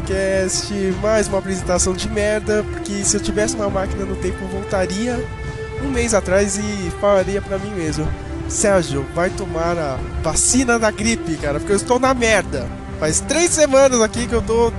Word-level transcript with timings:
Melcast, 0.00 0.72
mais 1.02 1.26
uma 1.26 1.38
apresentação 1.38 1.92
de 1.94 2.08
merda, 2.10 2.62
porque 2.70 3.02
se 3.04 3.16
eu 3.16 3.20
tivesse 3.20 3.54
uma 3.56 3.70
máquina 3.70 4.04
no 4.04 4.14
tempo 4.16 4.36
eu 4.44 4.48
voltaria 4.48 5.24
um 5.82 5.88
mês 5.90 6.12
atrás 6.12 6.58
e 6.58 6.90
falaria 7.00 7.40
pra 7.40 7.58
mim 7.58 7.70
mesmo, 7.70 8.06
Sérgio, 8.48 9.06
vai 9.14 9.30
tomar 9.30 9.76
a 9.78 9.98
vacina 10.22 10.78
da 10.78 10.90
gripe, 10.90 11.36
cara, 11.36 11.58
porque 11.58 11.72
eu 11.72 11.76
estou 11.76 11.98
na 11.98 12.12
merda. 12.14 12.66
Faz 13.00 13.20
três 13.20 13.50
semanas 13.50 14.00
aqui 14.00 14.26
que 14.26 14.34
eu 14.34 14.42
tô 14.42 14.72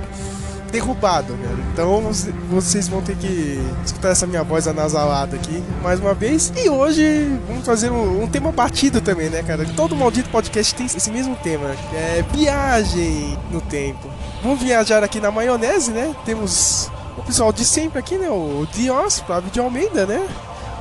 derrubado, 0.72 1.34
cara. 1.42 1.56
Então 1.72 2.00
você- 2.00 2.32
vocês 2.50 2.88
vão 2.88 3.00
ter 3.02 3.16
que 3.16 3.60
escutar 3.84 4.10
essa 4.10 4.26
minha 4.26 4.42
voz 4.42 4.66
anasalada 4.66 5.36
aqui 5.36 5.62
mais 5.82 5.98
uma 6.00 6.14
vez. 6.14 6.52
E 6.56 6.68
hoje 6.68 7.28
vamos 7.46 7.64
fazer 7.66 7.90
um, 7.90 8.22
um 8.22 8.26
tema 8.26 8.50
batido 8.52 9.00
também, 9.00 9.28
né, 9.30 9.42
cara? 9.42 9.64
Todo 9.76 9.94
maldito 9.96 10.30
podcast 10.30 10.74
tem 10.74 10.86
esse 10.86 11.10
mesmo 11.10 11.36
tema, 11.36 11.74
é 11.94 12.24
viagem 12.34 13.36
no 13.50 13.60
tempo. 13.60 14.08
Vamos 14.42 14.62
viajar 14.62 15.02
aqui 15.02 15.20
na 15.20 15.30
maionese, 15.30 15.90
né? 15.90 16.14
Temos 16.24 16.90
o 17.16 17.22
pessoal 17.22 17.52
de 17.52 17.64
sempre 17.64 17.98
aqui, 17.98 18.16
né? 18.16 18.28
O 18.30 18.66
Dios, 18.72 19.18
Flávio 19.20 19.50
de 19.50 19.58
Almeida, 19.58 20.06
né? 20.06 20.26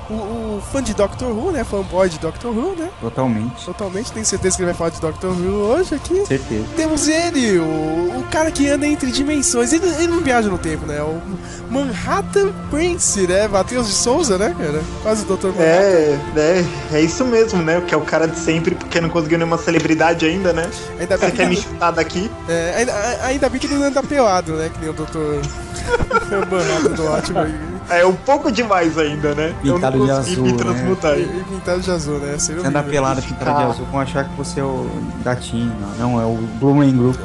O, 0.10 0.14
o 0.14 0.47
fã 0.62 0.82
de 0.82 0.94
Doctor 0.94 1.30
Who, 1.30 1.52
né? 1.52 1.64
Fanboy 1.64 2.10
de 2.10 2.20
Doctor 2.20 2.52
Who, 2.52 2.76
né? 2.76 2.90
Totalmente. 3.02 3.66
Totalmente, 3.66 4.12
tenho 4.12 4.26
certeza 4.26 4.56
que 4.56 4.62
ele 4.64 4.72
vai 4.72 4.78
falar 4.78 4.90
de 4.92 5.02
Doctor 5.02 5.32
Who 5.32 5.54
hoje 5.74 5.96
aqui. 5.96 6.26
Certeza. 6.26 6.66
Temos 6.76 7.08
ele, 7.08 7.58
o, 7.60 8.20
o 8.20 8.24
cara 8.32 8.52
que 8.52 8.68
anda 8.70 8.88
entre 8.88 9.12
dimensões. 9.12 9.74
Ele, 9.74 9.88
ele 9.88 10.08
não 10.08 10.22
viaja 10.22 10.50
no 10.50 10.58
tempo, 10.58 10.86
né? 10.86 11.02
O 11.02 11.22
Manhattan 11.70 12.52
Prince, 12.70 13.28
né? 13.28 13.48
Matheus 13.48 13.88
de 13.88 13.94
Souza, 13.94 14.38
né, 14.38 14.56
cara? 14.58 14.82
Quase 15.04 15.24
o 15.24 15.36
Dr. 15.38 15.48
Manhattan. 15.48 15.64
É, 15.64 16.20
é, 16.38 16.66
é 16.94 17.02
isso 17.02 17.24
mesmo, 17.26 17.62
né? 17.62 17.82
Que 17.86 17.94
é 17.94 17.98
o 17.98 18.02
cara 18.02 18.28
de 18.28 18.38
sempre, 18.40 18.76
porque 18.76 19.00
não 19.02 19.10
conseguiu 19.10 19.38
nenhuma 19.38 19.58
celebridade 19.58 20.26
ainda, 20.26 20.54
né? 20.54 20.70
Ainda 21.00 21.18
bem, 21.18 21.30
Você 21.30 21.32
que 21.32 21.38
quer 21.38 21.48
me 21.48 21.56
ele, 21.56 21.62
chutar 21.62 21.92
daqui? 21.92 22.30
é, 22.48 22.74
ainda, 22.78 22.94
ainda 23.24 23.50
bem 23.50 23.60
que 23.60 23.68
ele 23.68 23.76
não 23.76 23.84
anda 23.84 24.02
pelado, 24.04 24.54
né? 24.54 24.70
Que 24.74 24.80
nem 24.80 24.90
o 24.90 24.94
Dr. 24.94 25.42
Manhattan 26.52 26.92
do 26.96 27.06
ótimo. 27.06 27.40
É 27.90 28.06
um 28.06 28.14
pouco 28.16 28.52
demais 28.52 28.98
ainda, 28.98 29.34
né? 29.34 29.56
Pintado 29.62 29.98
Eu 29.98 30.02
de 30.02 30.08
não 30.12 30.18
consegui 30.18 30.32
azul, 30.34 30.44
me 30.46 30.52
né? 30.52 30.58
transmutar. 30.58 31.18
E, 31.18 31.22
e 31.22 31.44
pintado 31.50 31.80
de 31.82 31.92
azul, 31.92 32.20
né? 32.20 32.38
Seria 32.38 32.62
Você 32.62 32.68
anda 32.68 32.84
pelado 32.84 33.22
pintado 33.22 33.58
de 33.58 33.64
Ah. 33.64 33.68
azul 33.70 33.86
vão 33.92 34.00
achar 34.02 34.26
que 34.28 34.36
você 34.36 34.60
é 34.60 34.64
o 34.64 34.89
gatinho. 35.23 35.73
Não, 35.98 36.11
não 36.11 36.22
é 36.22 36.26
o 36.26 36.36
Blue 36.60 36.76
Man 36.76 36.92
Group. 36.92 37.16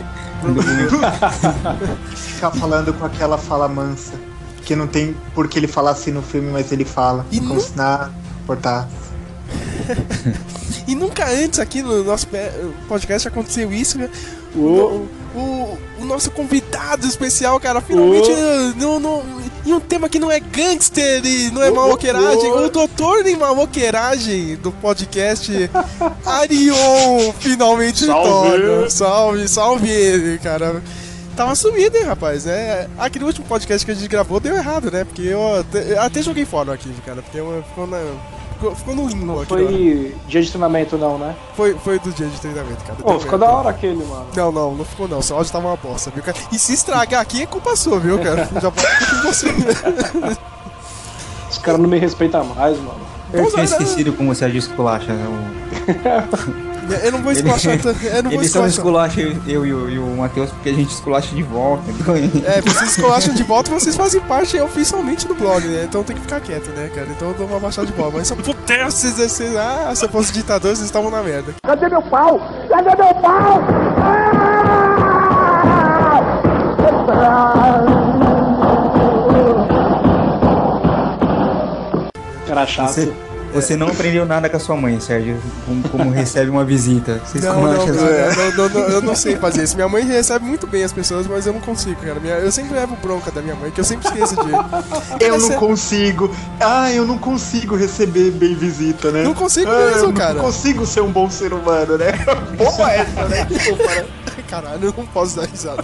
Ficar 2.14 2.50
falando 2.52 2.92
com 2.94 3.04
aquela 3.04 3.38
fala 3.38 3.68
mansa. 3.68 4.12
Que 4.64 4.76
não 4.76 4.86
tem 4.86 5.16
por 5.34 5.48
que 5.48 5.58
ele 5.58 5.66
falar 5.66 5.90
assim 5.92 6.12
no 6.12 6.22
filme, 6.22 6.50
mas 6.52 6.70
ele 6.70 6.84
fala. 6.84 7.26
E 7.32 7.38
como 7.40 7.54
não- 7.54 7.60
se 7.60 7.76
nada 7.76 8.10
importasse. 8.42 8.88
E 10.86 10.96
nunca 10.96 11.24
antes 11.28 11.60
aqui 11.60 11.80
no 11.80 12.02
nosso 12.02 12.26
podcast 12.88 13.28
aconteceu 13.28 13.72
isso, 13.72 13.96
né? 13.98 14.10
O, 14.54 15.06
o, 15.34 15.78
o 16.00 16.04
nosso 16.04 16.28
convidado 16.32 17.06
especial, 17.06 17.58
cara, 17.60 17.80
finalmente 17.80 18.28
no, 18.76 18.98
no, 18.98 19.22
em 19.64 19.72
um 19.72 19.80
tema 19.80 20.08
que 20.08 20.18
não 20.18 20.30
é 20.30 20.40
gangster 20.40 21.24
e 21.24 21.50
não 21.50 21.62
é 21.62 21.70
maloqueiragem, 21.70 22.52
o 22.52 22.68
doutor 22.68 23.26
em 23.26 23.36
maloqueiragem 23.36 24.56
do 24.56 24.72
podcast 24.72 25.70
Arion 26.24 27.32
finalmente 27.38 28.06
Salve! 28.06 28.90
Salve, 28.90 29.48
salve 29.48 29.90
ele, 29.90 30.38
cara. 30.38 30.82
Tava 31.36 31.54
sumido, 31.54 31.96
hein, 31.96 32.04
rapaz? 32.04 32.46
É, 32.46 32.88
aquele 32.98 33.24
último 33.24 33.46
podcast 33.46 33.86
que 33.86 33.92
a 33.92 33.94
gente 33.94 34.08
gravou 34.08 34.38
deu 34.38 34.54
errado, 34.54 34.90
né? 34.90 35.04
Porque 35.04 35.22
eu 35.22 35.60
até, 35.60 35.92
eu 35.92 36.02
até 36.02 36.22
joguei 36.22 36.44
fora 36.44 36.70
o 36.70 36.72
arquivo, 36.72 37.00
cara. 37.02 37.22
Porque 37.22 37.38
eu, 37.38 37.64
ficou, 37.68 37.86
na, 37.86 37.98
ficou, 38.62 38.74
ficou 38.76 38.94
no 38.94 39.08
limbo 39.08 39.34
hora. 39.34 39.46
Foi 39.46 40.14
dia 40.28 40.40
de 40.40 40.48
treinamento 40.48 40.96
não, 40.96 41.18
né? 41.18 41.34
Foi, 41.56 41.74
foi 41.74 41.98
do 41.98 42.12
dia 42.12 42.26
de 42.28 42.40
treinamento, 42.40 42.84
cara. 42.84 42.94
Pô, 42.94 43.18
ficou 43.18 43.38
da 43.38 43.50
hora 43.50 43.70
aquele, 43.70 44.04
mano. 44.04 44.26
Não, 44.34 44.52
não, 44.52 44.74
não 44.76 44.84
ficou 44.84 45.08
não. 45.08 45.20
Seu 45.20 45.36
áudio 45.36 45.52
tava 45.52 45.68
uma 45.68 45.76
bosta, 45.76 46.10
viu, 46.10 46.22
cara? 46.22 46.36
E 46.52 46.58
se 46.58 46.72
estragar 46.72 47.20
aqui 47.20 47.42
é 47.42 47.46
culpa 47.46 47.74
sua, 47.74 47.98
viu, 47.98 48.18
cara? 48.20 48.48
Já 48.60 48.70
pode 48.70 49.10
com 49.10 49.28
você. 49.28 49.48
Os 51.50 51.58
caras 51.58 51.80
não 51.80 51.88
me 51.88 51.98
respeitam 51.98 52.44
mais, 52.44 52.78
mano. 52.78 53.00
Eu 53.32 53.46
tinha 53.46 53.54
é, 53.54 53.56
né? 53.58 53.64
esquecido 53.64 54.12
como 54.12 54.34
você 54.34 54.46
esculacha. 54.48 55.12
né? 55.12 56.28
O- 56.92 57.06
Eu 57.06 57.12
não 57.12 57.22
vou 57.22 57.32
esculachar 57.32 57.78
tanto. 57.80 58.04
Eu 58.06 58.22
não 58.22 58.30
vou 58.30 58.40
Ele 58.40 58.48
só 58.48 58.66
esculachar. 58.66 59.18
esculacha 59.18 59.20
eu, 59.20 59.36
eu 59.46 59.66
e 59.66 59.72
o, 59.74 59.90
e 59.90 59.98
o 59.98 60.06
Matheus 60.16 60.50
porque 60.50 60.68
a 60.68 60.72
gente 60.74 60.90
esculacha 60.90 61.34
de 61.34 61.42
volta. 61.42 61.82
Então, 61.90 62.14
É, 62.16 62.60
vocês 62.60 62.90
esculacham 62.90 63.34
de 63.34 63.42
volta 63.42 63.70
vocês 63.70 63.96
fazem 63.96 64.20
parte 64.22 64.58
oficialmente 64.60 65.26
do 65.26 65.34
blog, 65.34 65.66
né? 65.66 65.84
Então 65.88 66.02
tem 66.02 66.14
que 66.16 66.22
ficar 66.22 66.40
quieto, 66.40 66.68
né, 66.70 66.90
cara? 66.94 67.06
Então 67.10 67.28
eu 67.28 67.34
dou 67.34 67.46
uma 67.46 67.58
baixada 67.60 67.86
de 67.86 67.92
bola. 67.92 68.12
Mas 68.14 68.26
se 68.28 68.32
eu 68.32 68.36
pudesse 68.36 69.06
exercer. 69.06 69.56
Ah, 69.56 69.92
se 69.94 70.04
eu 70.04 70.08
fosse 70.08 70.32
ditador, 70.32 70.74
vocês 70.74 70.86
estavam 70.86 71.10
na 71.10 71.22
merda. 71.22 71.54
Cadê 71.62 71.88
meu 71.88 72.02
pau? 72.02 72.40
Cadê 72.68 72.90
meu 73.02 73.14
pau? 73.16 73.62
Cara 82.46 82.66
chato. 82.66 82.88
você, 82.92 83.12
você 83.52 83.76
não 83.76 83.88
aprendeu 83.88 84.24
nada 84.24 84.48
com 84.48 84.56
a 84.56 84.60
sua 84.60 84.76
mãe, 84.76 84.98
Sérgio. 85.00 85.40
Como, 85.66 85.88
como 85.88 86.10
recebe 86.10 86.50
uma 86.50 86.64
visita. 86.64 87.20
Você 87.24 87.38
Não, 87.40 87.62
não, 87.62 87.74
esculacha. 87.86 88.08
cara, 88.08 88.34
não, 88.34 88.50
não, 88.56 88.68
não, 88.68 88.88
eu 88.88 89.02
não 89.02 89.14
sei 89.14 89.36
fazer 89.36 89.64
isso. 89.64 89.74
Minha 89.76 89.88
mãe 89.88 90.04
recebe 90.04 90.44
muito 90.44 90.66
bem 90.66 90.82
as 90.84 90.92
pessoas, 90.92 91.26
mas 91.26 91.46
eu 91.46 91.52
não 91.52 91.60
consigo, 91.60 92.00
cara. 92.00 92.18
Minha- 92.20 92.38
eu 92.38 92.50
sempre 92.52 92.74
levo 92.74 92.96
bronca 92.96 93.30
da 93.30 93.40
minha 93.42 93.54
mãe, 93.54 93.70
que 93.70 93.80
eu 93.80 93.84
sempre 93.84 94.06
esqueço 94.08 94.34
de. 94.36 94.52
Eu 95.24 95.38
não 95.38 95.50
consigo. 95.50 96.34
Ah, 96.60 96.90
eu 96.92 97.06
não 97.06 97.16
consigo 97.18 97.76
receber 97.76 98.30
bem 98.32 98.54
visita, 98.54 99.10
né? 99.10 99.22
Não 99.22 99.34
consigo 99.34 99.70
ah, 99.70 99.90
mesmo, 99.90 100.08
eu 100.08 100.12
cara. 100.12 100.34
Não 100.34 100.44
consigo 100.44 100.84
ser 100.86 101.00
um 101.00 101.10
bom 101.12 101.30
ser 101.30 101.52
humano, 101.52 101.96
né? 101.96 102.12
Boa 102.56 102.90
essa, 102.90 103.28
né? 103.28 103.44
Desculpa, 103.44 103.84
né? 103.84 104.04
Caralho, 104.48 104.84
eu 104.86 104.94
não 104.96 105.06
posso 105.06 105.36
dar 105.36 105.46
risada. 105.46 105.82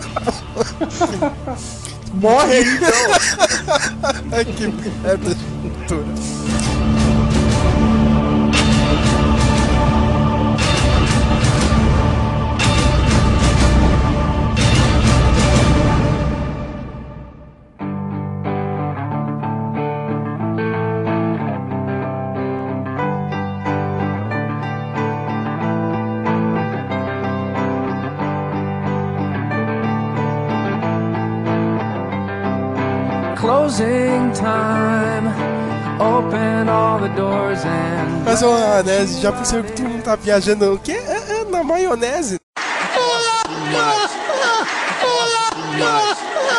Morre 2.15 2.61
então. 2.61 4.45
Que 4.57 4.67
merda 5.03 5.35
de 5.35 5.45
cultura. 5.45 6.38
Mas, 38.25 38.43
ô, 38.43 38.51
Anésio, 38.53 39.21
já 39.21 39.33
percebeu 39.33 39.65
que 39.65 39.73
tu 39.73 39.83
não 39.83 40.01
tá 40.01 40.17
viajando 40.17 40.73
o 40.75 40.79
quê? 40.79 40.93
É, 40.93 41.41
é 41.41 41.45
na 41.51 41.63
maionese. 41.65 42.37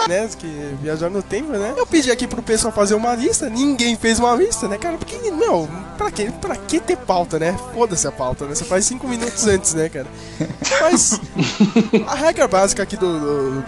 Né, 0.08 0.28
que 0.40 0.48
viajar 0.82 1.10
no 1.10 1.22
tempo, 1.22 1.52
né? 1.52 1.74
Eu 1.78 1.86
pedi 1.86 2.10
aqui 2.12 2.26
pro 2.26 2.42
pessoal 2.42 2.74
fazer 2.74 2.96
uma 2.96 3.14
lista, 3.14 3.48
ninguém 3.50 3.96
fez 3.96 4.18
uma 4.18 4.34
lista, 4.34 4.68
né, 4.68 4.78
cara? 4.78 4.98
Porque, 4.98 5.30
não, 5.30 5.68
pra 5.98 6.10
que, 6.10 6.32
pra 6.32 6.56
que 6.56 6.80
ter 6.80 6.98
pauta, 6.98 7.38
né? 7.38 7.56
Foda-se 7.76 8.08
a 8.08 8.12
pauta, 8.12 8.46
né? 8.46 8.56
Você 8.56 8.64
faz 8.66 8.86
cinco 8.86 9.08
minutos 9.08 9.46
antes, 9.46 9.74
né, 9.76 9.88
cara? 9.88 10.08
Mas 10.82 11.20
a 12.08 12.16
regra 12.16 12.48
básica 12.48 12.82
aqui 12.82 12.98
do, 12.98 13.20
do- 13.20 13.66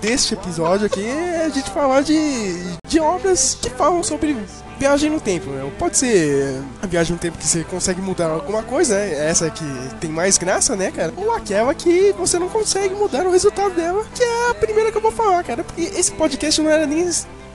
deste 0.00 0.34
episódio 0.34 0.86
aqui 0.86 1.04
é 1.04 1.44
a 1.46 1.48
gente 1.48 1.70
falar 1.70 2.02
de, 2.02 2.54
de 2.86 3.00
obras 3.00 3.56
que 3.60 3.70
falam 3.70 4.02
sobre 4.02 4.36
viagem 4.78 5.10
no 5.10 5.20
tempo, 5.20 5.50
meu. 5.50 5.70
Pode 5.78 5.98
ser 5.98 6.62
a 6.82 6.86
viagem 6.86 7.14
no 7.14 7.18
tempo 7.18 7.38
que 7.38 7.46
você 7.46 7.64
consegue 7.64 8.00
mudar 8.00 8.26
alguma 8.26 8.62
coisa, 8.62 8.94
né? 8.94 9.28
Essa 9.28 9.50
que 9.50 9.64
tem 10.00 10.10
mais 10.10 10.38
graça, 10.38 10.76
né, 10.76 10.90
cara? 10.90 11.12
Ou 11.16 11.32
aquela 11.32 11.74
que 11.74 12.12
você 12.18 12.38
não 12.38 12.48
consegue 12.48 12.94
mudar 12.94 13.26
o 13.26 13.30
resultado 13.30 13.74
dela, 13.74 14.04
que 14.14 14.22
é 14.22 14.50
a 14.50 14.54
primeira 14.54 14.90
que 14.90 14.98
eu 14.98 15.02
vou 15.02 15.12
falar, 15.12 15.42
cara. 15.44 15.64
Porque 15.64 15.82
esse 15.82 16.12
podcast 16.12 16.60
não 16.60 16.70
era 16.70 16.86
nem 16.86 17.08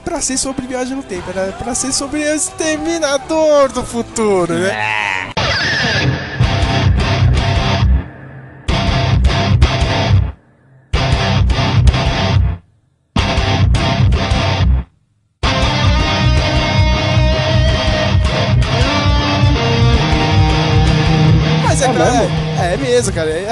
pra 0.04 0.20
ser 0.20 0.36
sobre 0.36 0.66
viagem 0.66 0.96
no 0.96 1.02
tempo, 1.02 1.30
era 1.30 1.52
pra 1.52 1.74
ser 1.74 1.92
sobre 1.92 2.22
exterminador 2.22 3.70
do 3.72 3.84
futuro, 3.84 4.54
né? 4.54 5.11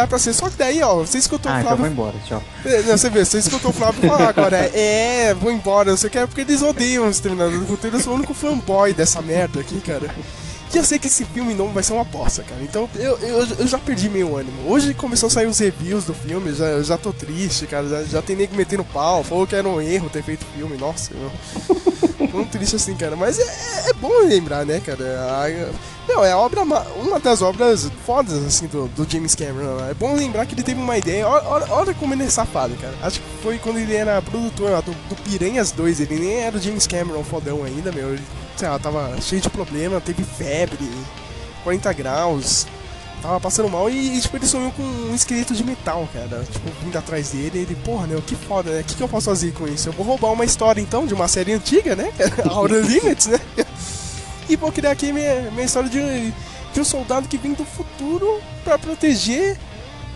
Cara. 0.00 0.04
É 0.04 0.08
pra 0.08 0.18
ser. 0.18 0.32
Só 0.32 0.48
que 0.50 0.56
daí, 0.56 0.82
ó, 0.82 0.94
você 0.96 1.18
escutou 1.18 1.50
Ah, 1.50 1.56
o 1.56 1.58
então 1.60 1.76
Flávio. 1.76 1.84
vou 1.84 1.92
embora, 1.92 2.14
tchau. 2.26 2.42
É, 2.64 2.82
Não, 2.82 2.96
você 2.96 3.08
vê, 3.10 3.24
você 3.24 3.38
escutou 3.38 3.70
o 3.70 3.74
Flávio 3.74 4.08
falar 4.08 4.28
agora. 4.28 4.56
É, 4.74 5.34
vou 5.34 5.50
embora. 5.52 5.96
Você 5.96 6.08
quer 6.10 6.26
porque 6.26 6.40
eles 6.42 6.62
odeiam 6.62 7.06
o 7.06 7.10
Exterminador 7.10 7.58
do 7.58 7.66
Futuro. 7.66 7.96
Eu 7.96 8.00
sou 8.00 8.12
o 8.12 8.16
único 8.16 8.34
fanboy 8.34 8.92
dessa 8.92 9.20
merda 9.22 9.60
aqui, 9.60 9.80
cara. 9.80 10.08
E 10.72 10.76
eu 10.78 10.84
sei 10.84 11.00
que 11.00 11.08
esse 11.08 11.24
filme 11.24 11.52
não 11.52 11.68
vai 11.72 11.82
ser 11.82 11.92
uma 11.94 12.04
bosta, 12.04 12.44
cara. 12.44 12.60
Então 12.62 12.88
eu, 12.94 13.18
eu, 13.18 13.46
eu 13.58 13.66
já 13.66 13.76
perdi 13.76 14.08
meu 14.08 14.36
ânimo. 14.36 14.70
Hoje 14.70 14.94
começou 14.94 15.26
a 15.26 15.30
sair 15.30 15.46
os 15.46 15.58
reviews 15.58 16.04
do 16.04 16.14
filme, 16.14 16.52
já, 16.54 16.66
eu 16.66 16.84
já 16.84 16.96
tô 16.96 17.12
triste, 17.12 17.66
cara. 17.66 17.88
Já, 17.88 18.04
já 18.04 18.22
tem 18.22 18.36
nego 18.36 18.54
metendo 18.54 18.84
pau, 18.84 19.24
falou 19.24 19.48
que 19.48 19.56
era 19.56 19.68
um 19.68 19.80
erro 19.80 20.08
ter 20.08 20.22
feito 20.22 20.42
o 20.44 20.56
filme. 20.56 20.76
Nossa, 20.76 21.10
meu. 21.12 22.28
Tão 22.28 22.44
triste 22.44 22.76
assim, 22.76 22.94
cara. 22.94 23.16
Mas 23.16 23.40
é, 23.40 23.90
é 23.90 23.92
bom 23.94 24.16
lembrar, 24.28 24.64
né, 24.64 24.80
cara? 24.84 25.04
A- 25.04 25.70
não, 26.14 26.24
é 26.24 26.34
obra, 26.34 26.64
ma- 26.64 26.84
uma 26.96 27.18
das 27.20 27.40
obras 27.42 27.90
fodas, 28.04 28.44
assim, 28.44 28.66
do, 28.66 28.88
do 28.88 29.08
James 29.10 29.34
Cameron. 29.34 29.76
né? 29.76 29.90
É 29.90 29.94
bom 29.94 30.14
lembrar 30.14 30.44
que 30.46 30.54
ele 30.54 30.62
teve 30.62 30.80
uma 30.80 30.96
ideia. 30.98 31.26
Olha, 31.26 31.66
olha, 31.70 31.94
como 31.94 32.12
ele 32.14 32.24
é 32.24 32.30
safado, 32.30 32.74
cara. 32.76 32.94
Acho 33.02 33.20
que 33.20 33.26
foi 33.42 33.58
quando 33.58 33.78
ele 33.78 33.94
era 33.94 34.20
produtor 34.22 34.70
lá, 34.70 34.80
do, 34.80 34.92
do 35.08 35.16
Piranhas 35.22 35.72
2. 35.72 36.00
Ele 36.00 36.18
nem 36.18 36.34
era 36.40 36.56
o 36.56 36.60
James 36.60 36.86
Cameron 36.86 37.22
fodão 37.24 37.64
ainda, 37.64 37.90
meu. 37.92 38.10
Ele, 38.14 38.22
sei 38.56 38.68
lá, 38.68 38.78
tava 38.78 39.20
cheio 39.20 39.40
de 39.40 39.48
problema, 39.50 40.00
teve 40.00 40.22
febre, 40.24 40.90
40 41.64 41.92
graus. 41.92 42.66
Tava 43.22 43.38
passando 43.38 43.68
mal 43.68 43.90
e, 43.90 44.18
tipo, 44.18 44.34
ele 44.38 44.46
sonhou 44.46 44.72
com 44.72 44.82
um 44.82 45.14
esqueleto 45.14 45.54
de 45.54 45.62
metal, 45.62 46.08
cara. 46.12 46.42
Tipo, 46.50 46.70
vindo 46.82 46.96
atrás 46.96 47.28
dele. 47.30 47.58
Ele, 47.58 47.74
porra, 47.84 48.06
né? 48.06 48.18
Que 48.26 48.34
foda, 48.34 48.70
né? 48.70 48.80
O 48.80 48.84
que, 48.84 48.94
que 48.94 49.02
eu 49.02 49.08
posso 49.08 49.26
fazer 49.28 49.52
com 49.52 49.68
isso? 49.68 49.88
Eu 49.90 49.92
vou 49.92 50.06
roubar 50.06 50.32
uma 50.32 50.44
história, 50.44 50.80
então, 50.80 51.06
de 51.06 51.12
uma 51.12 51.28
série 51.28 51.52
antiga, 51.52 51.94
né? 51.94 52.10
Outer 52.50 52.82
Limits, 52.82 53.26
né? 53.26 53.38
E 54.50 54.56
vou 54.56 54.72
criar 54.72 54.90
aqui 54.90 55.12
minha, 55.12 55.48
minha 55.52 55.64
história 55.64 55.88
de, 55.88 56.32
de 56.74 56.80
um 56.80 56.84
soldado 56.84 57.28
que 57.28 57.38
vem 57.38 57.52
do 57.52 57.64
futuro 57.64 58.40
pra 58.64 58.76
proteger 58.76 59.56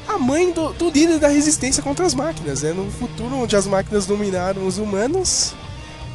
a 0.09 0.19
mãe 0.19 0.51
do, 0.51 0.73
do 0.73 0.91
líder 0.91 1.21
da 1.21 1.29
resistência 1.29 1.81
contra 1.81 2.05
as 2.05 2.15
máquinas, 2.15 2.63
né? 2.63 2.73
No 2.73 2.91
futuro 2.91 3.37
onde 3.37 3.55
as 3.55 3.65
máquinas 3.65 4.07
dominaram 4.07 4.67
os 4.67 4.77
humanos, 4.77 5.55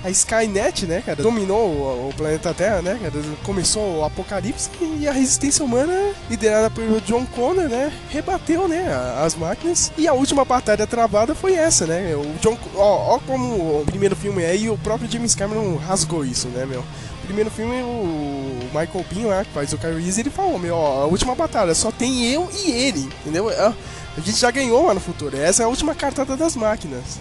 a 0.04 0.10
Skynet, 0.10 0.86
né, 0.86 1.02
cara, 1.06 1.22
dominou 1.22 2.10
o, 2.10 2.14
planeta 2.16 2.54
Terra, 2.54 2.82
né, 2.82 3.00
cara, 3.02 3.24
começou 3.44 4.00
o 4.00 4.06
apocalipse 4.06 4.70
e 5.00 5.08
a 5.08 5.12
resistência 5.12 5.64
humana, 5.64 6.14
liderada 6.30 6.70
por 6.70 6.84
John 7.02 7.26
Connor, 7.26 7.68
né, 7.68 7.92
rebateu, 8.10 8.68
né, 8.68 8.86
as 9.24 9.36
máquinas. 9.36 9.92
E 9.98 10.08
a 10.08 10.14
última 10.14 10.46
batalha 10.46 10.88
travada 10.88 11.36
foi 11.36 11.54
essa, 11.54 11.86
né, 11.86 12.16
o 12.16 12.36
John, 12.42 12.58
ó, 12.76 13.16
ó 13.16 13.20
como 13.20 13.82
o 13.82 13.86
primeiro 13.86 14.16
filme 14.16 14.42
é 14.44 14.56
e 14.56 14.70
o 14.70 14.78
próprio 14.78 15.10
James 15.12 15.36
Cameron 15.36 15.76
rasgou 15.76 16.24
isso, 16.26 16.48
né, 16.48 16.66
meu. 16.66 16.84
Primeiro 17.30 17.52
filme, 17.52 17.84
o 17.84 18.58
Michael 18.74 19.06
Bean 19.14 19.28
lá, 19.28 19.46
que 19.46 19.52
faz 19.52 19.72
o 19.72 19.78
Kyle 19.78 20.02
Reese, 20.02 20.22
ele 20.22 20.32
falou, 20.32 20.58
meu, 20.58 20.74
ó, 20.74 21.04
a 21.04 21.06
última 21.06 21.36
batalha, 21.36 21.76
só 21.76 21.92
tem 21.92 22.26
eu 22.26 22.50
e 22.52 22.72
ele, 22.72 23.08
entendeu? 23.22 23.50
A 23.50 23.72
a 24.18 24.22
gente 24.22 24.38
já 24.38 24.52
ganhou 24.52 24.86
lá 24.86 24.94
no 24.94 25.00
futuro, 25.00 25.38
essa 25.38 25.64
é 25.64 25.66
a 25.66 25.70
última 25.70 25.96
cartada 25.96 26.36
das 26.36 26.56
máquinas. 26.56 27.20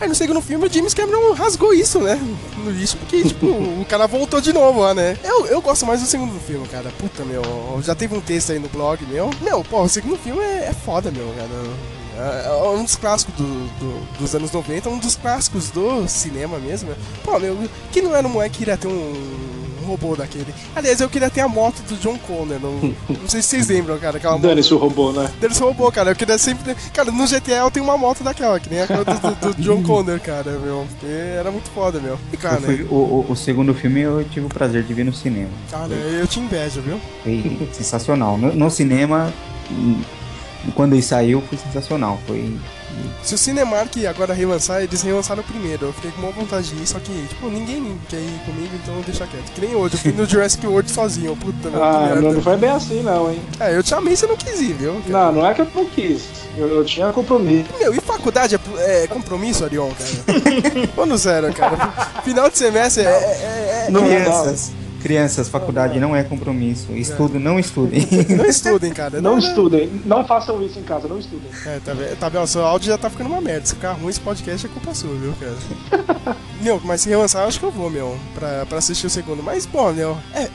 Aí 0.00 0.08
no 0.08 0.14
segundo 0.14 0.40
filme 0.40 0.66
o 0.66 0.72
James 0.72 0.94
Cameron 0.94 1.32
rasgou 1.32 1.74
isso, 1.74 1.98
né? 1.98 2.18
No 2.56 2.70
lixo, 2.70 2.96
porque, 2.96 3.20
tipo, 3.26 3.46
o 3.46 3.84
cara 3.86 4.06
voltou 4.06 4.40
de 4.40 4.52
novo 4.52 4.80
lá, 4.80 4.94
né? 4.94 5.18
Eu, 5.24 5.46
eu 5.46 5.60
gosto 5.60 5.84
mais 5.84 6.00
do 6.00 6.06
segundo 6.06 6.38
filme, 6.40 6.66
cara. 6.68 6.90
Puta, 6.98 7.24
meu. 7.24 7.42
Já 7.82 7.94
teve 7.94 8.16
um 8.16 8.20
texto 8.20 8.52
aí 8.52 8.60
no 8.60 8.68
blog, 8.68 9.04
meu. 9.06 9.28
Meu, 9.42 9.64
pô, 9.64 9.82
o 9.82 9.88
segundo 9.88 10.16
filme 10.16 10.40
é, 10.40 10.68
é 10.68 10.72
foda, 10.72 11.10
meu, 11.10 11.34
cara. 11.36 11.48
É 12.18 12.48
é 12.48 12.68
um 12.70 12.82
dos 12.82 12.96
clássicos 12.96 13.34
do- 13.36 13.44
do- 13.78 14.18
dos 14.18 14.34
anos 14.34 14.50
90, 14.52 14.88
um 14.90 14.98
dos 14.98 15.14
clássicos 15.16 15.70
do 15.70 16.06
cinema 16.08 16.58
mesmo. 16.58 16.90
né? 16.90 16.96
Pô, 17.24 17.38
meu, 17.38 17.56
que 17.92 18.02
não 18.02 18.14
era 18.14 18.26
um 18.26 18.30
moleque 18.30 18.56
que 18.58 18.62
iria 18.64 18.76
ter 18.76 18.88
um 18.88 19.84
robô 19.86 20.14
daquele. 20.14 20.52
Aliás, 20.76 21.00
eu 21.00 21.08
queria 21.08 21.30
ter 21.30 21.40
a 21.40 21.48
moto 21.48 21.80
do 21.88 21.96
John 21.96 22.18
Connor. 22.18 22.58
Não, 22.60 22.72
não 23.08 23.28
sei 23.28 23.40
se 23.40 23.48
vocês 23.48 23.68
lembram, 23.68 23.98
cara, 23.98 24.18
aquela 24.18 24.34
moto. 24.34 24.42
Dane-se 24.42 24.74
o 24.74 24.76
robô, 24.76 25.12
né? 25.12 25.30
Deles 25.40 25.58
roubou, 25.58 25.90
cara. 25.90 26.10
Eu 26.10 26.16
queria 26.16 26.36
sempre. 26.36 26.74
Cara, 26.92 27.10
no 27.10 27.26
GTA 27.26 27.52
eu 27.60 27.70
tenho 27.70 27.84
uma 27.86 27.96
moto 27.96 28.22
daquela, 28.22 28.58
que 28.60 28.68
nem 28.68 28.82
aquela 28.82 29.02
do, 29.04 29.14
do- 29.14 29.54
do 29.54 29.62
John 29.62 29.82
Connor, 29.82 30.20
cara, 30.20 30.50
meu. 30.58 30.86
Porque 30.90 31.06
era 31.06 31.50
muito 31.50 31.70
foda, 31.70 31.98
meu. 32.00 32.18
E, 32.32 32.36
cara, 32.36 32.56
Eu 32.56 32.60
fui- 32.62 32.82
o, 32.90 32.94
o- 32.94 33.26
o 33.30 33.36
segundo 33.36 33.72
filme 33.74 34.00
eu 34.00 34.22
tive 34.24 34.44
o 34.44 34.48
prazer 34.50 34.82
de 34.82 34.92
ver 34.92 35.04
no 35.04 35.12
cinema. 35.14 35.50
cara, 35.70 35.94
eu 35.94 36.26
te 36.26 36.38
invejo, 36.40 36.82
viu? 36.82 37.00
Foi 37.22 37.68
sensacional. 37.72 38.36
No, 38.36 38.54
no 38.54 38.70
cinema, 38.70 39.32
hum, 40.66 40.70
quando 40.74 40.92
ele 40.94 41.02
saiu, 41.02 41.42
foi 41.48 41.58
sensacional. 41.58 42.18
Foi. 42.26 42.56
Se 43.22 43.34
o 43.34 43.38
Cinemark 43.38 43.94
agora 44.08 44.34
relançar, 44.34 44.82
eles 44.82 45.02
relançaram 45.02 45.40
o 45.42 45.44
primeiro. 45.44 45.86
Eu 45.86 45.92
fiquei 45.92 46.10
com 46.10 46.22
uma 46.22 46.32
vontade 46.32 46.68
de 46.74 46.82
ir, 46.82 46.86
só 46.86 46.98
que, 46.98 47.12
tipo, 47.28 47.48
ninguém 47.48 47.96
quer 48.08 48.16
ir 48.16 48.40
comigo, 48.44 48.70
então 48.82 48.94
deixa 49.06 49.24
quieto. 49.26 49.52
Que 49.54 49.60
nem 49.60 49.74
hoje, 49.76 49.94
eu 49.94 49.98
fui 50.00 50.12
no 50.12 50.26
Jurassic 50.26 50.66
World 50.66 50.90
sozinho, 50.90 51.36
puta, 51.36 51.68
Ah, 51.74 52.14
não, 52.20 52.32
não 52.32 52.42
foi 52.42 52.56
bem 52.56 52.70
assim, 52.70 53.02
não, 53.02 53.30
hein? 53.30 53.40
É, 53.60 53.76
eu 53.76 53.82
te 53.84 53.90
chamei, 53.90 54.16
você 54.16 54.26
não 54.26 54.36
quis 54.36 54.60
ir, 54.60 54.72
viu? 54.74 54.94
cara? 55.06 55.26
Não, 55.26 55.32
não 55.32 55.46
é 55.46 55.54
que 55.54 55.60
eu 55.60 55.68
não 55.74 55.84
quis. 55.86 56.24
Eu, 56.56 56.66
eu 56.68 56.84
tinha 56.84 57.12
compromisso. 57.12 57.68
Meu, 57.78 57.94
e 57.94 58.00
faculdade 58.00 58.56
é, 58.78 59.04
é 59.04 59.06
compromisso, 59.06 59.64
Arion, 59.64 59.90
cara? 59.90 60.88
Ou 60.96 61.06
no 61.06 61.16
zero, 61.16 61.52
cara? 61.52 61.76
Final 62.24 62.50
de 62.50 62.58
semestre 62.58 63.04
é- 63.04 63.06
é- 63.06 63.84
é, 63.86 63.90
Não, 63.90 64.02
Crianças, 64.04 64.72
crianças, 65.00 65.48
faculdade 65.48 65.98
não 65.98 66.14
é 66.14 66.22
compromisso. 66.22 66.92
Estudo, 66.92 67.38
não 67.38 67.58
estudem. 67.58 68.06
Não 68.36 68.44
estudem, 68.46 68.92
cara. 68.92 69.20
Não 69.20 69.38
estudem, 69.38 69.90
não 70.04 70.24
façam 70.26 70.62
isso 70.62 70.78
em 70.78 70.82
casa, 70.82 71.08
não 71.08 71.18
estudem. 71.18 71.50
É, 71.66 71.80
tá 71.84 71.92
vendo? 71.94 72.16
Tá 72.18 72.28
vendo? 72.28 72.46
Seu 72.46 72.64
áudio 72.64 72.88
já 72.88 72.98
tá 72.98 73.08
ficando 73.08 73.30
uma 73.30 73.40
merda. 73.40 73.66
Se 73.66 73.74
ficar 73.74 73.92
ruim 73.92 74.08
esse 74.10 74.20
podcast 74.20 74.66
é 74.66 74.70
culpa 74.70 74.94
sua, 74.94 75.14
viu, 75.14 75.34
cara? 75.38 76.36
meu, 76.60 76.80
mas 76.84 77.02
se 77.02 77.08
relançar, 77.08 77.42
eu 77.42 77.48
acho 77.48 77.58
que 77.58 77.64
eu 77.64 77.70
vou, 77.70 77.90
meu, 77.90 78.18
pra, 78.34 78.66
pra 78.66 78.78
assistir 78.78 79.06
o 79.06 79.10
segundo. 79.10 79.42
Mas, 79.42 79.66
bom, 79.66 79.92
meu, 79.92 80.16
é. 80.34 80.42
é- 80.42 80.50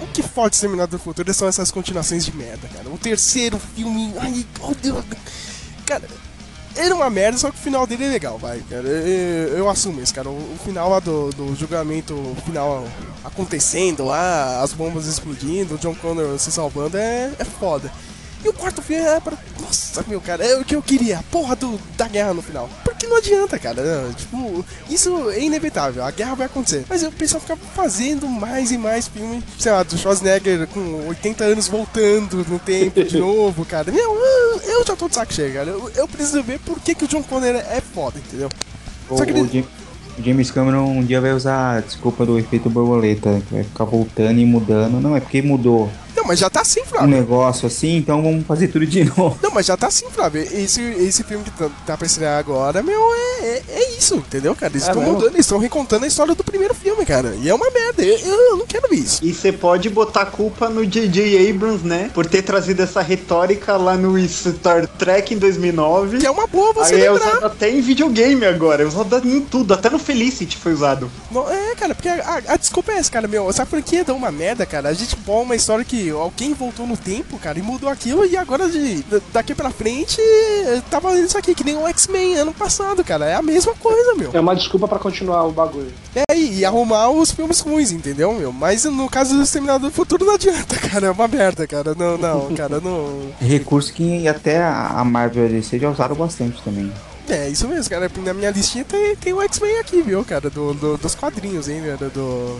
o 0.00 0.06
que 0.08 0.22
forte 0.22 0.54
Exterminador 0.54 0.98
do 0.98 1.02
Futuro 1.02 1.32
são 1.32 1.48
essas 1.48 1.70
continuações 1.70 2.24
de 2.24 2.36
merda, 2.36 2.68
cara. 2.68 2.88
O 2.88 2.98
terceiro 2.98 3.58
filme. 3.58 4.12
Ai, 4.18 4.44
oh 4.60 4.74
Deus. 4.74 5.02
Cara, 5.86 6.02
era 6.76 6.94
uma 6.94 7.08
merda, 7.08 7.38
só 7.38 7.50
que 7.50 7.56
o 7.56 7.60
final 7.60 7.86
dele 7.86 8.04
é 8.04 8.08
legal, 8.08 8.38
vai, 8.38 8.60
cara. 8.68 8.86
Eu, 8.86 9.58
eu 9.58 9.70
assumo 9.70 10.00
isso, 10.02 10.14
cara. 10.14 10.28
O, 10.28 10.34
o 10.34 10.58
final 10.62 10.90
lá 10.90 11.00
do, 11.00 11.30
do 11.30 11.54
julgamento, 11.56 12.12
o 12.14 12.36
final 12.44 12.86
acontecendo 13.26 14.04
lá, 14.04 14.62
as 14.62 14.72
bombas 14.72 15.06
explodindo, 15.06 15.74
o 15.74 15.78
John 15.78 15.94
Connor 15.94 16.38
se 16.38 16.50
salvando, 16.52 16.96
é, 16.96 17.30
é 17.38 17.44
foda. 17.44 17.90
E 18.44 18.48
o 18.48 18.52
quarto 18.52 18.80
filme 18.82 19.02
é 19.02 19.18
pra. 19.18 19.36
Nossa, 19.60 20.04
meu, 20.06 20.20
cara, 20.20 20.44
é 20.44 20.56
o 20.56 20.64
que 20.64 20.76
eu 20.76 20.82
queria. 20.82 21.18
A 21.18 21.22
porra 21.24 21.56
do, 21.56 21.80
da 21.96 22.06
guerra 22.06 22.32
no 22.34 22.42
final. 22.42 22.68
Porque 22.84 23.06
não 23.06 23.16
adianta, 23.16 23.58
cara. 23.58 23.82
né? 23.82 24.14
Tipo, 24.16 24.64
isso 24.88 25.30
é 25.30 25.40
inevitável. 25.40 26.04
A 26.04 26.10
guerra 26.12 26.34
vai 26.36 26.46
acontecer. 26.46 26.84
Mas 26.88 27.02
o 27.02 27.10
pessoal 27.10 27.40
fica 27.40 27.56
fazendo 27.74 28.28
mais 28.28 28.70
e 28.70 28.78
mais 28.78 29.08
filme. 29.08 29.42
Sei 29.58 29.72
lá, 29.72 29.82
do 29.82 29.96
Schwarzenegger 29.98 30.68
com 30.68 31.08
80 31.08 31.42
anos 31.44 31.66
voltando 31.66 32.44
no 32.48 32.58
tempo 32.60 33.02
de 33.02 33.18
novo, 33.18 33.64
cara. 33.64 33.90
Meu, 33.90 34.14
eu, 34.14 34.60
eu 34.60 34.84
já 34.84 34.94
tô 34.94 35.08
de 35.08 35.14
saco 35.16 35.32
cheio, 35.32 35.52
cara. 35.54 35.70
Eu, 35.70 35.90
eu 35.96 36.06
preciso 36.06 36.40
ver 36.42 36.60
por 36.60 36.78
que, 36.78 36.94
que 36.94 37.04
o 37.06 37.08
John 37.08 37.22
Connor 37.24 37.56
é 37.56 37.80
foda, 37.80 38.18
entendeu? 38.18 38.50
Só 39.08 39.24
que 39.24 39.30
ele- 39.32 39.66
James 40.18 40.50
Cameron 40.50 40.86
um 40.86 41.04
dia 41.04 41.20
vai 41.20 41.32
usar 41.32 41.76
a 41.76 41.80
desculpa 41.80 42.24
do 42.24 42.38
efeito 42.38 42.70
borboleta, 42.70 43.40
que 43.46 43.54
vai 43.54 43.64
ficar 43.64 43.84
voltando 43.84 44.38
e 44.38 44.46
mudando. 44.46 45.00
Não, 45.00 45.14
é 45.14 45.20
porque 45.20 45.42
mudou 45.42 45.90
Não, 46.16 46.24
mas 46.24 46.38
já 46.38 46.48
tá 46.50 46.60
assim, 46.62 46.80
um 46.80 46.86
Flávio. 46.86 47.08
negócio 47.08 47.66
assim, 47.66 47.96
então 47.96 48.22
vamos 48.22 48.46
fazer 48.46 48.68
tudo 48.68 48.86
de 48.86 49.04
novo. 49.16 49.38
Não, 49.42 49.50
mas 49.50 49.66
já 49.66 49.76
tá 49.76 49.86
assim, 49.88 50.06
Flávio. 50.10 50.42
Esse, 50.42 50.80
esse 50.82 51.22
filme 51.24 51.44
que 51.44 51.50
tá, 51.50 51.68
tá 51.86 51.96
pra 51.96 52.06
estrear 52.06 52.38
agora, 52.38 52.82
meu, 52.82 53.00
é, 53.14 53.46
é, 53.46 53.62
é 53.68 53.98
isso, 53.98 54.16
entendeu, 54.16 54.54
cara? 54.54 54.72
Eles 54.72 54.84
É 54.84 54.86
estão 54.88 55.00
mesmo? 55.02 55.14
mudando, 55.14 55.34
eles 55.34 55.46
estão 55.46 55.58
recontando 55.58 56.04
a 56.04 56.08
história 56.08 56.34
do 56.34 56.42
primeiro 56.44 56.74
filme, 56.74 57.04
cara. 57.04 57.34
E 57.40 57.48
é 57.48 57.54
uma 57.54 57.70
merda. 57.70 58.02
Eu, 58.02 58.18
eu 58.18 58.56
não 58.56 58.66
quero 58.66 58.88
ver 58.88 58.96
isso. 58.96 59.24
E 59.24 59.32
você 59.32 59.52
pode 59.52 59.88
botar 59.90 60.22
a 60.22 60.26
culpa 60.26 60.68
no 60.68 60.84
J.J. 60.86 61.50
Abrams, 61.50 61.86
né? 61.86 62.10
Por 62.14 62.26
ter 62.26 62.42
trazido 62.42 62.82
essa 62.82 63.00
retórica 63.02 63.76
lá 63.76 63.96
no 63.96 64.16
Star 64.28 64.86
Trek 64.86 65.34
em 65.34 65.38
2009. 65.38 66.18
Que 66.18 66.26
é 66.26 66.30
uma 66.30 66.46
boa 66.46 66.72
você 66.72 66.94
Aí 66.94 67.02
é 67.04 67.10
lembrar. 67.10 67.28
usado 67.28 67.46
até 67.46 67.70
em 67.70 67.80
videogame 67.80 68.44
agora, 68.46 68.82
é 68.82 68.86
usado 68.86 69.26
em 69.28 69.40
tudo, 69.40 69.74
até 69.74 69.90
no 69.90 69.98
Felicity 69.98 70.56
foi 70.56 70.72
usado. 70.72 71.10
Não, 71.30 71.50
é, 71.50 71.74
cara, 71.74 71.94
porque 71.94 72.08
a, 72.08 72.42
a 72.48 72.56
desculpa 72.56 72.92
é 72.92 72.96
essa, 72.98 73.10
cara, 73.10 73.28
meu. 73.28 73.48
Essa 73.50 73.66
franquia 73.66 74.04
dá 74.04 74.14
uma 74.14 74.30
merda, 74.32 74.64
cara. 74.66 74.88
A 74.88 74.94
gente 74.94 75.16
põe 75.16 75.42
uma 75.42 75.56
história 75.56 75.84
que 75.84 76.05
alguém 76.10 76.52
voltou 76.54 76.86
no 76.86 76.96
tempo, 76.96 77.38
cara, 77.38 77.58
e 77.58 77.62
mudou 77.62 77.88
aquilo 77.88 78.24
e 78.26 78.36
agora 78.36 78.68
de, 78.68 79.04
daqui 79.32 79.54
pra 79.54 79.70
frente 79.70 80.20
tá 80.90 80.98
valendo 80.98 81.26
isso 81.26 81.38
aqui, 81.38 81.54
que 81.54 81.64
nem 81.64 81.76
o 81.76 81.86
X-Men 81.88 82.36
ano 82.36 82.52
passado, 82.52 83.02
cara. 83.04 83.26
É 83.26 83.34
a 83.34 83.42
mesma 83.42 83.74
coisa, 83.74 84.14
meu. 84.14 84.30
É 84.32 84.40
uma 84.40 84.54
desculpa 84.56 84.86
pra 84.88 84.98
continuar 84.98 85.44
o 85.44 85.52
bagulho. 85.52 85.92
É, 86.14 86.36
e 86.36 86.64
arrumar 86.64 87.10
os 87.10 87.30
filmes 87.30 87.60
ruins, 87.60 87.90
entendeu, 87.92 88.32
meu? 88.32 88.52
Mas 88.52 88.84
no 88.84 89.08
caso 89.08 89.34
do 89.36 89.42
Exterminador 89.42 89.90
do 89.90 89.94
Futuro 89.94 90.24
não 90.24 90.34
adianta, 90.34 90.76
cara. 90.88 91.06
É 91.06 91.10
uma 91.10 91.28
merda, 91.28 91.66
cara. 91.66 91.94
Não, 91.94 92.16
não, 92.18 92.54
cara, 92.54 92.80
não. 92.80 93.32
Recurso 93.40 93.92
que 93.92 94.26
até 94.28 94.62
a 94.62 95.02
Marvel 95.04 95.44
e 95.44 95.46
a 95.46 95.50
DC 95.50 95.78
já 95.78 95.90
usaram 95.90 96.14
bastante 96.16 96.62
também. 96.62 96.90
É, 97.28 97.48
isso 97.48 97.66
mesmo, 97.66 97.90
cara. 97.90 98.10
Na 98.24 98.32
minha 98.32 98.50
listinha 98.50 98.84
tem, 98.84 99.16
tem 99.16 99.32
o 99.32 99.42
X-Men 99.42 99.78
aqui, 99.80 100.00
viu, 100.00 100.24
cara? 100.24 100.48
Do, 100.48 100.72
do- 100.74 100.96
dos 100.96 101.14
quadrinhos, 101.14 101.68
hein, 101.68 101.82
cara? 101.84 102.08
Do. 102.10 102.58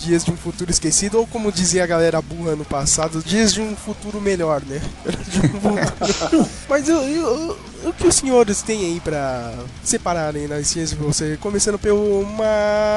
Dias 0.00 0.24
de 0.24 0.30
um 0.30 0.36
Futuro 0.36 0.70
Esquecido, 0.70 1.18
ou 1.18 1.26
como 1.26 1.52
dizia 1.52 1.84
a 1.84 1.86
galera 1.86 2.20
burra 2.22 2.56
no 2.56 2.64
passado, 2.64 3.22
Dias 3.22 3.52
de 3.52 3.60
um 3.60 3.76
Futuro 3.76 4.20
Melhor, 4.20 4.62
né? 4.66 4.80
Um 6.32 6.44
Mas 6.68 6.88
eu- 6.88 7.02
eu- 7.02 7.56
o 7.84 7.92
que 7.92 8.06
os 8.06 8.14
senhores 8.14 8.62
têm 8.62 8.80
aí 8.86 9.00
pra 9.00 9.52
separarem 9.84 10.46
nas 10.48 10.58
listinhas 10.60 10.90
de 10.90 10.96
você? 10.96 11.38
Começando 11.40 11.78
pelo 11.78 12.20
uma 12.20 12.44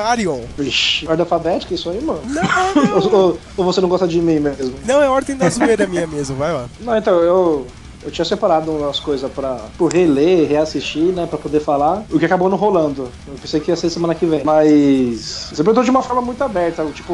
Arion. 0.07 0.41
Vixe, 0.57 1.05
ordem 1.07 1.23
alfabética, 1.23 1.73
isso 1.73 1.89
aí, 1.89 2.01
mano. 2.01 2.21
Não, 2.25 2.41
Ou, 2.95 3.13
ou- 3.13 3.39
ou 3.57 3.65
você 3.65 3.81
não 3.81 3.89
gosta 3.89 4.07
de 4.07 4.19
mim 4.21 4.39
mesmo? 4.39 4.73
não 4.85 5.01
é 5.01 5.09
ordem 5.09 5.35
da 5.35 5.49
zoeira 5.49 5.85
minha 5.87 6.07
mesmo, 6.07 6.35
vai 6.35 6.53
lá. 6.53 6.67
Não, 6.79 6.97
então, 6.97 7.19
eu. 7.19 7.67
Eu 8.05 8.11
tinha 8.11 8.25
separado 8.25 8.71
umas 8.71 8.99
coisas 8.99 9.31
pra 9.31 9.57
por 9.77 9.91
reler, 9.93 10.47
reassistir, 10.47 11.03
né, 11.13 11.25
pra 11.27 11.37
poder 11.37 11.59
falar, 11.59 12.03
o 12.11 12.19
que 12.19 12.25
acabou 12.25 12.49
não 12.49 12.57
rolando. 12.57 13.09
Eu 13.27 13.33
pensei 13.41 13.59
que 13.59 13.71
ia 13.71 13.75
ser 13.75 13.89
semana 13.89 14.13
que 14.15 14.25
vem. 14.25 14.43
Mas. 14.43 15.49
Você 15.51 15.57
perguntou 15.63 15.83
de 15.83 15.89
uma 15.89 16.01
forma 16.03 16.21
muito 16.21 16.43
aberta, 16.43 16.85
tipo, 16.93 17.13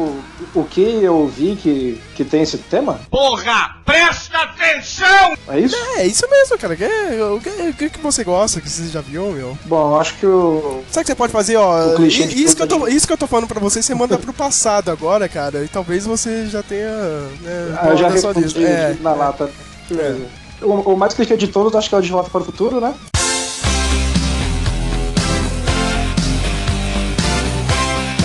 o 0.54 0.64
que 0.64 0.80
eu 1.02 1.26
vi 1.28 1.56
que, 1.56 2.00
que 2.14 2.24
tem 2.24 2.42
esse 2.42 2.58
tema? 2.58 3.00
Porra, 3.10 3.76
presta 3.84 4.38
atenção! 4.38 5.34
É 5.48 5.58
isso? 5.60 5.76
É, 5.96 6.06
isso 6.06 6.26
mesmo, 6.30 6.58
cara. 6.58 6.76
Que- 6.76 6.84
O 6.84 7.40
que, 7.40 7.48
o 7.68 7.74
que, 7.74 7.90
que 7.90 7.98
você 8.00 8.24
gosta, 8.24 8.60
que 8.60 8.68
você 8.70 8.86
já 8.88 9.00
viu, 9.00 9.30
meu? 9.32 9.56
Bom, 9.64 9.92
eu 9.92 10.00
acho 10.00 10.14
que 10.16 10.26
o. 10.26 10.82
Sabe 10.90 11.02
o 11.02 11.04
que 11.04 11.06
você 11.12 11.14
pode 11.14 11.32
fazer, 11.32 11.56
ó? 11.56 11.94
O 11.94 12.08
de 12.08 12.22
Isso 12.42 12.56
que, 12.56 12.62
eu 12.62 12.66
tô, 12.66 12.88
isso 12.88 13.06
que 13.06 13.12
eu 13.12 13.18
tô 13.18 13.26
falando 13.26 13.46
pra 13.48 13.60
você, 13.60 13.82
você 13.82 13.94
manda 13.94 14.18
pro 14.18 14.32
passado 14.32 14.90
agora, 14.90 15.28
cara. 15.28 15.62
E 15.64 15.68
talvez 15.68 16.04
você 16.06 16.46
já 16.46 16.62
tenha. 16.62 16.88
Né, 17.42 17.78
Ah, 17.80 17.88
eu 17.90 17.96
já 17.96 18.08
respondi. 18.08 18.64
É, 18.64 18.96
na 19.00 19.12
lata. 19.14 19.50
Beleza. 19.88 20.26
O, 20.62 20.92
o 20.92 20.96
mais 20.96 21.14
clichê 21.14 21.36
de 21.36 21.48
todos, 21.48 21.74
acho 21.74 21.88
que 21.88 21.94
é 21.94 21.98
o 21.98 22.02
De 22.02 22.10
Volta 22.10 22.30
para 22.30 22.40
o 22.40 22.44
Futuro, 22.44 22.80
né? 22.80 22.94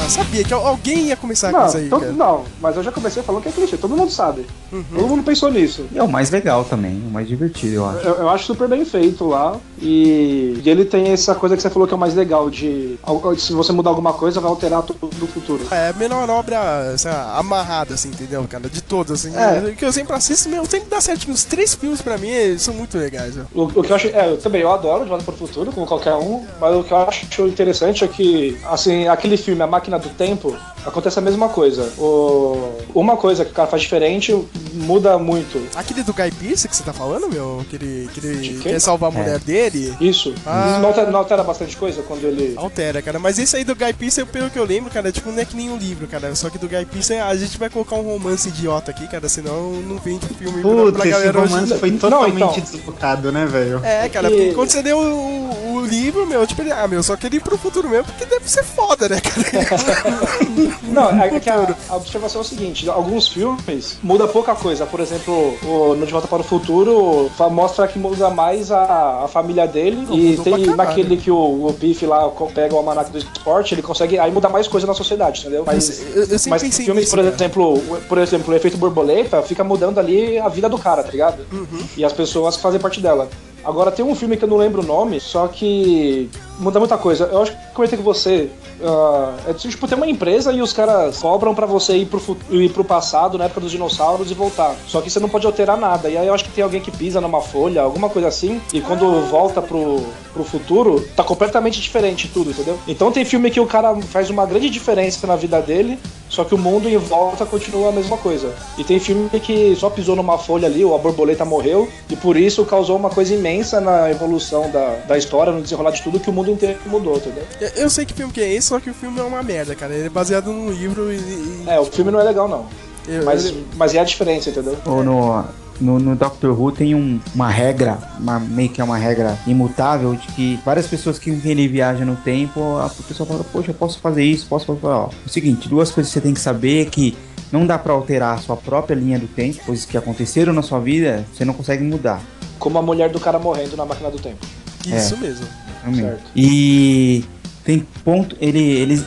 Sabia 0.10 0.44
que 0.44 0.54
al- 0.54 0.66
alguém 0.66 1.08
ia 1.08 1.16
começar 1.16 1.52
com 1.52 1.58
Não, 1.60 1.68
isso 1.68 1.78
aí, 1.78 1.90
todo- 1.90 2.02
cara. 2.02 2.14
não, 2.14 2.44
mas 2.62 2.76
eu 2.78 2.84
já 2.84 2.92
comecei 2.92 3.24
falando 3.24 3.42
que 3.44 3.50
é 3.50 3.52
clichê, 3.52 3.78
todo 3.78 3.96
mundo 3.96 4.12
sabe. 4.12 4.46
Uhum. 4.72 4.84
Todo 4.96 5.08
mundo 5.08 5.24
pensou 5.24 5.52
nisso. 5.52 5.86
E 5.92 5.98
é 5.98 6.04
o 6.04 6.08
mais 6.08 6.30
legal 6.30 6.64
também, 6.64 7.02
o 7.08 7.12
mais 7.12 7.28
divertido, 7.28 7.76
eu 7.76 7.86
acho. 7.86 8.00
Eu, 8.08 8.14
eu 8.16 8.30
acho 8.30 8.46
super 8.46 8.68
bem 8.68 8.84
feito 8.86 9.26
lá. 9.28 9.58
E, 9.82 10.60
e 10.64 10.70
ele 10.70 10.86
tem 10.86 11.10
essa 11.12 11.36
coisa 11.36 11.56
que 11.56 11.62
você 11.62 11.70
falou 11.70 11.88
que 11.88 11.94
é 11.94 11.98
o 11.98 12.00
mais 12.00 12.14
legal, 12.16 12.50
de 12.50 12.98
se 13.38 13.54
você 13.54 13.72
mudar 13.72 13.90
alguma 13.90 14.14
coisa, 14.14 14.40
vai 14.40 14.50
alterar 14.50 14.82
tudo 14.84 15.08
do 15.16 15.28
futuro. 15.28 15.62
É 15.72 15.90
a 15.90 15.94
menor 15.94 16.30
obra 16.30 16.60
lá, 16.60 17.38
amarrada, 17.38 17.94
assim, 17.94 18.10
entendeu, 18.10 18.44
cara? 18.50 18.70
De 18.70 18.82
todas, 18.82 19.26
assim. 19.26 19.36
É. 19.36 19.72
Que 19.76 19.86
eu 19.86 19.92
sempre 19.94 20.16
assisto, 20.16 20.50
meu, 20.50 20.66
sempre 20.66 20.90
dá 20.90 21.00
certo. 21.02 21.30
Os 21.32 21.44
três 21.44 21.76
filmes 21.76 22.02
pra 22.02 22.18
mim 22.18 22.30
são 22.58 22.74
muito 22.74 22.98
legais. 22.98 23.36
O, 23.54 23.64
o 23.64 23.84
que 23.84 23.92
eu 23.92 23.96
acho. 23.96 24.08
É, 24.08 24.32
eu 24.32 24.38
também 24.38 24.62
eu 24.62 24.72
adoro 24.72 25.04
De 25.04 25.10
Volta 25.10 25.24
para 25.24 25.34
o 25.34 25.38
Futuro, 25.38 25.72
como 25.72 25.86
qualquer 25.86 26.14
um, 26.16 26.46
mas 26.60 26.76
o 26.76 26.84
que 26.84 26.92
eu 26.92 26.98
acho 26.98 27.26
interessante 27.48 28.04
é 28.04 28.08
que, 28.08 28.58
assim, 28.66 29.08
aquele 29.08 29.38
filme, 29.38 29.62
A 29.62 29.68
Máquina 29.68 29.95
do 29.98 30.10
Tempo, 30.10 30.56
acontece 30.86 31.18
a 31.20 31.22
mesma 31.22 31.50
coisa. 31.50 31.84
O, 31.98 32.72
uma 32.94 33.18
coisa 33.18 33.44
que 33.46 33.52
o 33.52 33.54
cara 33.54 33.68
faz 33.68 33.82
diferente 33.82 34.36
muda 34.74 35.18
muito. 35.18 35.62
Aquele 35.76 36.04
do 36.04 36.14
Guy 36.14 36.32
Pearce 36.32 36.68
que 36.68 36.76
você 36.76 36.84
tá 36.84 36.94
falando, 36.94 37.30
meu? 37.30 37.66
Que 37.70 37.76
ele, 37.76 38.10
que 38.14 38.26
ele 38.26 38.60
quer 38.62 38.80
salvar 38.80 39.12
a 39.12 39.14
É. 39.14 39.18
mulher 39.18 39.40
dele. 39.40 39.96
Isso. 40.02 40.34
Ah. 40.46 40.80
Não, 40.82 40.90
altera, 40.90 41.12
não 41.12 41.20
altera 41.20 41.44
bastante 41.44 41.76
coisa 41.78 42.02
quando 42.04 42.24
ele. 42.26 42.54
Altera, 42.58 43.02
cara. 43.02 43.20
Mas 43.20 43.38
esse 43.40 43.56
aí 43.56 43.64
do 43.64 43.76
Guy 43.76 43.94
Pearce, 43.94 44.24
pelo 44.26 44.50
que 44.50 44.60
eu 44.60 44.66
lembro, 44.66 44.92
cara, 44.92 45.12
tipo, 45.12 45.32
não 45.32 45.40
é 45.40 45.46
que 45.46 45.56
nem 45.56 45.70
um 45.70 45.78
livro, 45.78 46.08
cara. 46.08 46.34
Só 46.36 46.50
que 46.50 46.58
do 46.58 46.68
Guy 46.68 46.86
Pearce, 46.86 47.14
a 47.14 47.36
gente 47.36 47.58
vai 47.58 47.70
colocar 47.70 47.96
um 47.96 48.02
romance 48.04 48.48
idiota 48.50 48.92
aqui, 48.92 49.08
cara, 49.08 49.28
senão 49.30 49.72
não 49.82 49.98
vende 49.98 50.26
filme 50.28 50.62
pra, 50.62 50.72
Puta, 50.72 50.92
pra 50.94 51.02
esse 51.02 51.12
galera 51.12 51.40
hoje. 51.40 51.54
romance 51.54 51.78
foi 51.80 51.92
Não, 51.92 51.98
totalmente 51.98 52.36
então. 52.36 52.52
deslocado, 52.80 53.32
né, 53.32 53.46
velho? 53.46 53.82
É, 53.84 54.08
cara, 54.10 54.30
que- 54.30 54.36
porque 54.36 54.54
quando 54.54 54.70
você 54.70 54.82
deu 54.84 54.98
o, 54.98 55.76
o 55.76 55.86
livro, 55.86 56.26
meu, 56.28 56.46
tipo, 56.46 56.62
ele, 56.62 56.72
ah, 56.72 56.88
meu, 56.88 57.02
só 57.04 57.16
queria 57.16 57.38
ir 57.38 57.42
pro 57.42 57.58
futuro 57.58 57.90
mesmo, 57.90 58.06
porque 58.06 58.26
deve 58.26 58.50
ser 58.50 58.64
foda, 58.64 59.08
né, 59.10 59.20
cara? 59.22 59.46
Não, 60.88 61.10
é 61.22 61.40
que 61.40 61.50
a, 61.50 61.76
a 61.90 61.96
observação 61.96 62.42
é 62.42 62.44
o 62.44 62.48
seguinte: 62.48 62.90
alguns 62.90 63.28
filmes 63.28 63.98
muda 64.02 64.28
pouca 64.28 64.56
coisa. 64.56 64.86
Por 64.86 65.00
exemplo, 65.00 65.34
o 65.64 65.96
No 65.96 66.06
De 66.06 66.12
Volta 66.12 66.28
para 66.28 66.42
o 66.42 66.44
Futuro 66.44 67.30
mostra 67.52 67.88
que 67.88 68.00
muda 68.00 68.30
mais 68.30 68.72
a, 68.72 69.24
a 69.24 69.28
família 69.28 69.68
dele. 69.68 70.06
Não, 70.08 70.16
e 70.18 70.38
tem 70.38 70.68
naquele 70.76 71.18
que 71.18 71.30
o, 71.32 71.36
o 71.68 71.74
Biff 71.74 72.06
lá 72.06 72.30
pega 72.54 72.74
o 72.74 72.78
almanac 72.78 73.12
do 73.12 73.18
esporte, 73.18 73.74
ele 73.74 73.82
consegue 73.82 74.18
aí 74.18 74.32
mudar 74.32 74.50
mais 74.50 74.68
coisa 74.68 74.88
na 74.88 74.94
sociedade, 74.94 75.42
entendeu? 75.42 75.64
Mas, 75.66 76.02
Eu- 76.16 76.24
eu 76.24 76.28
mas 76.48 76.62
filmes, 76.64 77.04
nisso, 77.04 77.16
por 77.16 77.24
cara. 77.24 77.36
exemplo, 77.36 77.74
o- 77.76 78.02
por 78.08 78.18
exemplo, 78.18 78.54
o 78.54 78.56
efeito 78.58 78.78
borboleta 78.78 79.42
fica 79.42 79.64
mudando 79.64 80.00
ali 80.00 80.38
a 80.40 80.48
vida 80.50 80.70
do 80.70 80.78
cara, 80.78 81.04
tá 81.04 81.12
ligado? 81.12 81.46
Uhum. 81.52 81.80
E 81.98 82.06
as 82.06 82.14
pessoas 82.14 82.56
que 82.56 82.62
fazem 82.62 82.80
parte 82.80 83.00
dela. 83.02 83.28
Agora 83.66 83.92
tem 83.92 84.06
um 84.06 84.16
filme 84.16 84.38
que 84.38 84.44
eu 84.44 84.48
não 84.48 84.58
lembro 84.58 84.82
o 84.82 84.86
nome, 84.86 85.20
só 85.20 85.48
que 85.48 86.30
muda 86.60 86.80
muita 86.80 86.98
coisa. 86.98 87.26
Eu 87.26 87.42
acho 87.42 87.52
que 87.52 87.74
comentei 87.74 87.98
com 87.98 88.04
você. 88.04 88.50
ah, 88.84 89.34
é 89.48 89.54
tipo, 89.54 89.88
tem 89.88 89.98
uma 89.98 90.08
empresa 90.08 90.54
e 90.54 90.62
os 90.62 90.72
caras 90.72 91.18
cobram 91.18 91.56
pra 91.56 91.66
você 91.66 91.98
ir 91.98 92.06
pro, 92.06 92.38
ir 92.52 92.70
pro 92.70 92.84
passado, 92.84 93.38
na 93.38 93.46
época 93.46 93.62
dos 93.62 93.72
dinossauros, 93.72 94.30
e 94.30 94.34
voltar. 94.34 94.76
Só 94.88 95.02
que 95.02 95.10
você 95.10 95.20
não 95.20 95.30
pode 95.30 95.48
alterar 95.48 95.78
nada. 95.78 96.10
E 96.10 96.18
aí 96.18 96.28
eu 96.28 96.34
acho 96.34 96.46
que 96.46 96.52
tem 96.52 96.64
alguém 96.64 96.80
que 96.80 96.92
pisa 96.92 97.20
numa 97.20 97.42
folha, 97.42 97.82
alguma 97.82 98.10
coisa 98.10 98.28
assim, 98.28 98.62
e 98.72 98.82
quando 98.82 99.28
volta 99.28 99.62
pro, 99.62 100.04
pro 100.32 100.44
futuro, 100.44 101.04
tá 101.16 101.24
completamente 101.24 101.82
diferente 101.82 102.30
tudo, 102.32 102.52
entendeu? 102.52 102.78
Então 102.88 103.12
tem 103.12 103.26
filme 103.26 103.50
que 103.50 103.60
o 103.60 103.66
cara 103.66 103.96
faz 103.96 104.30
uma 104.30 104.46
grande 104.46 104.70
diferença 104.70 105.26
na 105.26 105.36
vida 105.36 105.60
dele, 105.62 105.98
só 106.30 106.44
que 106.44 106.54
o 106.56 106.58
mundo 106.58 106.90
em 106.90 106.98
volta 106.98 107.46
continua 107.46 107.90
a 107.90 107.92
mesma 107.92 108.18
coisa. 108.18 108.54
E 108.78 108.84
tem 108.84 109.00
filme 109.00 109.30
que 109.40 109.76
só 109.76 109.90
pisou 109.90 110.16
numa 110.16 110.38
folha 110.38 110.68
ali, 110.68 110.84
ou 110.84 110.96
a 110.96 110.98
borboleta 110.98 111.46
morreu, 111.46 111.88
e 112.10 112.16
por 112.16 112.36
isso 112.36 112.66
causou 112.66 112.98
uma 112.98 113.10
coisa 113.10 113.34
imensa 113.34 113.80
na 113.80 114.10
evolução 114.10 114.70
da, 114.72 114.96
da 115.08 115.18
história, 115.18 115.52
no 115.54 115.62
desenrolar 115.62 115.92
de 115.92 116.02
tudo, 116.02 116.20
que 116.20 116.30
o 116.30 116.34
mundo 116.34 116.52
inteiro 116.52 116.78
mudou, 116.88 117.18
entendeu? 117.18 117.44
Eu- 117.76 117.90
sei 117.90 118.06
que 118.06 118.14
filme 118.14 118.34
que 118.34 118.42
é 118.42 118.54
esse, 118.54 118.68
só 118.68 118.80
que 118.80 118.90
o 118.90 118.94
filme 118.94 119.20
é 119.20 119.24
uma 119.24 119.42
merda, 119.44 119.76
cara. 119.76 119.94
Ele 119.94 120.08
é 120.08 120.10
baseado 120.10 120.48
num 120.52 120.70
livro 120.72 121.12
e. 121.14 121.16
e- 121.18 121.64
É, 121.68 121.80
o 121.80 121.86
filme 121.86 122.12
não 122.12 122.20
é 122.20 122.24
legal, 122.24 122.48
não. 122.48 122.66
eu- 123.08 123.24
Mas, 123.24 123.46
eu- 123.46 123.64
mas 123.76 123.94
é 123.96 124.00
a 124.00 124.04
diferença, 124.04 124.50
entendeu? 124.50 124.76
Ou 124.86 125.04
no, 125.04 125.46
no, 125.80 126.00
no 126.00 126.16
Doctor 126.16 126.52
Who 126.60 126.72
tem 126.72 126.96
um- 126.96 127.20
uma 127.34 127.50
regra, 127.50 127.98
uma, 128.20 128.40
meio 128.40 128.70
que 128.70 128.80
é 128.80 128.84
uma 128.84 128.98
regra 128.98 129.38
imutável, 129.46 130.16
de 130.16 130.28
que 130.28 130.60
várias 130.66 130.88
pessoas 130.88 131.20
que 131.20 131.30
ele 131.30 131.68
viaja 131.68 132.06
no 132.06 132.16
tempo, 132.16 132.78
a 132.78 132.90
pessoa 133.08 133.28
fala, 133.28 133.44
poxa, 133.44 133.72
eu 133.72 133.76
posso 133.76 134.00
fazer 134.00 134.24
isso, 134.24 134.46
posso 134.48 134.66
fazer. 134.66 134.86
Ó, 134.88 135.10
o 135.26 135.30
seguinte, 135.30 135.68
duas 135.70 135.92
coisas 135.92 136.12
que 136.12 136.20
você 136.20 136.22
tem 136.22 136.34
que 136.34 136.40
saber 136.40 136.82
é 136.82 136.90
que 136.90 137.18
não 137.52 137.66
dá 137.66 137.78
pra 137.78 137.94
alterar 137.94 138.36
a 138.36 138.38
sua 138.38 138.56
própria 138.58 138.96
linha 138.96 139.20
do 139.20 139.28
tempo, 139.28 139.60
coisas 139.66 139.86
que 139.86 139.98
aconteceram 139.98 140.52
na 140.54 140.62
sua 140.62 140.80
vida, 140.80 141.26
você 141.34 141.46
não 141.46 141.54
consegue 141.54 141.84
mudar. 141.84 142.22
Como 142.60 142.78
a 142.78 142.82
mulher 142.82 143.10
do 143.10 143.20
cara 143.20 143.38
morrendo 143.38 143.76
na 143.78 143.86
máquina 143.86 144.10
do 144.10 144.18
tempo. 144.18 144.46
Isso 144.86 145.18
mesmo. 145.18 145.46
realmente. 145.84 146.04
Certo. 146.06 146.24
E 146.36 147.26
tem 147.64 147.86
ponto. 148.04 148.36
Ele, 148.40 148.60
eles, 148.62 149.04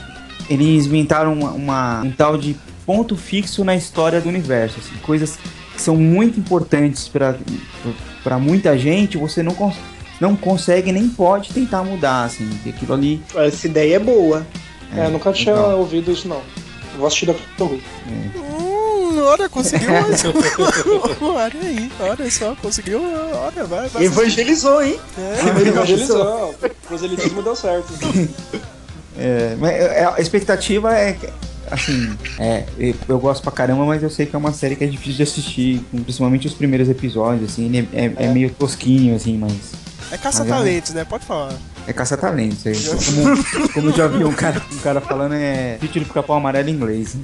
eles 0.51 0.87
inventaram 0.87 1.33
uma, 1.33 1.51
uma- 1.53 2.01
um 2.03 2.11
tal 2.11 2.37
de 2.37 2.57
ponto 2.87 3.17
fixo 3.17 3.65
na 3.65 3.75
história 3.77 4.21
do 4.21 4.29
universo. 4.29 4.79
assim, 4.79 4.95
coisas 5.03 5.39
que 5.79 5.83
são 5.85 5.95
muito 5.95 6.41
importantes 6.41 7.07
pra 7.07 7.37
para 8.25 8.37
muita 8.37 8.77
gente, 8.77 9.17
você 9.17 9.45
não, 9.45 9.55
cons 9.55 9.77
não 10.21 10.35
consegue 10.35 10.91
nem 10.91 11.09
pode 11.09 11.51
tentar 11.55 11.85
mudar. 11.85 12.25
Assim, 12.25 12.51
aquilo 12.69 12.95
ali. 12.95 13.23
Essa 13.37 13.69
ideia 13.69 13.95
é 13.95 13.99
boa. 14.01 14.45
É, 14.93 15.07
eu 15.07 15.11
nunca 15.11 15.33
tinha 15.33 15.55
legal. 15.55 15.79
ouvido 15.79 16.11
isso, 16.11 16.27
não. 16.27 16.43
Vou 16.97 17.07
assistir 17.07 17.27
daqui 17.27 17.43
a 17.55 17.57
pouco. 17.57 17.79
Hum, 18.09 19.23
olha, 19.23 19.49
conseguiu 19.49 19.89
mais. 19.93 20.25
olha 21.21 21.61
aí, 21.63 21.93
olha 22.01 22.31
só, 22.31 22.57
conseguiu. 22.61 23.01
Olha, 23.01 23.65
vai, 23.65 23.89
vai. 23.89 24.05
Evangelizou, 24.05 24.83
hein? 24.83 24.99
É, 25.17 25.69
Evangelizou. 25.69 26.55
Proselitismo 26.89 27.41
deu 27.43 27.55
certo. 27.55 27.93
É, 29.21 29.57
mas, 29.59 29.73
é, 29.73 30.05
a 30.05 30.21
expectativa 30.21 30.97
é. 30.97 31.19
Assim, 31.71 32.17
é, 32.39 32.65
eu- 32.79 33.19
gosto 33.19 33.43
pra 33.43 33.53
caramba, 33.53 33.85
mas 33.85 34.03
eu 34.03 34.11
sei 34.11 34.27
que 34.27 34.35
é 34.35 34.39
uma 34.39 34.53
série 34.53 34.77
que 34.77 34.85
é 34.85 34.87
difícil 34.87 35.15
de 35.17 35.23
assistir, 35.23 35.81
principalmente 36.05 36.47
os 36.47 36.55
primeiros 36.55 36.89
episódios, 36.89 37.51
assim, 37.53 37.67
ele 37.67 37.89
é, 37.93 38.05
é- 38.07 38.13
é 38.27 38.29
meio 38.33 38.51
tosquinho, 38.51 39.15
assim, 39.15 39.37
mas 39.37 39.53
é 40.11 40.17
caça-talentos, 40.17 40.93
né? 40.95 41.05
Pode 41.05 41.25
falar. 41.25 41.53
É 41.89 41.93
caça-talentos. 41.95 42.67
é 42.67 42.73
Como, 42.75 43.73
como 43.73 43.89
eu 43.89 43.97
já 43.97 44.07
vi 44.07 44.23
um 44.23 44.33
cara, 44.35 44.61
um 44.71 44.77
cara 44.79 45.01
falando, 45.01 45.33
é 45.33 45.79
título 45.81 46.05
de 46.05 46.11
capão 46.13 46.37
amarelo 46.37 46.69
em 46.69 46.73
inglês. 46.75 47.17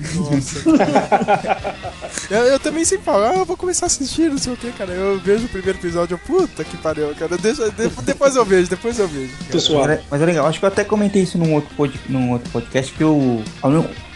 Eu, 2.30 2.38
eu 2.44 2.58
também 2.58 2.84
sempre 2.84 3.04
falo, 3.04 3.24
ah, 3.24 3.34
eu 3.36 3.44
vou 3.44 3.56
começar 3.56 3.84
a 3.84 3.88
assistir, 3.88 4.30
não 4.30 4.38
sei 4.38 4.52
o 4.54 4.56
que, 4.56 4.70
cara. 4.72 4.90
Eu 4.92 5.18
vejo 5.20 5.44
o 5.44 5.48
primeiro 5.48 5.78
episódio, 5.78 6.18
puta 6.18 6.64
que 6.64 6.76
pariu, 6.78 7.14
cara. 7.14 7.36
Deixa, 7.36 7.70
de- 7.70 7.88
depois 8.04 8.36
eu 8.36 8.44
vejo, 8.44 8.68
depois 8.70 8.98
eu 8.98 9.06
vejo. 9.06 9.32
cara. 9.32 9.52
Pessoal. 9.52 9.82
Mas 9.86 9.90
é, 9.98 10.02
mas 10.10 10.22
é 10.22 10.24
legal, 10.24 10.46
acho 10.46 10.58
que 10.58 10.64
eu 10.64 10.68
até 10.68 10.82
comentei 10.84 11.22
isso 11.22 11.36
num 11.36 11.52
outro, 11.52 11.74
pod, 11.76 12.00
num 12.08 12.30
outro 12.32 12.50
podcast 12.50 12.92
que 12.92 13.02
eu. 13.02 13.42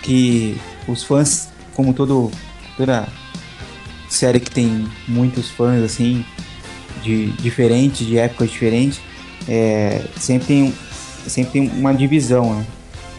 Que 0.03 0.59
os 0.87 1.03
fãs, 1.05 1.49
como 1.75 1.93
todo. 1.93 2.31
toda 2.77 3.07
série 4.09 4.41
que 4.41 4.51
tem 4.51 4.89
muitos 5.07 5.51
fãs, 5.51 5.83
assim, 5.83 6.25
de 7.03 7.27
diferentes, 7.33 8.07
de 8.07 8.17
épocas 8.17 8.51
diferentes, 8.51 9.01
é, 9.49 10.03
sempre, 10.19 10.47
tem, 10.47 10.75
sempre 11.27 11.53
tem 11.53 11.69
uma 11.71 11.93
divisão, 11.95 12.55
né? 12.55 12.65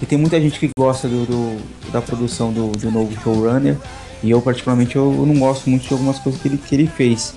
E 0.01 0.05
tem 0.05 0.17
muita 0.17 0.39
gente 0.39 0.59
que 0.59 0.69
gosta 0.77 1.07
do, 1.09 1.25
do- 1.25 1.91
da 1.91 2.01
produção 2.01 2.53
do, 2.53 2.71
do 2.71 2.89
novo 2.91 3.11
showrunner, 3.21 3.75
e 4.23 4.29
eu, 4.31 4.41
particularmente, 4.41 4.95
eu, 4.95 5.13
eu 5.17 5.25
não 5.25 5.37
gosto 5.39 5.69
muito 5.69 5.87
de 5.87 5.93
algumas 5.93 6.19
coisas 6.19 6.41
que 6.41 6.47
ele, 6.47 6.57
que 6.57 6.75
ele 6.75 6.87
fez. 6.87 7.33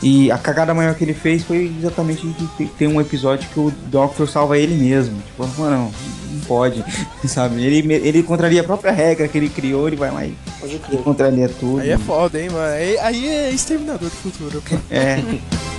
E 0.00 0.30
a 0.30 0.38
cagada 0.38 0.72
maior 0.72 0.94
que 0.94 1.02
ele 1.02 1.14
fez 1.14 1.42
foi 1.42 1.74
exatamente 1.76 2.22
ter- 2.56 2.68
ter 2.78 2.86
um 2.86 3.00
episódio 3.00 3.48
que 3.52 3.58
o 3.58 3.72
Doctor 3.86 4.28
salva 4.28 4.56
ele 4.56 4.74
mesmo. 4.76 5.16
Tipo, 5.26 5.44
mano, 5.60 5.90
não 6.32 6.40
pode, 6.46 6.84
sabe? 7.26 7.60
Ele, 7.64 7.92
ele 7.94 8.22
contraria 8.22 8.60
a 8.60 8.64
própria 8.64 8.92
regra 8.92 9.26
que 9.26 9.36
ele 9.36 9.48
criou, 9.48 9.88
ele 9.88 9.96
vai 9.96 10.12
lá 10.12 10.24
e, 10.24 10.34
e 10.92 10.96
contraria 10.98 11.48
tudo. 11.48 11.80
Aí 11.80 11.90
é 11.90 11.98
foda, 11.98 12.40
hein, 12.40 12.48
mano. 12.48 12.74
Aí, 12.74 12.96
aí 12.98 13.26
é 13.28 13.50
exterminador 13.50 14.08
do 14.08 14.14
futuro. 14.14 14.62
pô. 14.68 14.76
É. 14.88 15.18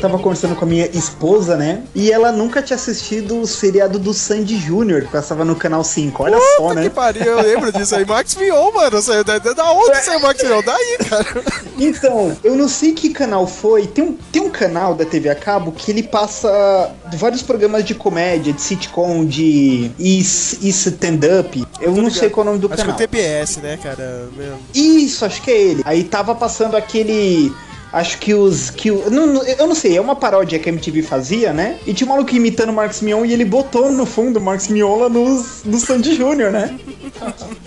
tava 0.00 0.18
conversando 0.18 0.54
com 0.56 0.64
a 0.64 0.68
minha 0.68 0.86
esposa, 0.86 1.56
né? 1.56 1.82
E 1.94 2.10
ela 2.10 2.32
nunca 2.32 2.62
tinha 2.62 2.76
assistido 2.76 3.40
o 3.40 3.46
seriado 3.46 3.98
do 3.98 4.12
Sandy 4.14 4.56
Júnior, 4.58 5.02
que 5.02 5.08
passava 5.08 5.44
no 5.44 5.54
canal 5.54 5.84
5. 5.84 6.22
Olha 6.22 6.38
só, 6.38 6.62
Puta 6.68 6.74
né? 6.74 6.82
que 6.84 6.90
pariu, 6.90 7.24
eu 7.24 7.42
lembro 7.42 7.72
disso 7.72 7.94
aí. 7.94 8.04
Max 8.04 8.34
Mion, 8.36 8.72
mano. 8.72 9.00
Saiu 9.02 9.24
da, 9.24 9.38
da 9.38 9.72
onde 9.72 9.96
saiu 10.02 10.20
Max 10.20 10.42
Mion? 10.42 10.62
Daí, 10.64 10.98
cara. 11.08 11.44
Então, 11.78 12.36
eu 12.44 12.56
não 12.56 12.68
sei 12.68 12.92
que 12.92 13.10
canal 13.10 13.46
foi. 13.46 13.86
Tem 13.86 14.04
um, 14.04 14.16
tem 14.32 14.42
um 14.42 14.50
canal 14.50 14.94
da 14.94 15.04
TV 15.04 15.28
a 15.28 15.34
cabo 15.34 15.72
que 15.72 15.90
ele 15.90 16.02
passa 16.02 16.92
vários 17.14 17.42
programas 17.42 17.84
de 17.84 17.94
comédia, 17.94 18.52
de 18.52 18.60
sitcom, 18.60 19.24
de 19.24 19.90
e, 19.98 20.18
e 20.18 20.68
stand-up. 20.68 21.66
Eu 21.80 21.92
não 21.92 22.10
sei 22.10 22.28
qual 22.30 22.46
é 22.46 22.48
o 22.48 22.52
nome 22.52 22.60
do 22.60 22.66
Acho 22.72 22.76
que 22.76 22.80
é 22.82 22.84
canal. 22.84 22.96
o 22.96 22.98
TPS, 22.98 23.56
né, 23.58 23.78
cara? 23.82 24.28
Meu. 24.36 24.58
Isso, 24.74 25.24
acho 25.24 25.40
que 25.42 25.50
é 25.50 25.60
ele. 25.60 25.82
Aí 25.84 26.04
tava 26.04 26.34
passando 26.34 26.76
aquele. 26.76 27.52
Acho 27.92 28.18
que 28.18 28.32
os. 28.32 28.70
que 28.70 28.90
o, 28.90 29.10
não, 29.10 29.42
Eu 29.42 29.66
não 29.66 29.74
sei, 29.74 29.96
é 29.96 30.00
uma 30.00 30.14
paródia 30.14 30.58
que 30.58 30.68
a 30.68 30.72
MTV 30.72 31.02
fazia, 31.02 31.52
né? 31.52 31.76
E 31.86 31.92
tinha 31.92 32.06
um 32.06 32.10
maluco 32.12 32.32
imitando 32.34 32.68
o 32.70 32.72
Marcos 32.72 33.00
Mion 33.00 33.24
e 33.24 33.32
ele 33.32 33.44
botou 33.44 33.90
no 33.90 34.06
fundo 34.06 34.38
o 34.38 34.42
Marcos 34.42 34.68
Mion 34.68 34.96
lá 34.96 35.08
nos, 35.08 35.64
no 35.64 35.78
Sandy 35.78 36.14
Júnior, 36.14 36.52
né? 36.52 36.78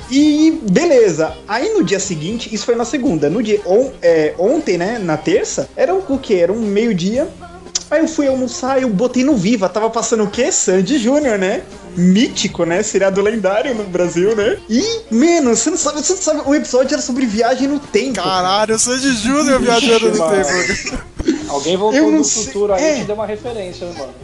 E 0.10 0.60
beleza. 0.70 1.34
Aí 1.48 1.74
no 1.74 1.84
dia 1.84 2.00
seguinte, 2.00 2.53
isso 2.53 2.65
foi 2.65 2.75
na 2.75 2.86
segunda. 2.86 3.30
No 3.30 3.44
dia 3.44 3.60
on- 3.65 3.92
é, 4.01 4.34
ontem, 4.38 4.77
né? 4.77 4.98
Na 4.98 5.18
terça, 5.18 5.68
era 5.75 5.94
o 5.94 6.18
quê? 6.18 6.36
Era 6.36 6.53
um 6.53 6.60
meio-dia. 6.62 7.27
Aí 7.92 8.00
eu 8.01 8.08
fui 8.08 8.27
almoçar, 8.27 8.82
eu 8.82 8.89
botei 8.89 9.24
no 9.24 9.36
Viva, 9.36 9.70
tava 9.70 9.89
passando 9.89 10.24
o 10.24 10.30
quê? 10.30 10.51
Sandy 10.51 10.98
Júnior, 10.98 11.38
né? 11.38 11.62
Mítico, 11.96 12.66
né? 12.66 12.82
Seriado 12.84 13.22
lendário 13.22 13.74
no 13.76 13.84
Brasil, 13.84 14.36
né? 14.36 14.58
E, 14.70 14.82
mano, 15.12 15.56
você 15.56 15.70
não 15.70 15.78
sabe, 15.78 16.02
você 16.04 16.14
não 16.14 16.22
sabe, 16.22 16.42
o 16.46 16.56
episódio 16.56 16.94
era 16.94 17.02
sobre 17.02 17.26
viagem 17.26 17.68
no 17.68 17.80
tempo. 17.80 18.22
Caralho, 18.22 18.76
o 18.76 18.80
Sandy 18.80 19.16
Júnior 19.18 19.60
viajando 19.62 20.10
no 20.10 20.30
tempo. 20.30 21.04
Alguém 21.50 21.78
voltou 21.78 22.00
Eu 22.00 22.12
não 22.12 22.18
do 22.20 22.24
sei- 22.24 22.46
futuro 22.46 22.74
aí 22.74 22.84
é. 22.84 22.96
e 22.98 23.00
te 23.02 23.06
deu 23.06 23.16
uma 23.16 23.26
referência, 23.26 23.86
né, 23.88 23.94
mano? 23.98 24.14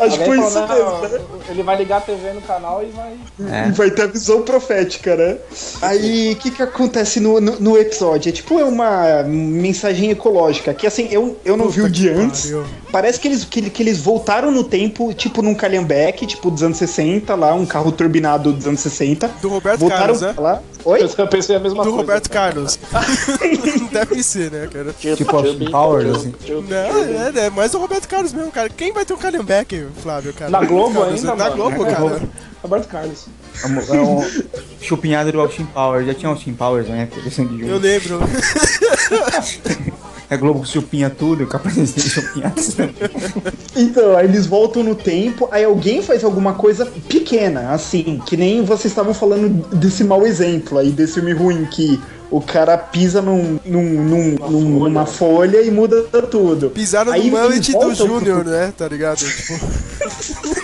Acho 0.00 0.18
que 0.18 0.24
foi 0.24 0.38
isso 0.38 0.60
mesmo, 0.60 0.98
né? 1.08 1.20
Ele 1.48 1.62
vai 1.62 1.76
ligar 1.76 1.98
a 1.98 2.00
TV 2.00 2.32
no 2.32 2.40
canal 2.42 2.82
e 2.82 2.86
vai. 2.90 3.14
É. 3.50 3.70
Vai 3.70 3.90
ter 3.90 4.02
a 4.02 4.06
visão 4.06 4.42
profética, 4.42 5.14
né? 5.16 5.36
Aí, 5.80 6.32
o 6.32 6.36
que 6.36 6.50
que 6.50 6.62
acontece 6.62 7.20
no, 7.20 7.40
no, 7.40 7.60
no 7.60 7.78
episódio? 7.78 8.28
É 8.28 8.32
tipo 8.32 8.58
é 8.58 8.64
uma 8.64 9.22
mensagem 9.24 10.10
ecológica, 10.10 10.74
que 10.74 10.86
assim, 10.86 11.08
eu, 11.10 11.38
eu 11.44 11.56
não 11.56 11.68
vi 11.68 11.82
o 11.82 11.88
de 11.88 12.08
antes. 12.08 12.42
pariu. 12.42 12.64
Parece 12.94 13.18
que 13.18 13.26
eles, 13.26 13.44
que, 13.44 13.70
que 13.70 13.82
eles 13.82 13.98
voltaram 13.98 14.52
no 14.52 14.62
tempo, 14.62 15.12
tipo 15.12 15.42
num 15.42 15.52
calhambeque, 15.52 16.24
tipo 16.28 16.48
dos 16.48 16.62
anos 16.62 16.78
60, 16.78 17.34
lá, 17.34 17.52
um 17.52 17.66
carro 17.66 17.90
turbinado 17.90 18.52
dos 18.52 18.68
anos 18.68 18.78
60. 18.78 19.26
Do 19.42 19.48
Roberto 19.48 19.80
voltaram 19.80 20.00
Carlos, 20.16 20.20
né? 20.20 20.34
lá. 20.38 20.62
Oi? 20.84 21.10
Eu 21.18 21.26
pensei 21.26 21.56
a 21.56 21.58
mesma 21.58 21.82
Do 21.82 21.90
coisa. 21.90 21.96
Roberto 21.96 22.30
Carlos. 22.30 22.78
Deve 23.90 24.22
ser, 24.22 24.52
né, 24.52 24.68
cara? 24.72 24.92
Tipo 24.92 25.36
Austin 25.36 25.70
Powers, 25.72 26.08
assim. 26.18 26.34
Não, 26.48 27.42
é, 27.42 27.46
é 27.46 27.50
mais 27.50 27.72
do 27.72 27.78
Roberto 27.80 28.06
Carlos 28.06 28.32
mesmo, 28.32 28.52
cara. 28.52 28.68
Quem 28.68 28.92
vai 28.92 29.04
ter 29.04 29.12
um 29.12 29.18
Calhambeck, 29.18 29.88
Flávio, 30.00 30.32
cara? 30.32 30.52
Na 30.52 30.64
Globo 30.64 31.00
Carlos, 31.00 31.18
ainda, 31.18 31.34
Na 31.34 31.50
mano? 31.50 31.56
Globo, 31.56 31.84
cara. 31.86 32.22
Roberto 32.62 32.86
Carlos. 32.86 33.26
É 33.60 33.66
um, 33.66 33.80
é 33.80 34.00
um 34.02 34.30
chupinhado 34.80 35.32
do 35.32 35.40
Austin 35.40 35.64
Powers. 35.64 36.06
Já 36.06 36.14
tinha 36.14 36.30
Austin 36.30 36.54
Powers 36.54 36.88
na 36.88 36.98
época 36.98 37.22
do 37.22 37.30
Sandy 37.32 37.66
Eu 37.66 37.78
lembro. 37.78 38.20
A 40.30 40.36
Globo 40.36 40.64
chupinha 40.66 41.10
tudo, 41.10 41.46
capaz 41.46 41.74
de 41.94 42.00
chupinhar. 42.00 42.52
Então, 43.76 44.16
aí 44.16 44.26
eles 44.26 44.46
voltam 44.46 44.82
no 44.82 44.94
tempo, 44.94 45.48
aí 45.50 45.64
alguém 45.64 46.00
faz 46.02 46.24
alguma 46.24 46.54
coisa 46.54 46.86
pequena, 47.08 47.70
assim, 47.72 48.20
que 48.26 48.36
nem 48.36 48.64
vocês 48.64 48.86
estavam 48.86 49.12
falando 49.12 49.48
desse 49.76 50.02
mau 50.02 50.26
exemplo 50.26 50.78
aí, 50.78 50.90
desse 50.90 51.14
filme 51.14 51.32
ruim, 51.32 51.64
que 51.66 52.00
o 52.30 52.40
cara 52.40 52.76
pisa 52.78 53.20
num, 53.20 53.58
num, 53.64 53.82
num- 53.82 54.36
num- 54.50 54.78
numa 54.80 55.06
folha 55.06 55.60
e 55.62 55.70
muda 55.70 56.02
tudo. 56.22 56.70
Pisaram 56.70 57.12
Aí 57.12 57.30
no 57.30 57.38
mullet 57.38 57.70
do 57.70 57.78
voltam 57.78 58.06
pro- 58.06 58.18
Júnior, 58.18 58.44
né? 58.44 58.72
Tá 58.76 58.88
ligado? 58.88 59.18
Tipo, 59.18 59.60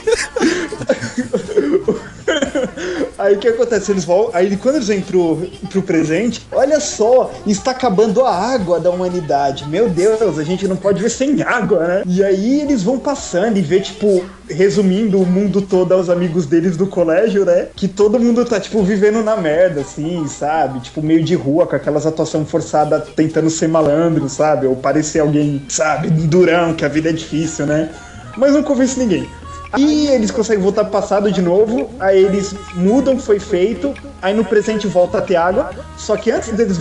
Aí 3.21 3.35
o 3.35 3.39
que 3.39 3.49
acontece? 3.49 3.93
Eles 3.93 4.05
vão. 4.05 4.31
Aí 4.33 4.57
quando 4.57 4.77
eles 4.77 4.89
vêm 4.89 5.03
pro, 5.03 5.37
pro 5.69 5.83
presente, 5.83 6.47
olha 6.51 6.81
só, 6.81 7.31
está 7.47 7.73
acabando 7.73 8.25
a 8.25 8.35
água 8.35 8.81
da 8.81 8.91
humanidade. 8.91 9.69
Meu 9.69 9.91
Deus, 9.91 10.39
a 10.39 10.43
gente 10.43 10.67
não 10.67 10.77
pode 10.77 11.03
ver 11.03 11.11
sem 11.11 11.43
água, 11.43 11.87
né? 11.87 12.03
E 12.07 12.25
aí 12.25 12.63
eles 12.63 12.83
vão 12.83 12.99
passando 12.99 13.59
e 13.59 13.61
vê, 13.61 13.81
tipo, 13.81 14.25
resumindo 14.49 15.21
o 15.21 15.27
mundo 15.27 15.61
todo 15.61 15.93
aos 15.93 16.09
amigos 16.09 16.47
deles 16.47 16.79
do 16.79 16.87
colégio, 16.87 17.45
né? 17.45 17.69
Que 17.77 17.87
todo 17.87 18.19
mundo 18.19 18.43
tá, 18.45 18.59
tipo, 18.59 18.83
vivendo 18.83 19.23
na 19.23 19.37
merda, 19.37 19.83
assim, 19.83 20.27
sabe? 20.27 20.81
Tipo, 20.81 21.03
meio 21.03 21.23
de 21.23 21.35
rua, 21.35 21.67
com 21.67 21.77
aquelas 21.77 22.07
atuação 22.07 22.47
forçada 22.47 23.01
tentando 23.01 23.51
ser 23.51 23.69
malandro, 23.69 24.29
sabe? 24.31 24.67
Ou 24.67 24.77
parecer 24.77 25.21
alguém, 25.21 25.63
sabe, 25.69 26.09
durão, 26.09 26.73
que 26.73 26.87
a 26.87 26.89
vida 26.89 27.11
é 27.11 27.13
difícil, 27.13 27.67
né? 27.67 27.91
Mas 28.37 28.55
não 28.55 28.63
convence 28.63 28.99
ninguém. 28.99 29.29
Aí 29.73 30.09
eles 30.09 30.31
conseguem 30.31 30.63
voltar 30.63 30.83
pro 30.85 30.93
passado 30.93 31.31
de 31.31 31.41
novo, 31.41 31.91
aí 32.01 32.25
eles 32.25 32.55
mudam, 32.75 33.19
foi 33.19 33.39
feito, 33.39 33.95
aí 34.21 34.35
no 34.35 34.45
presente 34.45 34.89
volta 34.89 35.19
a 35.19 35.21
ter 35.21 35.37
água, 35.37 35.71
só 35.97 36.17
que 36.17 36.31
antes 36.31 36.51
deles 36.51 36.77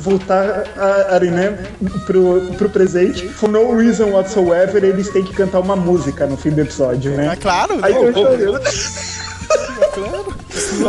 voltar 0.00 0.64
a, 0.76 1.16
a, 1.16 1.20
né, 1.20 1.56
pro, 2.06 2.40
pro 2.58 2.68
presente, 2.68 3.28
for 3.28 3.48
no 3.48 3.76
reason 3.76 4.06
whatsoever, 4.10 4.82
eles 4.82 5.08
têm 5.10 5.22
que 5.22 5.32
cantar 5.32 5.60
uma 5.60 5.76
música 5.76 6.26
no 6.26 6.36
fim 6.36 6.50
do 6.50 6.60
episódio, 6.60 7.12
é 7.12 7.16
né? 7.16 7.36
claro, 7.40 7.78
Aí 7.82 7.92
né? 7.92 8.00
eu 8.00 8.12
chorei. 8.12 8.46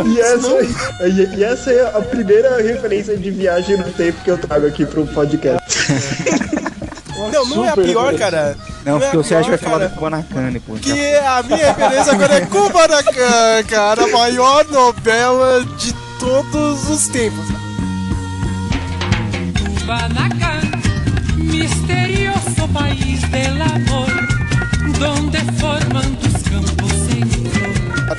E 0.06 0.20
essa, 0.20 1.08
e, 1.08 1.38
e 1.38 1.44
essa 1.44 1.72
é 1.72 1.98
a 1.98 2.02
primeira 2.02 2.62
referência 2.62 3.16
de 3.16 3.30
viagem 3.30 3.78
no 3.78 3.92
tempo 3.92 4.20
que 4.24 4.32
eu 4.32 4.38
trago 4.38 4.66
aqui 4.66 4.86
pro 4.86 5.06
podcast. 5.08 5.62
Não, 7.16 7.46
não 7.46 7.66
é 7.66 7.70
a 7.70 7.74
pior, 7.74 8.14
cara. 8.16 8.58
Não, 8.86 8.98
é 8.98 9.00
porque 9.00 9.18
a 9.18 9.20
o 9.20 9.24
Sérgio 9.24 9.50
vai 9.50 9.58
falar 9.58 9.88
do 9.88 9.96
Kubanacan, 9.96 10.54
pô. 10.66 10.74
Que 10.76 11.00
é 11.00 11.26
a 11.26 11.44
minha 11.44 11.74
referência 11.74 12.14
agora 12.14 12.34
é 12.36 12.46
Kubanacan, 12.46 13.64
cara. 13.70 14.04
A 14.04 14.08
maior 14.08 14.66
novela 14.66 15.64
de 15.78 15.94
todos 16.20 16.90
os 16.90 17.08
tempos. 17.08 17.48
Kubanacan, 19.80 20.62
misterioso 21.38 22.68
país 22.74 23.22
del 23.32 23.62
amor, 23.62 24.12
donde 25.00 25.38
forman 25.60 26.25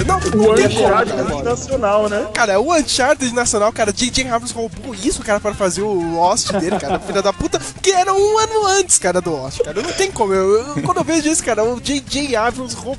Não, 0.07 0.17
O. 0.19 0.53
Uncharted 0.53 1.43
nacional, 1.45 2.09
né? 2.09 2.27
Cara, 2.35 2.61
o 2.61 2.73
Uncharted 2.75 3.33
Nacional, 3.33 3.73
cara, 3.73 3.93
J.J. 3.93 4.29
Abrams 4.29 4.53
roubou 4.55 4.95
isso, 4.95 5.23
cara, 5.23 5.39
para 5.41 5.55
fazer 5.55 5.83
o 5.83 6.15
Lost 6.17 6.51
dele, 6.53 6.79
cara, 6.79 6.99
filha 6.99 7.23
da 7.23 7.33
puta, 7.33 7.61
que 7.81 7.91
era 7.93 8.13
um 8.13 8.39
ano 8.39 8.67
antes, 8.67 8.99
cara, 8.99 9.21
do 9.21 9.31
Lost, 9.31 9.61
cara. 9.63 9.81
Não 9.83 9.93
tem 9.93 10.11
como. 10.11 10.33
Eu, 10.35 10.59
eu- 10.77 10.83
quando 10.83 10.99
eu 10.99 11.05
vejo 11.05 11.29
isso, 11.29 11.43
cara, 11.45 11.63
o 11.65 11.81
J.J. 11.81 12.35
Abrams 12.37 12.75
roubou 12.75 12.99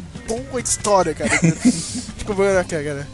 a 0.55 0.59
história, 0.59 1.13
cara. 1.13 1.29
Tipo. 2.17 2.35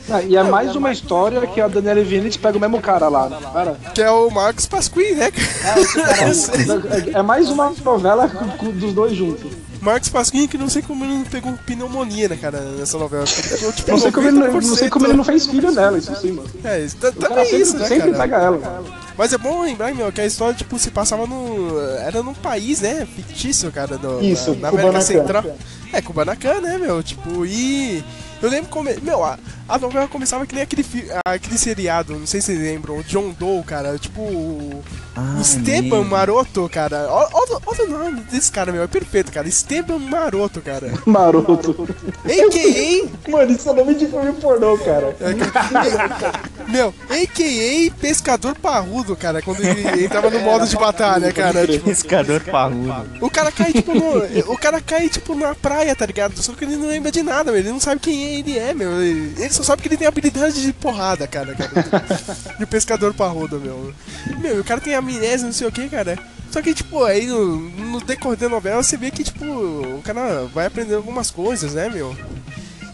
Ah, 0.09 0.23
e 0.23 0.35
é 0.35 0.41
mais 0.41 0.75
uma 0.75 0.91
história 0.91 1.45
que 1.45 1.61
a 1.61 1.67
Daniela 1.67 2.03
Vinitz 2.03 2.35
pega 2.35 2.57
o 2.57 2.59
mesmo 2.59 2.81
cara 2.81 3.07
lá, 3.09 3.29
né? 3.29 3.37
Cara, 3.53 3.77
Que 3.93 4.01
é 4.01 4.09
o 4.09 4.27
Marcos 4.31 4.65
Pasquim, 4.65 5.11
né, 5.13 5.29
cara? 5.29 5.79
é, 7.13 7.19
é 7.19 7.21
mais 7.21 7.47
uma 7.49 7.71
novela 7.85 8.27
com- 8.27 8.49
com- 8.57 8.71
dos 8.71 8.91
dois 8.91 9.15
juntos. 9.15 9.51
Marcos 9.83 10.09
Pasquim 10.09 10.47
que 10.47 10.57
não 10.57 10.69
sei 10.69 10.81
como 10.81 11.03
ele 11.03 11.13
não 11.13 11.23
pegou 11.25 11.53
pneumonia, 11.65 12.29
né, 12.29 12.37
cara, 12.37 12.59
nessa 12.77 12.97
novela. 12.97 13.25
Pegou, 13.49 13.71
tipo, 13.73 13.91
Não 13.91 13.97
sei, 13.99 14.11
como 14.11 14.27
ele, 14.27 14.37
não 14.39 14.47
90%. 14.47 14.75
sei 14.77 14.89
como 14.89 15.05
ele 15.05 15.13
não 15.13 15.23
fez 15.23 15.45
filho 15.45 15.71
nela, 15.71 15.97
isso 15.97 16.15
sim, 16.15 16.31
mano. 16.31 16.49
É, 16.63 16.79
isso 16.81 16.95
tá- 16.97 17.09
O 17.09 17.13
cara 17.13 17.29
também 17.29 17.45
sempre, 17.45 17.61
isso, 17.61 17.77
né, 17.77 17.87
sempre 17.87 18.11
cara? 18.11 18.23
pega 18.23 18.37
ela. 18.37 18.83
Mas 19.17 19.33
é 19.33 19.37
bom 19.37 19.61
lembrar, 19.61 19.93
meu, 19.93 20.11
que 20.11 20.21
a 20.21 20.25
história, 20.25 20.55
tipo, 20.55 20.79
se 20.79 20.89
passava 20.89 21.27
no... 21.27 21.79
Era 21.99 22.23
num 22.23 22.33
país, 22.33 22.81
né, 22.81 23.05
fictício, 23.15 23.71
cara, 23.71 23.97
do, 23.97 24.21
Isso, 24.23 24.51
na, 24.55 24.71
na 24.71 24.79
América. 24.81 25.01
Central. 25.01 25.43
É, 25.91 26.01
Kubanacan, 26.01 26.61
né, 26.61 26.77
meu, 26.79 27.03
tipo, 27.03 27.45
e... 27.45 28.03
Eu 28.43 28.49
lembro 28.49 28.69
como... 28.69 28.89
Meu, 29.01 29.23
a, 29.23 29.37
a 29.67 29.77
novela 29.79 30.07
começava 30.07 30.45
que 30.45 30.53
nem 30.53 30.63
aquele, 30.63 30.83
fi- 30.83 31.07
aquele 31.25 31.57
seriado, 31.57 32.13
não 32.19 32.27
sei 32.27 32.41
se 32.41 32.47
vocês 32.47 32.59
lembram, 32.59 32.97
o 32.97 33.03
John 33.03 33.33
Doe, 33.39 33.63
cara, 33.63 33.97
tipo... 33.97 34.21
o 34.21 34.83
Ah, 35.15 35.37
Esteban. 35.41 36.03
Maroto, 36.03 36.67
cara. 36.69 37.07
Olha, 37.09 37.57
o 37.83 37.87
nome 37.87 38.21
desse 38.31 38.51
cara, 38.51 38.71
meu, 38.71 38.83
é 38.83 38.87
perfeito, 38.87 39.31
cara. 39.31 39.47
Esteban 39.47 39.97
Maroto, 39.99 40.59
cara. 40.61 40.91
Maroto. 41.05 41.87
A.K.A. 42.25 43.31
Mano, 43.31 43.51
isso 43.51 43.69
é 43.69 43.73
nome 43.73 43.95
de 43.95 44.07
filme 44.07 44.33
pornô, 44.33 44.77
cara. 44.79 45.15
Meu, 46.67 46.93
a.k.a. 47.09 47.91
Pescador 47.99 48.55
Parrudo, 48.57 49.15
cara, 49.15 49.41
quando 49.41 49.61
ele 49.63 50.05
entrava 50.05 50.29
no 50.29 50.39
modo 50.39 50.67
de 50.67 50.75
batalha, 50.75 51.31
cara. 51.31 51.65
Tipo, 51.67 51.85
Pescador 51.85 52.41
parrudo. 52.41 52.93
o 53.21 53.29
cara 53.29 53.51
cai, 53.51 53.71
tipo, 53.71 53.93
no, 53.93 54.51
o 54.51 54.57
cara 54.57 54.81
cai, 54.81 55.09
tipo, 55.09 55.35
na 55.35 55.53
praia, 55.55 55.95
tá 55.95 56.05
ligado? 56.05 56.41
Só 56.41 56.53
que 56.53 56.65
ele 56.65 56.75
não 56.75 56.87
lembra 56.87 57.11
de 57.11 57.21
nada, 57.21 57.51
meu. 57.51 57.59
Ele 57.59 57.69
não 57.69 57.79
sabe 57.79 58.01
quem 58.01 58.32
ele 58.35 58.57
é, 58.57 58.73
meu. 58.73 59.01
Ele, 59.01 59.49
só 59.49 59.63
sabe 59.63 59.81
que 59.81 59.87
ele 59.87 59.97
tem 59.97 60.07
habilidade 60.07 60.61
de 60.61 60.73
porrada, 60.73 61.27
cara. 61.27 61.55
cara. 61.55 62.03
De 62.59 62.65
pescador 62.65 63.13
parrudo, 63.13 63.59
meu. 63.59 63.93
Meu, 64.39 64.61
o 64.61 64.63
cara 64.63 64.79
tem 64.79 64.93
amnésia, 64.93 65.45
não 65.45 65.53
sei 65.53 65.67
o 65.67 65.71
que, 65.71 65.89
cara. 65.89 66.17
Só 66.51 66.61
que, 66.61 66.73
tipo, 66.73 67.03
aí 67.03 67.25
no, 67.25 67.57
no 67.57 68.01
decorrer 68.01 68.37
da 68.37 68.47
novela 68.49 68.83
você 68.83 68.95
vê 68.95 69.09
que, 69.09 69.23
tipo, 69.23 69.43
o 69.43 70.01
cara 70.03 70.45
vai 70.53 70.67
aprender 70.67 70.93
algumas 70.95 71.31
coisas, 71.31 71.73
né, 71.73 71.89
meu? 71.89 72.15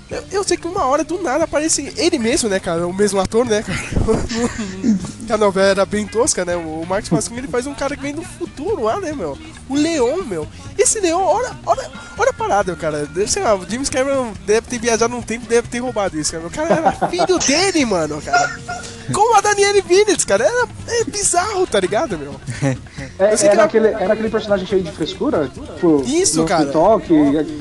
Eu, 0.09 0.23
eu 0.31 0.43
sei 0.43 0.57
que 0.57 0.67
uma 0.67 0.85
hora 0.85 1.03
do 1.03 1.21
nada 1.21 1.43
aparece 1.43 1.93
ele 1.95 2.17
mesmo, 2.17 2.49
né, 2.49 2.59
cara? 2.59 2.87
O 2.87 2.93
mesmo 2.93 3.19
ator, 3.19 3.45
né, 3.45 3.61
cara? 3.61 3.79
a 5.29 5.37
novela 5.37 5.67
era 5.67 5.85
bem 5.85 6.07
tosca, 6.07 6.43
né? 6.43 6.55
O 6.55 6.83
Marcos 6.87 7.09
Pasquim 7.09 7.37
ele 7.37 7.47
faz 7.47 7.67
um 7.67 7.75
cara 7.75 7.95
que 7.95 8.01
vem 8.01 8.15
do 8.15 8.23
futuro 8.23 8.83
lá, 8.83 8.99
né, 8.99 9.13
meu? 9.13 9.37
O 9.69 9.75
Leon, 9.75 10.23
meu. 10.25 10.47
Esse 10.77 10.99
Leon, 10.99 11.21
olha, 11.21 11.51
olha, 11.65 11.91
olha 12.17 12.29
a 12.31 12.33
parada, 12.33 12.75
cara. 12.75 13.07
Sei 13.27 13.43
lá, 13.43 13.55
o 13.55 13.69
James 13.69 13.89
Cameron 13.89 14.33
deve 14.47 14.67
ter 14.67 14.79
viajado 14.79 15.13
num 15.13 15.21
tempo 15.21 15.45
deve 15.45 15.67
ter 15.67 15.77
roubado 15.79 16.19
isso, 16.19 16.31
cara. 16.31 16.47
O 16.47 16.49
cara 16.49 16.73
era 16.73 16.91
filho 17.09 17.37
dele, 17.37 17.85
mano, 17.85 18.19
cara. 18.19 18.59
Como 19.13 19.35
a 19.35 19.41
Daniele 19.41 19.81
Vinitz, 19.81 20.25
cara. 20.25 20.43
Era, 20.45 20.67
é 20.87 21.03
bizarro, 21.03 21.67
tá 21.67 21.79
ligado, 21.79 22.17
meu? 22.17 22.33
É, 23.19 23.33
era, 23.33 23.43
era- 23.43 23.63
aquele, 23.65 23.87
era 23.87 24.13
aquele 24.13 24.29
personagem 24.29 24.65
cheio 24.65 24.81
de 24.81 24.91
frescura? 24.93 25.49
Tipo, 25.49 26.03
Isso, 26.07 26.45
cara. 26.45 26.63
TikTok, 26.63 27.13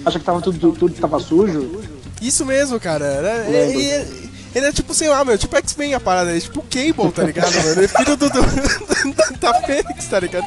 acha 0.07 0.19
que 0.21 0.25
tava 0.25 0.41
tudo, 0.41 0.73
tudo 0.73 0.95
tava 0.95 1.19
sujo. 1.19 1.83
Isso 2.21 2.45
mesmo, 2.45 2.79
cara. 2.81 3.05
Era, 3.05 3.49
Lembro. 3.49 3.81
e- 3.81 3.91
e- 3.91 4.29
ele 4.55 4.67
é 4.67 4.73
tipo, 4.73 4.95
sei 4.95 5.09
lá, 5.09 5.25
meu, 5.25 5.37
tipo 5.39 5.55
X-Men 5.57 5.95
a 5.95 6.01
parada, 6.01 6.35
é 6.37 6.41
tipo 6.41 6.63
Cable, 6.63 7.13
tá 7.13 7.23
ligado, 7.23 7.53
mano? 7.55 7.69
Ele 7.71 7.85
é 7.85 7.89
filho 7.89 8.17
do, 8.17 8.29
do, 8.31 8.41
da 9.39 9.55
Fênix, 9.63 10.07
tá 10.07 10.19
ligado? 10.19 10.47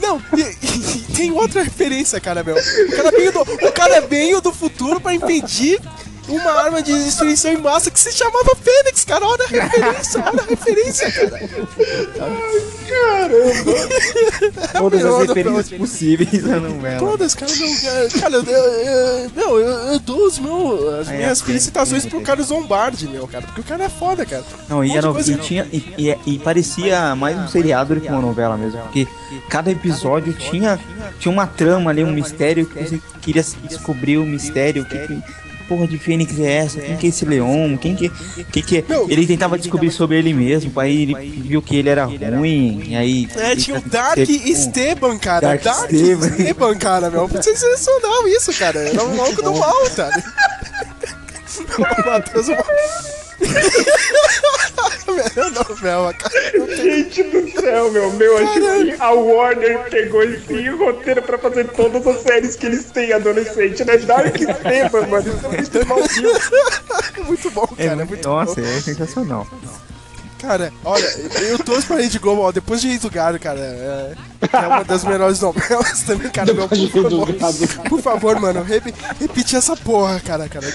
Não, 0.00 0.20
e- 0.36 0.66
e 0.66 1.12
tem 1.16 1.30
outra 1.32 1.62
referência, 1.62 2.20
cara, 2.20 2.42
meu. 2.42 2.56
O 2.56 2.96
cara 2.96 3.10
veio 3.12 3.32
do, 3.32 3.40
o 3.42 3.72
cara 3.72 4.00
veio 4.00 4.40
do 4.40 4.52
futuro 4.52 5.00
pra 5.00 5.14
impedir 5.14 5.80
uma 6.28 6.50
arma 6.52 6.82
de 6.82 6.92
destruição 6.92 7.52
em 7.52 7.56
massa 7.58 7.90
que 7.90 7.98
se 8.00 8.12
chamava 8.12 8.56
Fênix, 8.56 9.04
cara. 9.04 9.26
Olha 9.26 9.44
a 9.44 9.48
referência, 9.48 10.24
olha 10.26 10.42
a 10.42 10.46
referência, 10.46 11.12
cara. 11.12 11.40
Todas 14.72 15.00
Eu 15.00 15.16
as 15.16 15.28
referências 15.28 15.70
possíveis 15.70 16.44
na 16.44 16.60
novela. 16.60 16.98
Todas, 16.98 17.34
cara, 17.34 17.52
não, 17.54 17.76
cara, 17.80 18.08
cara, 18.20 18.36
eu, 18.36 18.42
eu, 19.36 19.60
eu, 19.60 19.68
eu 19.92 19.98
dou 19.98 20.26
os 20.26 20.38
as 21.00 21.08
minhas 21.08 21.40
felicitações 21.40 22.02
tem, 22.02 22.10
pro 22.10 22.18
tem. 22.18 22.26
Carlos 22.26 22.50
Lombardi, 22.50 23.08
meu, 23.08 23.26
cara, 23.26 23.44
porque 23.46 23.60
o 23.60 23.64
cara 23.64 23.84
é 23.84 23.88
foda, 23.88 24.24
cara. 24.24 24.44
Não, 24.68 24.84
e, 24.84 24.96
era, 24.96 25.08
e, 25.08 25.34
tinha, 25.36 25.66
e, 25.72 26.16
e- 26.26 26.38
parecia 26.38 27.14
mais 27.14 27.38
um 27.38 27.48
seriado 27.48 27.94
do 27.94 28.00
que 28.00 28.08
uma 28.08 28.20
novela 28.20 28.56
mesmo, 28.56 28.80
porque 28.82 29.06
cada 29.48 29.70
episódio 29.70 30.32
tinha, 30.32 30.78
tinha 31.18 31.32
uma 31.32 31.46
trama 31.46 31.90
ali, 31.90 32.02
um 32.04 32.12
mistério 32.12 32.66
que 32.66 32.82
você 32.82 33.00
queria 33.20 33.44
descobrir 33.64 34.18
o 34.18 34.24
mistério, 34.24 34.82
o 34.82 34.86
que, 34.86 34.98
que 34.98 35.22
porra 35.70 35.86
de 35.86 35.98
Fênix 35.98 36.36
é 36.40 36.56
essa, 36.56 36.80
quem 36.80 36.96
que 36.96 37.06
é 37.06 37.08
esse 37.10 37.24
Leon, 37.24 37.76
quem 37.76 37.94
que, 37.94 38.10
quem 38.50 38.60
que 38.60 38.78
é... 38.78 38.84
Ele 39.08 39.24
tentava 39.24 39.56
descobrir 39.56 39.92
sobre 39.92 40.18
ele 40.18 40.34
mesmo, 40.34 40.72
aí 40.80 41.02
ele 41.02 41.14
viu 41.14 41.62
que 41.62 41.76
ele 41.76 41.88
era 41.88 42.06
ruim, 42.06 42.82
e 42.88 42.96
aí... 42.96 43.28
É, 43.36 43.54
tinha 43.54 43.78
o 43.78 43.80
Dark 43.80 44.18
Esteban, 44.18 45.16
cara. 45.16 45.46
Dark 45.46 45.62
Dark, 45.62 45.92
Esteban. 45.92 46.26
Esteban. 46.26 46.74
cara, 46.74 47.08
meu. 47.08 47.28
Sensacional 47.40 48.26
isso, 48.26 48.52
cara. 48.54 48.80
Era 48.80 49.04
um 49.04 49.16
maluco 49.16 49.42
do 49.42 49.54
mal, 49.54 49.88
tá? 49.90 50.10
O 51.78 52.06
Matheus. 52.06 52.46
Melhor 55.14 55.50
novela, 55.68 56.14
cara. 56.14 56.76
Gente 56.76 57.22
do 57.24 57.60
céu, 57.60 57.90
meu. 57.90 58.12
Meu, 58.12 58.38
acho 58.38 58.52
que 58.54 58.96
a 58.98 59.10
Warner 59.10 59.90
pegou 59.90 60.22
esse 60.22 60.68
roteiro 60.70 61.22
pra 61.22 61.38
fazer 61.38 61.68
todas 61.68 62.06
as 62.06 62.22
séries 62.22 62.56
que 62.56 62.66
eles 62.66 62.84
têm 62.90 63.12
adolescente, 63.12 63.84
né? 63.84 63.96
Dark 63.98 64.34
Esteban, 64.40 65.06
mano. 65.08 65.24
Isso 65.60 65.78
é 65.78 65.84
muito 65.84 65.86
maldito. 65.86 67.24
Muito 67.26 67.50
bom, 67.50 67.68
É, 67.78 67.88
cara. 67.88 68.04
muito 68.04 68.28
nossa, 68.28 68.60
bom. 68.60 68.66
é 68.66 68.80
sensacional. 68.80 69.46
Cara, 70.40 70.72
olha, 70.84 71.04
eu 71.50 71.58
torço 71.58 71.86
pra 71.88 71.96
Rede 71.96 72.18
Globo, 72.18 72.40
ó, 72.40 72.50
depois 72.50 72.80
de 72.80 72.88
Rei 72.88 72.98
do 72.98 73.10
Gado, 73.10 73.38
cara, 73.38 73.60
é, 73.60 74.14
é 74.50 74.58
uma 74.66 74.82
das 74.82 75.04
melhores 75.04 75.38
novelas 75.38 76.00
também, 76.00 76.30
cara, 76.30 76.54
meu, 76.54 76.66
por 76.66 76.78
favor, 77.38 77.68
por 77.90 78.00
favor, 78.00 78.40
mano, 78.40 78.62
rep, 78.62 78.94
repetir 79.20 79.58
essa 79.58 79.76
porra, 79.76 80.18
cara, 80.20 80.48
cara, 80.48 80.66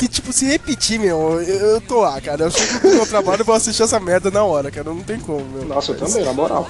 que 0.00 0.08
tipo, 0.08 0.32
se 0.32 0.46
repetir, 0.46 0.98
meu, 0.98 1.42
eu, 1.42 1.72
eu 1.72 1.80
tô 1.82 2.00
lá, 2.00 2.18
cara, 2.22 2.44
eu 2.44 2.50
chego 2.50 2.88
no 2.88 2.94
meu 2.94 3.06
trabalho 3.06 3.42
e 3.42 3.44
vou 3.44 3.54
assistir 3.54 3.82
essa 3.82 4.00
merda 4.00 4.30
na 4.30 4.42
hora, 4.42 4.70
cara, 4.70 4.88
não 4.88 5.02
tem 5.02 5.20
como, 5.20 5.44
meu. 5.44 5.66
Nossa, 5.66 5.92
eu 5.92 5.98
também, 5.98 6.24
na 6.24 6.32
moral. 6.32 6.66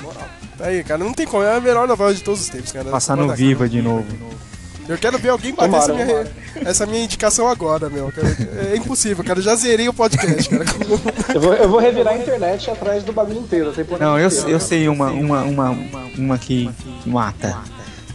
Tá 0.59 0.67
aí, 0.67 0.83
cara, 0.83 1.05
não 1.05 1.15
tem 1.15 1.29
como, 1.29 1.45
é 1.45 1.57
a 1.57 1.61
melhor 1.61 1.87
novela 1.87 2.13
de 2.13 2.25
todos 2.25 2.41
os 2.41 2.49
tempos, 2.49 2.73
cara. 2.73 2.91
Passar 2.91 3.17
no 3.17 3.33
Viva 3.33 3.69
de 3.69 3.81
novo. 3.81 4.03
cara. 4.03 4.41
Eu 4.89 4.99
quero 4.99 5.17
ver 5.21 5.29
alguém 5.29 5.55
bater 5.55 5.77
essa 5.77 5.93
Tomara, 5.93 6.05
minha, 6.05 6.69
essa 6.69 6.87
minha 6.87 7.05
indicação 7.05 7.47
agora, 7.49 7.89
meu, 7.89 8.11
cara, 8.11 8.27
é 8.73 8.77
impossível, 8.77 9.23
cara, 9.23 9.39
eu 9.39 9.45
já 9.45 9.55
zerei 9.55 9.89
o 9.89 9.95
podcast, 9.95 10.51
cara. 10.51 10.65
Eu 11.33 11.41
vou, 11.41 11.55
eu 11.55 11.69
vou 11.69 11.79
revirar 11.79 12.15
a 12.15 12.19
internet 12.19 12.69
atrás 12.69 13.05
do 13.05 13.13
bagulho 13.13 13.39
inteiro. 13.39 13.73
Não, 14.01 14.19
eu, 14.19 14.27
inteira. 14.27 14.51
eu 14.51 14.59
sei 14.59 14.89
uma, 14.89 15.13
uma, 15.13 15.43
uma, 15.43 15.71
uma 16.19 16.39
que 16.39 16.69
mata. 17.07 17.59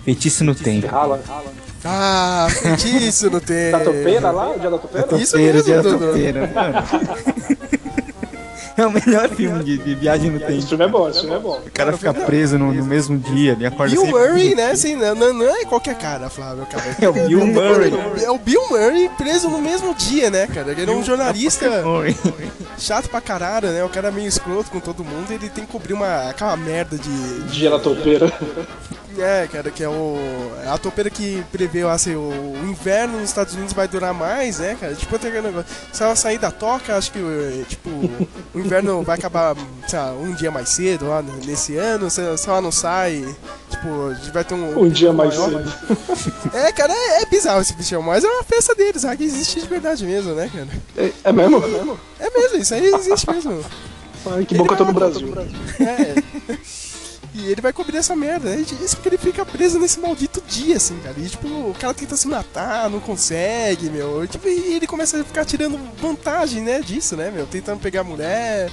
Feitiço 0.04 0.44
no 0.44 0.54
tempo. 0.54 0.88
Rala. 0.88 1.24
Ah, 1.86 2.48
feitiço 2.50 3.30
no 3.30 3.40
tempo. 3.40 3.78
Da 3.78 3.84
topeira 3.84 4.32
lá? 4.32 4.50
O 4.52 4.60
dia 4.60 4.70
da 4.72 4.78
topeira? 4.78 5.18
Isso 5.18 5.32
Topeira, 5.34 5.54
mesmo, 5.54 5.66
dia 5.66 5.82
da 5.84 5.90
topeira. 5.98 6.52
É 8.78 8.86
o 8.86 8.92
melhor 8.92 9.30
filme 9.30 9.64
de, 9.64 9.78
de 9.78 9.96
viagem 9.96 10.30
no 10.30 10.36
Esse 10.38 10.48
tempo. 10.48 10.68
filme 10.68 10.84
é 10.84 10.88
bom, 10.90 11.08
esse 11.08 11.22
filme 11.22 11.36
é 11.36 11.40
bom. 11.40 11.62
O 11.66 11.72
cara 11.72 11.94
fica 11.96 12.14
preso 12.14 12.58
no, 12.58 12.74
no 12.74 12.84
mesmo 12.84 13.18
dia, 13.18 13.54
ele 13.54 13.66
acorda 13.66 13.94
Bill 13.94 14.06
Murray, 14.06 14.54
né? 14.54 14.72
Assim, 14.72 14.98
não, 14.98 15.16
não, 15.16 15.34
não 15.34 15.46
é 15.50 15.64
qualquer 15.64 15.96
cara, 15.96 16.30
Flávio, 16.30 16.66
cara. 16.66 16.84
É 17.00 17.08
o 17.08 17.14
Bill 17.14 17.46
Murray. 17.48 17.94
É 18.22 18.30
o 18.30 18.38
Bill 18.38 18.62
Murray 18.70 19.10
preso 19.18 19.48
no 19.48 19.60
mesmo 19.62 19.94
dia, 19.96 20.30
né, 20.30 20.46
cara? 20.48 20.72
Ele 20.74 20.92
é 20.92 20.94
um 20.94 21.04
jornalista 21.06 21.66
chato 22.78 23.08
pra 23.10 23.22
caralho, 23.22 23.70
né? 23.70 23.82
O 23.82 23.88
cara 23.90 24.10
é 24.10 24.12
meio 24.12 24.28
escroto 24.28 24.70
com 24.70 24.82
todo 24.82 25.06
mundo 25.06 25.32
e 25.32 25.36
ele 25.36 25.48
tem 25.50 25.66
que 25.66 25.72
cobrir 25.72 25.94
uma, 25.94 26.30
aquela 26.30 26.58
merda 26.58 26.98
de. 26.98 27.44
Dia 27.44 27.70
da 27.70 27.80
topeira. 27.80 28.30
É, 29.18 29.48
cara, 29.52 29.70
que 29.72 29.84
é 29.84 29.90
o. 29.90 30.18
é 30.64 30.68
A 30.68 30.78
topeira 30.78 31.10
que 31.10 31.44
prevê 31.52 31.84
assim, 31.84 32.16
o, 32.16 32.20
o 32.30 32.68
inverno 32.70 33.20
nos 33.20 33.30
Estados 33.30 33.54
Unidos 33.54 33.74
vai 33.74 33.88
durar 33.88 34.14
mais, 34.14 34.60
né, 34.60 34.76
cara? 34.80 34.94
Tipo, 34.94 35.18
tem 35.18 35.30
aquele 35.30 35.48
negócio. 35.48 35.68
Se 35.92 36.04
ela 36.04 36.16
sair 36.16 36.38
da 36.38 36.52
toca, 36.52 36.96
acho 36.98 37.12
que, 37.12 37.20
eh, 37.20 37.64
tipo, 37.68 37.90
o 38.54 38.60
inverno 38.60 39.02
vai 39.04 39.18
acabar, 39.18 39.56
sei 39.88 40.00
lá, 40.00 40.12
um 40.14 40.34
dia 40.34 40.52
mais 40.52 40.70
cedo 40.70 41.08
lá 41.08 41.22
nesse 41.22 41.76
ano. 41.78 42.10
Se, 42.10 42.38
se 42.38 42.50
ela 42.50 42.62
não 42.62 42.72
sai, 42.72 43.24
tipo, 43.70 43.88
vai 44.34 44.44
ter 44.44 44.54
um. 44.54 44.80
Um 44.80 44.90
dia 44.90 45.12
mais 45.14 45.38
maior. 45.38 45.50
cedo. 45.50 45.74
É, 46.54 46.72
cara, 46.72 46.94
é, 46.94 47.22
é 47.22 47.26
bizarro 47.26 47.62
esse 47.62 47.74
bichão, 47.74 48.02
mas 48.02 48.24
é 48.24 48.28
uma 48.28 48.44
festa 48.44 48.74
deles, 48.76 49.02
sabe? 49.02 49.18
Que 49.18 49.24
existe 49.26 49.62
de 49.62 49.68
verdade 49.68 50.06
mesmo, 50.06 50.34
né, 50.34 50.50
cara? 50.54 50.68
É, 50.98 51.12
é 51.24 51.32
mesmo? 51.32 51.64
É 51.64 51.68
mesmo? 51.68 52.00
É 52.20 52.30
mesmo, 52.30 52.58
isso 52.58 52.74
aí 52.74 52.86
existe 52.94 53.30
mesmo. 53.30 53.64
Ai, 54.28 54.46
que 54.46 54.56
bom 54.56 54.66
que 54.66 54.74
eu 54.74 54.78
tô 54.78 54.86
no 54.86 54.94
Brasil. 54.94 55.34
É. 55.80 56.56
E 57.38 57.52
ele 57.52 57.60
vai 57.60 57.74
cobrir 57.74 57.98
essa 57.98 58.16
merda, 58.16 58.50
né? 58.50 58.62
Isso 58.62 58.96
porque 58.96 59.10
ele 59.10 59.18
fica 59.18 59.46
preso 59.46 59.78
nesse 59.78 60.00
maldito 60.00 60.42
dia, 60.48 60.78
assim, 60.78 60.98
cara. 61.00 61.16
E, 61.18 61.28
tipo, 61.28 61.48
o 61.48 61.76
cara 61.78 61.94
tenta 61.94 62.16
se 62.16 62.30
matar, 62.30 62.90
não 62.90 63.02
consegue, 63.02 63.90
meu. 63.90 64.24
E, 64.24 64.28
tipo, 64.28 64.48
e 64.48 64.74
ele 64.74 64.88
começa 64.88 65.20
a 65.20 65.24
ficar 65.24 65.44
tirando 65.44 65.78
vantagem, 66.00 66.62
né, 66.62 66.80
disso, 66.80 67.18
né, 67.18 67.30
meu? 67.30 67.46
Tentando 67.46 67.82
pegar 67.82 68.02
a 68.02 68.04
mulher, 68.06 68.72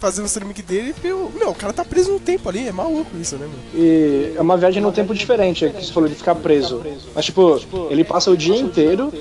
fazendo 0.00 0.24
o 0.24 0.26
streaming 0.26 0.54
dele. 0.54 0.92
Meu, 1.04 1.30
meu, 1.38 1.50
o 1.50 1.54
cara 1.54 1.72
tá 1.72 1.84
preso 1.84 2.10
no 2.10 2.18
tempo 2.18 2.48
ali, 2.48 2.66
é 2.66 2.72
maluco 2.72 3.16
isso, 3.16 3.36
né, 3.36 3.46
meu? 3.46 3.80
E 3.80 4.34
é 4.36 4.40
uma 4.40 4.56
viagem 4.56 4.82
no 4.82 4.90
tempo 4.90 5.14
diferente, 5.14 5.64
é 5.64 5.68
que 5.68 5.86
você 5.86 5.92
falou 5.92 6.08
de 6.08 6.16
ficar 6.16 6.34
preso. 6.34 6.82
Mas, 7.14 7.26
tipo, 7.26 7.60
ele 7.90 8.02
passa 8.02 8.28
o 8.28 8.36
dia 8.36 8.56
inteiro 8.56 9.12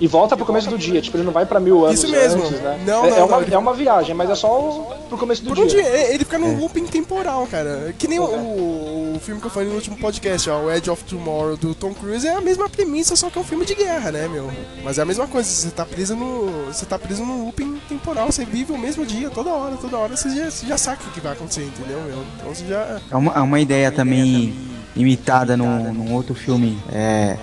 E 0.00 0.06
volta 0.06 0.34
pro 0.34 0.46
começo 0.46 0.68
do 0.70 0.78
dia, 0.78 1.00
tipo, 1.02 1.16
ele 1.18 1.24
não 1.24 1.32
vai 1.32 1.44
pra 1.44 1.60
mil 1.60 1.84
anos 1.84 2.02
Isso 2.02 2.10
mesmo. 2.10 2.42
antes, 2.42 2.58
né? 2.60 2.80
Não, 2.86 3.04
é, 3.04 3.10
não, 3.10 3.16
é 3.18 3.22
uma, 3.24 3.40
não. 3.40 3.48
é 3.54 3.58
uma 3.58 3.74
viagem, 3.74 4.14
mas 4.14 4.30
é 4.30 4.34
só 4.34 4.48
o- 4.58 4.94
pro 5.10 5.18
começo 5.18 5.42
do 5.44 5.50
Por 5.50 5.58
um 5.58 5.66
dia. 5.66 5.86
ele 6.08 6.20
fica 6.20 6.38
num 6.38 6.58
looping 6.58 6.86
temporal, 6.86 7.46
cara. 7.46 7.94
Que 7.98 8.08
nem 8.08 8.18
o, 8.18 8.24
o- 8.24 9.12
o 9.16 9.20
filme 9.20 9.40
que 9.40 9.46
eu 9.46 9.50
falei 9.50 9.68
no 9.68 9.74
último 9.74 9.98
podcast, 9.98 10.48
ó, 10.48 10.60
o 10.60 10.70
Edge 10.72 10.88
of 10.88 11.04
Tomorrow 11.04 11.54
do 11.58 11.74
Tom 11.74 11.92
Cruise, 11.92 12.26
é 12.26 12.34
a 12.34 12.40
mesma 12.40 12.66
premissa, 12.68 13.14
só 13.14 13.28
que 13.28 13.36
é 13.36 13.40
um 13.42 13.44
filme 13.44 13.66
de 13.66 13.74
guerra, 13.74 14.10
né, 14.10 14.26
meu? 14.26 14.50
Mas 14.82 14.96
é 14.98 15.02
a 15.02 15.04
mesma 15.04 15.26
coisa, 15.26 15.46
você 15.50 15.70
tá 15.70 15.84
preso 15.84 16.16
no. 16.16 16.66
Você 16.72 16.86
tá 16.86 16.98
preso 16.98 17.22
num 17.22 17.44
looping 17.44 17.78
temporal, 17.86 18.32
você 18.32 18.44
vive 18.46 18.72
o 18.72 18.78
mesmo 18.78 19.04
dia, 19.04 19.28
toda 19.28 19.50
hora, 19.50 19.76
toda 19.76 19.98
hora, 19.98 20.16
você 20.16 20.30
já, 20.30 20.50
você 20.50 20.66
já 20.66 20.78
sabe 20.78 20.98
o 21.06 21.10
que 21.12 21.20
vai 21.20 21.32
acontecer, 21.32 21.64
entendeu, 21.64 22.00
meu? 22.00 22.24
Então 22.38 22.54
você 22.54 22.64
já. 22.66 22.98
É 23.10 23.16
uma, 23.16 23.32
é 23.34 23.40
uma 23.40 23.60
ideia 23.60 23.92
também 23.92 24.54
imitada 24.96 25.56
num, 25.56 25.92
num 25.92 26.14
outro 26.14 26.34
filme, 26.34 26.78
é, 26.90 27.36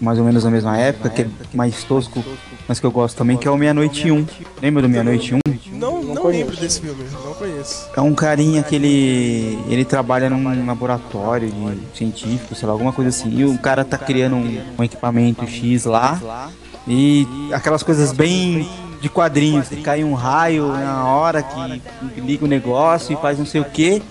mais 0.00 0.18
ou 0.18 0.24
menos 0.24 0.44
na 0.44 0.50
mesma 0.50 0.76
época, 0.78 1.08
que 1.10 1.22
é 1.22 1.28
mais 1.52 1.82
tosco, 1.84 2.22
mas 2.68 2.78
que 2.78 2.86
eu 2.86 2.90
gosto 2.90 3.16
também, 3.16 3.36
que 3.36 3.46
é 3.48 3.50
o 3.50 3.56
Meia-Noite 3.56 4.10
1. 4.10 4.26
Lembra 4.62 4.82
do 4.82 4.88
Meia-Noite 4.88 5.34
1? 5.34 5.38
Não, 5.72 6.02
não, 6.02 6.26
lembro 6.26 6.56
desse 6.56 6.80
filme, 6.80 7.04
não 7.24 7.34
conheço. 7.34 7.88
É 7.96 8.00
um 8.00 8.14
carinha 8.14 8.62
que 8.62 8.74
ele, 8.74 9.58
ele 9.68 9.84
trabalha 9.84 10.28
num 10.28 10.66
laboratório 10.66 11.48
de 11.50 11.96
científico, 11.96 12.54
sei 12.54 12.66
lá, 12.66 12.72
alguma 12.72 12.92
coisa 12.92 13.10
assim. 13.10 13.30
E 13.32 13.44
o 13.44 13.56
cara 13.58 13.84
tá 13.84 13.96
criando 13.96 14.34
um, 14.36 14.60
um 14.78 14.82
equipamento 14.84 15.46
X 15.46 15.84
lá. 15.84 16.50
E 16.86 17.26
aquelas 17.52 17.82
coisas 17.82 18.12
bem 18.12 18.68
de 19.00 19.08
quadrinhos, 19.08 19.68
que 19.68 19.76
cai 19.82 20.02
um 20.02 20.14
raio 20.14 20.66
na 20.68 21.04
hora 21.06 21.42
que 21.42 22.20
liga 22.20 22.44
o 22.44 22.48
negócio 22.48 23.12
e 23.12 23.16
faz 23.20 23.38
não 23.38 23.46
sei 23.46 23.60
o 23.60 23.64
que. 23.64 24.02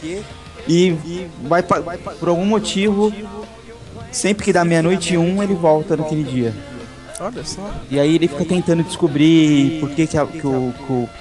E 0.70 0.96
vai, 1.44 1.64
pa- 1.64 1.82
por 2.20 2.30
algum 2.30 2.46
motivo, 2.46 3.12
sempre 4.12 4.46
que 4.46 4.54
dá 4.54 4.64
meia-noite 4.66 5.14
e 5.14 5.18
um, 5.18 5.42
ele 5.42 5.54
volta 5.54 5.96
naquele 5.98 6.24
dia. 6.24 6.54
Olha 7.20 7.44
só. 7.44 7.72
E 7.90 8.00
aí 8.00 8.16
ele 8.16 8.28
fica 8.28 8.46
tentando 8.46 8.84
descobrir 8.84 9.80
por 9.80 9.90
que, 9.90 10.06
que, 10.06 10.18
a, 10.18 10.26
que, 10.26 10.46
o, 10.46 10.74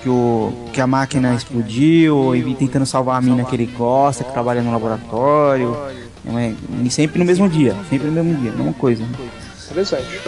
que, 0.03 0.09
o, 0.09 0.53
que, 0.73 0.81
a 0.81 0.87
máquina 0.87 1.35
explodiu, 1.35 2.37
e 2.37 2.55
tentando 2.55 2.85
salvar 2.85 3.17
a 3.17 3.21
mina 3.23 3.45
que 3.45 3.57
ele 3.57 3.67
gosta, 3.67 4.23
que 4.23 4.33
trabalha 4.33 4.61
no 4.63 4.71
laboratório. 4.71 5.75
É- 6.27 6.53
E 6.85 6.91
sempre 6.91 7.19
no 7.19 7.25
mesmo 7.25 7.49
dia, 7.49 7.75
sempre 7.89 8.09
no 8.09 8.13
mesmo 8.13 8.35
dia, 8.35 8.53
mesma 8.53 8.73
coisa. 8.75 9.05
Interessante. 9.71 10.21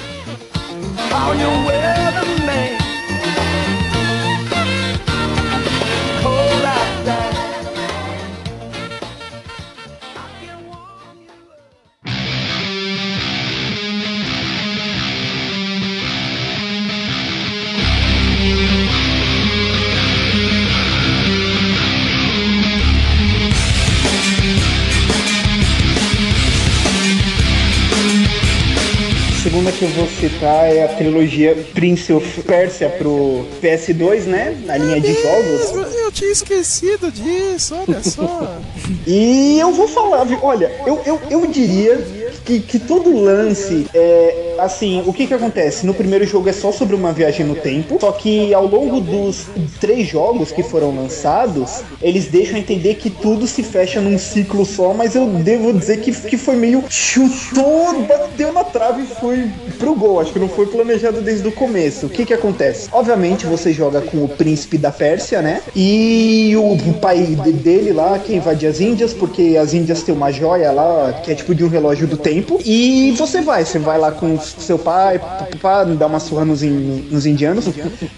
Que 29.70 29.84
eu 29.84 29.88
vou 29.90 30.08
citar 30.08 30.74
é 30.74 30.84
a 30.84 30.88
trilogia 30.88 31.54
Prince 31.74 32.10
of 32.12 32.42
Persia 32.42 32.88
pro 32.88 33.44
PS2, 33.62 34.22
né? 34.22 34.56
Na 34.64 34.76
linha 34.78 35.00
de 35.00 35.12
jogos. 35.12 35.70
Eu, 35.72 36.04
eu 36.04 36.12
tinha 36.12 36.32
esquecido 36.32 37.12
disso, 37.12 37.76
olha 37.76 38.02
só. 38.02 38.56
E 39.06 39.58
eu 39.60 39.72
vou 39.72 39.86
falar, 39.86 40.24
viu? 40.24 40.38
olha, 40.42 40.72
eu, 40.86 41.00
eu, 41.04 41.20
eu 41.30 41.46
diria 41.46 41.98
que, 42.44 42.60
que 42.60 42.78
todo 42.78 43.14
lance 43.14 43.86
é 43.92 44.47
assim, 44.58 45.02
o 45.06 45.12
que 45.12 45.26
que 45.26 45.34
acontece? 45.34 45.86
No 45.86 45.94
primeiro 45.94 46.26
jogo 46.26 46.48
é 46.48 46.52
só 46.52 46.72
sobre 46.72 46.94
uma 46.94 47.12
viagem 47.12 47.46
no 47.46 47.54
tempo, 47.54 47.98
só 48.00 48.12
que 48.12 48.52
ao 48.52 48.66
longo 48.66 49.00
dos 49.00 49.46
três 49.80 50.06
jogos 50.08 50.50
que 50.52 50.62
foram 50.62 50.94
lançados, 50.94 51.82
eles 52.02 52.26
deixam 52.26 52.58
entender 52.58 52.94
que 52.96 53.10
tudo 53.10 53.46
se 53.46 53.62
fecha 53.62 54.00
num 54.00 54.18
ciclo 54.18 54.64
só, 54.66 54.92
mas 54.92 55.14
eu 55.14 55.26
devo 55.26 55.72
dizer 55.72 55.98
que, 56.00 56.12
que 56.12 56.36
foi 56.36 56.56
meio 56.56 56.84
chutou, 56.88 58.02
bateu 58.06 58.52
na 58.52 58.64
trave 58.64 59.02
e 59.02 59.06
foi 59.06 59.50
pro 59.78 59.94
gol. 59.94 60.20
Acho 60.20 60.32
que 60.32 60.38
não 60.38 60.48
foi 60.48 60.66
planejado 60.66 61.20
desde 61.20 61.46
o 61.46 61.52
começo. 61.52 62.06
O 62.06 62.08
que 62.08 62.24
que 62.26 62.34
acontece? 62.34 62.88
Obviamente 62.92 63.46
você 63.46 63.72
joga 63.72 64.00
com 64.00 64.24
o 64.24 64.28
príncipe 64.28 64.76
da 64.78 64.90
Pérsia, 64.90 65.40
né? 65.40 65.62
E 65.74 66.54
o, 66.56 66.76
pai 66.94 67.18
de- 67.24 67.52
dele 67.52 67.92
lá 67.92 68.18
que 68.18 68.34
invade 68.34 68.66
as 68.66 68.80
Índias, 68.80 69.12
porque 69.14 69.56
as 69.60 69.72
Índias 69.74 70.02
têm 70.02 70.14
uma 70.14 70.30
joia 70.32 70.70
lá 70.72 71.12
que 71.24 71.30
é 71.30 71.34
tipo 71.34 71.54
de 71.54 71.64
um 71.64 71.68
relógio 71.68 72.06
do 72.06 72.16
tempo. 72.16 72.58
E 72.64 73.12
você 73.16 73.40
vai, 73.40 73.64
você 73.64 73.78
vai 73.78 73.98
lá 73.98 74.10
com 74.12 74.36
seu 74.58 74.78
pai, 74.78 75.20
pra 75.60 75.84
dar 75.84 76.06
uma 76.06 76.20
surra 76.20 76.44
nos, 76.44 76.62
in- 76.62 77.08
nos 77.10 77.26
indianos, 77.26 77.66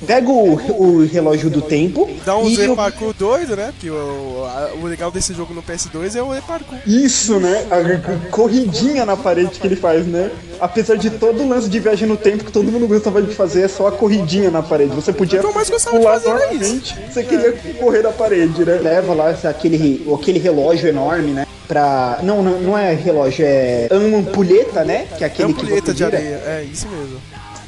pega 0.07 0.29
o, 0.31 0.55
o 0.55 1.07
relógio 1.07 1.51
do 1.51 1.61
tempo. 1.63 2.09
Dá 2.25 2.37
um 2.37 2.49
Z 2.55 2.75
parkour 2.75 3.13
doido, 3.15 3.57
né? 3.57 3.67
Porque 3.73 3.91
o, 3.91 4.45
a- 4.47 4.71
o 4.81 4.87
legal 4.87 5.11
desse 5.11 5.33
jogo 5.35 5.53
no 5.55 5.63
PS2 5.63 6.15
é 6.17 6.23
o 6.23 6.35
E 6.35 6.41
parkour. 6.41 6.79
Isso, 6.87 7.39
né? 7.41 7.67
A 7.71 8.31
corridinha 8.31 9.05
na 9.05 9.17
parede 9.17 9.59
que 9.61 9.67
ele 9.67 9.77
faz, 9.77 10.07
né? 10.07 10.31
Apesar 10.61 10.97
de 10.97 11.11
todo 11.11 11.43
o 11.43 11.49
lance 11.49 11.69
de 11.69 11.81
viagem 11.81 12.07
no 12.07 12.17
tempo 12.17 12.45
que 12.45 12.53
todo 12.53 12.71
mundo 12.71 12.87
gostava 12.87 13.23
de 13.23 13.35
fazer, 13.35 13.63
é 13.63 13.69
só 13.69 13.87
a 13.87 13.93
corridinha 13.93 14.51
na 14.51 14.63
parede. 14.63 14.95
Você 14.95 15.13
podia 15.13 15.39
O 15.39 15.43
que 15.43 15.49
eu 15.49 15.55
mais 15.55 15.71
gostava 15.71 15.97
de 15.97 16.03
pular 16.03 16.21
fazer 16.21 16.29
normalmente, 16.29 16.99
você 17.11 17.23
queria 17.23 17.53
correr 17.79 18.03
na 18.03 18.13
parede, 18.13 18.65
né? 18.65 18.79
Leva 18.83 19.15
lá 19.15 19.31
aquele, 19.31 20.07
aquele 20.13 20.39
relógio 20.39 20.89
enorme, 20.89 21.33
né? 21.33 21.47
Pra. 21.67 22.19
Não, 22.23 22.43
não, 22.43 22.61
não 22.61 22.79
é 22.79 22.93
relógio, 22.95 23.45
é 23.47 23.89
ampulheta, 23.91 24.85
né? 24.85 25.07
Que 25.17 25.25
é 25.25 25.27
aquele 25.29 25.55
que 25.55 25.63
Ampulheta 25.63 25.93
você 25.93 25.95
de 25.95 26.05
areia, 26.05 26.43
é 26.47 26.67
isso 26.71 26.89
mesmo. 26.89 27.21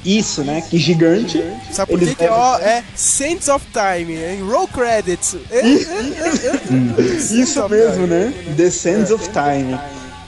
Isso, 0.05 0.43
né? 0.43 0.63
Que 0.69 0.79
gigante. 0.79 1.43
Sabe 1.71 1.93
por 1.93 2.01
que 2.01 2.15
que 2.15 2.25
é, 2.25 2.31
ó, 2.31 2.59
é 2.59 2.83
Saints 2.95 3.49
of 3.49 3.65
Time, 3.73 4.15
hein? 4.15 4.43
Roll 4.43 4.67
credits. 4.67 5.37
É, 5.51 5.59
é, 5.59 5.63
é, 5.63 5.73
é. 6.99 7.13
Isso 7.17 7.69
mesmo, 7.69 8.07
né? 8.07 8.35
The 8.57 8.71
Sands 8.71 9.11
of 9.13 9.29
Time. 9.31 9.79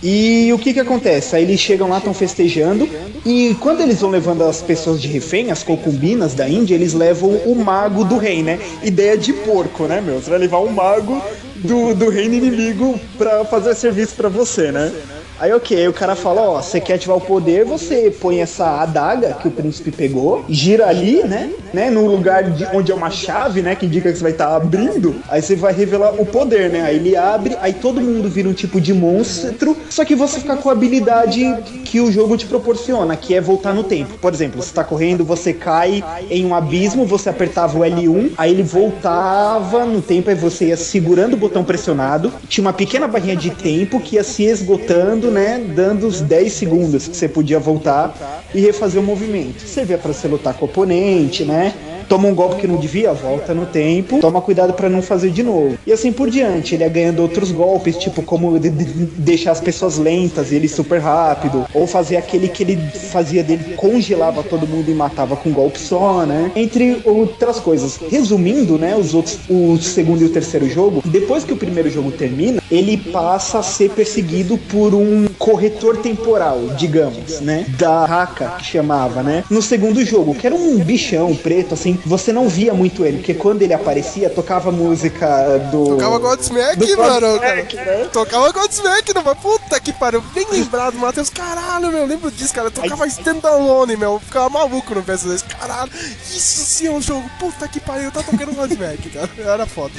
E 0.06 0.52
o 0.52 0.58
que 0.58 0.74
que 0.74 0.80
acontece? 0.80 1.34
Aí 1.34 1.44
eles 1.44 1.58
chegam 1.58 1.88
lá, 1.88 1.96
estão 1.96 2.12
festejando, 2.12 2.86
e 3.24 3.56
quando 3.58 3.80
eles 3.80 4.02
vão 4.02 4.10
levando 4.10 4.44
as 4.44 4.60
pessoas 4.60 5.00
de 5.00 5.08
refém, 5.08 5.50
as 5.50 5.62
concubinas 5.62 6.34
da 6.34 6.46
Índia, 6.46 6.74
eles 6.74 6.92
levam 6.92 7.30
o 7.30 7.54
mago 7.54 8.04
do 8.04 8.18
rei, 8.18 8.42
né? 8.42 8.58
Ideia 8.82 9.16
de 9.16 9.32
porco, 9.32 9.86
né, 9.86 10.02
meu? 10.02 10.20
Você 10.20 10.28
vai 10.28 10.38
levar 10.38 10.60
um 10.60 10.68
mago 10.68 11.22
do, 11.56 11.94
do 11.94 12.10
reino 12.10 12.34
inimigo 12.34 13.00
pra 13.16 13.46
fazer 13.46 13.74
serviço 13.74 14.14
pra 14.14 14.28
você, 14.28 14.70
né? 14.70 14.92
Aí 15.38 15.52
ok, 15.52 15.88
o 15.88 15.92
cara 15.92 16.14
fala, 16.14 16.42
ó, 16.42 16.62
você 16.62 16.80
quer 16.80 16.94
ativar 16.94 17.16
o 17.16 17.20
poder, 17.20 17.64
você 17.64 18.10
põe 18.20 18.40
essa 18.40 18.80
adaga 18.80 19.34
que 19.34 19.48
o 19.48 19.50
príncipe 19.50 19.90
pegou, 19.90 20.44
gira 20.48 20.86
ali, 20.86 21.22
né? 21.24 21.50
né 21.72 21.90
no 21.90 22.06
lugar 22.06 22.44
de, 22.44 22.64
onde 22.72 22.92
é 22.92 22.94
uma 22.94 23.10
chave, 23.10 23.60
né? 23.60 23.74
Que 23.74 23.86
indica 23.86 24.10
que 24.10 24.16
você 24.16 24.22
vai 24.22 24.32
estar 24.32 24.54
abrindo. 24.54 25.16
Aí 25.28 25.42
você 25.42 25.56
vai 25.56 25.72
revelar 25.72 26.14
o 26.20 26.24
poder, 26.24 26.70
né? 26.70 26.82
Aí 26.82 26.96
ele 26.96 27.16
abre, 27.16 27.56
aí 27.60 27.72
todo 27.72 28.00
mundo 28.00 28.28
vira 28.28 28.48
um 28.48 28.52
tipo 28.52 28.80
de 28.80 28.94
monstro, 28.94 29.76
só 29.90 30.04
que 30.04 30.14
você 30.14 30.38
fica 30.38 30.56
com 30.56 30.68
a 30.68 30.72
habilidade 30.72 31.44
que 31.84 32.00
o 32.00 32.12
jogo 32.12 32.36
te 32.36 32.46
proporciona, 32.46 33.16
que 33.16 33.34
é 33.34 33.40
voltar 33.40 33.74
no 33.74 33.82
tempo. 33.82 34.16
Por 34.18 34.32
exemplo, 34.32 34.62
você 34.62 34.72
tá 34.72 34.84
correndo, 34.84 35.24
você 35.24 35.52
cai 35.52 36.04
em 36.30 36.46
um 36.46 36.54
abismo, 36.54 37.04
você 37.04 37.28
apertava 37.28 37.78
o 37.78 37.82
L1, 37.82 38.32
aí 38.38 38.52
ele 38.52 38.62
voltava 38.62 39.84
no 39.84 40.00
tempo, 40.00 40.30
aí 40.30 40.36
você 40.36 40.66
ia 40.66 40.76
segurando 40.76 41.34
o 41.34 41.36
botão 41.36 41.64
pressionado, 41.64 42.32
tinha 42.48 42.62
uma 42.62 42.72
pequena 42.72 43.08
barrinha 43.08 43.36
de 43.36 43.50
tempo 43.50 44.00
que 44.00 44.16
ia 44.16 44.24
se 44.24 44.44
esgotando, 44.44 45.23
né? 45.30 45.58
Dando 45.74 46.06
os 46.06 46.20
10 46.20 46.52
segundos 46.52 47.08
que 47.08 47.16
você 47.16 47.28
podia 47.28 47.58
voltar 47.58 48.44
e 48.54 48.60
refazer 48.60 49.00
o 49.00 49.04
movimento. 49.04 49.66
Você 49.66 49.84
vê 49.84 49.96
pra 49.96 50.12
você 50.12 50.28
lutar 50.28 50.54
com 50.54 50.66
o 50.66 50.68
oponente, 50.68 51.44
né? 51.44 51.74
Toma 52.08 52.28
um 52.28 52.34
golpe 52.34 52.56
que 52.60 52.66
não 52.66 52.76
devia, 52.76 53.12
volta 53.12 53.54
no 53.54 53.66
tempo, 53.66 54.20
toma 54.20 54.40
cuidado 54.40 54.72
pra 54.74 54.88
não 54.88 55.02
fazer 55.02 55.30
de 55.30 55.42
novo. 55.42 55.78
E 55.86 55.92
assim 55.92 56.12
por 56.12 56.30
diante, 56.30 56.74
ele 56.74 56.84
ia 56.84 56.88
ganhando 56.88 57.20
outros 57.20 57.50
golpes, 57.50 57.96
tipo 57.98 58.22
como 58.22 58.58
de- 58.58 58.70
de- 58.70 58.84
deixar 59.16 59.52
as 59.52 59.60
pessoas 59.60 59.98
lentas 59.98 60.52
e 60.52 60.56
ele 60.56 60.68
super 60.68 61.00
rápido, 61.00 61.64
ou 61.74 61.86
fazer 61.86 62.16
aquele 62.16 62.48
que 62.48 62.62
ele 62.62 62.78
fazia 63.10 63.42
dele, 63.42 63.74
congelava 63.76 64.42
todo 64.42 64.66
mundo 64.66 64.90
e 64.90 64.94
matava 64.94 65.36
com 65.36 65.48
um 65.48 65.52
golpe 65.52 65.78
só, 65.80 66.24
né? 66.26 66.50
Entre 66.54 67.00
outras 67.04 67.58
coisas. 67.60 67.98
Resumindo, 68.08 68.78
né, 68.78 68.94
os 68.96 69.14
outros, 69.14 69.40
o 69.48 69.76
segundo 69.78 70.22
e 70.22 70.24
o 70.26 70.30
terceiro 70.30 70.68
jogo, 70.68 71.00
depois 71.04 71.44
que 71.44 71.52
o 71.52 71.56
primeiro 71.56 71.90
jogo 71.90 72.10
termina, 72.12 72.60
ele 72.70 72.96
passa 72.96 73.58
a 73.58 73.62
ser 73.62 73.90
perseguido 73.90 74.56
por 74.58 74.94
um 74.94 75.26
corretor 75.38 75.98
temporal, 75.98 76.60
digamos, 76.76 77.40
né? 77.40 77.66
Da 77.78 78.04
Haka, 78.04 78.50
que 78.58 78.64
chamava, 78.64 79.22
né? 79.22 79.44
No 79.50 79.62
segundo 79.62 80.04
jogo, 80.04 80.34
que 80.34 80.46
era 80.46 80.54
um 80.54 80.78
bichão 80.78 81.34
preto, 81.34 81.74
assim, 81.74 81.93
você 82.04 82.32
não 82.32 82.48
via 82.48 82.74
muito 82.74 83.04
ele, 83.04 83.18
porque 83.18 83.34
quando 83.34 83.62
ele 83.62 83.74
aparecia, 83.74 84.30
tocava 84.30 84.70
música 84.70 85.58
do. 85.70 85.96
Tocava 85.96 86.18
Godsmack, 86.18 86.76
do 86.76 86.96
mano. 86.96 87.38
Godsmack, 87.38 87.76
cara. 87.76 87.98
né? 87.98 88.04
Tocava 88.12 88.52
Godsmack, 88.52 89.14
não 89.14 89.22
vai. 89.22 89.34
Puta 89.34 89.80
que 89.80 89.92
pariu. 89.92 90.22
Bem 90.34 90.46
lembrado, 90.50 90.94
Matheus. 90.96 91.30
Caralho, 91.30 91.92
meu. 91.92 92.06
Lembro 92.06 92.30
disso, 92.30 92.54
cara. 92.54 92.70
Tocava 92.70 93.06
Standalone, 93.06 93.96
meu. 93.96 94.20
Ficava 94.20 94.48
maluco 94.48 94.94
no 94.94 95.02
PS2. 95.02 95.44
Caralho. 95.58 95.90
Isso 96.24 96.64
sim 96.64 96.86
é 96.86 96.90
um 96.90 97.00
jogo. 97.00 97.28
Puta 97.38 97.66
que 97.68 97.80
pariu. 97.80 98.10
Tá 98.10 98.22
tocando 98.22 98.54
Godsmack, 98.54 99.08
cara. 99.10 99.28
Era 99.38 99.66
foda. 99.66 99.92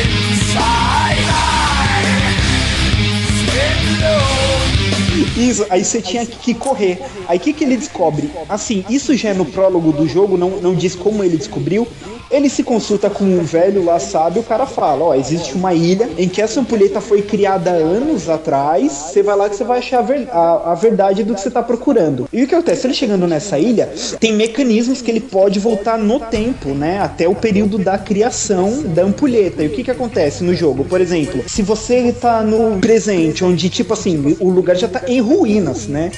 Inside 0.00 1.28
I 1.30 2.38
Isso, 5.36 5.66
aí 5.70 5.84
você 5.84 6.00
tinha 6.00 6.24
que 6.24 6.54
correr. 6.54 6.98
Aí 7.26 7.38
o 7.38 7.40
que, 7.40 7.52
que 7.52 7.64
ele 7.64 7.76
descobre? 7.76 8.30
Assim, 8.48 8.84
isso 8.88 9.16
já 9.16 9.30
é 9.30 9.34
no 9.34 9.44
prólogo 9.44 9.92
do 9.92 10.06
jogo, 10.06 10.36
não, 10.36 10.50
não 10.60 10.74
diz 10.74 10.94
como 10.94 11.22
ele 11.24 11.36
descobriu. 11.36 11.86
Ele 12.30 12.48
se 12.48 12.62
consulta 12.62 13.08
com 13.08 13.24
um 13.24 13.42
velho 13.42 13.84
lá, 13.84 13.98
sabe? 13.98 14.38
O 14.38 14.42
cara 14.42 14.66
fala: 14.66 15.04
Ó, 15.06 15.14
existe 15.14 15.54
uma 15.54 15.72
ilha 15.72 16.08
em 16.18 16.28
que 16.28 16.42
essa 16.42 16.60
ampulheta 16.60 17.00
foi 17.00 17.22
criada 17.22 17.70
anos 17.70 18.28
atrás. 18.28 18.92
Você 18.92 19.22
vai 19.22 19.36
lá 19.36 19.48
que 19.48 19.56
você 19.56 19.64
vai 19.64 19.78
achar 19.78 20.00
a, 20.00 20.02
ver- 20.02 20.28
a- 20.30 20.72
a 20.72 20.74
verdade 20.74 21.24
do 21.24 21.34
que 21.34 21.40
você 21.40 21.50
tá 21.50 21.62
procurando. 21.62 22.28
E 22.32 22.42
o 22.42 22.46
que 22.46 22.54
acontece? 22.54 22.86
Ele 22.86 22.94
chegando 22.94 23.26
nessa 23.26 23.58
ilha, 23.58 23.88
tem 24.20 24.32
mecanismos 24.34 25.00
que 25.00 25.10
ele 25.10 25.20
pode 25.20 25.58
voltar 25.58 25.98
no 25.98 26.20
tempo, 26.20 26.70
né? 26.70 27.00
Até 27.00 27.26
o 27.28 27.34
período 27.34 27.78
da 27.78 27.96
criação 27.96 28.82
da 28.82 29.02
ampulheta. 29.02 29.62
E 29.62 29.68
o 29.68 29.70
que, 29.70 29.82
que 29.84 29.90
acontece 29.90 30.44
no 30.44 30.54
jogo? 30.54 30.84
Por 30.84 31.00
exemplo, 31.00 31.42
se 31.46 31.62
você 31.62 32.12
tá 32.12 32.42
no 32.42 32.78
presente, 32.78 33.44
onde, 33.44 33.70
tipo 33.70 33.94
assim, 33.94 34.36
o 34.38 34.50
lugar 34.50 34.76
já 34.76 34.86
tá 34.88 35.02
em 35.06 35.20
ruínas, 35.20 35.86
né? 35.86 36.10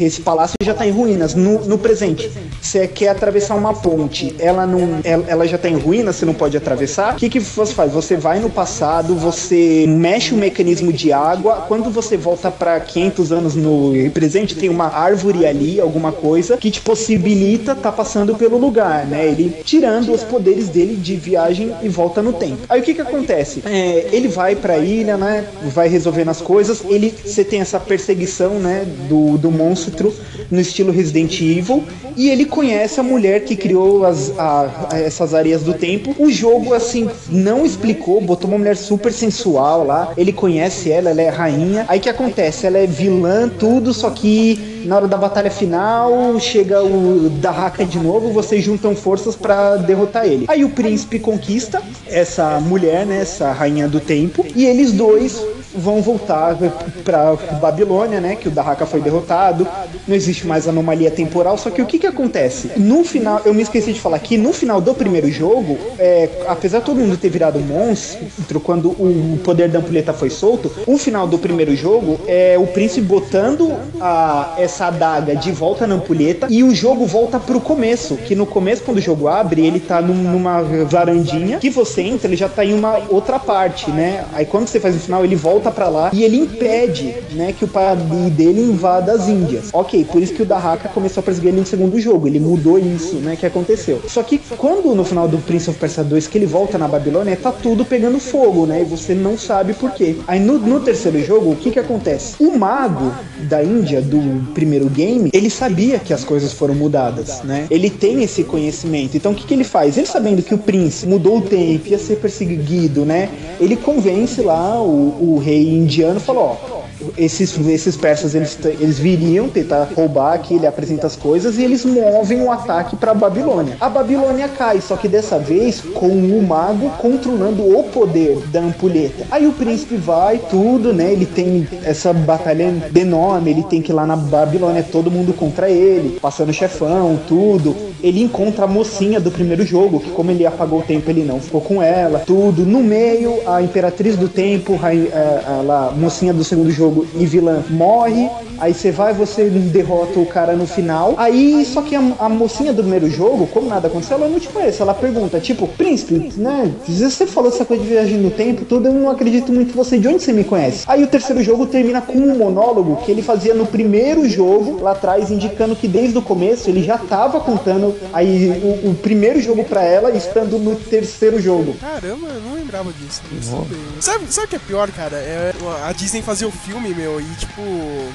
Esse 0.00 0.20
palácio 0.22 0.54
já 0.62 0.74
tá 0.74 0.86
em 0.86 0.90
ruínas. 0.90 1.34
No, 1.34 1.64
no 1.64 1.78
presente, 1.78 2.30
você 2.60 2.86
quer 2.86 3.08
atravessar 3.08 3.54
uma 3.54 3.74
ponte, 3.74 4.34
ela 4.38 4.66
não, 4.66 5.00
ela, 5.04 5.24
ela 5.28 5.46
já 5.46 5.58
tá 5.58 5.68
em 5.68 5.76
ruínas, 5.76 6.16
você 6.16 6.24
não 6.24 6.34
pode 6.34 6.56
atravessar. 6.56 7.14
O 7.14 7.16
que, 7.16 7.28
que 7.28 7.40
você 7.40 7.74
faz? 7.74 7.92
Você 7.92 8.16
vai 8.16 8.38
no 8.40 8.50
passado, 8.50 9.14
você 9.14 9.84
mexe 9.86 10.34
o 10.34 10.36
mecanismo 10.36 10.92
de 10.92 11.12
água. 11.12 11.64
Quando 11.68 11.90
você 11.90 12.16
volta 12.16 12.50
para 12.50 12.78
500 12.80 13.32
anos 13.32 13.54
no 13.54 13.92
presente, 14.10 14.54
tem 14.54 14.68
uma 14.68 14.86
árvore 14.86 15.46
ali, 15.46 15.80
alguma 15.80 16.12
coisa 16.12 16.56
que 16.56 16.70
te 16.70 16.80
possibilita 16.80 17.74
tá 17.74 17.92
passando 17.92 18.34
pelo 18.34 18.58
lugar, 18.58 19.06
né? 19.06 19.26
Ele 19.26 19.56
tirando 19.64 20.12
os 20.12 20.24
poderes 20.24 20.68
dele 20.68 20.96
de 20.96 21.16
viagem 21.16 21.74
e 21.82 21.88
volta 21.88 22.22
no 22.22 22.32
tempo. 22.32 22.58
Aí 22.68 22.80
o 22.80 22.84
que 22.84 22.94
que 22.94 23.00
acontece? 23.00 23.62
É, 23.64 24.08
ele 24.12 24.28
vai 24.28 24.56
pra 24.56 24.78
ilha, 24.78 25.16
né? 25.16 25.46
Vai 25.64 25.88
resolvendo 25.88 26.30
as 26.30 26.40
coisas. 26.40 26.82
Ele, 26.88 27.14
você 27.24 27.44
tem 27.44 27.60
essa 27.60 27.78
perseguição, 27.78 28.54
né? 28.54 28.86
Do, 29.08 29.38
do 29.38 29.50
monstro 29.58 30.14
no 30.50 30.60
estilo 30.60 30.92
Resident 30.92 31.40
Evil 31.40 31.84
e 32.16 32.30
ele 32.30 32.44
conhece 32.44 32.98
a 33.00 33.02
mulher 33.02 33.44
que 33.44 33.54
criou 33.56 34.04
as, 34.06 34.32
a- 34.38 34.88
essas 34.92 35.34
areias 35.34 35.62
do 35.62 35.74
tempo. 35.74 36.14
O 36.18 36.30
jogo, 36.30 36.72
assim, 36.74 37.08
não 37.28 37.66
explicou, 37.66 38.20
botou 38.20 38.48
uma 38.48 38.58
mulher 38.58 38.76
super 38.76 39.12
sensual 39.12 39.84
lá. 39.84 40.12
Ele 40.16 40.32
conhece 40.32 40.90
ela, 40.90 41.10
ela 41.10 41.22
é 41.22 41.28
rainha. 41.28 41.84
Aí 41.88 42.00
que 42.00 42.08
acontece? 42.08 42.66
Ela 42.66 42.78
é 42.78 42.86
vilã, 42.86 43.48
tudo, 43.48 43.92
só 43.92 44.10
que 44.10 44.82
na 44.84 44.96
hora 44.96 45.08
da 45.08 45.16
batalha 45.16 45.50
final 45.50 46.38
chega 46.40 46.82
o 46.82 47.28
Dahaka 47.40 47.84
de 47.84 47.98
novo, 47.98 48.30
vocês 48.32 48.64
juntam 48.64 48.94
forças 48.94 49.34
pra 49.36 49.76
derrotar 49.76 50.26
ele. 50.26 50.44
Aí 50.48 50.64
o 50.64 50.70
príncipe 50.70 51.18
conquista 51.18 51.82
essa 52.06 52.58
mulher, 52.60 53.04
né, 53.04 53.20
essa 53.20 53.52
rainha 53.52 53.88
do 53.88 54.00
tempo, 54.00 54.44
e 54.54 54.64
eles 54.64 54.92
dois 54.92 55.42
vão 55.78 56.02
voltar 56.02 56.56
pra 57.04 57.34
Babilônia, 57.60 58.20
né, 58.20 58.36
que 58.36 58.48
o 58.48 58.50
Dahaka 58.50 58.86
foi 58.86 59.00
derrotado. 59.00 59.66
Não 60.06 60.14
existe 60.14 60.46
mais 60.46 60.66
anomalia 60.68 61.10
temporal, 61.10 61.56
só 61.58 61.70
que 61.70 61.80
o 61.82 61.86
que 61.86 61.98
que 61.98 62.06
acontece? 62.06 62.70
No 62.76 63.04
final, 63.04 63.40
eu 63.44 63.54
me 63.54 63.62
esqueci 63.62 63.92
de 63.92 64.00
falar 64.00 64.18
que 64.18 64.36
no 64.36 64.52
final 64.52 64.80
do 64.80 64.94
primeiro 64.94 65.30
jogo, 65.30 65.76
é, 65.98 66.28
apesar 66.46 66.78
de 66.80 66.84
todo 66.86 66.98
mundo 67.00 67.16
ter 67.16 67.28
virado 67.28 67.58
monstro 67.60 68.60
quando 68.60 68.88
o 68.90 69.38
poder 69.44 69.68
da 69.68 69.78
ampulheta 69.78 70.12
foi 70.12 70.30
solto, 70.30 70.70
o 70.86 70.96
final 70.98 71.26
do 71.26 71.38
primeiro 71.38 71.74
jogo 71.76 72.18
é 72.26 72.56
o 72.58 72.66
príncipe 72.66 73.06
botando 73.06 73.74
a, 74.00 74.54
essa 74.58 74.86
adaga 74.86 75.34
de 75.36 75.52
volta 75.52 75.86
na 75.86 75.94
ampulheta 75.96 76.46
e 76.50 76.62
o 76.62 76.74
jogo 76.74 77.06
volta 77.06 77.38
pro 77.38 77.60
começo, 77.60 78.16
que 78.16 78.34
no 78.34 78.46
começo 78.46 78.82
quando 78.82 78.98
o 78.98 79.00
jogo 79.00 79.28
abre, 79.28 79.66
ele 79.66 79.80
tá 79.80 80.00
num- 80.00 80.14
numa 80.14 80.62
varandinha, 80.62 81.58
que 81.58 81.70
você 81.70 82.02
entra, 82.02 82.28
ele 82.28 82.36
já 82.36 82.48
tá 82.48 82.64
em 82.64 82.72
uma 82.74 82.98
outra 83.08 83.38
parte, 83.38 83.90
né? 83.90 84.24
Aí 84.32 84.44
quando 84.44 84.66
você 84.66 84.80
faz 84.80 84.96
o 84.96 84.98
final, 84.98 85.24
ele 85.24 85.36
volta 85.36 85.67
pra 85.70 85.88
lá 85.88 86.10
e 86.12 86.22
ele 86.24 86.36
impede, 86.36 87.14
né, 87.32 87.52
que 87.52 87.64
o 87.64 87.68
pai 87.68 87.96
dele 88.30 88.60
invada 88.60 89.12
as 89.12 89.28
Índias. 89.28 89.70
OK, 89.72 90.04
por 90.04 90.22
isso 90.22 90.34
que 90.34 90.42
o 90.42 90.46
Dahaka 90.46 90.88
começou 90.88 91.20
a 91.20 91.24
perseguir 91.24 91.50
ele 91.50 91.60
no 91.60 91.66
segundo 91.66 91.98
jogo, 92.00 92.26
ele 92.26 92.40
mudou 92.40 92.78
isso, 92.78 93.16
né, 93.16 93.36
que 93.36 93.46
aconteceu. 93.46 94.00
Só 94.06 94.22
que 94.22 94.38
quando 94.56 94.94
no 94.94 95.04
final 95.04 95.28
do 95.28 95.38
Prince 95.38 95.70
of 95.70 95.78
Persia 95.78 96.04
2 96.04 96.26
que 96.26 96.38
ele 96.38 96.46
volta 96.46 96.78
na 96.78 96.88
Babilônia, 96.88 97.36
tá 97.36 97.52
tudo 97.52 97.84
pegando 97.84 98.18
fogo, 98.18 98.66
né? 98.66 98.82
E 98.82 98.84
você 98.84 99.14
não 99.14 99.38
sabe 99.38 99.74
por 99.74 99.92
quê. 99.92 100.16
Aí 100.26 100.40
no, 100.40 100.58
no 100.58 100.80
terceiro 100.80 101.22
jogo, 101.22 101.52
o 101.52 101.56
que 101.56 101.70
que 101.70 101.78
acontece? 101.78 102.34
O 102.38 102.56
mago 102.56 103.12
da 103.42 103.62
Índia 103.62 104.00
do 104.00 104.52
primeiro 104.52 104.86
game, 104.86 105.30
ele 105.32 105.50
sabia 105.50 105.98
que 105.98 106.12
as 106.12 106.24
coisas 106.24 106.52
foram 106.52 106.74
mudadas, 106.74 107.42
né? 107.42 107.66
Ele 107.70 107.90
tem 107.90 108.22
esse 108.22 108.44
conhecimento. 108.44 109.16
Então 109.16 109.32
o 109.32 109.34
que 109.34 109.46
que 109.46 109.54
ele 109.54 109.64
faz? 109.64 109.96
Ele 109.96 110.06
sabendo 110.06 110.42
que 110.42 110.54
o 110.54 110.58
príncipe 110.58 111.10
mudou 111.10 111.38
o 111.38 111.42
tempo, 111.42 111.88
ia 111.88 111.98
ser 111.98 112.16
perseguido, 112.16 113.04
né? 113.04 113.28
Ele 113.60 113.76
convence 113.76 114.40
lá 114.40 114.80
o, 114.80 115.34
o 115.34 115.38
rei 115.48 115.66
indiano, 115.66 116.20
falou, 116.20 116.58
ó, 116.62 116.78
esses, 117.16 117.58
esses 117.68 117.96
persas 117.96 118.34
eles, 118.34 118.58
eles 118.64 118.98
viriam 118.98 119.48
tentar 119.48 119.88
roubar 119.94 120.34
aqui, 120.34 120.54
ele 120.54 120.66
apresenta 120.66 121.06
as 121.06 121.16
coisas 121.16 121.58
e 121.58 121.64
eles 121.64 121.84
movem 121.84 122.42
o 122.42 122.50
ataque 122.50 122.96
para 122.96 123.14
Babilônia. 123.14 123.76
A 123.80 123.88
Babilônia 123.88 124.48
cai, 124.48 124.80
só 124.80 124.96
que 124.96 125.08
dessa 125.08 125.38
vez 125.38 125.80
com 125.80 126.08
o 126.08 126.42
mago 126.42 126.90
controlando 126.98 127.62
o 127.62 127.84
poder 127.84 128.38
da 128.48 128.60
ampulheta. 128.60 129.24
Aí 129.30 129.46
o 129.46 129.52
príncipe 129.52 129.96
vai, 129.96 130.38
tudo, 130.50 130.92
né? 130.92 131.12
Ele 131.12 131.26
tem 131.26 131.66
essa 131.84 132.12
batalha 132.12 132.74
enorme, 132.94 133.50
ele 133.50 133.62
tem 133.62 133.80
que 133.80 133.92
ir 133.92 133.94
lá 133.94 134.06
na 134.06 134.16
Babilônia, 134.16 134.82
todo 134.82 135.10
mundo 135.10 135.32
contra 135.32 135.70
ele, 135.70 136.18
passando 136.20 136.52
chefão, 136.52 137.18
tudo. 137.26 137.87
Ele 138.02 138.22
encontra 138.22 138.64
a 138.64 138.68
mocinha 138.68 139.20
do 139.20 139.30
primeiro 139.30 139.64
jogo, 139.64 140.00
que 140.00 140.10
como 140.10 140.30
ele 140.30 140.46
apagou 140.46 140.80
o 140.80 140.82
tempo, 140.82 141.10
ele 141.10 141.24
não 141.24 141.40
ficou 141.40 141.60
com 141.60 141.82
ela, 141.82 142.20
tudo. 142.20 142.64
No 142.64 142.80
meio, 142.82 143.40
a 143.46 143.62
imperatriz 143.62 144.16
do 144.16 144.28
tempo, 144.28 144.76
rai- 144.76 145.08
é, 145.12 145.42
ela, 145.60 145.92
mocinha 145.96 146.32
do 146.32 146.44
segundo 146.44 146.70
jogo 146.70 147.06
e 147.18 147.26
vilã 147.26 147.62
morre. 147.70 148.28
Aí 148.60 148.74
você 148.74 148.90
vai, 148.90 149.12
você 149.14 149.48
derrota 149.48 150.18
o 150.18 150.26
cara 150.26 150.54
no 150.54 150.66
final. 150.66 151.14
Aí, 151.16 151.64
só 151.64 151.80
que 151.80 151.94
a, 151.94 152.02
a 152.18 152.28
mocinha 152.28 152.72
do 152.72 152.82
primeiro 152.82 153.08
jogo, 153.08 153.46
como 153.46 153.68
nada 153.68 153.86
aconteceu, 153.88 154.16
ela 154.16 154.28
não 154.28 154.40
te 154.40 154.48
conhece. 154.48 154.82
Ela 154.82 154.94
pergunta, 154.94 155.38
tipo, 155.38 155.66
príncipe, 155.68 156.32
né? 156.36 156.72
Você 156.86 157.26
falou 157.26 157.50
essa 157.50 157.64
coisa 157.64 157.82
de 157.82 157.88
viagem 157.88 158.18
no 158.18 158.30
tempo, 158.30 158.64
tudo, 158.64 158.88
eu 158.88 158.92
não 158.92 159.10
acredito 159.10 159.52
muito 159.52 159.70
em 159.70 159.76
você. 159.76 159.96
De 159.98 160.08
onde 160.08 160.22
você 160.22 160.32
me 160.32 160.42
conhece? 160.44 160.84
Aí 160.88 161.02
o 161.04 161.06
terceiro 161.06 161.40
jogo 161.42 161.66
termina 161.66 162.00
com 162.00 162.18
um 162.18 162.36
monólogo 162.36 162.96
que 163.04 163.10
ele 163.12 163.22
fazia 163.22 163.54
no 163.54 163.66
primeiro 163.66 164.28
jogo, 164.28 164.78
lá 164.82 164.90
atrás, 164.92 165.30
indicando 165.30 165.76
que 165.76 165.86
desde 165.86 166.18
o 166.18 166.22
começo 166.22 166.68
ele 166.68 166.82
já 166.82 166.98
tava 166.98 167.40
contando 167.40 167.87
aí 168.12 168.48
o, 168.62 168.90
o 168.90 168.94
primeiro 168.94 169.40
jogo 169.40 169.64
pra 169.64 169.82
ela, 169.82 170.10
estando 170.10 170.58
no 170.58 170.76
terceiro 170.76 171.40
jogo. 171.40 171.74
Caramba, 171.80 172.28
eu 172.28 172.40
não 172.40 172.54
lembrava 172.54 172.92
disso. 172.92 173.22
não 173.30 173.42
sabia. 173.42 173.78
Sabe, 174.00 174.24
sabe 174.32 174.46
o 174.46 174.50
que 174.50 174.56
é 174.56 174.58
pior, 174.60 174.90
cara? 174.90 175.16
É 175.16 175.52
a 175.84 175.92
Disney 175.92 176.22
fazer 176.22 176.46
o 176.46 176.50
filme, 176.50 176.94
meu, 176.94 177.20
e 177.20 177.24
tipo, 177.36 177.62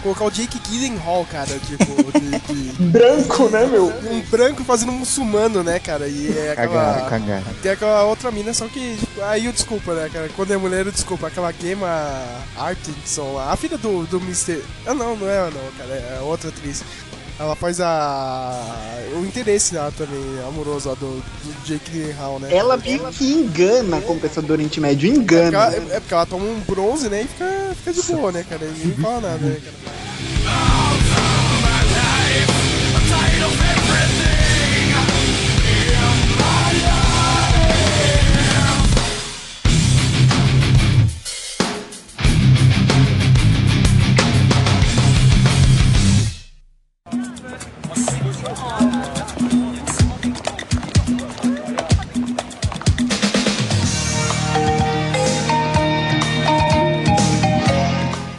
colocar 0.01 0.25
o 0.25 0.31
Jake 0.31 0.59
Gyllenhaal, 0.69 1.25
cara, 1.31 1.51
tipo, 1.59 2.19
de, 2.19 2.29
de- 2.53 2.83
Branco, 2.93 3.49
né, 3.49 3.65
meu? 3.65 3.85
um 3.87 4.21
branco 4.29 4.63
fazendo 4.63 4.91
um 4.91 4.99
muçulmano, 4.99 5.63
né, 5.63 5.79
cara? 5.79 6.07
E 6.07 6.33
é 6.37 6.51
aquela. 6.51 7.09
Tem 7.61 7.71
aquela 7.71 8.03
outra 8.03 8.31
mina, 8.31 8.53
só 8.53 8.67
que. 8.67 8.95
tipo, 8.97 9.21
aí 9.23 9.45
eu 9.45 9.51
desculpa, 9.51 9.93
né, 9.93 10.09
cara? 10.11 10.29
Quando 10.35 10.51
é 10.53 10.57
mulher, 10.57 10.85
eu 10.85 10.91
desculpa. 10.91 11.27
Aquela 11.27 11.51
Gemma 11.53 11.87
Artenson 12.57 13.33
lá, 13.33 13.51
a 13.51 13.57
filha 13.57 13.77
do, 13.77 14.05
do 14.05 14.17
Mr. 14.17 14.61
Ah, 14.85 14.93
não, 14.93 15.15
não 15.15 15.27
é 15.29 15.37
ela, 15.37 15.51
não, 15.51 15.71
cara. 15.77 15.93
É 15.93 16.19
outra 16.21 16.49
atriz. 16.49 16.83
Ela 17.39 17.55
faz 17.55 17.81
a. 17.81 18.53
o 19.15 19.25
interesse 19.25 19.75
lá 19.75 19.91
também, 19.97 20.19
amoroso 20.47 20.89
lá 20.89 20.95
do, 20.95 21.17
do 21.17 21.65
Jake 21.65 21.89
Gyllenhaal, 21.91 22.39
né? 22.39 22.55
Ela 22.55 22.77
meio 22.77 22.99
que 23.11 23.25
engana 23.33 23.99
como 24.01 24.19
pessoa 24.19 24.45
do 24.45 24.53
Oriente 24.53 24.79
Médio, 24.79 25.09
É 25.09 25.13
porque, 25.13 25.21
engana. 25.35 25.57
ela, 25.57 25.75
é 25.95 25.99
porque 25.99 26.13
ela 26.13 26.25
toma 26.27 26.45
um 26.45 26.59
bronze, 26.59 27.09
né? 27.09 27.23
E 27.23 27.27
fica, 27.27 27.75
fica 27.75 27.93
de 27.93 28.03
boa, 28.13 28.31
né, 28.31 28.45
cara? 28.47 28.63
E 28.63 28.69
ninguém 28.69 29.03
fala 29.03 29.21
nada, 29.21 29.37
né, 29.45 29.57
cara? 29.63 30.83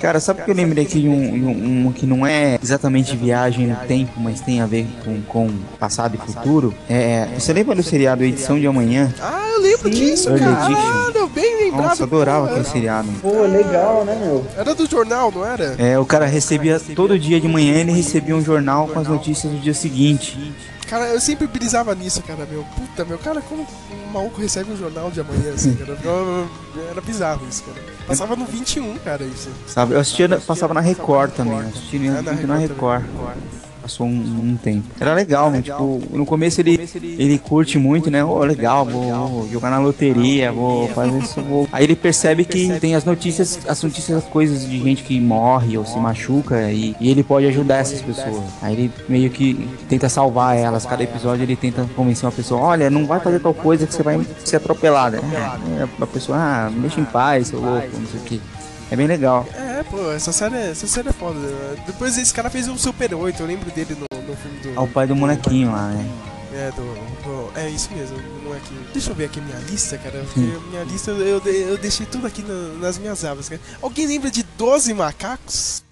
Cara, 0.01 0.21
sabe 0.21 0.43
o 0.43 0.45
que 0.45 0.51
eu 0.51 0.55
lembrei 0.55 0.85
aqui 0.85 1.01
de 1.01 1.09
um, 1.09 1.15
um- 1.15 1.87
um 1.87 1.93
que 1.93 2.05
não 2.07 2.27
é 2.27 2.59
exatamente 2.63 3.17
viagem 3.17 3.67
no 3.69 3.77
tempo, 3.87 4.13
mas 4.21 4.39
tem 4.43 4.61
a 4.61 4.67
ver 4.67 4.87
com, 5.03 5.23
com 5.23 5.51
passado 5.81 6.15
e 6.15 6.19
futuro? 6.19 6.75
É, 6.91 7.27
você 7.39 7.55
lembra 7.55 7.75
do 7.75 7.83
seriado 7.83 8.23
Edição 8.23 8.61
de 8.61 8.67
Amanhã? 8.67 9.11
Ah, 9.19 9.49
eu 9.55 9.63
lembro 9.63 9.89
disso, 9.89 10.29
Early 10.29 10.45
cara. 10.45 10.71
Edition. 10.71 11.29
bem 11.35 11.64
lembrado. 11.77 11.91
Nossa, 11.91 12.05
adorava 12.05 12.47
aquele 12.51 12.65
seriado. 12.65 13.09
Pô, 13.23 13.43
legal, 13.43 14.05
né, 14.05 14.15
meu? 14.21 14.47
Era 14.57 14.75
do 14.75 14.89
jornal, 14.89 15.31
não 15.31 15.45
era? 15.45 15.75
É, 15.79 15.99
o 15.99 16.05
cara 16.05 16.27
recebia 16.27 16.81
todo 16.95 17.19
dia 17.19 17.41
de 17.41 17.49
manhã 17.49 17.75
ele 17.75 17.93
recebia 17.93 18.35
um 18.37 18.43
jornal 18.45 18.89
com 18.89 18.99
as 18.99 19.09
notícias 19.09 19.53
do 19.53 19.59
dia 19.59 19.75
seguinte. 19.75 20.53
Cara, 20.89 21.07
eu 21.07 21.21
sempre 21.21 21.47
brisava 21.47 21.95
nisso, 21.95 22.23
cara, 22.23 22.47
meu. 22.51 22.63
Puta, 22.77 23.05
meu, 23.07 23.17
cara, 23.19 23.41
como 23.41 23.63
um 23.63 24.13
maluco 24.13 24.39
recebe 24.41 24.71
um 24.71 24.77
jornal 24.77 25.11
de 25.11 25.19
amanhã, 25.21 25.53
assim, 25.55 25.75
cara? 25.81 25.97
Eu- 26.05 26.47
Era 26.91 27.01
bizarro 27.01 27.41
isso, 27.49 27.63
cara. 27.65 27.79
Passava 28.07 28.37
no 28.37 28.45
21, 28.45 28.97
cara, 28.99 29.25
isso. 29.25 29.49
Sabe? 29.67 29.95
Eu 29.95 30.01
assistia, 30.01 30.29
na- 30.29 30.37
passava 30.37 30.75
na 30.75 30.81
Record 30.81 31.33
também. 31.33 31.55
Eu 31.59 31.69
assistia 31.69 31.99
É, 32.11 32.21
na 32.21 32.33
muito 32.33 32.47
na 32.47 32.57
Record 32.57 33.03
Record. 33.03 33.37
Passou 33.85 34.07
um, 34.07 34.11
um 34.11 34.57
tempo. 34.57 34.87
Era 34.99 35.13
legal, 35.13 35.51
né? 35.51 35.61
Tipo, 35.61 36.01
no 36.11 36.25
começo 36.25 36.59
ele, 36.59 36.81
ele 37.19 37.37
curte 37.37 37.79
muito, 37.79 38.11
né? 38.11 38.25
Ô, 38.25 38.39
legal, 38.39 38.87
vou, 38.87 39.47
jogar 39.53 39.69
na 39.69 39.79
loteria, 39.79 40.51
vou 40.51 40.89
fazer 40.89 41.19
isso, 41.19 41.43
vou. 41.43 41.69
Aí 41.71 41.85
ele 41.85 41.95
percebe 41.95 42.47
que 42.47 42.81
tem 42.81 42.95
as 42.95 43.05
notícias, 43.05 43.61
as 43.69 43.83
notícias, 43.83 44.17
as 44.17 44.25
coisas 44.25 44.67
de 44.67 44.83
gente 44.83 45.03
que 45.03 45.21
morre 45.21 45.77
ou 45.77 45.85
se 45.85 45.99
machuca 45.99 46.73
e, 46.73 46.97
e 46.99 47.11
ele 47.11 47.23
pode 47.23 47.45
ajudar 47.49 47.77
essas 47.77 48.01
pessoas. 48.01 48.43
Aí 48.63 48.73
ele 48.73 48.93
meio 49.07 49.29
que 49.29 49.69
tenta 49.87 50.09
salvar 50.09 50.57
elas. 50.57 50.87
Cada 50.87 51.03
episódio 51.03 51.43
ele 51.43 51.55
tenta 51.55 51.87
convencer 51.95 52.25
uma 52.25 52.33
pessoa: 52.33 52.63
olha, 52.63 52.89
não 52.89 53.05
vai 53.05 53.21
fazer 53.21 53.39
tal 53.39 53.53
coisa 53.53 53.87
que 53.87 53.93
você 53.93 54.03
vai 54.03 54.19
ser 54.47 54.57
atropelada. 54.57 55.19
É, 55.19 55.87
a 56.03 56.07
pessoa, 56.07 56.39
ah, 56.39 56.71
me 56.71 56.81
deixa 56.81 57.03
em 57.03 57.05
paz, 57.05 57.49
seu 57.49 57.61
louco, 57.61 57.89
não 57.93 58.07
sei 58.07 58.21
o 58.21 58.23
que. 58.23 58.41
É 58.91 58.97
bem 58.97 59.07
legal. 59.07 59.47
É, 59.55 59.83
pô, 59.85 60.11
essa 60.13 60.33
série, 60.33 60.57
essa 60.57 60.87
série 60.87 61.09
é 61.09 61.13
foda. 61.13 61.39
Depois 61.87 62.17
esse 62.19 62.33
cara 62.33 62.49
fez 62.51 62.69
um 62.69 62.77
Super 62.79 63.15
8, 63.15 63.41
eu 63.41 63.47
lembro 63.47 63.71
dele 63.71 63.97
no, 63.97 64.19
no 64.21 64.37
filme 64.37 64.59
do. 64.61 64.69
É 64.75 64.81
o 64.81 64.87
pai 64.87 65.07
do 65.07 65.17
molequinho 65.17 65.73
lá, 65.73 65.89
né? 65.89 66.09
É, 66.53 66.71
do, 66.71 66.83
do- 67.25 67.59
É 67.59 67.69
isso 67.69 67.89
mesmo, 67.93 68.17
é 68.55 68.59
que. 68.61 68.93
Deixa 68.93 69.11
eu 69.11 69.15
ver 69.15 69.25
aqui 69.25 69.41
minha 69.41 69.59
lista, 69.69 69.99
cara. 69.99 70.25
Minha 70.37 70.85
lista 70.85 71.11
eu, 71.11 71.19
eu, 71.27 71.41
de- 71.41 71.63
eu 71.63 71.77
deixei 71.79 72.07
tudo 72.07 72.27
aqui 72.27 72.43
na- 72.43 72.79
nas 72.87 72.99
minhas 72.99 73.25
abas, 73.25 73.49
cara. 73.49 73.61
Alguém 73.83 74.07
lembra 74.07 74.31
de 74.31 74.43
12 74.57 74.95
macacos? 74.95 75.83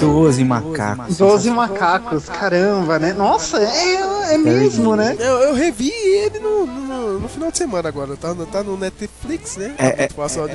Doze 0.00 0.44
macacos. 0.44 1.16
Doze 1.16 1.50
macacos, 1.50 2.24
caramba, 2.28 2.98
né? 2.98 3.12
Nossa, 3.12 3.58
é, 3.62 4.34
é 4.34 4.38
mesmo, 4.38 4.96
né? 4.96 5.16
Eu, 5.18 5.38
eu 5.42 5.54
revi 5.54 5.90
ele 5.90 6.38
no, 6.38 6.66
no, 6.66 7.20
no 7.20 7.28
final 7.28 7.50
de 7.50 7.58
semana 7.58 7.88
agora. 7.88 8.16
Tá, 8.16 8.34
no- 8.34 8.46
tá 8.46 8.62
no 8.62 8.76
Netflix, 8.76 9.56
né? 9.56 9.74
É, 9.78 10.04
é, 10.04 10.08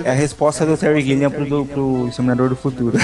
é 0.06 0.10
a 0.10 0.14
resposta 0.14 0.66
do 0.66 0.76
Terry 0.78 1.02
Gilliam 1.02 1.30
pro, 1.32 1.46
do, 1.46 1.66
pro 1.66 2.08
Exterminador 2.08 2.50
do 2.50 2.56
Futuro. 2.56 2.98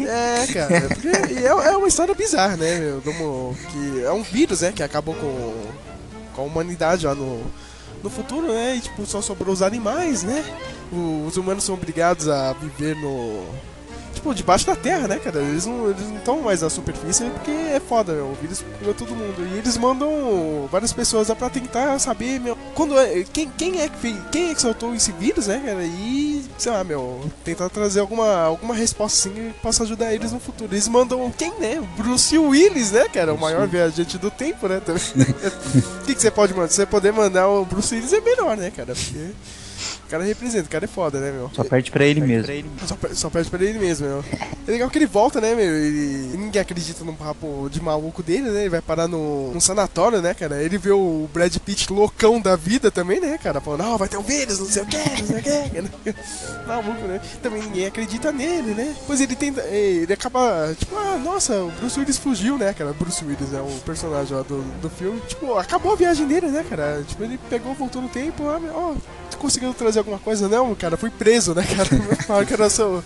É, 0.00 0.46
cara, 0.52 0.80
porque 0.88 1.08
e 1.34 1.38
é, 1.46 1.48
é 1.48 1.76
uma 1.76 1.88
história 1.88 2.14
bizarra, 2.14 2.56
né, 2.56 2.78
meu? 2.78 3.00
que 3.70 4.04
é 4.04 4.12
um 4.12 4.22
vírus, 4.22 4.60
né, 4.62 4.72
que 4.74 4.82
acabou 4.82 5.14
com, 5.14 5.52
com 6.34 6.42
a 6.42 6.44
humanidade 6.44 7.06
lá 7.06 7.14
no, 7.14 7.40
no 8.02 8.10
futuro, 8.10 8.48
né? 8.48 8.76
E 8.76 8.80
tipo, 8.80 9.04
só 9.06 9.20
sobrou 9.20 9.52
os 9.52 9.62
animais, 9.62 10.22
né? 10.22 10.44
O- 10.92 11.24
os 11.26 11.36
humanos 11.36 11.64
são 11.64 11.74
obrigados 11.74 12.28
a 12.28 12.52
viver 12.54 12.96
no. 12.96 13.44
Tipo, 14.20 14.34
debaixo 14.34 14.66
da 14.66 14.76
terra, 14.76 15.08
né, 15.08 15.18
cara? 15.18 15.40
Eles 15.40 15.64
não 15.64 15.90
estão 15.90 16.42
mais 16.42 16.60
na 16.60 16.68
superfície 16.68 17.24
porque 17.30 17.50
é 17.50 17.80
foda, 17.80 18.12
meu. 18.12 18.26
O 18.26 18.34
vírus 18.34 18.62
pegou 18.78 18.92
todo 18.92 19.16
mundo. 19.16 19.48
E 19.50 19.56
eles 19.56 19.78
mandam 19.78 20.68
várias 20.70 20.92
pessoas 20.92 21.28
lá 21.28 21.34
pra 21.34 21.48
tentar 21.48 21.98
saber, 21.98 22.38
meu. 22.38 22.54
Quando 22.74 22.98
é. 22.98 23.24
Quem, 23.32 23.50
quem 23.56 23.80
é 23.80 23.88
que 23.88 23.96
fez, 23.96 24.16
Quem 24.30 24.50
é 24.50 24.54
que 24.54 24.60
soltou 24.60 24.94
esse 24.94 25.10
vírus, 25.12 25.46
né, 25.46 25.62
cara? 25.64 25.82
E, 25.82 26.44
sei 26.58 26.70
lá, 26.70 26.84
meu, 26.84 27.24
tentar 27.42 27.70
trazer 27.70 28.00
alguma, 28.00 28.42
alguma 28.42 28.74
resposta 28.74 29.30
assim 29.30 29.34
que 29.34 29.54
possa 29.62 29.84
ajudar 29.84 30.12
eles 30.12 30.32
no 30.32 30.38
futuro. 30.38 30.74
Eles 30.74 30.86
mandam 30.86 31.30
quem, 31.30 31.54
né? 31.58 31.82
Bruce 31.96 32.36
Willis, 32.36 32.92
né, 32.92 33.08
cara? 33.08 33.32
O 33.32 33.40
maior 33.40 33.66
viajante 33.66 34.18
do 34.18 34.30
tempo, 34.30 34.68
né? 34.68 34.82
O 36.02 36.04
que, 36.04 36.14
que 36.14 36.20
você 36.20 36.30
pode 36.30 36.52
mandar? 36.52 36.68
Você 36.68 36.84
poder 36.84 37.12
mandar 37.12 37.48
o 37.48 37.64
Bruce 37.64 37.94
Willis 37.94 38.12
é 38.12 38.20
melhor, 38.20 38.54
né, 38.54 38.70
cara? 38.70 38.94
Porque. 38.94 39.30
O 40.10 40.14
cara 40.18 40.24
representa, 40.24 40.66
o 40.66 40.68
cara 40.68 40.86
é 40.86 40.88
foda, 40.88 41.20
né, 41.20 41.30
meu? 41.30 41.48
Só 41.54 41.62
perde 41.62 41.92
pra 41.92 42.04
ele 42.04 42.20
mesmo. 42.20 42.42
Só, 42.84 42.96
per- 42.96 43.14
só 43.14 43.30
perde 43.30 43.48
pra 43.48 43.62
ele 43.62 43.78
mesmo, 43.78 44.08
meu. 44.08 44.24
É 44.66 44.70
legal 44.72 44.90
que 44.90 44.98
ele 44.98 45.06
volta, 45.06 45.40
né, 45.40 45.54
meu? 45.54 45.64
Ele, 45.72 46.36
ninguém 46.36 46.60
acredita 46.60 47.04
no 47.04 47.12
papo 47.14 47.68
de 47.70 47.80
maluco 47.80 48.20
dele, 48.20 48.50
né? 48.50 48.62
Ele 48.62 48.70
vai 48.70 48.82
parar 48.82 49.06
no, 49.06 49.52
num 49.52 49.60
sanatório, 49.60 50.20
né, 50.20 50.34
cara? 50.34 50.60
Ele 50.64 50.78
vê 50.78 50.90
o 50.90 51.28
Brad 51.32 51.56
Pitt 51.58 51.92
loucão 51.92 52.40
da 52.40 52.56
vida 52.56 52.90
também, 52.90 53.20
né, 53.20 53.38
cara? 53.40 53.60
Falando, 53.60 53.84
não, 53.84 53.96
vai 53.96 54.08
ter 54.08 54.16
um 54.16 54.22
vírus, 54.22 54.58
não 54.58 54.66
sei 54.66 54.82
o 54.82 54.86
que, 54.86 54.96
não 54.96 55.26
sei 55.28 55.38
o 55.38 55.42
que. 55.44 56.14
Maluco, 56.66 57.06
né? 57.06 57.20
Também 57.40 57.62
ninguém 57.62 57.86
acredita 57.86 58.32
nele, 58.32 58.74
né? 58.74 58.96
Pois 59.06 59.20
ele 59.20 59.36
tenta. 59.36 59.60
Ele 59.62 60.12
acaba, 60.12 60.74
tipo, 60.76 60.96
ah, 60.96 61.18
nossa, 61.22 61.54
o 61.62 61.70
Bruce 61.70 62.00
Willis 62.00 62.18
fugiu, 62.18 62.58
né, 62.58 62.72
cara? 62.72 62.92
Bruce 62.92 63.24
Willis 63.24 63.52
é 63.54 63.60
o 63.60 63.70
personagem 63.86 64.36
lá 64.36 64.42
do, 64.42 64.60
do 64.82 64.90
filme. 64.90 65.20
Tipo, 65.28 65.56
acabou 65.56 65.92
a 65.92 65.96
viagem 65.96 66.26
dele, 66.26 66.48
né, 66.48 66.64
cara? 66.68 67.04
Tipo, 67.06 67.22
ele 67.22 67.38
pegou, 67.48 67.74
voltou 67.74 68.02
no 68.02 68.08
tempo, 68.08 68.48
ah, 68.48 68.60
ó, 68.74 68.94
tu 69.30 69.38
conseguiu 69.38 69.72
trazer 69.72 69.99
alguma 70.00 70.18
coisa? 70.18 70.48
Não, 70.48 70.74
cara, 70.74 70.96
fui 70.96 71.10
preso, 71.10 71.54
né, 71.54 71.64
cara? 71.64 71.88
Falaram 72.26 72.46
que 72.46 72.54
era 72.54 72.68
seu. 72.68 73.02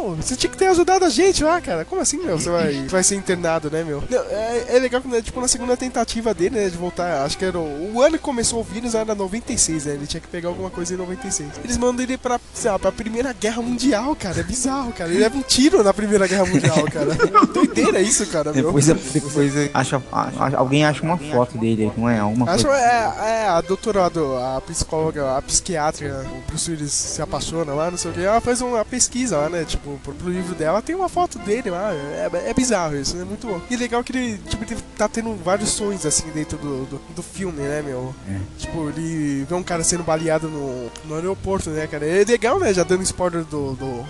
Meu, 0.00 0.16
você 0.16 0.36
tinha 0.36 0.50
que 0.50 0.56
ter 0.58 0.66
ajudado 0.66 1.04
a 1.04 1.08
gente 1.08 1.42
lá, 1.42 1.60
cara. 1.60 1.84
Como 1.84 2.00
assim, 2.00 2.18
meu? 2.18 2.38
Você 2.38 2.50
vai, 2.50 2.86
vai 2.86 3.02
ser 3.02 3.16
internado, 3.16 3.70
né, 3.70 3.82
meu? 3.82 4.02
Não, 4.10 4.18
É, 4.30 4.64
é 4.76 4.78
legal 4.78 5.00
que, 5.00 5.08
né, 5.08 5.22
tipo, 5.22 5.40
na 5.40 5.48
segunda 5.48 5.76
tentativa 5.76 6.34
dele, 6.34 6.56
né, 6.56 6.68
de 6.68 6.76
voltar, 6.76 7.22
acho 7.24 7.38
que 7.38 7.44
era 7.44 7.58
o, 7.58 7.94
o 7.94 8.02
ano 8.02 8.16
que 8.18 8.24
começou 8.24 8.60
o 8.60 8.64
vírus 8.64 8.94
era 8.94 9.14
96, 9.14 9.86
né? 9.86 9.94
Ele 9.94 10.06
tinha 10.06 10.20
que 10.20 10.28
pegar 10.28 10.48
alguma 10.48 10.70
coisa 10.70 10.94
em 10.94 10.96
96. 10.96 11.50
Eles 11.64 11.76
mandam 11.76 12.02
ele 12.04 12.16
pra, 12.18 12.38
sei 12.52 12.70
lá, 12.70 12.78
pra 12.78 12.92
Primeira 12.92 13.32
Guerra 13.32 13.62
Mundial, 13.62 14.14
cara. 14.16 14.40
É 14.40 14.42
bizarro, 14.42 14.92
cara. 14.92 15.10
Ele 15.10 15.20
leva 15.20 15.36
um 15.36 15.42
tiro 15.42 15.82
na 15.82 15.92
Primeira 15.94 16.26
Guerra 16.26 16.44
Mundial, 16.46 16.84
cara. 16.92 17.14
Doideira 17.52 18.00
isso, 18.00 18.26
cara, 18.26 18.52
meu. 18.52 18.66
Depois, 18.66 18.86
depois 18.86 19.52
acha, 19.72 20.02
acha- 20.12 20.56
alguém 20.56 20.84
acha 20.84 21.02
uma 21.02 21.16
foto 21.16 21.56
dele, 21.58 21.90
não 21.96 22.08
é? 22.08 22.18
Alguma 22.18 22.50
Acho 22.50 22.66
coisa. 22.66 22.80
é, 22.82 23.44
é 23.44 23.48
a 23.48 23.60
doutora, 23.60 24.08
do- 24.10 24.36
a 24.36 24.60
psicóloga, 24.60 25.36
a 25.36 25.42
psiquiatra, 25.42 26.26
o 26.32 26.46
Bruce 26.50 26.70
Willis 26.70 26.92
se 26.92 27.22
apaixona 27.22 27.72
lá, 27.72 27.90
não 27.90 27.98
sei 27.98 28.10
o 28.10 28.14
que. 28.14 28.20
Ela 28.20 28.40
faz 28.40 28.60
uma 28.60 28.84
pesquisa 28.84 29.38
lá, 29.38 29.48
né? 29.48 29.64
Tipo, 29.64 29.85
pro, 30.02 30.14
pro 30.14 30.30
livro 30.30 30.54
dela 30.54 30.82
tem 30.82 30.94
uma 30.94 31.08
foto 31.08 31.38
dele 31.38 31.70
lá. 31.70 31.92
É, 31.92 32.50
é 32.50 32.54
bizarro 32.54 32.96
isso, 32.96 33.16
é 33.16 33.24
muito 33.24 33.46
bom. 33.46 33.60
E 33.70 33.76
legal 33.76 34.02
que 34.02 34.12
ele, 34.12 34.38
tipo, 34.38 34.64
ele 34.64 34.80
tá 34.96 35.08
tendo 35.08 35.34
vários 35.36 35.70
sonhos 35.70 36.04
assim 36.04 36.28
dentro 36.30 36.58
do, 36.58 36.86
do, 36.86 37.00
do 37.14 37.22
filme, 37.22 37.60
né, 37.62 37.82
meu? 37.82 38.14
Tipo, 38.58 38.88
ele 38.90 39.44
vê 39.48 39.54
um 39.54 39.62
cara 39.62 39.84
sendo 39.84 40.02
baleado 40.02 40.48
no, 40.48 40.90
no 41.04 41.14
aeroporto, 41.14 41.70
né, 41.70 41.86
cara? 41.86 42.06
É 42.06 42.24
legal, 42.24 42.58
né? 42.58 42.72
Já 42.72 42.82
dando 42.82 43.02
spoiler 43.02 43.44
do. 43.44 43.74
do 43.74 44.06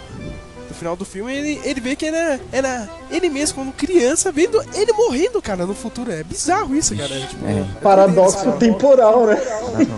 final 0.77 0.97
do 0.97 1.05
filme, 1.05 1.35
ele, 1.35 1.61
ele 1.65 1.81
vê 1.81 1.97
que 1.97 2.07
era, 2.07 2.41
era 2.53 2.89
ele 3.11 3.29
mesmo, 3.29 3.57
quando 3.57 3.73
criança, 3.73 4.31
vendo 4.31 4.63
ele 4.75 4.93
morrendo, 4.93 5.41
cara, 5.43 5.67
no 5.67 5.75
futuro. 5.75 6.11
É 6.13 6.23
bizarro 6.23 6.75
isso, 6.75 6.95
cara. 6.97 7.15
Tipo, 7.27 7.47
é 7.47 7.65
Paradoxo 7.83 8.53
temporal, 8.53 9.27
né? 9.27 9.37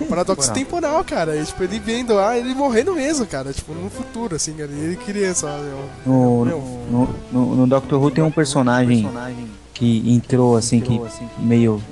Paradoxo 0.09 0.53
temporal, 0.53 1.05
cara. 1.05 1.37
E, 1.37 1.45
tipo, 1.45 1.63
ele 1.63 1.79
vendo 1.79 2.15
lá, 2.15 2.37
ele 2.37 2.55
morrendo 2.55 2.95
mesmo, 2.95 3.27
cara. 3.27 3.53
Tipo, 3.53 3.75
no 3.75 3.91
futuro, 3.91 4.37
assim, 4.37 4.55
cara. 4.55 4.71
E 4.73 4.81
ele 4.81 4.97
criança 4.97 5.47
meu. 5.59 5.79
No, 6.07 6.45
Meu. 6.45 6.59
no, 6.91 7.09
no, 7.33 7.57
no 7.57 7.67
Doctor 7.67 8.01
Who 8.01 8.11
tem 8.11 8.25
um 8.25 8.31
personagem 8.31 9.09
que 9.75 10.13
entrou 10.13 10.57
assim, 10.57 10.81
que 10.81 11.01
meio. 11.39 11.83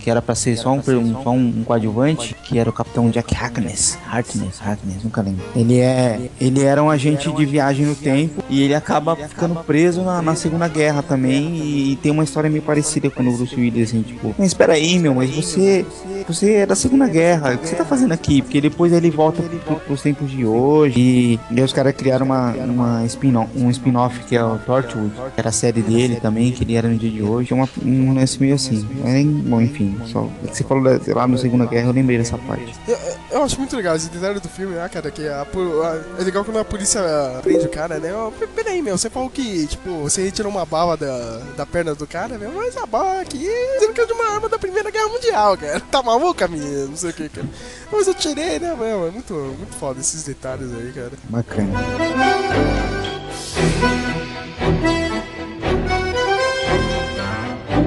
Que 0.00 0.10
era 0.10 0.20
pra 0.22 0.34
ser 0.34 0.56
só 0.56 0.72
um, 0.72 0.78
um- 0.78 1.22
só 1.22 1.30
um, 1.30 1.54
um 1.58 1.64
coadjuvante, 1.64 2.34
que 2.44 2.58
era 2.58 2.68
o 2.68 2.72
Capitão 2.72 3.10
Jack 3.10 3.34
Harkness. 3.34 3.98
Harkness, 4.06 4.60
Harkness, 4.60 5.04
nunca 5.04 5.20
lembro. 5.22 5.44
Ele 5.54 5.78
é. 5.78 6.18
Ele 6.40 6.62
era 6.62 6.82
um 6.82 6.90
agente 6.90 7.30
de 7.32 7.44
viagem 7.46 7.86
no 7.86 7.94
tempo 7.94 8.42
e 8.48 8.62
ele 8.62 8.74
acaba 8.74 9.14
ficando 9.16 9.54
preso 9.64 10.02
na, 10.02 10.20
na 10.22 10.34
Segunda 10.34 10.66
Guerra 10.68 11.02
também. 11.02 11.56
E, 11.56 11.96
tem 12.02 12.10
uma 12.10 12.24
história 12.24 12.48
meio 12.48 12.62
parecida 12.62 13.10
com 13.10 13.22
o 13.22 13.36
Bruce 13.36 13.54
Willis, 13.54 13.88
assim, 13.90 14.02
tipo, 14.02 14.34
mas 14.38 14.48
espera 14.48 14.72
aí, 14.74 14.98
meu, 14.98 15.14
mas 15.14 15.30
você. 15.30 15.84
Você 16.26 16.54
é 16.54 16.66
da 16.66 16.74
Segunda 16.76 17.08
Guerra, 17.08 17.54
o 17.54 17.58
que 17.58 17.68
você 17.68 17.74
tá 17.74 17.84
fazendo 17.84 18.12
aqui? 18.12 18.40
Porque 18.42 18.60
depois 18.60 18.92
ele 18.92 19.10
volta 19.10 19.42
pro, 19.42 19.76
pros 19.76 20.02
tempos 20.02 20.30
de 20.30 20.44
hoje. 20.46 20.98
E, 21.00 21.40
e 21.50 21.58
aí 21.58 21.62
os 21.64 21.72
caras 21.72 21.92
criaram 21.94 22.26
uma, 22.26 22.52
uma 22.52 23.04
spin 23.06 23.30
um 23.56 23.70
spin-off 23.70 24.18
que 24.24 24.36
é 24.36 24.44
o 24.44 24.58
Torchwood, 24.58 25.10
que 25.34 25.40
era 25.40 25.48
a 25.48 25.52
série 25.52 25.80
dele 25.82 26.16
também, 26.16 26.50
que 26.52 26.62
ele 26.64 26.74
era 26.74 26.88
no 26.88 26.96
dia 26.96 27.10
de 27.10 27.22
hoje. 27.22 27.52
É 27.52 27.54
uma, 27.56 27.68
um 27.84 28.14
lance 28.14 28.40
meio 28.40 28.54
assim. 28.54 28.86
Mas, 29.02 29.24
bom, 29.26 29.60
enfim, 29.60 29.89
enfim, 29.90 30.12
só. 30.12 30.28
Você 30.42 30.64
falou 30.64 30.84
da, 30.84 30.98
lá 31.14 31.26
no 31.26 31.38
Segunda 31.38 31.66
Guerra, 31.66 31.88
eu 31.88 31.92
lembrei 31.92 32.18
dessa 32.18 32.38
parte. 32.38 32.74
Eu, 32.86 32.98
eu 33.30 33.42
acho 33.42 33.58
muito 33.58 33.76
legal 33.76 33.96
esse 33.96 34.08
detalhe 34.08 34.40
do 34.40 34.48
filme, 34.48 34.78
ah, 34.78 34.88
cara, 34.88 35.10
que 35.10 35.26
a, 35.26 35.42
a, 35.42 36.20
é 36.20 36.24
legal 36.24 36.44
quando 36.44 36.58
a 36.58 36.64
polícia 36.64 37.00
ah, 37.00 37.40
prende 37.42 37.66
o 37.66 37.68
cara, 37.68 37.98
né? 37.98 38.10
Peraí, 38.54 38.80
meu, 38.82 38.96
você 38.96 39.10
falou 39.10 39.30
que, 39.30 39.66
tipo, 39.66 40.02
você 40.02 40.22
retirou 40.22 40.50
uma 40.50 40.64
bala 40.64 40.96
da, 40.96 41.38
da 41.56 41.66
perna 41.66 41.94
do 41.94 42.06
cara, 42.06 42.38
meu, 42.38 42.52
mas 42.52 42.76
a 42.76 42.86
bala 42.86 43.20
aqui 43.20 43.38
dizendo 43.38 43.92
que 43.92 44.00
é 44.00 44.06
de 44.06 44.12
uma 44.12 44.34
arma 44.34 44.48
da 44.48 44.58
Primeira 44.58 44.90
Guerra 44.90 45.08
Mundial, 45.08 45.56
cara. 45.56 45.80
Tá 45.90 46.02
maluca, 46.02 46.46
menina? 46.46 46.86
Não 46.86 46.96
sei 46.96 47.10
o 47.10 47.12
que, 47.12 47.28
cara. 47.28 47.48
Mas 47.90 48.06
eu 48.06 48.14
tirei, 48.14 48.58
né, 48.58 48.74
meu? 48.74 49.06
É 49.06 49.10
muito, 49.10 49.34
muito 49.34 49.74
foda 49.74 50.00
esses 50.00 50.22
detalhes 50.22 50.70
aí, 50.72 50.92
cara. 50.92 51.12
Bacana. 51.28 51.70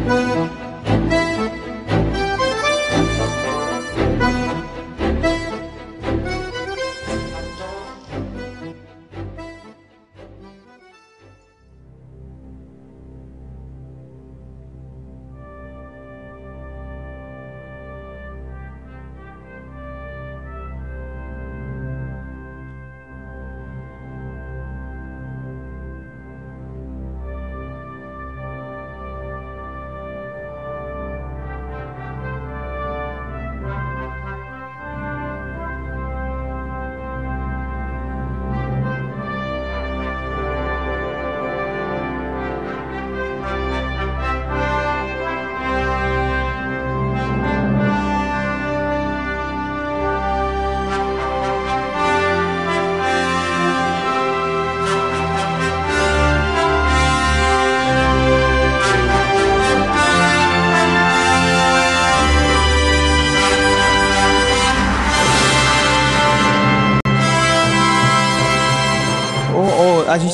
Música 0.05 0.62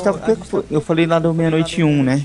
gente 0.04 0.48
tava. 0.50 0.64
Eu 0.70 0.82
falei 0.82 1.06
lá 1.06 1.20
do 1.20 1.34
meia-noite 1.34 1.84
um, 1.84 2.04
né? 2.04 2.24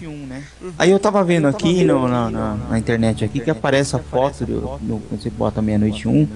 Aí 0.78 0.90
eu 0.90 0.98
tava 0.98 1.22
vendo 1.24 1.46
aqui 1.46 1.84
no, 1.84 2.08
na, 2.08 2.30
na, 2.30 2.54
na 2.70 2.78
internet 2.78 3.24
aqui 3.24 3.40
que 3.40 3.50
aparece 3.50 3.94
a 3.94 3.98
foto 3.98 4.44
do, 4.46 4.60
do- 4.80 5.02
quando 5.08 5.20
você 5.22 5.30
bota 5.30 5.60
meia-noite 5.60 6.08
um, 6.08 6.26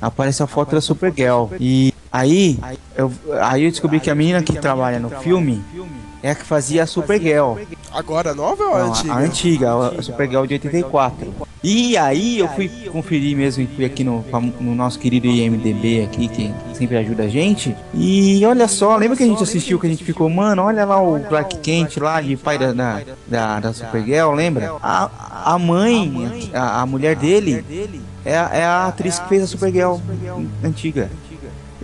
aparece 0.00 0.42
a 0.42 0.46
foto 0.46 0.74
da 0.74 0.80
Supergirl. 0.80 1.46
E 1.58 1.92
aí 2.12 2.58
eu, 2.96 3.12
aí 3.42 3.64
eu 3.64 3.70
descobri 3.70 4.00
que 4.00 4.10
a 4.10 4.14
menina 4.14 4.42
que 4.42 4.52
trabalha 4.58 4.98
no 4.98 5.10
filme 5.10 5.62
é 6.22 6.30
a 6.30 6.34
que 6.34 6.44
fazia 6.44 6.82
a 6.82 6.86
Supergirl. 6.86 7.56
Agora 7.92 8.30
a 8.30 8.34
nova 8.34 8.62
ou 8.64 8.74
a 8.74 8.78
Não, 8.80 8.88
antiga? 8.90 9.12
A 9.12 9.18
antiga, 9.18 9.74
a 9.98 10.02
Supergirl 10.02 10.44
de 10.46 10.54
84. 10.54 11.34
E 11.66 11.96
aí 11.96 12.38
eu 12.38 12.46
fui 12.48 12.68
conferir 12.92 13.34
mesmo, 13.34 13.66
fui 13.74 13.86
aqui 13.86 14.04
no, 14.04 14.22
no 14.60 14.74
nosso 14.74 14.98
querido 14.98 15.26
IMDB 15.26 16.02
aqui, 16.04 16.28
que 16.28 16.52
sempre 16.74 16.98
ajuda 16.98 17.22
a 17.22 17.28
gente. 17.28 17.74
E 17.94 18.44
olha 18.44 18.68
só, 18.68 18.94
lembra 18.98 19.16
que 19.16 19.22
a 19.22 19.26
gente 19.26 19.42
assistiu 19.42 19.80
que 19.80 19.86
a 19.86 19.90
gente 19.90 20.04
ficou, 20.04 20.28
mano, 20.28 20.60
olha 20.62 20.84
lá 20.84 21.00
o 21.00 21.18
Clark 21.20 21.56
Kent 21.60 21.96
lá, 21.96 22.20
de 22.20 22.36
pai 22.36 22.58
da, 22.58 22.72
da, 22.72 23.00
da, 23.26 23.60
da 23.60 23.72
Supergirl, 23.72 24.32
lembra? 24.32 24.74
A, 24.82 25.54
a 25.54 25.58
mãe, 25.58 26.50
a, 26.52 26.82
a 26.82 26.86
mulher 26.86 27.16
dele, 27.16 27.64
é, 28.26 28.36
a- 28.36 28.50
é 28.52 28.64
a 28.64 28.86
atriz 28.88 29.18
que 29.18 29.28
fez 29.30 29.42
a 29.42 29.46
Supergirl 29.46 29.96
antiga. 30.62 31.10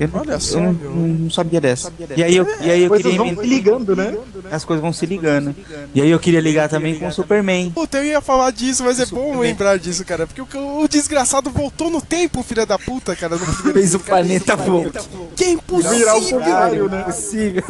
Eu, 0.01 0.09
não- 0.09 0.21
Olha 0.21 0.41
só, 0.41 0.59
eu 0.59 0.63
não, 0.65 0.73
meu. 0.73 0.91
não 0.93 1.31
sabia 1.31 1.61
dessa. 1.61 1.93
E 2.17 2.25
aí 2.25 2.35
eu, 2.35 2.47
e 2.63 2.71
aí 2.71 2.83
eu 2.85 2.89
Coisas 2.89 3.13
queria 3.13 3.19
vão 3.35 3.43
se 3.43 3.49
ligando, 3.49 3.95
né? 3.95 4.17
as 4.51 4.65
coisas 4.65 4.83
vão 4.83 4.93
se 4.95 5.05
ligando. 5.07 5.55
E 5.95 6.01
aí 6.01 6.11
eu 6.11 6.19
queria 6.19 6.41
ligar 6.41 6.69
também 6.71 6.99
com 6.99 7.07
o 7.07 7.13
Superman. 7.13 7.71
Puta, 7.71 7.99
eu 7.99 8.05
ia 8.05 8.21
falar 8.23 8.51
disso, 8.51 8.83
mas 8.83 8.99
é 8.99 9.05
bom 9.07 9.39
lembrar 9.39 9.79
disso, 9.79 10.03
cara. 10.05 10.27
Porque 10.27 10.41
o, 10.57 10.81
o 10.83 10.89
desgraçado 10.89 11.51
voltou 11.51 11.91
no 11.91 12.01
tempo, 12.01 12.43
filha 12.43 12.65
da 12.65 12.79
puta, 12.79 13.15
cara. 13.15 13.37
Fez 13.39 13.95
o 13.95 14.01
planeta 14.01 14.57
voltar. 14.57 15.03
Que 15.37 15.45
é 15.45 15.51
impossível, 15.51 15.99
Virar 15.99 16.17
o 16.17 16.23
contrário, 16.29 16.89
né? 16.89 17.01
Impossível. 17.03 17.65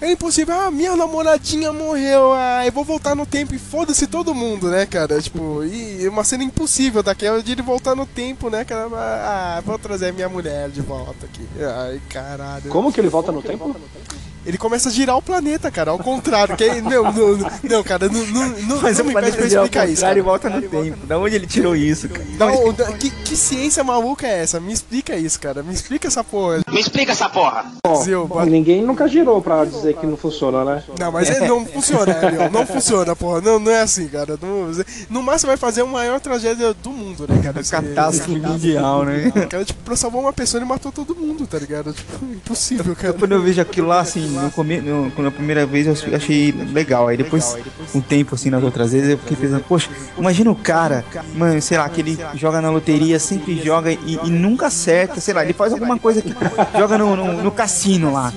É 0.00 0.12
impossível. 0.12 0.54
Ah, 0.54 0.70
minha 0.70 0.94
namoradinha 0.96 1.72
morreu. 1.72 2.32
Ah, 2.32 2.62
eu 2.64 2.70
vou 2.72 2.84
voltar 2.84 3.16
no 3.16 3.26
tempo 3.26 3.52
e 3.54 3.58
foda-se 3.58 4.06
todo 4.06 4.32
mundo, 4.34 4.68
né, 4.70 4.86
cara? 4.86 5.20
Tipo, 5.20 5.64
e 5.64 6.06
uma 6.08 6.22
cena 6.22 6.44
impossível 6.44 7.02
daquela 7.02 7.42
de 7.42 7.50
ele 7.52 7.62
voltar 7.62 7.96
no 7.96 8.06
tempo, 8.06 8.48
né, 8.48 8.64
cara? 8.64 8.86
Ah, 8.94 9.62
vou 9.66 9.78
trazer 9.78 10.12
minha 10.12 10.28
mulher 10.28 10.68
de 10.70 10.80
volta 10.80 11.26
aqui. 11.26 11.42
Ai, 11.66 12.00
caralho. 12.08 12.68
Como 12.70 12.92
que 12.92 13.00
ele 13.00 13.08
volta 13.08 13.32
no 13.32 13.42
tempo? 13.42 13.74
Ele 13.74 14.23
começa 14.58 14.88
a 14.88 14.92
girar 14.92 15.16
o 15.16 15.22
planeta, 15.22 15.70
cara, 15.70 15.90
ao 15.90 15.98
contrário. 15.98 16.56
Que, 16.56 16.80
não, 16.80 17.12
não, 17.12 17.50
não, 17.62 17.82
cara, 17.82 18.08
não, 18.08 18.26
não, 18.26 18.80
Mas 18.82 18.98
não 18.98 19.04
o 19.04 19.08
me 19.08 19.14
pede 19.14 19.36
pra 19.36 19.46
explicar 19.46 19.88
isso. 19.88 20.02
e 20.02 20.06
Cara. 20.06 20.22
volta 20.22 20.50
no 20.50 20.60
tempo. 20.62 21.06
Da 21.06 21.18
onde 21.18 21.34
ele 21.34 21.46
tirou 21.46 21.74
isso, 21.74 22.08
cara? 22.08 22.24
Não, 22.38 22.72
da- 22.72 22.92
que, 22.92 23.10
que 23.10 23.36
ciência 23.36 23.82
maluca 23.84 24.26
é 24.26 24.42
essa? 24.42 24.60
Me 24.60 24.72
explica 24.72 25.16
isso, 25.16 25.40
cara. 25.40 25.62
Me 25.62 25.72
explica 25.74 26.08
essa 26.08 26.22
porra. 26.22 26.60
Me 26.70 26.80
explica 26.80 27.12
essa 27.12 27.28
porra. 27.28 27.64
Zil, 28.02 28.26
Bom, 28.26 28.44
ninguém 28.44 28.82
nunca 28.82 29.06
girou 29.08 29.40
pra 29.40 29.64
dizer 29.64 29.94
que 29.96 30.06
não 30.06 30.16
funciona, 30.16 30.64
né? 30.64 30.82
Não, 30.98 31.10
mas 31.12 31.30
é- 31.30 31.46
não 31.48 31.64
funciona, 31.66 32.12
Elion. 32.26 32.50
Não 32.50 32.66
funciona, 32.66 33.14
porra. 33.16 33.40
Não, 33.40 33.58
não 33.58 33.70
é 33.72 33.80
assim, 33.82 34.08
cara. 34.08 34.38
Não- 34.40 34.70
no 35.10 35.22
máximo 35.22 35.48
vai 35.48 35.56
fazer 35.56 35.82
a 35.82 35.86
maior 35.86 36.20
tragédia 36.20 36.74
do 36.74 36.90
mundo, 36.90 37.26
né, 37.28 37.40
cara? 37.42 37.62
Catástrofe 37.62 38.38
mundial, 38.38 39.04
né? 39.04 39.32
O 39.34 39.48
cara, 39.48 39.64
tipo, 39.64 39.82
pra 39.84 39.96
salvar 39.96 40.20
uma 40.20 40.32
pessoa 40.32 40.58
ele 40.60 40.68
matou 40.68 40.90
todo 40.92 41.14
mundo, 41.14 41.46
tá 41.46 41.58
ligado? 41.58 41.92
Tipo, 41.92 42.24
impossível, 42.24 42.94
cara. 42.96 43.12
Quando 43.14 43.32
eu 43.32 43.42
vejo 43.42 43.60
aquilo 43.60 43.88
lá, 43.88 44.00
assim, 44.00 44.28
no 44.42 44.50
come... 44.50 44.80
no, 44.80 45.10
quando 45.12 45.28
a 45.28 45.30
primeira 45.30 45.66
vez 45.66 45.86
eu 45.86 46.14
achei 46.14 46.52
legal. 46.52 47.08
Aí 47.08 47.16
depois, 47.16 47.56
um 47.94 48.00
tempo, 48.00 48.34
assim, 48.34 48.50
nas 48.50 48.62
outras 48.62 48.92
vezes, 48.92 49.10
eu 49.10 49.18
fiquei 49.18 49.36
pensando, 49.36 49.64
poxa, 49.64 49.88
imagina 50.18 50.50
o 50.50 50.56
cara, 50.56 51.04
mano, 51.34 51.60
sei 51.60 51.78
lá, 51.78 51.88
que 51.88 52.00
ele 52.00 52.18
joga 52.34 52.60
na 52.60 52.70
loteria, 52.70 53.18
sempre 53.18 53.60
joga 53.62 53.92
e, 53.92 54.18
e 54.24 54.30
nunca 54.30 54.66
acerta, 54.66 55.20
sei 55.20 55.34
lá, 55.34 55.44
ele 55.44 55.52
faz 55.52 55.72
alguma 55.72 55.98
coisa 55.98 56.20
que 56.22 56.34
joga 56.78 56.98
no, 56.98 57.16
no, 57.16 57.42
no 57.42 57.50
cassino 57.50 58.12
lá. 58.12 58.32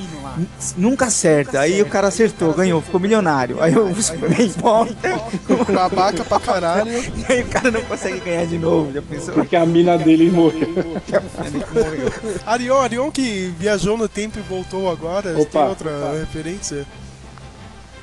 Nunca 0.76 1.06
acerta, 1.06 1.60
aí 1.60 1.82
o 1.82 1.86
cara 1.88 2.08
acertou, 2.10 2.54
ganhou, 2.54 2.82
ficou 2.82 3.00
milionário. 3.00 3.62
Aí 3.62 3.76
o 3.78 3.94
Superman 4.02 4.48
volta, 4.58 4.94
Babaca 5.74 6.24
pra 6.24 6.40
caralho. 6.40 6.92
e 6.92 7.26
aí 7.32 7.42
o 7.42 7.48
cara 7.48 7.72
não 7.72 7.82
consegue 7.82 8.20
ganhar 8.20 8.46
de 8.46 8.58
novo. 8.58 8.92
Já 8.94 9.02
pensou? 9.02 9.34
Porque 9.34 9.56
a 9.56 9.66
mina 9.66 9.98
dele 9.98 10.30
morreu. 10.30 10.68
Arion, 12.46 12.80
Arion 12.82 13.12
que 13.12 13.54
viajou 13.58 13.98
no 13.98 14.08
tempo 14.08 14.38
e 14.40 14.42
voltou 14.42 14.90
agora. 14.90 15.34
Opa. 15.40 15.60
Tem 15.60 15.70
outra 15.70 16.20
referência? 16.20 16.86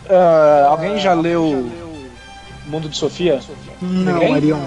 Ah, 0.08 0.66
alguém 0.70 0.98
já 0.98 1.14
leu 1.14 1.70
Mundo 2.66 2.88
de 2.88 2.96
Sofia? 2.96 3.40
Não? 3.80 4.34
Arion. 4.34 4.58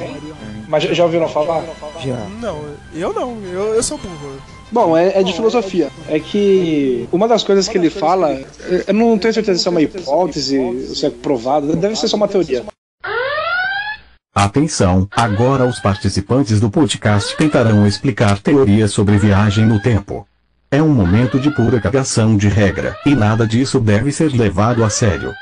Mas 0.68 0.84
já- 0.84 0.94
já 0.94 1.04
ouviram 1.04 1.28
falar? 1.28 1.64
Já. 2.04 2.16
Não, 2.40 2.62
eu 2.94 3.14
não. 3.14 3.38
Eu, 3.44 3.74
eu 3.76 3.84
sou 3.84 3.98
burro. 3.98 4.38
Bom, 4.72 4.98
é, 4.98 5.20
é 5.20 5.24
de 5.24 5.34
filosofia. 5.34 5.90
É 6.10 6.20
que 6.20 7.08
uma 7.12 7.28
das 7.28 7.44
coisas 7.44 7.68
que 7.68 7.78
ele 7.78 7.90
fala, 7.90 8.40
eu- 8.88 8.94
não 8.94 9.18
tenho 9.18 9.34
certeza 9.34 9.60
se 9.60 9.68
é 9.68 9.72
uma 9.72 9.82
hipótese, 9.82 10.58
ou 10.58 10.78
se 10.80 11.06
é 11.06 11.10
provado, 11.10 11.76
deve 11.76 11.96
ser 11.96 12.08
só 12.08 12.18
uma 12.18 12.28
teoria. 12.28 12.66
Atenção, 14.36 15.08
agora 15.16 15.66
os 15.66 15.80
participantes 15.80 16.60
do 16.60 16.70
podcast 16.70 17.36
tentarão 17.38 17.88
explicar 17.88 18.38
teorias 18.40 18.92
sobre 18.92 19.18
viagem 19.18 19.66
no 19.66 19.82
tempo. 19.82 20.28
É 20.70 20.82
um 20.82 20.90
momento 20.94 21.40
de 21.40 21.50
pura 21.50 21.80
cagação 21.80 22.36
de 22.38 22.48
regra, 22.50 22.96
e 23.06 23.16
nada 23.16 23.48
disso 23.48 23.80
deve 23.80 24.12
ser 24.12 24.32
levado 24.34 24.84
a 24.84 24.90
sério. 24.90 25.34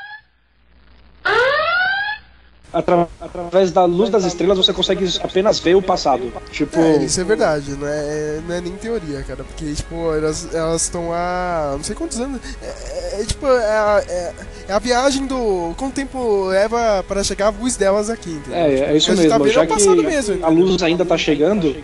Atra- 2.76 3.08
através 3.20 3.70
da 3.72 3.84
luz 3.86 4.10
das 4.10 4.24
estrelas 4.24 4.58
você 4.58 4.70
consegue 4.72 5.08
apenas 5.22 5.58
ver 5.58 5.74
o 5.76 5.80
passado. 5.80 6.30
Tipo, 6.50 6.78
É, 6.78 7.02
isso 7.04 7.18
é 7.20 7.24
verdade, 7.24 7.70
não 7.74 7.86
é, 7.88 8.40
não 8.46 8.54
é 8.54 8.60
nem 8.60 8.72
teoria, 8.74 9.22
cara. 9.22 9.42
Porque, 9.44 9.72
tipo, 9.72 10.12
elas 10.12 10.46
estão 10.82 11.10
há 11.12 11.70
não 11.76 11.82
sei 11.82 11.94
quantos 11.96 12.20
anos. 12.20 12.38
É, 12.62 12.66
é, 12.66 13.20
é, 13.22 13.24
tipo, 13.24 13.46
é, 13.46 13.50
a- 13.50 14.04
é- 14.06 14.32
é 14.68 14.72
a 14.74 14.78
viagem 14.78 15.26
do. 15.26 15.72
Quanto 15.78 15.94
tempo 15.94 16.44
leva 16.48 17.02
para 17.08 17.24
chegar 17.24 17.46
a 17.46 17.50
luz 17.50 17.76
delas 17.76 18.10
aqui, 18.10 18.30
entendeu? 18.30 18.58
é, 18.60 18.74
é 18.92 18.96
isso 18.96 19.06
tá 19.08 19.16
mesmo. 19.22 19.38
vendo 19.44 19.52
Já 19.52 19.66
que 19.66 20.02
mesmo, 20.02 20.44
a 20.44 20.48
luz 20.50 20.82
ainda 20.82 21.04
tá 21.06 21.16
chegando, 21.16 21.74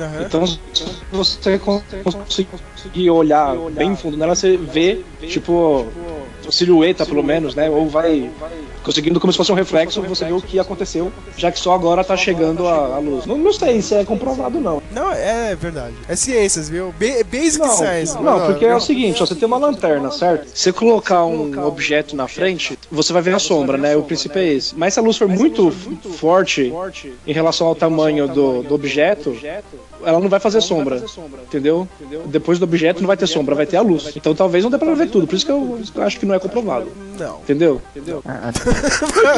Aham. 0.00 0.22
então 0.26 0.44
você 1.12 2.46
conseguir 2.74 3.10
olhar 3.10 3.54
bem 3.70 3.94
fundo 3.94 4.16
nela, 4.16 4.34
você 4.34 4.56
vê, 4.56 5.00
tipo, 5.28 5.86
silhueta 6.52 7.04
pelo 7.06 7.22
menos, 7.22 7.54
né? 7.54 7.68
Ou 7.70 7.88
vai 7.88 8.30
conseguindo 8.82 9.20
como 9.20 9.32
se 9.32 9.36
fosse 9.36 9.52
um 9.52 9.54
reflexo, 9.54 10.00
você 10.02 10.24
vê 10.24 10.32
o 10.32 10.40
que 10.40 10.58
aconteceu, 10.58 11.12
já 11.36 11.52
que 11.52 11.58
só 11.58 11.74
agora 11.74 12.02
tá 12.02 12.16
chegando 12.16 12.66
a, 12.66 12.96
a 12.96 12.98
luz. 12.98 13.26
Não, 13.26 13.36
não 13.36 13.52
sei 13.52 13.82
se 13.82 13.94
é 13.94 14.04
comprovado, 14.04 14.58
não. 14.58 14.82
Não, 14.90 15.12
é 15.12 15.54
verdade. 15.54 15.94
É 16.08 16.16
ciências, 16.16 16.68
viu? 16.68 16.86
Ba- 16.98 17.24
basic 17.30 17.58
Não, 17.58 17.68
science. 17.76 18.18
não, 18.20 18.46
porque 18.46 18.64
é 18.64 18.74
o 18.74 18.80
seguinte, 18.80 19.20
você 19.20 19.34
tem 19.34 19.46
uma 19.46 19.58
lanterna, 19.58 20.10
certo? 20.10 20.46
Se 20.54 20.62
você 20.64 20.72
colocar 20.72 21.24
um 21.26 21.66
objeto 21.66 22.16
na 22.16 22.26
frente, 22.26 22.78
você 22.90 23.12
vai 23.12 23.20
ver 23.22 23.34
a 23.34 23.38
sombra, 23.38 23.76
né? 23.76 23.96
O 23.96 24.02
princípio 24.02 24.38
é 24.40 24.46
esse. 24.46 24.74
Mas 24.74 24.94
se 24.94 25.00
a 25.00 25.02
luz 25.02 25.16
for 25.18 25.28
muito 25.28 25.70
forte 25.70 26.72
em 27.26 27.32
relação 27.32 27.66
ao 27.66 27.74
tamanho 27.74 28.26
do, 28.28 28.62
do 28.62 28.74
objeto, 28.74 29.36
ela 30.04 30.20
não 30.20 30.28
vai 30.28 30.40
fazer 30.40 30.60
sombra, 30.60 31.02
entendeu? 31.42 31.86
Depois 32.26 32.58
do 32.58 32.64
objeto 32.64 33.00
não 33.00 33.06
vai 33.06 33.16
ter 33.16 33.26
sombra, 33.26 33.54
vai 33.54 33.66
ter 33.66 33.76
a 33.76 33.82
luz. 33.82 34.12
Então 34.16 34.34
talvez 34.34 34.64
não 34.64 34.70
dê 34.70 34.78
pra 34.78 34.94
ver 34.94 35.08
tudo, 35.08 35.26
por 35.26 35.34
isso 35.36 35.46
que 35.46 35.52
eu 35.52 36.02
acho 36.02 36.18
que 36.18 36.26
não 36.26 36.34
é 36.34 36.38
comprovado. 36.38 36.86
Não. 37.18 37.38
Entendeu? 37.40 37.80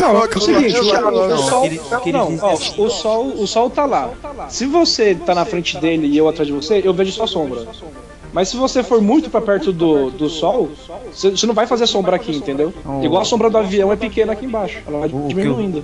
Não, 0.01 0.17
é 0.23 0.29
o 0.37 0.41
seguinte, 0.41 0.79
o, 2.79 2.91
sol, 2.91 3.27
o 3.27 3.47
sol, 3.47 3.71
tá 3.71 3.85
lá. 3.85 4.11
Se 4.49 4.67
você 4.67 5.15
tá 5.15 5.35
na 5.35 5.45
frente 5.45 5.79
dele 5.79 6.07
e 6.07 6.17
eu 6.17 6.29
atrás 6.29 6.47
de 6.47 6.53
você, 6.53 6.81
eu 6.85 6.95
vejo 6.95 7.13
só 7.13 7.27
sombra. 7.27 7.67
Mas 8.33 8.49
se 8.49 8.57
você 8.57 8.83
for 8.83 9.01
muito 9.03 9.29
pra 9.29 9.41
perto 9.41 9.73
do, 9.73 10.11
do 10.11 10.29
sol, 10.29 10.71
você 11.13 11.47
não 11.47 11.55
vai 11.55 11.67
fazer 11.67 11.87
sombra 11.87 12.17
aqui, 12.17 12.35
entendeu? 12.35 12.73
Oh. 12.87 13.05
Igual 13.05 13.23
a 13.23 13.25
sombra 13.25 13.51
do 13.51 13.59
avião 13.59 13.93
é 13.93 13.97
pequena 13.97 14.33
aqui 14.33 14.47
embaixo, 14.47 14.79
ela 14.87 15.01
vai 15.01 15.09
O 15.09 15.11
que 15.11 15.17
eu- 15.17 15.29
diminuindo. 15.29 15.79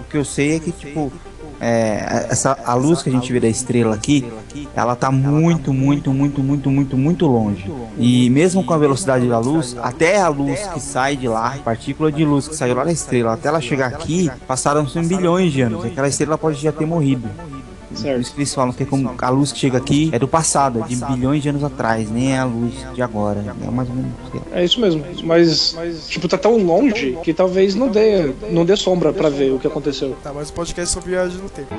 O 0.00 0.04
que 0.10 0.16
eu 0.16 0.24
sei 0.24 0.56
é 0.56 0.60
que, 0.60 0.72
tipo, 0.72 1.12
é, 1.60 2.26
essa, 2.30 2.56
a 2.64 2.74
luz 2.74 3.02
que 3.02 3.10
a 3.10 3.12
gente 3.12 3.30
vê 3.32 3.38
da 3.38 3.48
estrela 3.48 3.94
aqui, 3.94 4.26
ela 4.74 4.96
tá 4.96 5.10
muito, 5.10 5.72
muito, 5.72 6.12
muito, 6.12 6.42
muito, 6.42 6.70
muito, 6.70 6.96
muito 6.96 7.26
longe. 7.26 7.70
E 7.98 8.30
mesmo 8.30 8.64
com 8.64 8.72
a 8.72 8.78
velocidade 8.78 9.28
da 9.28 9.38
luz, 9.38 9.76
até 9.82 10.20
a 10.20 10.28
luz 10.28 10.66
que 10.72 10.80
sai 10.80 11.16
de 11.16 11.28
lá, 11.28 11.54
a 11.54 11.58
partícula 11.58 12.10
de 12.10 12.24
luz 12.24 12.48
que 12.48 12.56
saiu 12.56 12.74
lá 12.74 12.84
da 12.84 12.92
estrela, 12.92 13.34
até 13.34 13.48
ela 13.48 13.60
chegar 13.60 13.88
aqui, 13.88 14.30
passaram-se 14.46 14.98
bilhões 15.00 15.52
de 15.52 15.60
anos. 15.60 15.84
Aquela 15.84 16.08
estrela 16.08 16.38
pode 16.38 16.60
já 16.60 16.72
ter 16.72 16.86
morrido. 16.86 17.28
Por 17.90 18.20
isso 18.20 18.32
que 18.32 18.38
eles 18.38 18.54
falam 18.54 18.72
que 18.72 18.82
é 18.82 18.86
como 18.86 19.14
a 19.18 19.28
luz 19.30 19.52
que 19.52 19.58
chega 19.58 19.78
aqui 19.78 20.10
é 20.12 20.18
do 20.18 20.28
passado, 20.28 20.80
é 20.80 20.86
de 20.86 20.96
bilhões 20.96 21.42
de 21.42 21.48
anos 21.48 21.64
atrás, 21.64 22.10
nem 22.10 22.34
é 22.34 22.38
a 22.38 22.44
luz 22.44 22.72
de 22.94 23.02
agora. 23.02 23.40
É 23.40 23.70
mais 23.70 23.88
ou 23.88 23.94
menos. 23.94 24.10
É 24.52 24.64
isso 24.64 24.80
mesmo. 24.80 25.04
Mas, 25.24 25.76
tipo, 26.08 26.28
tá 26.28 26.38
tão 26.38 26.56
longe 26.58 27.18
que 27.22 27.34
talvez 27.34 27.74
não 27.74 27.88
dê, 27.88 28.32
não 28.50 28.64
dê 28.64 28.76
sombra 28.76 29.12
pra 29.12 29.28
ver 29.28 29.52
o 29.52 29.58
que 29.58 29.66
aconteceu. 29.66 30.16
Tá, 30.22 30.32
mas 30.32 30.50
o 30.50 30.52
podcast 30.52 30.90
é 30.90 31.00
sobre 31.00 31.10
viagem 31.10 31.38
no 31.38 31.48
tempo. 31.48 31.74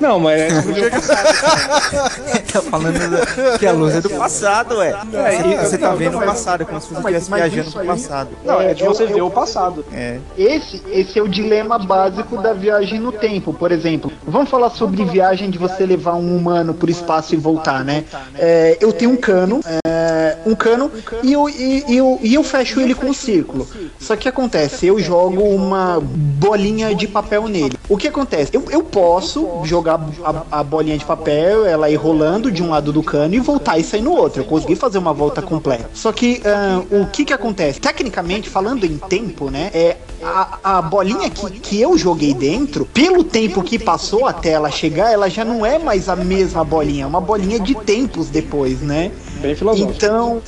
Não, 0.00 0.18
mas 0.20 0.40
é 0.40 0.48
tá 2.52 2.62
falando 2.62 3.10
da- 3.10 3.58
que 3.58 3.66
a 3.66 3.72
luz 3.72 3.94
é 3.96 4.00
do 4.00 4.10
passado, 4.10 4.76
ué. 4.78 4.94
É, 5.12 5.64
você 5.64 5.78
tá 5.78 5.90
não, 5.90 5.96
vendo 5.96 6.12
não, 6.12 6.20
o 6.20 6.24
passado, 6.24 6.62
é 6.62 6.64
como 6.64 6.80
se 6.80 6.88
você 6.88 6.94
estivesse 7.00 7.30
viajando 7.30 7.68
isso 7.68 7.78
pro 7.78 7.86
passado. 7.86 8.28
Não, 8.44 8.60
é 8.60 8.74
de 8.74 8.84
você 8.84 9.04
eu- 9.04 9.08
ver 9.08 9.18
eu- 9.20 9.26
o 9.26 9.30
passado. 9.30 9.84
É. 9.92 10.18
Esse, 10.36 10.82
esse 10.90 11.18
é 11.18 11.22
o 11.22 11.28
dilema 11.28 11.78
básico 11.78 12.40
da 12.40 12.52
viagem 12.52 13.00
no 13.00 13.12
tempo. 13.12 13.52
Por 13.52 13.72
exemplo, 13.72 14.10
vamos 14.26 14.48
falar 14.48 14.70
sobre 14.70 15.04
viagem 15.04 15.50
de 15.50 15.58
você 15.58 15.84
levar 15.84 16.14
um 16.14 16.36
humano 16.36 16.74
por 16.74 16.88
espaço 16.88 17.34
e 17.34 17.36
voltar, 17.36 17.84
né? 17.84 18.04
É, 18.36 18.76
eu 18.80 18.92
tenho 18.92 19.10
um 19.12 19.16
cano, 19.16 19.60
é, 19.86 20.36
um 20.46 20.54
cano 20.54 20.90
e 21.22 21.32
eu, 21.32 21.48
e, 21.48 21.84
e 21.88 21.96
eu, 21.96 22.18
e 22.22 22.34
eu 22.34 22.42
fecho 22.44 22.80
ele 22.80 22.94
com 22.94 23.06
um 23.06 23.14
círculo. 23.14 23.68
Só 24.00 24.16
que 24.16 24.28
acontece, 24.28 24.86
eu 24.86 24.98
jogo 25.00 25.42
uma 25.42 26.00
bolinha 26.02 26.94
de 26.94 27.06
papel 27.06 27.48
nele. 27.48 27.77
O 27.88 27.96
que 27.96 28.06
acontece? 28.06 28.50
Eu, 28.52 28.64
eu 28.70 28.82
posso 28.82 29.62
jogar 29.64 29.98
a, 30.22 30.60
a 30.60 30.62
bolinha 30.62 30.98
de 30.98 31.04
papel, 31.04 31.64
ela 31.64 31.88
ir 31.88 31.96
rolando 31.96 32.50
de 32.50 32.62
um 32.62 32.68
lado 32.68 32.92
do 32.92 33.02
cano 33.02 33.34
e 33.34 33.40
voltar 33.40 33.78
e 33.78 33.84
sair 33.84 34.02
no 34.02 34.12
outro. 34.12 34.42
Eu 34.42 34.46
consegui 34.46 34.76
fazer 34.76 34.98
uma 34.98 35.14
volta 35.14 35.40
completa. 35.40 35.88
Só 35.94 36.12
que 36.12 36.42
ah, 36.44 36.82
o 36.90 37.06
que 37.06 37.24
que 37.24 37.32
acontece? 37.32 37.80
Tecnicamente, 37.80 38.48
falando 38.50 38.84
em 38.84 38.98
tempo, 38.98 39.50
né? 39.50 39.70
É, 39.72 39.96
a, 40.22 40.78
a 40.78 40.82
bolinha 40.82 41.30
que, 41.30 41.50
que 41.60 41.80
eu 41.80 41.96
joguei 41.96 42.34
dentro, 42.34 42.84
pelo 42.84 43.24
tempo 43.24 43.62
que 43.62 43.78
passou 43.78 44.26
até 44.26 44.50
ela 44.50 44.70
chegar, 44.70 45.10
ela 45.10 45.30
já 45.30 45.44
não 45.44 45.64
é 45.64 45.78
mais 45.78 46.08
a 46.08 46.16
mesma 46.16 46.62
bolinha, 46.64 47.04
é 47.04 47.06
uma 47.06 47.20
bolinha 47.20 47.58
de 47.58 47.74
tempos 47.74 48.28
depois, 48.28 48.80
né? 48.80 49.10
Bem 49.40 49.54
filosófico. 49.54 49.92
Então. 49.96 50.42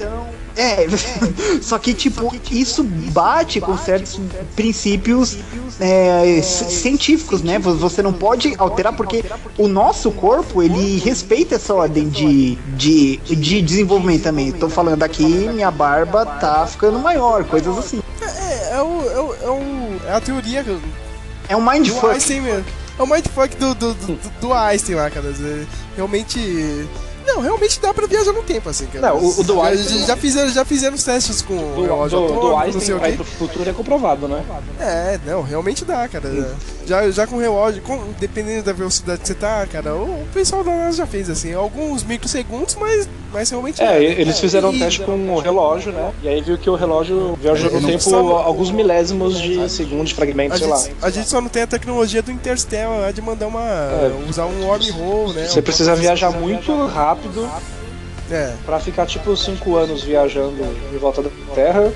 É, 0.60 0.86
só 1.62 1.78
que 1.78 1.94
tipo, 1.94 2.34
isso 2.50 2.82
bate 2.84 3.60
com 3.60 3.78
certos 3.78 4.20
princípios 4.54 5.38
é, 5.80 6.40
ci- 6.42 6.64
científicos, 6.70 7.42
né? 7.42 7.58
Vo- 7.58 7.74
Você 7.76 8.02
não 8.02 8.12
pode 8.12 8.54
alterar 8.58 8.92
porque 8.94 9.24
o 9.56 9.66
nosso 9.68 10.10
corpo 10.10 10.62
ele 10.62 10.98
respeita 10.98 11.54
essa 11.54 11.72
ordem 11.74 12.08
de, 12.10 12.56
de, 12.76 13.16
de 13.16 13.62
desenvolvimento 13.62 14.24
também. 14.24 14.52
Tô 14.52 14.68
falando 14.68 15.02
aqui, 15.02 15.24
minha 15.24 15.70
barba 15.70 16.26
tá 16.26 16.66
ficando 16.66 16.98
maior, 16.98 17.44
coisas 17.44 17.78
assim. 17.78 18.02
É, 18.20 18.74
é, 18.76 18.82
o, 18.82 19.10
é, 19.10 19.20
o, 19.20 19.34
é, 19.34 19.50
o- 19.50 20.00
é 20.08 20.12
a 20.12 20.20
teoria 20.20 20.64
É 21.48 21.56
um 21.56 21.60
mindfuck. 21.64 22.16
É 22.98 23.02
o 23.02 23.06
mindfuck 23.06 23.56
do, 23.56 23.74
do, 23.74 23.94
do, 23.94 24.18
do 24.42 24.52
Einstein 24.52 24.96
lá, 24.96 25.08
cara. 25.08 25.28
É, 25.28 25.64
Realmente. 25.96 26.86
Não, 27.26 27.40
realmente 27.40 27.80
dá 27.80 27.92
pra 27.94 28.06
viajar 28.06 28.32
no 28.32 28.42
tempo, 28.42 28.68
assim, 28.68 28.86
cara. 28.86 29.08
Não, 29.08 29.18
o- 29.18 29.40
o 29.40 29.44
do 29.44 29.54
Já- 29.56 29.64
Einstein- 29.66 30.06
Já, 30.06 30.16
fizeram, 30.16 30.50
já 30.50 30.64
fizeram 30.64 30.94
os 30.94 31.04
testes 31.04 31.42
com 31.42 31.54
o 31.54 31.74
Do, 31.76 31.82
relógio 31.82 32.18
do, 32.20 32.26
do 32.28 32.34
não 32.34 32.40
sei 32.58 32.66
Einstein 32.66 32.94
o 32.96 32.98
vai 33.00 33.10
quê. 33.12 33.16
pro 33.18 33.24
futuro 33.26 33.70
é 33.70 33.72
comprovado, 33.72 34.26
né? 34.28 34.42
É, 34.80 35.18
não, 35.26 35.42
realmente 35.42 35.84
dá, 35.84 36.08
cara. 36.08 36.30
Já, 36.86 37.08
já 37.10 37.26
com 37.26 37.36
o 37.36 37.40
relógio, 37.40 37.82
com- 37.82 38.00
dependendo 38.18 38.64
da 38.64 38.72
velocidade 38.72 39.20
que 39.20 39.26
você 39.28 39.34
tá, 39.34 39.66
cara, 39.70 39.94
o, 39.94 40.22
o 40.22 40.26
pessoal 40.34 40.64
da 40.64 40.72
NASA 40.74 40.98
já 40.98 41.06
fez 41.06 41.30
assim, 41.30 41.52
alguns 41.54 42.02
microsegundos, 42.02 42.74
mas, 42.80 43.08
mas 43.32 43.48
realmente. 43.50 43.80
É, 43.82 44.02
e- 44.02 44.20
eles 44.20 44.40
fizeram 44.40 44.70
um 44.70 44.74
E- 44.74 44.78
teste 44.78 45.00
com 45.02 45.12
o 45.34 45.38
relógio, 45.38 45.92
né? 45.92 46.10
E 46.22 46.28
aí 46.28 46.40
viu 46.40 46.58
que 46.58 46.68
o 46.68 46.74
relógio 46.74 47.38
viajou 47.40 47.70
Eu 47.70 47.80
no 47.80 47.86
tempo 47.86 48.16
alguns 48.36 48.70
milésimos 48.70 49.38
de 49.40 49.68
segundo 49.70 50.04
de 50.06 50.14
fragmento, 50.14 50.54
A 50.54 50.58
sei 50.58 50.66
lá. 50.66 50.76
gente, 50.78 50.94
a 51.02 51.10
gente 51.10 51.28
só 51.28 51.40
não 51.40 51.48
tem 51.48 51.62
a 51.62 51.66
tecnologia 51.66 52.22
do 52.22 52.32
Interstellar 52.32 52.98
lá 53.00 53.10
de 53.12 53.20
mandar 53.22 53.46
uma. 53.46 53.88
usar 54.28 54.46
um 54.46 54.64
wormhole, 54.66 55.34
né? 55.34 55.44
É. 55.44 55.48
Você 55.48 55.62
precisa 55.62 55.94
viajar 55.94 56.30
muito 56.30 56.72
rápido 56.86 57.09
É. 58.32 58.54
pra 58.64 58.78
ficar 58.78 59.06
tipo 59.06 59.36
5 59.36 59.74
anos 59.76 60.04
viajando 60.04 60.54
em 60.94 60.98
volta 60.98 61.20
da 61.20 61.30
Terra. 61.52 61.92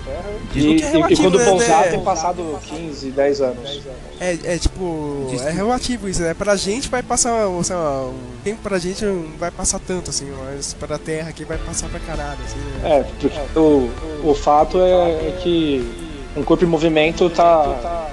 E, 0.53 0.73
O 0.75 0.77
que 0.77 0.83
é 0.83 0.87
e- 0.87 0.89
e 0.89 0.93
relativo, 0.93 1.23
quando 1.23 1.39
né, 1.39 1.45
pousar 1.45 1.83
né? 1.85 1.91
tem 1.93 2.01
passado 2.01 2.59
15, 2.65 2.81
15, 2.83 3.11
10 3.13 3.41
anos. 3.41 3.83
É, 4.19 4.37
é 4.43 4.59
tipo. 4.59 5.29
É 5.47 5.51
relativo 5.53 6.09
isso, 6.09 6.23
né? 6.23 6.35
Pra 6.35 6.57
gente 6.57 6.89
vai 6.89 7.05
passar. 7.05 7.47
Sei 7.63 7.77
lá, 7.77 8.07
um 8.07 8.19
tempo 8.43 8.61
pra 8.63 8.81
gente 8.81 9.05
não 9.05 9.27
vai 9.39 9.53
passar 9.53 9.79
tanto, 9.79 10.11
assim, 10.11 10.29
mas 10.45 10.75
pra 10.75 10.99
Terra 10.99 11.29
aqui 11.29 11.45
vai 11.45 11.57
passar 11.59 11.89
pra 11.89 12.01
caralho, 12.01 12.39
assim, 12.45 12.59
né? 12.83 12.99
É, 12.99 13.03
porque 13.05 13.31
o, 13.59 13.91
o 14.25 14.35
fato 14.35 14.81
é, 14.81 15.29
é 15.29 15.39
que 15.41 15.89
um 16.37 16.43
corpo 16.43 16.65
em 16.65 16.69
movimento 16.69 17.31
tá, 17.31 18.09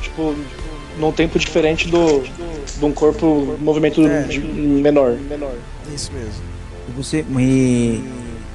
tipo, 0.00 0.34
num 0.98 1.12
tempo 1.12 1.38
diferente 1.38 1.88
do, 1.88 2.20
de 2.84 2.90
um 2.90 2.92
corpo 2.92 3.56
movimento 3.60 4.06
É. 4.06 4.22
de- 4.24 4.40
menor. 4.40 5.16
Isso 5.94 6.12
mesmo. 6.12 6.42
E 6.88 6.92
você. 6.92 7.24
E, 7.38 8.04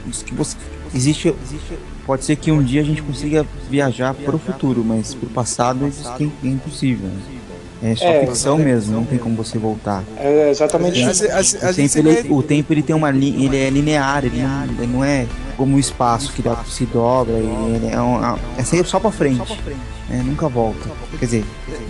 isso 0.07 0.23
que 0.25 0.33
você 0.33 0.55
existe, 0.93 1.33
existe. 1.43 1.73
Pode 2.05 2.25
ser 2.25 2.35
que 2.35 2.51
um 2.51 2.63
dia 2.63 2.81
a 2.81 2.83
gente 2.83 3.01
consiga 3.03 3.45
viajar 3.69 4.13
pro 4.13 4.37
futuro, 4.39 4.83
mas 4.83 5.13
pro 5.13 5.29
passado 5.29 5.87
isso 5.87 6.11
que 6.15 6.31
é 6.43 6.47
impossível. 6.47 7.07
né? 7.07 7.21
É 7.81 7.95
só 7.95 8.05
É, 8.05 8.25
ficção 8.25 8.57
mesmo, 8.57 8.93
não 8.93 9.05
tem 9.05 9.17
como 9.17 9.35
você 9.35 9.57
voltar. 9.57 10.03
É 10.17 10.49
exatamente 10.49 11.01
isso. 11.01 11.23
O 11.25 11.73
tempo, 11.73 11.97
ele, 11.97 12.15
sempre- 12.15 12.33
o 12.33 12.43
tempo 12.43 12.73
ele 12.73 12.81
tem 12.83 12.95
uma 12.95 13.09
linha, 13.09 13.45
ele 13.45 13.57
é 13.57 13.69
linear, 13.69 14.25
ele 14.25 14.41
não, 14.41 14.63
ele 14.65 14.87
não 14.87 15.03
é 15.03 15.25
como 15.55 15.75
o 15.77 15.79
espaço 15.79 16.33
que 16.33 16.41
dá- 16.41 16.63
se 16.67 16.85
dobra, 16.85 17.33
e 17.37 17.75
ele 17.75 17.87
é, 17.93 18.01
um, 18.01 18.19
é 18.57 18.63
sempre 18.63 18.87
só 18.89 18.99
pra 18.99 19.11
frente. 19.11 19.41
É, 20.11 20.15
nunca 20.23 20.49
volta. 20.49 20.89
Quer 21.19 21.25
dizer, 21.25 21.45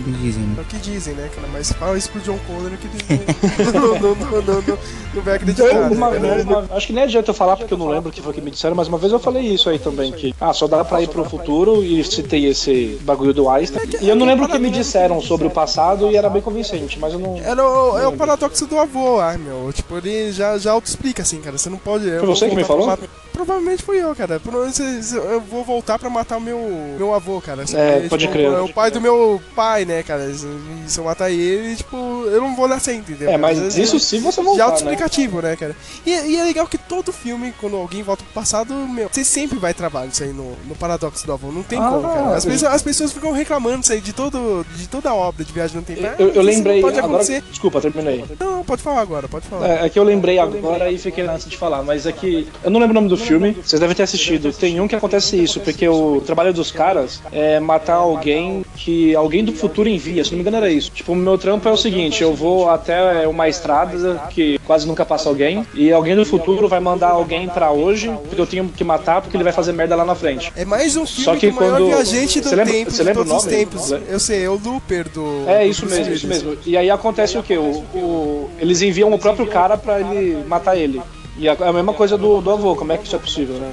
eles 0.06 0.20
dizem, 0.20 0.42
né? 0.42 0.56
É 0.58 0.60
o 0.60 0.64
que 0.66 0.76
dizem, 0.76 1.14
né, 1.14 1.30
cara? 1.34 1.48
Mas 1.50 1.72
fala 1.72 1.96
isso 1.96 2.10
pro 2.10 2.20
John 2.20 2.38
Connor 2.46 2.70
que 2.72 2.86
ele 2.86 3.72
não, 3.72 3.80
não, 3.80 4.14
não, 4.14 4.14
não, 4.42 4.42
não, 4.62 4.78
não 5.14 5.22
vai 5.22 5.36
acreditar. 5.36 5.64
Então, 5.68 5.90
uma- 5.92 6.10
né? 6.10 6.42
uma- 6.46 6.66
acho 6.76 6.86
que 6.86 6.92
nem 6.92 7.04
adianta 7.04 7.30
eu 7.30 7.34
falar 7.34 7.56
porque 7.56 7.72
eu 7.72 7.78
não 7.78 7.88
lembro 7.88 8.10
o 8.10 8.12
que 8.12 8.20
foi 8.20 8.34
que 8.34 8.42
me 8.42 8.50
disseram, 8.50 8.76
mas 8.76 8.88
uma 8.88 8.98
vez 8.98 9.10
eu 9.10 9.18
falei 9.18 9.42
isso 9.46 9.70
aí 9.70 9.78
também, 9.78 10.12
que 10.12 10.34
ah, 10.38 10.52
só 10.52 10.66
dá 10.68 10.84
pra 10.84 11.00
ir 11.00 11.08
pro 11.08 11.24
futuro 11.24 11.82
e 11.82 12.04
citei 12.04 12.44
esse 12.44 12.98
bagulho 13.04 13.32
do 13.32 13.48
Einstein. 13.48 13.88
E 14.02 14.08
eu 14.10 14.14
não 14.16 14.26
lembro 14.26 14.44
o 14.44 14.48
que 14.50 14.58
me 14.58 14.68
disseram 14.68 15.18
sobre 15.22 15.46
o 15.46 15.50
passado 15.50 15.79
e 16.10 16.16
era 16.16 16.28
bem 16.28 16.42
convincente, 16.42 16.98
mas 16.98 17.12
eu 17.12 17.18
não. 17.18 17.36
Era 17.36 17.62
o, 17.62 17.98
é 17.98 18.06
o 18.06 18.16
paradoxo 18.16 18.66
do 18.66 18.78
avô 18.78 19.16
lá, 19.16 19.36
meu. 19.38 19.72
Tipo, 19.72 19.96
ele 19.98 20.32
já, 20.32 20.58
já 20.58 20.72
auto-explica 20.72 21.22
assim, 21.22 21.40
cara. 21.40 21.56
Você 21.58 21.70
não 21.70 21.78
pode. 21.78 22.04
Foi 22.18 22.26
você 22.26 22.48
que 22.48 22.56
me 22.56 22.64
pra 22.64 22.76
falou? 22.76 22.98
Provavelmente 23.44 23.82
fui 23.82 23.96
eu, 24.02 24.14
cara. 24.14 24.38
Provavelmente 24.38 25.14
eu 25.14 25.40
vou 25.40 25.64
voltar 25.64 25.98
pra 25.98 26.10
matar 26.10 26.36
o 26.36 26.40
meu, 26.40 26.58
meu 26.98 27.14
avô, 27.14 27.40
cara. 27.40 27.64
É, 27.74 28.06
pode 28.08 28.28
crer. 28.28 28.52
É 28.52 28.60
o 28.60 28.68
pai 28.68 28.90
do 28.90 29.00
meu 29.00 29.40
pai, 29.56 29.84
né, 29.86 30.02
cara? 30.02 30.30
Se 30.32 30.46
se 30.86 30.98
eu 30.98 31.04
matar 31.04 31.30
ele, 31.30 31.76
tipo, 31.76 31.96
eu 32.26 32.40
não 32.40 32.54
vou 32.56 32.66
nascer, 32.68 32.94
entendeu? 32.94 33.30
É, 33.30 33.36
mas 33.38 33.58
vezes 33.58 33.76
isso 33.78 33.98
se 34.00 34.18
você 34.18 34.42
voltar, 34.42 34.58
né? 34.58 34.64
auto-explicativo, 34.64 35.40
né, 35.40 35.56
cara? 35.56 35.74
E, 36.04 36.10
e 36.10 36.36
é 36.36 36.42
legal 36.44 36.66
que 36.66 36.76
todo 36.76 37.12
filme, 37.12 37.54
quando 37.60 37.76
alguém 37.76 38.02
volta 38.02 38.24
pro 38.24 38.32
passado, 38.34 38.74
meu, 38.74 39.08
você 39.10 39.24
sempre 39.24 39.58
vai 39.58 39.72
travar 39.72 40.06
isso 40.08 40.22
aí 40.22 40.32
no, 40.32 40.56
no 40.66 40.74
paradoxo 40.74 41.24
do 41.24 41.32
avô. 41.32 41.50
Não 41.52 41.62
tem 41.62 41.78
Ah, 41.78 41.88
como, 41.90 42.02
cara. 42.02 42.34
As 42.36 42.44
eu- 42.44 42.50
pessoas, 42.50 42.74
as 42.74 42.82
pessoas 42.82 43.12
ficam 43.12 43.30
reclamando 43.32 43.80
isso 43.82 43.92
aí 43.92 44.00
de, 44.00 44.12
todo, 44.12 44.66
de 44.76 44.88
toda 44.88 45.10
a 45.10 45.14
obra 45.14 45.44
de 45.44 45.52
viagem 45.52 45.76
no 45.76 45.82
tempo. 45.82 46.00
Eu, 46.18 46.28
eu 46.28 46.30
isso 46.30 46.40
lembrei, 46.42 46.74
não 46.76 46.82
Pode 46.82 46.98
agora. 46.98 47.14
acontecer. 47.14 47.42
Desculpa, 47.48 47.80
terminei. 47.80 48.24
Não, 48.38 48.64
pode 48.64 48.82
falar 48.82 49.00
agora, 49.00 49.28
pode 49.28 49.46
falar. 49.46 49.68
É, 49.68 49.86
é 49.86 49.88
que 49.88 49.98
eu 49.98 50.02
lembrei 50.04 50.38
agora 50.38 50.90
e 50.90 50.98
fiquei 50.98 51.24
antes 51.26 51.48
de 51.48 51.56
falar, 51.56 51.82
mas 51.84 52.04
é 52.04 52.12
que 52.12 52.48
eu 52.64 52.70
não 52.70 52.80
lembro 52.80 52.92
o 52.92 53.00
nome 53.00 53.08
do 53.08 53.16
filme, 53.16 53.29
vocês 53.38 53.80
devem 53.80 53.94
ter 53.96 54.02
assistido. 54.02 54.52
Tem 54.52 54.80
um 54.80 54.88
que 54.88 54.94
acontece 54.96 55.36
isso, 55.42 55.60
porque 55.60 55.88
o 55.88 56.20
trabalho 56.24 56.52
dos 56.52 56.70
caras 56.70 57.20
é 57.32 57.58
matar 57.60 57.94
alguém 57.96 58.64
que 58.76 59.14
alguém 59.14 59.44
do 59.44 59.52
futuro 59.52 59.88
envia, 59.88 60.24
se 60.24 60.30
não 60.30 60.36
me 60.38 60.42
engano 60.42 60.56
era 60.58 60.70
isso. 60.70 60.90
Tipo, 60.90 61.12
o 61.12 61.16
meu 61.16 61.36
trampo 61.38 61.68
é 61.68 61.72
o 61.72 61.76
seguinte, 61.76 62.22
eu 62.22 62.34
vou 62.34 62.68
até 62.70 63.26
uma 63.28 63.48
estrada 63.48 64.22
que 64.30 64.58
quase 64.66 64.86
nunca 64.86 65.04
passa 65.04 65.28
alguém, 65.28 65.66
e 65.74 65.92
alguém 65.92 66.16
do 66.16 66.24
futuro 66.24 66.68
vai 66.68 66.80
mandar 66.80 67.10
alguém 67.10 67.48
pra 67.48 67.70
hoje, 67.70 68.10
porque 68.28 68.40
eu 68.40 68.46
tenho 68.46 68.68
que 68.68 68.84
matar, 68.84 69.20
porque 69.20 69.36
ele 69.36 69.44
vai 69.44 69.52
fazer 69.52 69.72
merda 69.72 69.94
lá 69.96 70.04
na 70.04 70.14
frente. 70.14 70.52
É 70.56 70.64
mais 70.64 70.96
um 70.96 71.06
filme 71.06 71.24
Só 71.24 71.36
que 71.36 71.50
do 71.50 71.56
maior 71.56 71.72
quando- 71.78 71.86
viajante 71.86 72.40
do 72.40 72.48
Você 72.48 72.56
lembra- 72.56 72.72
tempo 72.72 72.90
você 72.90 73.02
lembra 73.02 73.22
o 73.22 73.24
todos 73.24 73.38
os 73.38 73.44
nome? 73.44 73.56
tempos. 73.56 73.90
Eu 74.08 74.18
sei, 74.20 74.44
é 74.44 74.48
o 74.50 74.54
Looper 74.62 75.08
do. 75.08 75.44
É 75.48 75.64
do 75.64 75.70
isso 75.70 75.80
Bruce 75.86 75.98
mesmo, 75.98 76.14
isso 76.14 76.26
mesmo. 76.26 76.56
E 76.66 76.76
aí 76.76 76.90
acontece 76.90 77.36
o 77.38 77.42
quê? 77.42 77.56
O, 77.58 77.84
o- 77.94 78.50
eles 78.58 78.80
enviam 78.82 79.12
o 79.12 79.18
próprio 79.18 79.46
cara 79.46 79.76
pra 79.76 80.00
ele 80.00 80.44
matar 80.46 80.76
ele. 80.76 81.00
E 81.40 81.48
a- 81.48 81.56
é 81.58 81.68
a 81.68 81.72
mesma 81.72 81.94
coisa 81.94 82.18
do, 82.18 82.40
do 82.42 82.50
avô, 82.50 82.76
como 82.76 82.92
é 82.92 82.98
que 82.98 83.06
isso 83.06 83.16
é 83.16 83.18
possível, 83.18 83.54
né? 83.56 83.72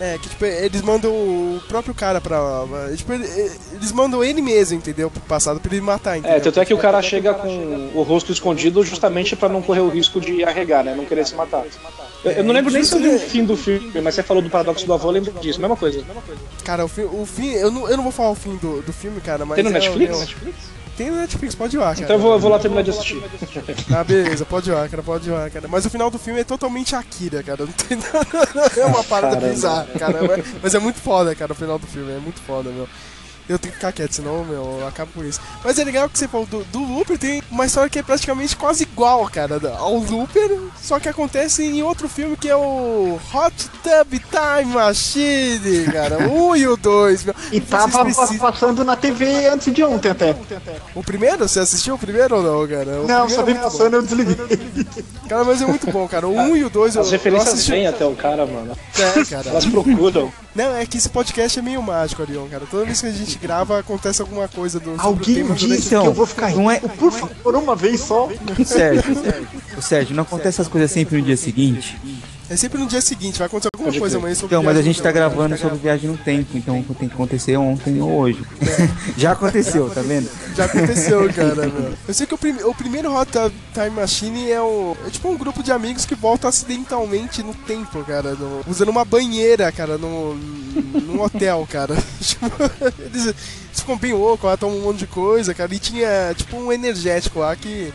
É, 0.00 0.16
que 0.18 0.28
tipo, 0.28 0.44
eles 0.44 0.82
mandam 0.82 1.12
o 1.12 1.60
próprio 1.68 1.92
cara 1.94 2.20
pra. 2.20 2.64
Tipo, 2.96 3.12
ele- 3.12 3.26
eles 3.72 3.92
mandam 3.92 4.22
ele 4.22 4.40
mesmo, 4.40 4.78
entendeu? 4.78 5.10
Pro 5.10 5.20
passado 5.22 5.60
pra 5.60 5.72
ele 5.72 5.80
matar, 5.80 6.16
entendeu? 6.16 6.36
É, 6.36 6.40
tanto 6.40 6.60
é 6.60 6.64
que 6.64 6.72
o 6.72 6.78
cara 6.78 7.02
chega 7.02 7.34
com 7.34 7.90
o 7.94 8.02
rosto 8.02 8.32
escondido 8.32 8.82
justamente 8.84 9.34
pra 9.36 9.48
não 9.48 9.60
correr 9.60 9.80
o 9.80 9.88
risco 9.88 10.20
de 10.20 10.44
arregar, 10.44 10.84
né? 10.84 10.94
Não 10.94 11.04
querer 11.04 11.26
se 11.26 11.34
matar. 11.34 11.64
Eu, 12.24 12.30
eu 12.32 12.44
não 12.44 12.54
lembro 12.54 12.72
nem 12.72 12.84
se 12.84 12.94
eu 12.94 13.00
vi 13.00 13.08
o 13.08 13.18
fim 13.18 13.44
do 13.44 13.56
filme, 13.56 14.00
mas 14.00 14.14
você 14.14 14.22
falou 14.22 14.42
do 14.42 14.48
paradoxo 14.48 14.86
do 14.86 14.94
avô, 14.94 15.08
eu 15.08 15.12
lembro 15.12 15.32
disso, 15.40 15.60
mesma 15.60 15.76
coisa. 15.76 16.04
Cara, 16.64 16.84
o, 16.84 16.88
fi, 16.88 17.02
o 17.02 17.26
fim. 17.26 17.50
Eu 17.50 17.70
não, 17.70 17.88
eu 17.88 17.96
não 17.96 18.04
vou 18.04 18.12
falar 18.12 18.30
o 18.30 18.34
fim 18.36 18.56
do, 18.56 18.80
do 18.82 18.92
filme, 18.92 19.20
cara, 19.20 19.44
mas. 19.44 19.56
Tem 19.56 19.64
no 19.64 19.70
é, 19.70 19.72
Netflix? 19.74 20.26
Tem 20.96 21.10
no 21.10 21.16
Netflix, 21.16 21.54
pode 21.54 21.76
ir 21.76 21.78
lá, 21.78 21.92
cara. 21.92 22.02
Então 22.04 22.16
eu 22.16 22.20
vou, 22.22 22.32
eu 22.32 22.38
vou 22.38 22.50
lá 22.50 22.58
terminar 22.58 22.82
de 22.82 22.90
assistir. 22.90 23.22
Ah, 23.94 24.04
beleza, 24.04 24.44
pode 24.44 24.70
ir 24.70 24.72
lá, 24.72 24.88
cara, 24.88 25.02
pode 25.02 25.28
ir 25.28 25.32
lá, 25.32 25.48
cara. 25.50 25.68
Mas 25.68 25.84
o 25.84 25.90
final 25.90 26.10
do 26.10 26.18
filme 26.18 26.40
é 26.40 26.44
totalmente 26.44 26.94
Akira, 26.94 27.42
cara. 27.42 27.64
Não 27.64 27.72
tem 27.72 27.96
nada. 28.12 28.72
É 28.80 28.84
uma 28.86 29.04
parada 29.04 29.34
Caramba. 29.36 29.52
bizarra, 29.52 29.86
cara. 29.98 30.18
Mas 30.62 30.74
é 30.74 30.78
muito 30.78 30.98
foda, 31.00 31.34
cara, 31.34 31.52
o 31.52 31.56
final 31.56 31.78
do 31.78 31.86
filme. 31.86 32.12
É 32.12 32.18
muito 32.18 32.40
foda, 32.40 32.70
meu. 32.70 32.88
Eu 33.52 33.58
tenho 33.58 33.72
que 33.72 33.78
ficar 33.78 33.92
quieto, 33.92 34.12
senão, 34.12 34.44
meu, 34.44 34.78
eu 34.80 34.86
acabo 34.88 35.12
com 35.14 35.22
isso. 35.24 35.38
Mas 35.62 35.78
é 35.78 35.84
legal 35.84 36.08
que 36.08 36.18
você 36.18 36.26
falou 36.26 36.46
do, 36.46 36.64
do 36.64 36.78
Looper, 36.80 37.18
tem 37.18 37.42
uma 37.50 37.66
história 37.66 37.90
que 37.90 37.98
é 37.98 38.02
praticamente 38.02 38.56
quase 38.56 38.84
igual, 38.84 39.28
cara, 39.28 39.60
ao 39.78 39.96
Looper, 39.98 40.58
só 40.82 40.98
que 40.98 41.08
acontece 41.08 41.62
em 41.64 41.82
outro 41.82 42.08
filme 42.08 42.36
que 42.36 42.48
é 42.48 42.56
o 42.56 43.18
Hot 43.32 43.54
Tub 43.82 44.10
Time 44.30 44.72
Machine, 44.72 45.84
cara. 45.92 46.18
1 46.28 46.56
e 46.56 46.66
o 46.68 46.76
2, 46.76 47.24
meu. 47.24 47.34
E 47.52 47.60
tava 47.60 48.04
precisam- 48.04 48.38
passando 48.38 48.84
na 48.84 48.96
TV 48.96 49.46
antes 49.48 49.72
de 49.72 49.82
ontem 49.84 50.10
até. 50.10 50.34
O 50.94 51.02
primeiro? 51.02 51.46
Você 51.48 51.60
assistiu 51.60 51.94
o 51.94 51.98
primeiro 51.98 52.36
ou 52.36 52.42
não, 52.42 52.66
cara? 52.68 53.00
O 53.02 53.06
Não, 53.06 53.26
primeiro 53.26 53.30
só 53.30 53.42
é 53.42 53.44
vi 53.44 53.54
passando 53.54 53.94
eu 53.96 54.02
desliguei. 54.02 54.36
Cara, 55.28 55.44
mas 55.44 55.60
é 55.62 55.66
muito 55.66 55.90
bom, 55.90 56.06
cara. 56.08 56.26
O 56.26 56.34
1 56.34 56.56
e 56.56 56.64
o 56.64 56.70
2 56.70 56.94
eu, 56.94 57.00
As 57.02 57.06
eu 57.08 57.12
referências 57.12 57.54
assisti. 57.54 57.70
vêm 57.72 57.86
até 57.86 58.04
o 58.04 58.14
cara, 58.14 58.46
mano. 58.46 58.76
É, 58.98 59.24
cara. 59.24 59.48
Elas 59.50 59.66
procuram. 59.66 60.32
Não, 60.54 60.76
é 60.76 60.84
que 60.84 60.98
esse 60.98 61.08
podcast 61.08 61.58
é 61.58 61.62
meio 61.62 61.82
mágico, 61.82 62.20
Arion, 62.20 62.46
cara. 62.48 62.64
Toda 62.70 62.84
vez 62.84 63.00
que 63.00 63.06
a 63.06 63.10
gente 63.12 63.38
grava, 63.38 63.78
acontece 63.78 64.20
alguma 64.20 64.46
coisa 64.46 64.78
do 64.78 64.94
Alguém 64.98 65.44
disse 65.54 65.88
que 65.88 65.94
eu 65.94 66.12
vou 66.12 66.26
ficar 66.26 66.50
não 66.50 66.70
é- 66.70 66.74
rico, 66.74 66.88
por 66.90 67.10
favor, 67.10 67.54
uma 67.56 67.74
vez 67.74 68.00
só. 68.00 68.28
Sérgio, 68.64 69.16
Sérgio, 69.80 70.14
não 70.14 70.22
acontece 70.24 70.60
essas 70.60 70.68
coisas 70.68 70.90
sempre 70.90 71.16
no 71.18 71.22
dia 71.24 71.36
seguinte? 71.36 71.98
É 72.52 72.56
sempre 72.56 72.78
no 72.78 72.86
dia 72.86 73.00
seguinte, 73.00 73.38
vai 73.38 73.46
acontecer 73.46 73.70
alguma 73.74 73.88
Pode 73.90 73.98
coisa 73.98 74.18
amanhã 74.18 74.34
sobre 74.34 74.54
Então, 74.54 74.62
mas 74.62 74.76
a 74.76 74.82
gente 74.82 74.98
tá 75.00 75.04
tempo, 75.10 75.14
gravando 75.14 75.56
sobre 75.56 75.78
viagem 75.78 76.10
no 76.10 76.18
tempo, 76.18 76.56
então 76.58 76.82
tem 76.98 77.08
que 77.08 77.14
acontecer 77.14 77.56
ontem 77.56 78.00
ou 78.02 78.10
hoje. 78.12 78.42
Já 79.16 79.32
aconteceu, 79.32 79.88
tá 79.88 80.02
vendo? 80.02 80.28
Já 80.54 80.66
aconteceu, 80.66 81.32
cara, 81.32 81.66
meu. 81.66 81.94
Eu 82.06 82.12
sei 82.12 82.26
que 82.26 82.34
o, 82.34 82.38
prim- 82.38 82.62
o 82.62 82.74
primeiro 82.74 83.10
Hot 83.14 83.30
Time 83.72 83.90
Machine 83.90 84.50
é 84.50 84.60
o. 84.60 84.94
É 85.06 85.10
tipo 85.10 85.28
um 85.30 85.36
grupo 85.38 85.62
de 85.62 85.72
amigos 85.72 86.04
que 86.04 86.14
volta 86.14 86.46
acidentalmente 86.48 87.42
no 87.42 87.54
tempo, 87.54 88.04
cara. 88.04 88.34
no- 88.34 88.60
usando 88.68 88.90
uma 88.90 89.04
banheira, 89.04 89.72
cara, 89.72 89.96
no, 89.96 90.34
num 90.34 91.22
hotel, 91.22 91.66
cara. 91.70 91.96
Tipo, 92.20 92.46
eles, 93.00 93.26
eles 93.26 93.36
ficam 93.72 93.96
bem 93.96 94.12
loucos 94.12 94.44
lá, 94.48 94.56
tomam 94.56 94.76
um 94.78 94.82
monte 94.82 94.98
de 94.98 95.06
coisa, 95.06 95.54
cara. 95.54 95.74
E 95.74 95.78
tinha 95.78 96.34
tipo 96.36 96.56
um 96.56 96.70
energético 96.72 97.38
lá 97.40 97.56
que. 97.56 97.92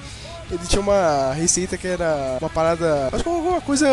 Ele 0.50 0.66
tinha 0.68 0.82
uma 0.82 1.34
receita 1.34 1.78
que 1.78 1.88
era 1.88 2.38
uma 2.40 2.50
parada. 2.50 3.10
Acho 3.12 3.24
que 3.24 3.30
alguma 3.30 3.60
coisa 3.60 3.88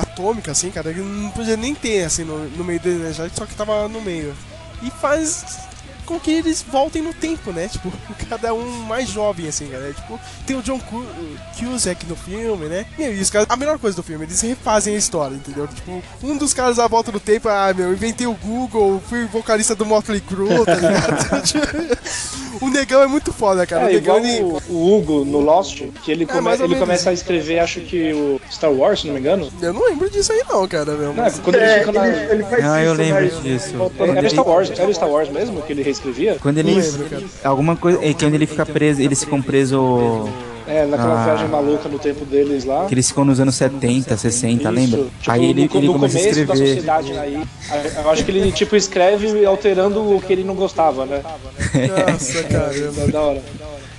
atômica, 0.00 0.50
assim, 0.50 0.70
cara. 0.70 0.92
Que 0.92 1.00
não 1.00 1.30
podia 1.30 1.56
nem 1.56 1.74
ter, 1.74 2.04
assim, 2.04 2.24
no, 2.24 2.48
no 2.50 2.64
meio 2.64 2.80
do 2.80 2.88
energético, 2.88 3.36
só 3.36 3.46
que 3.46 3.54
tava 3.54 3.88
no 3.88 4.00
meio. 4.00 4.34
E 4.82 4.90
faz 4.90 5.64
com 6.04 6.18
que 6.20 6.30
eles 6.30 6.64
voltem 6.70 7.02
no 7.02 7.12
tempo, 7.12 7.50
né? 7.52 7.68
Tipo, 7.68 7.92
cada 8.28 8.52
um 8.54 8.68
mais 8.82 9.08
jovem, 9.08 9.48
assim, 9.48 9.66
cara. 9.66 9.92
Tipo, 9.92 10.18
tem 10.46 10.56
o 10.56 10.62
John 10.62 10.78
Cu- 10.78 11.04
Cusack 11.58 12.06
no 12.06 12.16
filme, 12.16 12.66
né? 12.66 12.86
E 12.98 13.04
aí, 13.04 13.20
os 13.20 13.30
caras, 13.30 13.46
a 13.50 13.56
melhor 13.56 13.78
coisa 13.78 13.96
do 13.96 14.02
filme, 14.02 14.24
eles 14.24 14.40
refazem 14.40 14.94
a 14.94 14.98
história, 14.98 15.34
entendeu? 15.34 15.66
Tipo, 15.68 16.02
um 16.22 16.36
dos 16.36 16.52
caras 16.54 16.78
à 16.78 16.86
volta 16.86 17.10
do 17.12 17.20
tempo, 17.20 17.48
ah, 17.48 17.72
meu, 17.74 17.92
inventei 17.92 18.26
o 18.26 18.34
Google, 18.34 19.02
fui 19.08 19.24
vocalista 19.26 19.74
do 19.74 19.84
Motley 19.86 20.20
Crue, 20.20 20.64
tá 20.64 20.74
ligado? 20.74 21.98
o 22.60 22.68
negão 22.70 23.02
é 23.02 23.06
muito 23.06 23.32
foda, 23.32 23.66
cara. 23.66 23.86
o 23.86 23.88
É 23.88 23.92
negão, 23.94 24.18
igual 24.18 24.34
ele... 24.34 24.60
o, 24.68 24.72
o 24.72 24.96
Hugo 24.98 25.24
no 25.24 25.40
Lost, 25.40 25.82
que 26.02 26.10
ele, 26.12 26.26
come- 26.26 26.40
mais 26.40 26.60
ou 26.60 26.66
ele 26.66 26.76
começa 26.76 27.10
a 27.10 27.12
escrever, 27.12 27.58
acho 27.60 27.80
que 27.80 28.12
o 28.12 28.40
Star 28.50 28.72
Wars, 28.72 29.00
se 29.00 29.06
não 29.06 29.14
me 29.14 29.20
engano. 29.20 29.50
Eu 29.60 29.72
não 29.72 29.84
lembro 29.86 30.08
disso 30.10 30.32
aí 30.32 30.42
não, 30.48 30.66
cara, 30.68 30.92
meu. 30.92 31.12
Não, 31.12 31.22
é 31.24 31.26
Mas... 31.26 31.38
quando 31.38 31.56
ele 31.56 31.78
fica 31.80 31.92
na. 31.92 32.02
Ah, 32.74 32.82
eu 32.82 32.92
lembro 32.94 33.28
disso. 33.42 33.74
Quando 33.96 34.10
Era 34.10 34.20
ele- 34.20 34.30
Star 34.30 34.46
Wars, 34.48 34.70
era 34.70 34.92
Star 34.94 35.08
Wars 35.08 35.28
mesmo 35.30 35.62
que 35.62 35.72
ele 35.72 35.82
reescrevia? 35.94 36.36
Quando 36.40 36.58
ele. 36.58 36.74
Alguma 37.42 37.76
coisa. 37.76 37.98
É 38.04 38.12
quando 38.14 38.34
ele 38.34 38.46
fica 38.46 38.66
preso, 38.66 39.00
eles 39.00 39.20
ficam 39.22 39.40
presos. 39.40 39.80
É, 40.66 40.86
naquela 40.86 41.20
Ah. 41.20 41.24
viagem 41.26 41.48
maluca 41.48 41.90
no 41.90 41.98
tempo 41.98 42.24
deles 42.24 42.64
lá. 42.64 42.86
Que 42.86 42.94
eles 42.94 43.06
ficam 43.08 43.22
nos 43.22 43.38
anos 43.38 43.54
70, 43.54 44.16
60, 44.16 44.70
lembra? 44.70 45.00
Isso, 45.00 45.10
tipo, 45.20 45.30
Aí 45.30 45.44
ele, 45.44 45.68
no, 45.70 45.76
ele 45.78 45.86
no 45.88 45.92
começa 45.92 46.16
a 46.16 46.20
começo 46.22 46.34
da 46.46 46.54
escrever. 46.54 46.66
sociedade 46.76 47.18
aí. 47.18 47.42
Eu 48.02 48.10
acho 48.10 48.24
que 48.24 48.30
ele 48.30 48.50
tipo 48.50 48.74
escreve 48.74 49.44
alterando 49.44 50.16
o 50.16 50.20
que 50.22 50.32
ele 50.32 50.42
não 50.42 50.54
gostava, 50.54 51.04
né? 51.04 51.20
Nossa, 52.08 52.42
caramba. 52.44 53.02
É 53.02 53.06
da 53.12 53.20
hora. 53.20 53.42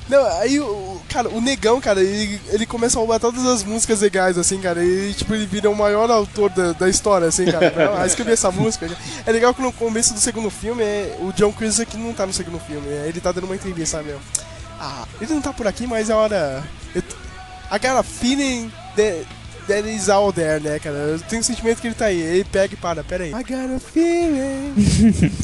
Não, 0.10 0.24
aí 0.40 0.60
o. 0.60 1.02
Cara, 1.10 1.30
o 1.30 1.40
negão, 1.40 1.80
cara, 1.80 2.02
ele, 2.02 2.40
ele 2.50 2.66
começa 2.66 2.98
a 2.98 3.00
roubar 3.00 3.20
todas 3.20 3.46
as 3.46 3.64
músicas 3.64 4.02
legais, 4.02 4.38
assim, 4.38 4.60
cara. 4.60 4.84
E 4.84 5.14
tipo, 5.14 5.34
ele 5.34 5.46
vira 5.46 5.70
o 5.70 5.76
maior 5.76 6.10
autor 6.12 6.50
da, 6.50 6.74
da 6.74 6.90
história, 6.90 7.28
assim, 7.28 7.46
cara. 7.46 7.74
Ah, 7.98 8.06
escrever 8.06 8.34
essa 8.34 8.52
música. 8.52 8.88
É 9.26 9.32
legal 9.32 9.54
que 9.54 9.62
no 9.62 9.72
começo 9.72 10.14
do 10.14 10.20
segundo 10.20 10.50
filme, 10.50 10.84
é, 10.84 11.18
o 11.22 11.32
John 11.34 11.52
Cusack 11.54 11.96
não 11.98 12.14
tá 12.14 12.26
no 12.26 12.34
segundo 12.34 12.60
filme. 12.60 12.88
é, 12.88 13.06
ele 13.08 13.22
tá 13.22 13.32
dando 13.32 13.46
uma 13.46 13.56
entrevista, 13.56 13.98
sabe, 13.98 14.10
meu? 14.10 14.20
Ah, 14.80 15.06
ele 15.22 15.34
não 15.34 15.42
tá 15.42 15.54
por 15.54 15.66
aqui, 15.68 15.88
mas 15.88 16.10
é 16.10 16.14
hora. 16.14 16.64
Eu, 16.94 17.02
t- 17.02 17.16
I 17.72 17.80
got 17.80 17.98
a 17.98 18.04
feeling 18.04 18.72
that, 18.96 19.26
that 19.68 19.88
is 19.88 20.10
out 20.10 20.36
there, 20.36 20.62
né, 20.62 20.80
cara? 20.80 20.96
Eu 20.96 21.20
tenho 21.20 21.42
o 21.42 21.46
sentimento 21.46 21.82
que 21.82 21.88
ele 21.88 21.96
tá 21.96 22.06
aí. 22.06 22.20
Ele 22.20 22.44
pega 22.46 22.74
e 22.74 22.78
para, 22.78 23.04
pera 23.04 23.24
aí. 23.24 23.30
I 23.30 23.44
got 23.44 23.76
a 23.76 23.80
feeling 23.80 24.74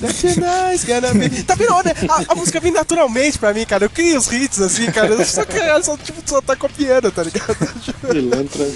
that 0.01 0.39
nice, 0.39 0.85
gonna 0.85 1.13
be... 1.13 1.43
Tá 1.43 1.55
vendo? 1.55 1.73
Olha, 1.73 1.95
a, 2.09 2.31
a 2.31 2.35
música 2.35 2.59
vem 2.59 2.71
naturalmente 2.71 3.37
pra 3.37 3.53
mim, 3.53 3.65
cara. 3.65 3.85
Eu 3.85 3.89
crio 3.89 4.17
os 4.17 4.31
hits, 4.31 4.59
assim, 4.61 4.91
cara. 4.91 5.09
Eu 5.09 5.25
só, 5.25 5.45
cara, 5.45 5.81
só, 5.83 5.97
tipo, 5.97 6.21
só 6.25 6.41
tá 6.41 6.55
copiando, 6.55 7.11
tá 7.11 7.23
ligado? 7.23 7.55
Pilantra. 8.09 8.67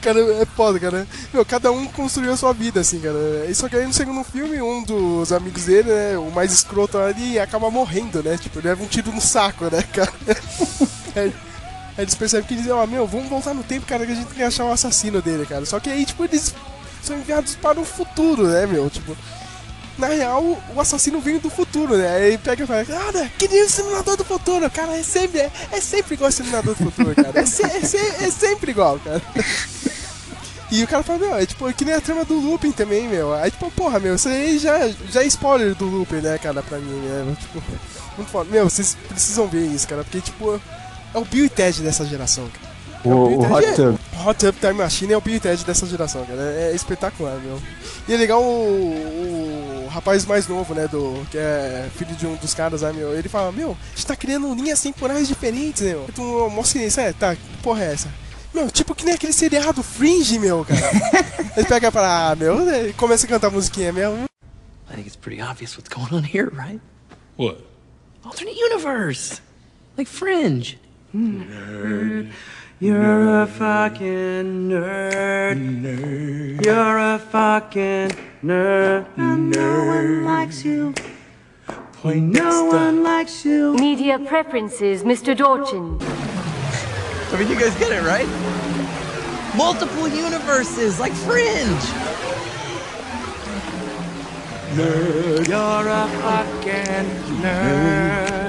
Cara, 0.00 0.20
é 0.20 0.46
foda, 0.46 0.78
cara. 0.78 1.06
Meu, 1.32 1.44
cada 1.44 1.70
um 1.72 1.86
construiu 1.86 2.32
a 2.32 2.36
sua 2.36 2.52
vida, 2.52 2.80
assim, 2.80 3.00
cara. 3.00 3.46
E 3.48 3.54
só 3.54 3.68
que 3.68 3.76
aí 3.76 3.86
no 3.86 3.92
segundo 3.92 4.24
filme, 4.24 4.60
um 4.60 4.82
dos 4.82 5.32
amigos 5.32 5.64
dele, 5.64 5.90
né, 5.90 6.18
o 6.18 6.30
mais 6.30 6.52
escroto 6.52 6.98
ali, 6.98 7.38
acaba 7.38 7.70
morrendo, 7.70 8.22
né? 8.22 8.38
Tipo, 8.38 8.58
ele 8.58 8.68
leva 8.68 8.82
um 8.82 8.86
tiro 8.86 9.12
no 9.12 9.20
saco, 9.20 9.64
né, 9.64 9.82
cara? 9.92 10.12
Aí, 11.96 12.04
eles 12.04 12.14
percebem 12.14 12.46
que 12.46 12.54
eles 12.54 12.64
dizem, 12.64 12.78
ó, 12.78 12.86
meu, 12.86 13.06
vamos 13.06 13.28
voltar 13.28 13.54
no 13.54 13.62
tempo, 13.62 13.86
cara, 13.86 14.04
que 14.04 14.12
a 14.12 14.14
gente 14.14 14.26
tem 14.26 14.36
que 14.36 14.42
achar 14.42 14.64
o 14.64 14.72
assassino 14.72 15.22
dele, 15.22 15.46
cara. 15.46 15.64
Só 15.64 15.80
que 15.80 15.88
aí, 15.90 16.04
tipo, 16.04 16.24
eles 16.24 16.54
são 17.02 17.16
enviados 17.18 17.54
para 17.56 17.80
o 17.80 17.84
futuro, 17.84 18.46
né, 18.48 18.66
meu? 18.66 18.90
Tipo, 18.90 19.16
na 19.96 20.08
real, 20.08 20.42
o 20.74 20.80
assassino 20.80 21.20
vem 21.20 21.38
do 21.38 21.48
futuro, 21.48 21.96
né? 21.96 22.08
Aí 22.16 22.36
pega 22.38 22.64
e 22.64 22.66
fala, 22.66 22.84
cara, 22.84 23.30
que 23.38 23.48
nem 23.48 23.62
o 23.62 23.66
Exterminador 23.66 24.16
do 24.16 24.24
Futuro, 24.26 24.70
cara, 24.70 24.94
é 24.94 25.02
sempre, 25.02 25.40
é, 25.40 25.50
é 25.72 25.80
sempre 25.80 26.14
igual 26.14 26.26
o 26.26 26.30
Exterminador 26.30 26.74
do 26.74 26.84
Futuro, 26.90 27.14
cara. 27.14 27.40
É, 27.40 27.46
se- 27.46 27.62
é 27.62 27.80
se- 27.80 27.96
é 27.96 28.30
sempre 28.30 28.72
igual, 28.72 28.98
cara. 28.98 29.22
E 30.68 30.82
o 30.82 30.88
cara 30.88 31.04
fala, 31.04 31.20
meu, 31.20 31.36
é 31.36 31.46
tipo, 31.46 31.72
que 31.72 31.84
nem 31.84 31.94
a 31.94 32.00
trama 32.00 32.24
do 32.24 32.34
Lupin 32.40 32.72
também, 32.72 33.06
meu. 33.08 33.32
Aí, 33.32 33.52
tipo, 33.52 33.70
porra, 33.70 34.00
meu, 34.00 34.16
isso 34.16 34.28
aí 34.28 34.58
já, 34.58 34.88
já 35.12 35.22
é 35.22 35.26
spoiler 35.26 35.76
do 35.76 35.84
Lupin, 35.86 36.16
né, 36.16 36.36
cara, 36.38 36.60
pra 36.60 36.78
mim, 36.78 36.90
né? 37.06 37.36
Tipo, 37.40 37.62
muito 38.16 38.28
foda. 38.32 38.50
Meu, 38.50 38.68
vocês 38.68 38.96
precisam 39.08 39.46
ver 39.46 39.64
isso, 39.64 39.86
cara, 39.86 40.02
porque, 40.02 40.20
tipo, 40.20 40.60
é 41.14 41.18
o 41.18 41.24
Bill 41.24 41.44
e 41.46 41.48
Ted 41.48 41.82
dessa 41.82 42.04
geração, 42.04 42.48
cara. 42.48 42.76
É 43.04 43.08
O- 43.08 43.38
o 43.38 43.40
Ted 43.42 43.52
Hot 43.52 43.64
é- 43.66 43.72
Tub. 43.72 43.98
Hot 44.26 44.38
Tub 44.38 44.54
Time 44.60 44.72
Machine 44.74 45.12
é 45.12 45.16
o 45.16 45.20
Bill 45.20 45.36
e 45.36 45.40
Ted 45.40 45.64
dessa 45.64 45.86
geração, 45.86 46.24
cara. 46.26 46.40
É, 46.40 46.70
é 46.72 46.74
espetacular, 46.74 47.36
meu. 47.40 47.60
E 48.08 48.14
é 48.14 48.16
legal 48.16 48.42
o, 48.42 49.84
o 49.84 49.88
rapaz 49.88 50.24
mais 50.26 50.46
novo, 50.48 50.74
né, 50.74 50.86
do, 50.88 51.26
que 51.30 51.38
é 51.38 51.88
filho 51.96 52.14
de 52.16 52.26
um 52.26 52.34
dos 52.36 52.54
caras 52.54 52.82
lá, 52.82 52.92
meu. 52.92 53.16
Ele 53.16 53.28
fala, 53.28 53.50
meu, 53.52 53.70
a 53.70 53.96
gente 53.96 54.06
tá 54.06 54.16
criando 54.16 54.52
linhas 54.54 54.80
temporais 54.80 55.26
diferentes, 55.28 55.82
meu. 55.82 56.06
Tu 56.14 56.22
mostra 56.50 56.82
isso, 56.82 57.00
é, 57.00 57.12
tá, 57.12 57.34
que 57.34 57.42
porra 57.62 57.84
é 57.84 57.92
essa? 57.92 58.08
Meu, 58.54 58.70
tipo 58.70 58.94
que 58.94 59.04
nem 59.04 59.14
aquele 59.14 59.32
seriado 59.34 59.82
Fringe, 59.82 60.38
meu, 60.38 60.64
cara. 60.64 60.80
Ele 61.56 61.66
pega 61.66 61.90
pra, 61.92 62.30
ah, 62.30 62.36
meu, 62.36 62.88
e 62.88 62.92
começa 62.94 63.26
a 63.26 63.28
cantar 63.28 63.48
a 63.48 63.50
musiquinha 63.50 63.92
mesmo. 63.92 64.24
I 64.90 64.94
think 64.94 65.06
it's 65.08 65.16
pretty 65.16 65.42
obvious 65.42 65.76
what's 65.76 65.88
going 65.92 66.08
on 66.14 66.24
here, 66.24 66.50
right? 66.54 66.80
What? 67.36 67.58
Alternate 68.24 68.56
universe! 68.58 69.40
Like 69.98 70.10
Fringe. 70.10 70.78
Nerd. 71.16 72.30
You're 72.78 73.42
a 73.42 73.46
fucking 73.46 74.68
nerd. 74.68 75.56
Nerd. 75.56 76.64
You're 76.64 76.98
a 76.98 77.18
fucking 77.18 78.10
nerd. 78.44 79.06
And 79.16 79.50
no 79.50 79.84
one 79.86 80.24
likes 80.24 80.62
you. 80.62 80.92
Point 81.66 82.34
No 82.34 82.66
one 82.66 83.02
likes 83.02 83.46
you. 83.46 83.74
Media 83.76 84.18
preferences, 84.18 85.04
Mr. 85.04 85.34
Dorchin. 85.34 85.98
I 86.02 87.38
mean, 87.38 87.48
you 87.48 87.58
guys 87.58 87.74
get 87.78 87.92
it, 87.92 88.02
right? 88.02 88.28
Multiple 89.56 90.08
universes, 90.08 91.00
like 91.00 91.12
Fringe! 91.12 91.86
Nerd. 94.76 95.48
You're 95.48 95.88
a 95.88 96.06
fucking 96.20 97.08
nerd. 97.40 98.45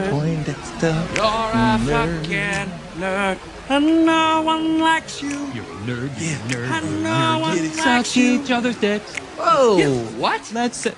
Poindexter. 0.80 1.16
You're 1.16 1.52
a 1.54 1.80
fucking 1.80 2.72
nerd. 3.02 3.38
And 3.70 4.06
no 4.06 4.42
one 4.44 4.80
likes 4.80 5.22
you. 5.22 5.52
You're 5.54 5.64
a 5.64 5.78
nerd. 5.86 6.12
Yeah, 6.20 6.38
nerd. 6.48 6.70
And 6.70 7.04
no 7.04 7.40
one 7.40 7.78
likes 7.78 8.16
you. 8.16 8.42
each 8.42 8.52
other's 8.52 8.78
dicks. 8.78 9.18
Whoa! 9.38 9.78
Yeah. 9.78 9.90
What? 10.20 10.44
That's 10.54 10.86
it. 10.86 10.98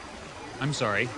I'm 0.59 0.73
sorry. 0.73 1.09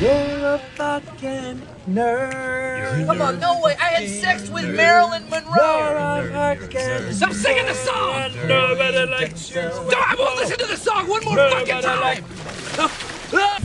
You're 0.00 0.10
a 0.10 0.60
fucking 0.74 1.62
nerd. 1.88 3.06
Come 3.06 3.22
on, 3.22 3.40
no 3.40 3.60
way! 3.62 3.76
I 3.80 4.00
had 4.00 4.08
sex 4.08 4.50
with 4.50 4.74
Marilyn 4.74 5.28
Monroe! 5.30 5.54
You're 5.54 5.96
a 5.96 6.56
fucking 6.56 7.12
Stop 7.12 7.32
singing 7.32 7.66
the 7.66 7.74
song! 7.74 8.32
Nobody 8.48 9.06
likes 9.06 9.50
you. 9.50 9.62
No, 9.62 9.94
I 9.94 10.14
won't 10.18 10.36
listen 10.36 10.58
to 10.58 10.66
the 10.66 10.76
song 10.76 11.08
one 11.08 11.24
more 11.24 11.36
fucking 11.36 11.82
time! 11.82 12.24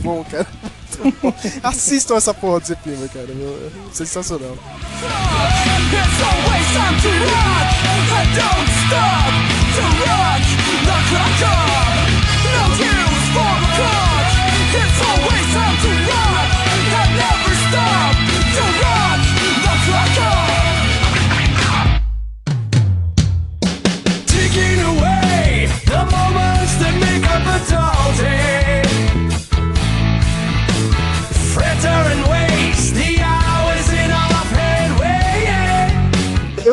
Bom, 0.02 0.24
cara. 0.30 0.46
Assistam 1.62 2.16
essa 2.16 2.34
porra 2.34 2.60
do 2.60 2.66
Zepima, 2.66 3.08
cara. 3.08 3.28
Sensacional. 3.92 4.56
Taking 24.26 24.80
away 24.80 25.68
the 25.86 25.98
moments 26.10 26.74
that 26.76 26.94
make 27.00 27.24
up 27.28 27.46
a. 27.70 28.53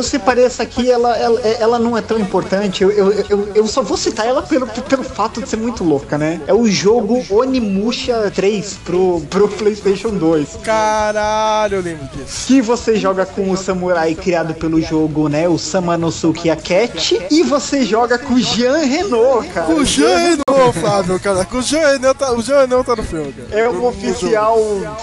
rock. 0.01 0.19
pareça 0.19 0.63
aqui, 0.63 0.89
ela, 0.89 1.17
ela, 1.17 1.39
ela 1.41 1.79
não 1.79 1.97
é 1.97 2.01
tão 2.01 2.19
importante. 2.19 2.83
Eu, 2.83 2.91
eu, 2.91 3.11
eu, 3.29 3.49
eu 3.55 3.67
só 3.67 3.81
vou 3.81 3.97
citar 3.97 4.25
ela 4.25 4.41
pelo, 4.41 4.67
pelo 4.67 5.03
fato 5.03 5.41
de 5.41 5.49
ser 5.49 5.57
muito 5.57 5.83
louca, 5.83 6.17
né? 6.17 6.39
É 6.47 6.53
o 6.53 6.67
jogo 6.67 7.23
Onimusha 7.29 8.31
3 8.33 8.79
pro, 8.85 9.21
pro 9.29 9.47
PlayStation 9.47 10.09
2. 10.09 10.59
Caralho, 10.63 11.77
eu 11.77 11.81
lembro 11.81 12.07
disso. 12.15 12.47
Que 12.47 12.61
você 12.61 12.95
joga 12.95 13.25
com 13.25 13.51
o 13.51 13.57
samurai 13.57 14.15
criado 14.15 14.53
pelo 14.53 14.81
jogo, 14.81 15.27
né? 15.27 15.47
O 15.47 15.57
Samanosuke 15.57 16.49
Akechi. 16.49 17.21
E 17.29 17.43
você 17.43 17.83
joga 17.83 18.17
com 18.17 18.35
o 18.35 18.39
Jean 18.39 18.77
Renault, 18.77 19.47
cara. 19.49 19.67
Com 19.67 19.81
o 19.81 19.85
Jean 19.85 20.17
Renault, 20.17 20.79
Flávio, 20.79 21.19
cara. 21.19 21.45
Com 21.45 21.57
o 21.57 21.61
Jean 21.61 21.87
Renault 21.87 22.17
tá, 22.17 22.33
o 22.33 22.41
Jean 22.41 22.61
Renault 22.61 22.85
tá 22.85 22.95
no 22.95 23.03
filme, 23.03 23.33
cara. 23.33 23.61
É 23.61 23.69
o 23.69 23.73
no 23.73 23.87
oficial 23.87 24.57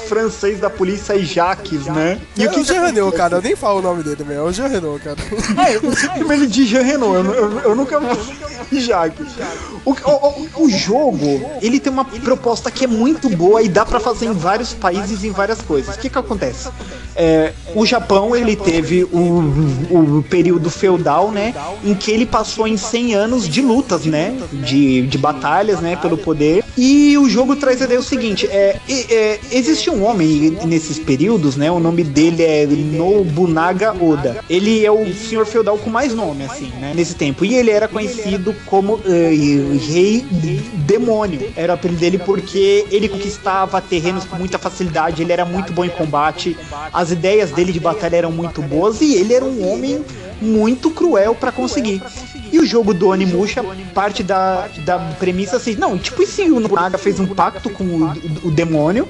francês 0.09 0.61
da 0.61 0.71
polícia 0.71 1.19
Jacques, 1.19 1.87
né? 1.87 2.21
E 2.37 2.47
o 2.47 2.51
que 2.51 2.65
Jean 2.65 2.87
Renault, 2.87 3.17
cara? 3.17 3.37
Eu 3.37 3.43
nem 3.43 3.57
falo 3.57 3.81
o 3.81 3.83
nome 3.83 4.03
dele, 4.03 4.25
meu. 4.25 4.47
É 4.47 4.49
o 4.49 4.53
Jean 4.53 4.69
Renault, 4.69 4.88
cara. 5.03 5.17
É, 5.69 5.77
eu 5.77 5.81
sempre 5.81 6.19
chamo 6.19 6.33
ele 6.33 6.47
de 6.47 6.67
Jean 6.67 6.83
Renault, 6.83 7.27
eu, 7.27 7.35
eu, 7.35 7.59
eu 7.61 7.77
nunca 7.77 7.99
vi 8.71 8.81
Jacques. 8.81 9.27
O, 9.85 9.91
o, 9.93 9.95
o- 10.61 10.65
o 10.65 10.71
jogo, 10.71 11.43
ele 11.63 11.79
tem 11.81 11.93
uma 11.93 12.05
proposta 12.05 12.71
que 12.71 12.85
é 12.85 12.89
muito 12.89 13.29
boa 13.29 13.63
e 13.63 13.69
dá 13.69 13.85
pra 13.85 13.99
fazer 14.01 14.27
em 14.27 14.33
vários 14.33 14.73
países, 14.73 15.25
em 15.25 15.31
várias 15.31 15.61
coisas. 15.63 15.95
O 15.97 15.99
que 15.99 16.09
que 16.09 16.19
acontece? 16.19 16.69
É, 17.17 17.53
o 17.75 17.85
Japão, 17.85 18.37
ele 18.37 18.55
teve 18.55 19.03
o, 19.05 19.19
o 20.19 20.25
período 20.29 20.71
feudal, 20.71 21.31
né? 21.33 21.53
Em 21.85 21.95
que 21.95 22.11
ele 22.13 22.25
passou 22.27 22.67
em 22.69 22.77
100 22.77 23.15
anos 23.15 23.49
de 23.49 23.61
lutas, 23.61 24.05
né? 24.05 24.37
De, 24.53 25.03
de 25.03 25.19
batalhas, 25.19 25.81
né? 25.81 25.97
Pelo 25.97 26.17
poder. 26.17 26.65
E 26.77 27.19
o 27.19 27.29
jogo 27.29 27.57
traz 27.57 27.81
a 27.83 27.87
ideia 27.87 27.99
o 27.99 28.05
seguinte: 28.05 28.47
é, 28.47 28.77
e- 28.89 29.07
é, 29.11 29.41
existe 29.51 29.91
um 29.91 30.05
homem 30.05 30.57
nesses 30.65 30.99
períodos, 30.99 31.57
né? 31.57 31.71
O 31.73 31.81
nome 31.81 32.05
dele 32.05 32.43
é 32.45 32.67
Nobunaga 32.67 33.93
Oda. 34.01 34.45
Ele 34.49 34.78
é 34.85 34.91
o 34.91 35.13
senhor 35.15 35.47
feudal 35.47 35.79
com 35.79 35.91
mais 35.91 36.15
nome, 36.15 36.45
assim, 36.45 36.71
né? 36.81 36.93
Nesse 36.95 37.15
tempo. 37.15 37.45
E 37.45 37.55
ele 37.55 37.71
era 37.71 37.89
conhecido 37.89 38.55
como 38.67 39.01
eh, 39.05 39.31
Rei 39.89 40.27
Demônio. 40.87 41.53
Era 41.57 41.73
o 41.73 41.75
apelido 41.75 42.01
dele 42.01 42.19
porque 42.19 42.87
ele 42.91 43.09
conquistava 43.09 43.81
terrenos 43.81 44.25
com 44.25 44.37
muita 44.37 44.59
facilidade, 44.59 45.23
ele 45.23 45.33
era 45.33 45.45
muito 45.45 45.73
bom 45.73 45.85
em 45.85 45.91
combate, 45.91 46.57
as 46.93 47.11
ideias 47.11 47.51
dele 47.51 47.73
de 47.73 47.81
batalha 47.81 48.17
eram 48.17 48.33
muito 48.33 48.63
boas 48.63 49.01
e 49.01 49.15
ele 49.15 49.35
era 49.35 49.45
um 49.45 49.67
homem 49.69 50.05
muito 50.41 50.91
cruel 50.91 51.35
pra 51.35 51.51
conseguir. 51.53 52.03
E 52.51 52.59
o 52.59 52.65
jogo 52.67 52.95
do 52.95 53.09
Onimusha 53.09 53.63
parte 53.95 54.23
da, 54.23 54.69
da 54.85 54.99
premissa 55.19 55.57
assim, 55.57 55.75
não, 55.77 55.99
tipo, 55.99 56.23
e 56.23 56.27
se 56.27 56.43
o 56.43 56.59
Nobunaga 56.61 56.97
fez 56.97 57.21
um 57.21 57.27
pacto 57.27 57.69
com 57.69 57.85
o, 57.85 58.05
o, 58.45 58.49
o 58.49 58.51
demônio? 58.51 59.07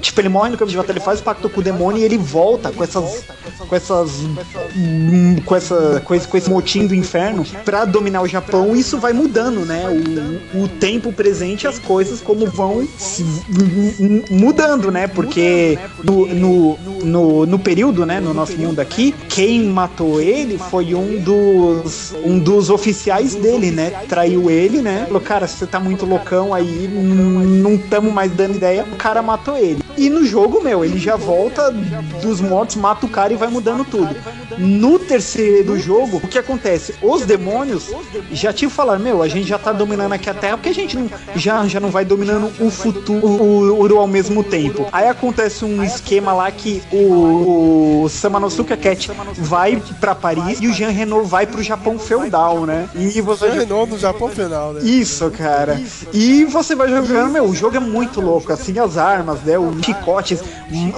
Tipo, 0.00 0.20
ele 0.20 0.28
morre 0.28 0.50
no 0.50 0.58
campo 0.58 0.70
de 0.70 0.76
batalha, 0.76 0.98
ele 0.98 1.04
faz 1.04 1.20
o 1.20 1.22
pacto 1.22 1.48
com 1.48 1.60
o 1.60 1.62
demônio 1.62 2.00
e 2.00 2.04
ele 2.04 2.18
volta 2.18 2.70
com 2.70 2.84
essas. 2.84 3.24
com 3.68 3.74
essas. 3.74 4.10
hum, 4.76 5.36
com 5.44 5.56
essa. 5.56 6.02
com 6.04 6.14
esse, 6.14 6.28
com 6.28 6.36
esse 6.36 6.50
motim 6.50 6.86
do 6.86 6.94
inferno 6.94 7.44
pra 7.64 7.84
dominar 7.84 8.20
o 8.22 8.28
Japão, 8.28 8.74
e 8.76 8.80
isso 8.80 8.98
vai 8.98 9.12
mudando, 9.12 9.60
né? 9.64 9.84
O, 10.54 10.64
o 10.64 10.68
tempo 10.68 11.12
presente, 11.12 11.66
as 11.66 11.78
coisas 11.78 12.20
como 12.20 12.46
vão 12.46 12.86
se- 12.98 13.22
hum, 13.22 14.22
mudando, 14.30 14.90
né? 14.90 15.06
Porque 15.06 15.78
no, 16.02 16.26
no, 16.26 16.78
no, 17.04 17.46
no 17.46 17.58
período, 17.58 18.04
né, 18.04 18.20
no 18.20 18.34
nosso 18.34 18.56
mundo 18.58 18.80
aqui, 18.80 19.14
quem 19.28 19.64
matou 19.64 20.20
ele 20.20 20.58
foi 20.70 20.94
um 20.94 21.18
dos 21.18 22.14
um 22.24 22.38
dos 22.38 22.70
oficiais 22.70 23.34
dele, 23.34 23.70
né? 23.70 23.90
Traiu 24.08 24.50
ele, 24.50 24.80
né? 24.80 25.04
Falou, 25.06 25.20
cara, 25.20 25.46
você 25.46 25.66
tá 25.66 25.78
muito 25.78 26.06
loucão 26.06 26.54
aí, 26.54 26.88
não 26.88 27.76
tamo 27.76 28.10
mais 28.10 28.32
dando 28.32 28.56
ideia. 28.56 28.84
O 28.84 28.96
cara 28.96 29.22
matou 29.22 29.56
ele. 29.56 29.83
E 29.96 30.10
no 30.10 30.24
jogo, 30.24 30.62
meu, 30.62 30.84
ele 30.84 30.98
já 30.98 31.16
volta 31.16 31.70
dos 32.22 32.40
mortos, 32.40 32.76
mata 32.76 33.06
o 33.06 33.08
cara 33.08 33.32
e 33.32 33.36
vai 33.36 33.48
mudando 33.48 33.84
tudo. 33.84 34.14
No 34.58 34.98
terceiro 34.98 35.78
jogo, 35.78 36.18
o 36.22 36.28
que 36.28 36.38
acontece? 36.38 36.94
Os 37.02 37.24
demônios 37.24 37.90
já 38.32 38.52
te 38.52 38.68
falaram, 38.68 39.00
meu, 39.00 39.22
a 39.22 39.28
gente 39.28 39.48
já 39.48 39.58
tá 39.58 39.72
dominando 39.72 40.12
aqui 40.12 40.28
a 40.28 40.34
Terra, 40.34 40.56
porque 40.56 40.68
a 40.70 40.74
gente 40.74 40.96
não, 40.96 41.08
já, 41.36 41.66
já 41.66 41.80
não 41.80 41.90
vai 41.90 42.04
dominando 42.04 42.50
o 42.60 42.70
futuro 42.70 43.24
o, 43.26 43.86
o- 43.94 43.98
ao 43.98 44.06
mesmo 44.06 44.42
tempo. 44.42 44.86
Aí 44.92 45.08
acontece 45.08 45.64
um 45.64 45.82
esquema 45.82 46.32
lá 46.32 46.50
que 46.50 46.82
o, 46.92 48.02
o 48.04 48.08
Samanosuke 48.08 48.76
Cat 48.76 49.10
vai 49.38 49.80
pra 50.00 50.14
Paris 50.14 50.58
e 50.60 50.66
o 50.68 50.72
Jean 50.72 50.90
Renault 50.90 51.28
vai 51.28 51.46
pro 51.46 51.62
Japão 51.62 51.98
feudal, 51.98 52.66
né? 52.66 52.88
E 52.94 53.20
você 53.20 53.50
Jean 53.50 53.60
Renault 53.60 53.92
no 53.92 53.98
Japão 53.98 54.28
final, 54.28 54.72
né? 54.72 54.80
isso, 54.84 55.30
cara. 55.30 55.80
E 56.12 56.44
você 56.44 56.74
vai 56.74 56.88
jogando, 56.88 57.32
meu, 57.32 57.44
o 57.44 57.54
jogo 57.54 57.76
é 57.76 57.80
muito 57.80 58.20
louco, 58.20 58.52
assim, 58.52 58.78
as 58.78 58.96
armas, 58.98 59.40
né, 59.42 59.58
os 59.58 59.83
chicotes, 59.84 60.40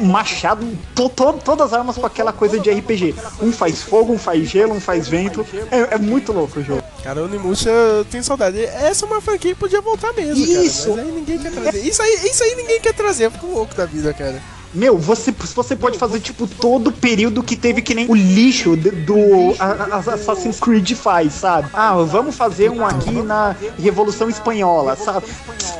machado, 0.02 0.66
to, 0.94 1.08
to- 1.08 1.38
todas 1.44 1.66
as 1.66 1.72
armas 1.72 1.96
com 1.96 2.06
aquela 2.06 2.32
coisa 2.32 2.58
de 2.58 2.70
RPG. 2.70 3.14
Um 3.42 3.52
faz 3.52 3.82
fogo, 3.82 4.12
um 4.12 4.18
faz 4.18 4.48
gelo, 4.48 4.74
um 4.74 4.80
faz 4.80 5.08
vento. 5.08 5.44
É, 5.70 5.94
é 5.94 5.98
muito 5.98 6.32
louco 6.32 6.60
o 6.60 6.62
jogo. 6.64 6.82
Cara, 7.02 7.22
o 7.22 7.24
Onimusha, 7.26 7.70
tenho 8.10 8.24
saudade. 8.24 8.62
Essa 8.64 9.04
é 9.04 9.08
uma 9.08 9.20
franquia 9.20 9.54
que 9.54 9.60
podia 9.60 9.80
voltar 9.80 10.12
mesmo, 10.12 10.44
Isso. 10.44 10.90
cara. 10.90 10.96
Mas 10.96 11.06
aí 11.06 11.12
ninguém 11.12 11.38
quer 11.38 11.52
trazer. 11.52 11.78
Isso 11.86 12.02
aí, 12.02 12.14
isso 12.30 12.42
aí 12.42 12.54
ninguém 12.56 12.80
quer 12.80 12.94
trazer. 12.94 13.24
Eu 13.26 13.30
fico 13.30 13.46
louco 13.46 13.74
da 13.74 13.86
vida, 13.86 14.12
cara. 14.12 14.42
Meu, 14.74 14.98
você, 14.98 15.32
você 15.54 15.74
pode 15.74 15.96
fazer, 15.96 16.20
tipo, 16.20 16.46
todo 16.46 16.88
o 16.88 16.92
período 16.92 17.42
que 17.42 17.56
teve 17.56 17.80
que 17.80 17.94
nem 17.94 18.10
o 18.10 18.14
lixo 18.14 18.76
do 18.76 19.54
a- 19.58 19.96
a- 19.96 20.14
Assassin's 20.14 20.58
Creed 20.60 20.92
faz, 20.92 21.32
sabe? 21.32 21.68
Ah, 21.72 21.94
vamos 21.94 22.34
fazer 22.34 22.68
um 22.70 22.84
aqui 22.84 23.10
na 23.22 23.56
Revolução 23.78 24.28
Espanhola, 24.28 24.94
sabe? 24.96 25.24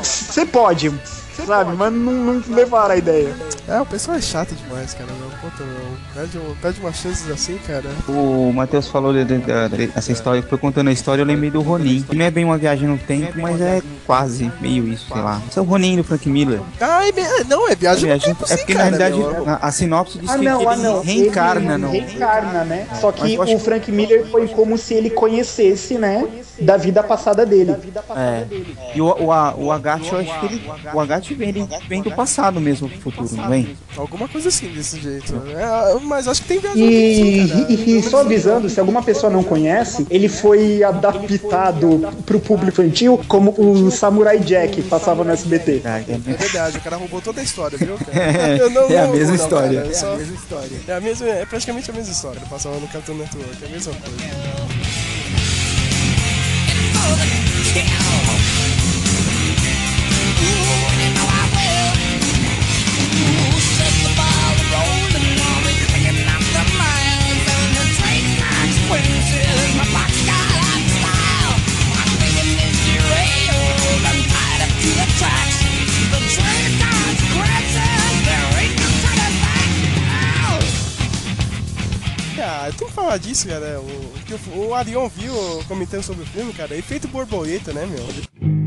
Você 0.03 0.47
pode, 0.47 0.91
sabe? 1.45 1.77
Mas 1.77 1.93
não, 1.93 2.13
não 2.13 2.43
levaram 2.55 2.95
a 2.95 2.97
ideia. 2.97 3.35
É, 3.69 3.81
o 3.81 3.87
pessoal 3.87 4.17
é 4.17 4.21
chato 4.21 4.55
demais, 4.55 4.95
cara. 4.95 5.11
Meu. 5.19 5.29
Puta, 5.41 5.65
meu. 5.65 5.97
Perde, 6.15 6.39
um- 6.39 6.55
perde 6.63 6.81
umas 6.81 6.97
chances 6.97 7.29
assim, 7.31 7.59
cara. 7.67 7.85
O 8.09 8.53
Matheus 8.53 8.87
falou 8.87 9.13
de- 9.13 9.25
de- 9.25 9.39
de- 9.39 9.87
dessa 9.89 10.13
história, 10.13 10.41
foi 10.43 10.57
contando 10.57 10.89
a 10.89 10.93
história, 10.93 11.23
eu 11.23 11.27
lembrei 11.27 11.51
do 11.51 11.61
Ronin. 11.63 12.03
Que 12.03 12.15
não 12.15 12.25
é 12.25 12.31
bem 12.31 12.45
uma 12.45 12.57
viagem 12.57 12.89
no 12.89 12.97
tempo, 12.97 13.33
mas 13.41 13.61
é 13.61 13.83
quase 14.07 14.53
meio 14.61 14.87
isso, 14.87 15.07
sei 15.13 15.21
lá. 15.21 15.43
Esse 15.49 15.59
é 15.59 15.63
o 15.63 15.65
Ronin 15.65 15.97
do 15.97 16.05
Frank 16.05 16.29
Miller. 16.29 16.61
Ah, 16.81 17.05
é, 17.05 17.09
é, 17.09 17.45
não, 17.45 17.69
é 17.69 17.75
viagem 17.75 18.03
no 18.03 18.07
Viagem- 18.07 18.35
tempo, 18.35 18.45
é 18.45 18.47
sim, 18.47 18.57
porque 18.59 18.75
na 18.75 18.81
cara, 18.85 18.97
realidade 18.99 19.19
meu. 19.35 19.49
a, 19.49 19.55
a 19.57 19.73
sinopse 19.73 20.19
diz 20.19 20.31
Ah, 20.31 20.39
que 20.39 20.45
não, 20.45 20.61
ele 20.61 20.71
ah, 20.71 20.77
não. 20.77 21.01
reencarna, 21.03 21.73
ele 21.75 21.83
não. 21.83 21.91
Reencarna, 21.91 22.65
né? 22.65 22.87
Só 23.01 23.11
que 23.11 23.37
o 23.39 23.59
Frank 23.59 23.91
Miller 23.91 24.27
foi 24.31 24.47
como 24.49 24.79
se 24.79 24.95
ele 24.95 25.11
conhecesse, 25.11 25.99
né? 25.99 26.25
Da 26.61 26.77
vida 26.79 27.03
passada 27.03 27.45
dele. 27.45 27.75
É. 28.17 28.45
E 28.95 29.01
o, 29.01 29.25
o, 29.25 29.33
a- 29.33 29.55
o 29.57 29.71
Agachi, 29.73 30.13
eu 30.13 30.19
acho 30.21 30.41
que 30.41 30.47
ele. 30.47 30.63
O 30.95 31.01
Agachi 31.01 31.35
vem, 31.35 31.49
ele 31.51 31.69
vem 31.89 32.01
do 32.01 32.11
passado 32.13 32.59
mesmo 32.61 32.89
pro 32.89 33.01
futuro, 33.01 33.29
não 33.37 33.56
vem? 33.65 33.77
Alguma 33.97 34.29
coisa 34.29 34.49
assim 34.49 34.69
desse 34.69 35.01
jeito. 35.01 35.35
É, 35.57 35.99
mas 36.03 36.29
acho 36.29 36.43
que 36.43 36.49
tem 36.49 36.59
viagem 36.59 36.85
E, 36.87 37.15
sim, 37.15 37.49
cara. 37.49 37.67
e- 37.73 37.99
e 37.99 38.03
só 38.03 38.21
avisando, 38.21 38.69
se 38.69 38.79
alguma 38.79 39.03
pessoa 39.03 39.33
não 39.33 39.43
conhece, 39.43 40.07
ele 40.11 40.29
foi 40.29 40.83
adaptado 40.85 42.09
pro 42.27 42.39
público 42.39 42.83
infantil 42.83 43.21
como 43.29 43.55
o 43.59 43.91
Samurai 43.91 44.39
Jack 44.39 44.77
que 44.77 44.83
passava 44.83 45.25
no 45.25 45.31
SBT. 45.33 45.83
É 45.85 46.01
verdade, 46.19 46.79
o 46.79 46.81
cara 46.81 46.97
roubou 46.97 47.21
toda 47.21 47.41
a 47.41 47.45
história, 47.45 47.79
viu? 47.79 47.97
É, 48.13 48.59
não- 48.69 48.91
é 48.91 48.99
a 48.99 49.07
não 49.07 49.13
mesma 49.15 49.29
não, 49.37 49.45
história. 49.45 49.79
cara, 49.81 49.87
eu 49.91 49.95
só- 49.95 50.07
É 50.11 50.15
a 50.15 50.17
mesma 50.19 50.35
história. 50.37 50.71
É, 50.89 50.93
a 50.95 51.01
mesma, 51.01 51.27
é 51.29 51.47
praticamente 51.47 51.91
a 51.91 51.95
mesma 51.95 52.13
história. 52.13 52.41
Passava 52.51 52.77
no 52.79 52.89
Cartoon 52.89 53.15
Network, 53.15 53.63
é 53.63 53.67
a 53.67 53.71
mesma 53.71 53.93
coisa. 53.95 54.17
Ah, 82.49 82.71
tenho 82.79 82.89
que 82.89 82.95
falar 82.95 83.19
disso, 83.19 83.49
cara. 83.49 83.81
O, 83.81 84.13
que 84.25 84.35
o, 84.35 84.69
o 84.69 84.75
Arion 84.75 85.09
viu 85.09 85.35
comentando 85.67 86.05
sobre 86.05 86.23
o 86.23 86.27
filme, 86.27 86.53
cara. 86.53 86.77
Efeito 86.77 87.09
borboleta, 87.09 87.73
né, 87.73 87.85
meu? 87.87 88.66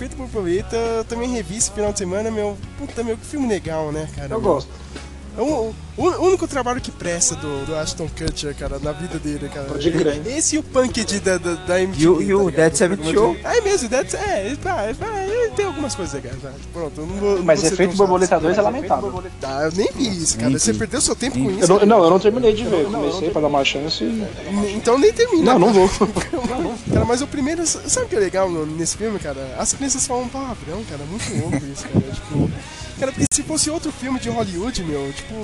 While. 0.00 0.14
Cara, 0.16 0.16
o 0.16 0.16
efeito 0.16 0.16
borboleta, 0.16 0.76
eu 0.76 1.04
também 1.04 1.30
revi 1.30 1.56
esse 1.56 1.70
final 1.70 1.92
de 1.92 1.98
semana, 1.98 2.30
meu. 2.30 2.56
Puta, 2.78 3.04
meu, 3.04 3.16
que 3.16 3.26
filme 3.26 3.46
legal, 3.46 3.92
né, 3.92 4.08
cara? 4.16 4.34
Eu 4.34 4.40
gosto. 4.40 4.70
É 5.38 5.40
o, 5.40 5.72
o 5.96 6.04
único 6.26 6.46
trabalho 6.48 6.80
que 6.80 6.90
presta 6.90 7.36
do, 7.36 7.64
do 7.64 7.76
Ashton 7.76 8.08
Kutcher, 8.08 8.54
cara, 8.56 8.78
na 8.80 8.92
vida 8.92 9.18
dele, 9.18 9.48
cara. 9.48 9.66
Pode 9.66 9.90
crer. 9.90 10.26
Esse 10.26 10.56
e 10.56 10.58
o 10.58 10.62
Punk 10.62 11.04
de, 11.04 11.20
da, 11.20 11.38
da, 11.38 11.54
da 11.54 11.80
MTV. 11.80 12.02
E 12.02 12.08
o, 12.08 12.20
e 12.22 12.34
o 12.34 12.38
tá 12.38 12.44
ligado? 12.50 12.56
Dead 12.56 12.74
Seventh 12.74 13.04
Show. 13.12 13.36
É 13.44 13.60
mesmo, 13.60 13.86
o 13.86 13.90
Dead 13.90 14.14
É, 14.14 14.56
tá, 14.62 14.74
tá, 14.98 15.22
ele 15.24 15.50
tem 15.50 15.66
algumas 15.66 15.94
coisas 15.94 16.12
legais, 16.14 16.36
vai. 16.42 16.52
Pronto, 16.72 17.00
eu 17.00 17.06
não 17.06 17.14
vou. 17.16 17.36
não 17.36 17.44
Mas 17.44 17.60
vou 17.60 17.68
ser 17.68 17.74
Efeito 17.74 17.96
Borboleta 17.96 18.34
chato. 18.34 18.42
2 18.42 18.58
é 18.58 18.60
lamentável. 18.62 19.22
Ah, 19.42 19.62
eu 19.62 19.72
nem 19.72 19.88
vi 19.94 20.08
isso, 20.22 20.36
cara. 20.36 20.48
Nem 20.50 20.58
Você 20.58 20.72
vi. 20.72 20.78
perdeu 20.78 21.00
seu 21.00 21.14
tempo 21.14 21.36
Nem 21.36 21.44
com 21.44 21.50
vi. 21.52 21.58
Eu 21.60 21.64
isso. 21.64 21.72
não, 21.78 21.86
não, 21.86 22.04
eu 22.04 22.10
não 22.10 22.18
terminei 22.18 22.52
de 22.52 22.64
ver. 22.64 22.82
Eu 22.84 22.90
comecei 22.90 23.30
pra 23.30 23.40
dar 23.40 23.46
uma 23.48 23.64
chance. 23.64 24.02
e- 24.04 24.26
Então 24.76 24.98
nem 24.98 25.12
termina. 25.12 25.52
Não, 25.52 25.58
não 25.60 25.72
vou. 25.72 25.88
Cara, 26.92 27.04
mas 27.04 27.22
o 27.22 27.26
primeiro, 27.26 27.64
sabe 27.66 28.06
o 28.06 28.08
que 28.08 28.16
é 28.16 28.18
legal 28.20 28.50
nesse 28.50 28.96
filme, 28.96 29.18
cara? 29.18 29.54
As 29.58 29.72
crianças 29.72 30.06
falam 30.06 30.28
palavrão, 30.28 30.82
cara, 30.88 31.02
muito 31.08 31.30
louco 31.40 31.64
isso, 31.72 31.84
cara. 31.88 32.04
tipo, 32.12 32.50
cara, 33.00 33.12
porque 33.12 33.26
se 33.32 33.42
fosse 33.42 33.70
outro 33.70 33.90
filme 33.90 34.20
de 34.20 34.28
Hollywood, 34.28 34.84
meu, 34.84 35.10
tipo, 35.12 35.34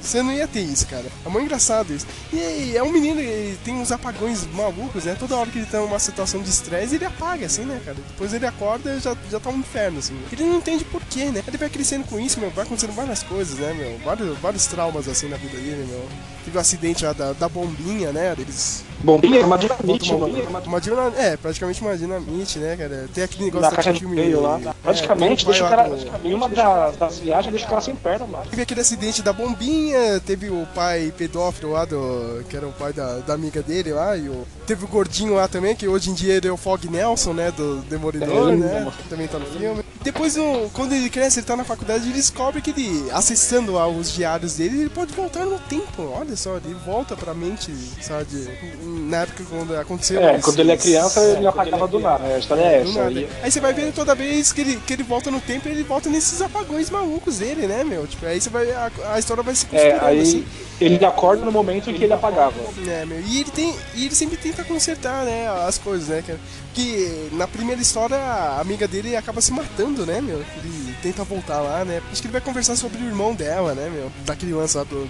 você 0.00 0.22
não 0.22 0.32
ia 0.32 0.48
ter 0.48 0.62
isso, 0.62 0.86
cara. 0.86 1.04
É 1.24 1.28
muito 1.28 1.44
engraçado 1.44 1.92
isso. 1.92 2.06
E 2.32 2.74
é 2.74 2.82
um 2.82 2.90
menino, 2.90 3.20
ele 3.20 3.58
tem 3.62 3.74
uns 3.74 3.92
apagões 3.92 4.46
malucos, 4.46 5.04
né? 5.04 5.14
Toda 5.18 5.36
hora 5.36 5.50
que 5.50 5.58
ele 5.58 5.66
tá 5.66 5.78
numa 5.78 5.98
situação 5.98 6.40
de 6.40 6.48
estresse, 6.48 6.94
ele 6.94 7.04
apaga, 7.04 7.44
assim, 7.44 7.64
né, 7.64 7.80
cara? 7.84 7.98
Depois 8.08 8.32
ele 8.32 8.46
acorda 8.46 8.94
e 8.94 9.00
já, 9.00 9.14
já 9.30 9.38
tá 9.38 9.50
um 9.50 9.58
inferno, 9.58 9.98
assim. 9.98 10.18
Ele 10.32 10.44
não 10.44 10.56
entende 10.56 10.84
por 10.86 11.02
quê, 11.02 11.26
né? 11.26 11.44
Ele 11.46 11.58
vai 11.58 11.68
crescendo 11.68 12.04
com 12.06 12.18
isso, 12.18 12.40
meu, 12.40 12.50
vai 12.50 12.64
acontecendo 12.64 12.94
várias 12.94 13.22
coisas, 13.22 13.58
né, 13.58 13.74
meu? 13.74 13.98
Vários, 13.98 14.38
vários 14.38 14.66
traumas, 14.66 15.06
assim, 15.06 15.28
na 15.28 15.36
vida 15.36 15.56
dele, 15.56 15.86
meu. 15.86 16.08
Teve 16.44 16.56
o 16.56 16.60
acidente 16.60 17.04
lá 17.04 17.12
da, 17.12 17.32
da 17.32 17.48
bombinha, 17.48 18.12
né? 18.12 18.34
Eles 18.38 18.84
Bombinha, 19.02 19.44
uma 19.44 19.58
dinamite, 19.58 20.12
mano. 20.14 20.42
uma, 20.48 20.60
uma 20.60 20.80
dinamite, 20.80 21.18
é, 21.18 21.36
praticamente 21.36 21.80
uma 21.82 21.96
dinamite, 21.96 22.58
né, 22.60 22.76
cara? 22.76 23.08
Tem 23.12 23.24
aquele 23.24 23.46
negócio 23.46 23.68
da 23.70 23.74
caixa 23.76 23.92
de 23.92 23.98
filme- 23.98 24.14
meio 24.14 24.40
lá. 24.40 24.60
é, 24.64 24.72
Praticamente, 24.80 25.44
deixa 25.44 25.66
o 25.66 25.68
cara. 25.68 25.88
com- 25.90 26.28
uma 26.28 26.48
da- 26.48 26.90
das 26.92 27.18
viagens, 27.18 27.50
deixa 27.50 27.66
o 27.66 27.68
cara 27.68 27.80
sem 27.80 27.96
perna, 27.96 28.26
mano. 28.26 28.44
Teve 28.48 28.62
aquele 28.62 28.80
acidente 28.80 29.20
da 29.20 29.32
bombinha, 29.32 30.20
teve 30.24 30.50
o 30.50 30.66
pai 30.72 31.12
pedófilo 31.18 31.72
lá, 31.72 31.84
do, 31.84 32.44
que 32.48 32.56
era 32.56 32.66
o 32.66 32.72
pai 32.72 32.92
da, 32.92 33.18
da 33.18 33.34
amiga 33.34 33.60
dele 33.60 33.92
lá, 33.92 34.16
e 34.16 34.28
o, 34.28 34.46
teve 34.68 34.84
o 34.84 34.88
gordinho 34.88 35.34
lá 35.34 35.48
também, 35.48 35.74
que 35.74 35.88
hoje 35.88 36.10
em 36.10 36.14
dia 36.14 36.34
ele 36.34 36.46
é 36.46 36.52
o 36.52 36.56
Fog 36.56 36.88
Nelson, 36.88 37.32
né, 37.32 37.50
do 37.50 37.78
Demolidor, 37.82 38.52
É, 38.52 38.56
né, 38.56 38.92
que 39.02 39.08
também 39.08 39.26
tá 39.26 39.38
no 39.38 39.46
filme. 39.46 39.82
Depois, 40.02 40.36
no- 40.36 40.70
quando 40.70 40.92
ele 40.92 41.10
cresce, 41.10 41.40
ele 41.40 41.46
tá 41.46 41.56
na 41.56 41.64
faculdade, 41.64 42.04
ele 42.04 42.12
descobre 42.14 42.60
que 42.62 42.70
ele, 42.70 43.08
acessando 43.12 43.72
lá 43.72 43.88
os 43.88 44.12
diários 44.12 44.54
dele, 44.56 44.80
ele 44.82 44.90
pode 44.90 45.12
voltar 45.12 45.44
no 45.44 45.58
tempo, 45.58 46.02
olha 46.16 46.31
só, 46.36 46.56
ele 46.56 46.74
volta 46.84 47.16
pra 47.16 47.32
mente, 47.34 47.72
sabe, 48.00 48.48
na 49.08 49.18
época 49.22 49.44
quando 49.48 49.76
aconteceu 49.76 50.20
É, 50.20 50.38
quando 50.38 50.58
ele 50.60 50.72
é 50.72 50.76
criança, 50.76 51.20
ele 51.20 51.46
apagava 51.46 51.86
do 51.88 51.98
nada. 52.00 52.24
A 52.24 52.38
história 52.38 52.62
é 52.62 52.80
essa. 52.82 52.92
nada. 53.04 53.12
E- 53.12 53.28
Aí 53.42 53.50
você 53.50 53.60
vai 53.60 53.72
vendo 53.72 53.94
toda 53.94 54.14
vez 54.14 54.52
que 54.52 54.60
ele, 54.60 54.76
que 54.86 54.92
ele 54.92 55.02
volta 55.02 55.30
no 55.30 55.40
tempo, 55.40 55.68
ele 55.68 55.82
volta 55.82 56.08
nesses 56.08 56.40
apagões 56.42 56.90
malucos 56.90 57.38
dele, 57.38 57.66
né, 57.66 57.84
meu? 57.84 58.06
Tipo, 58.06 58.26
aí 58.26 58.40
você 58.40 58.50
vai. 58.50 58.70
A, 58.72 58.90
a 59.14 59.18
história 59.18 59.42
vai 59.42 59.54
se 59.54 59.66
É, 59.66 59.68
costurando, 59.68 60.04
aí 60.06 60.20
assim. 60.20 60.44
ele 60.80 61.04
acorda 61.04 61.44
no 61.44 61.52
momento 61.52 61.90
em 61.90 61.94
que 61.94 62.04
ele 62.04 62.12
apagava. 62.12 62.54
É, 62.88 63.04
meu. 63.04 63.20
E 63.20 63.40
ele 63.40 63.50
tem. 63.50 63.74
E 63.94 64.06
ele 64.06 64.14
sempre 64.14 64.36
tenta 64.36 64.64
consertar, 64.64 65.24
né, 65.24 65.48
as 65.66 65.78
coisas, 65.78 66.08
né, 66.08 66.22
cara? 66.26 66.38
Porque 66.72 67.28
na 67.32 67.46
primeira 67.46 67.80
história 67.82 68.16
a 68.16 68.58
amiga 68.60 68.88
dele 68.88 69.14
acaba 69.14 69.40
se 69.42 69.52
matando, 69.52 70.06
né, 70.06 70.20
meu? 70.22 70.38
Ele 70.38 70.94
tenta 71.02 71.22
voltar 71.22 71.60
lá, 71.60 71.84
né? 71.84 72.00
Acho 72.10 72.20
que 72.22 72.26
ele 72.28 72.32
vai 72.32 72.40
conversar 72.40 72.76
sobre 72.76 73.02
o 73.02 73.06
irmão 73.06 73.34
dela, 73.34 73.74
né, 73.74 73.90
meu? 73.92 74.10
Da 74.24 74.34
criança 74.34 74.78
lá 74.78 74.84
do, 74.84 75.06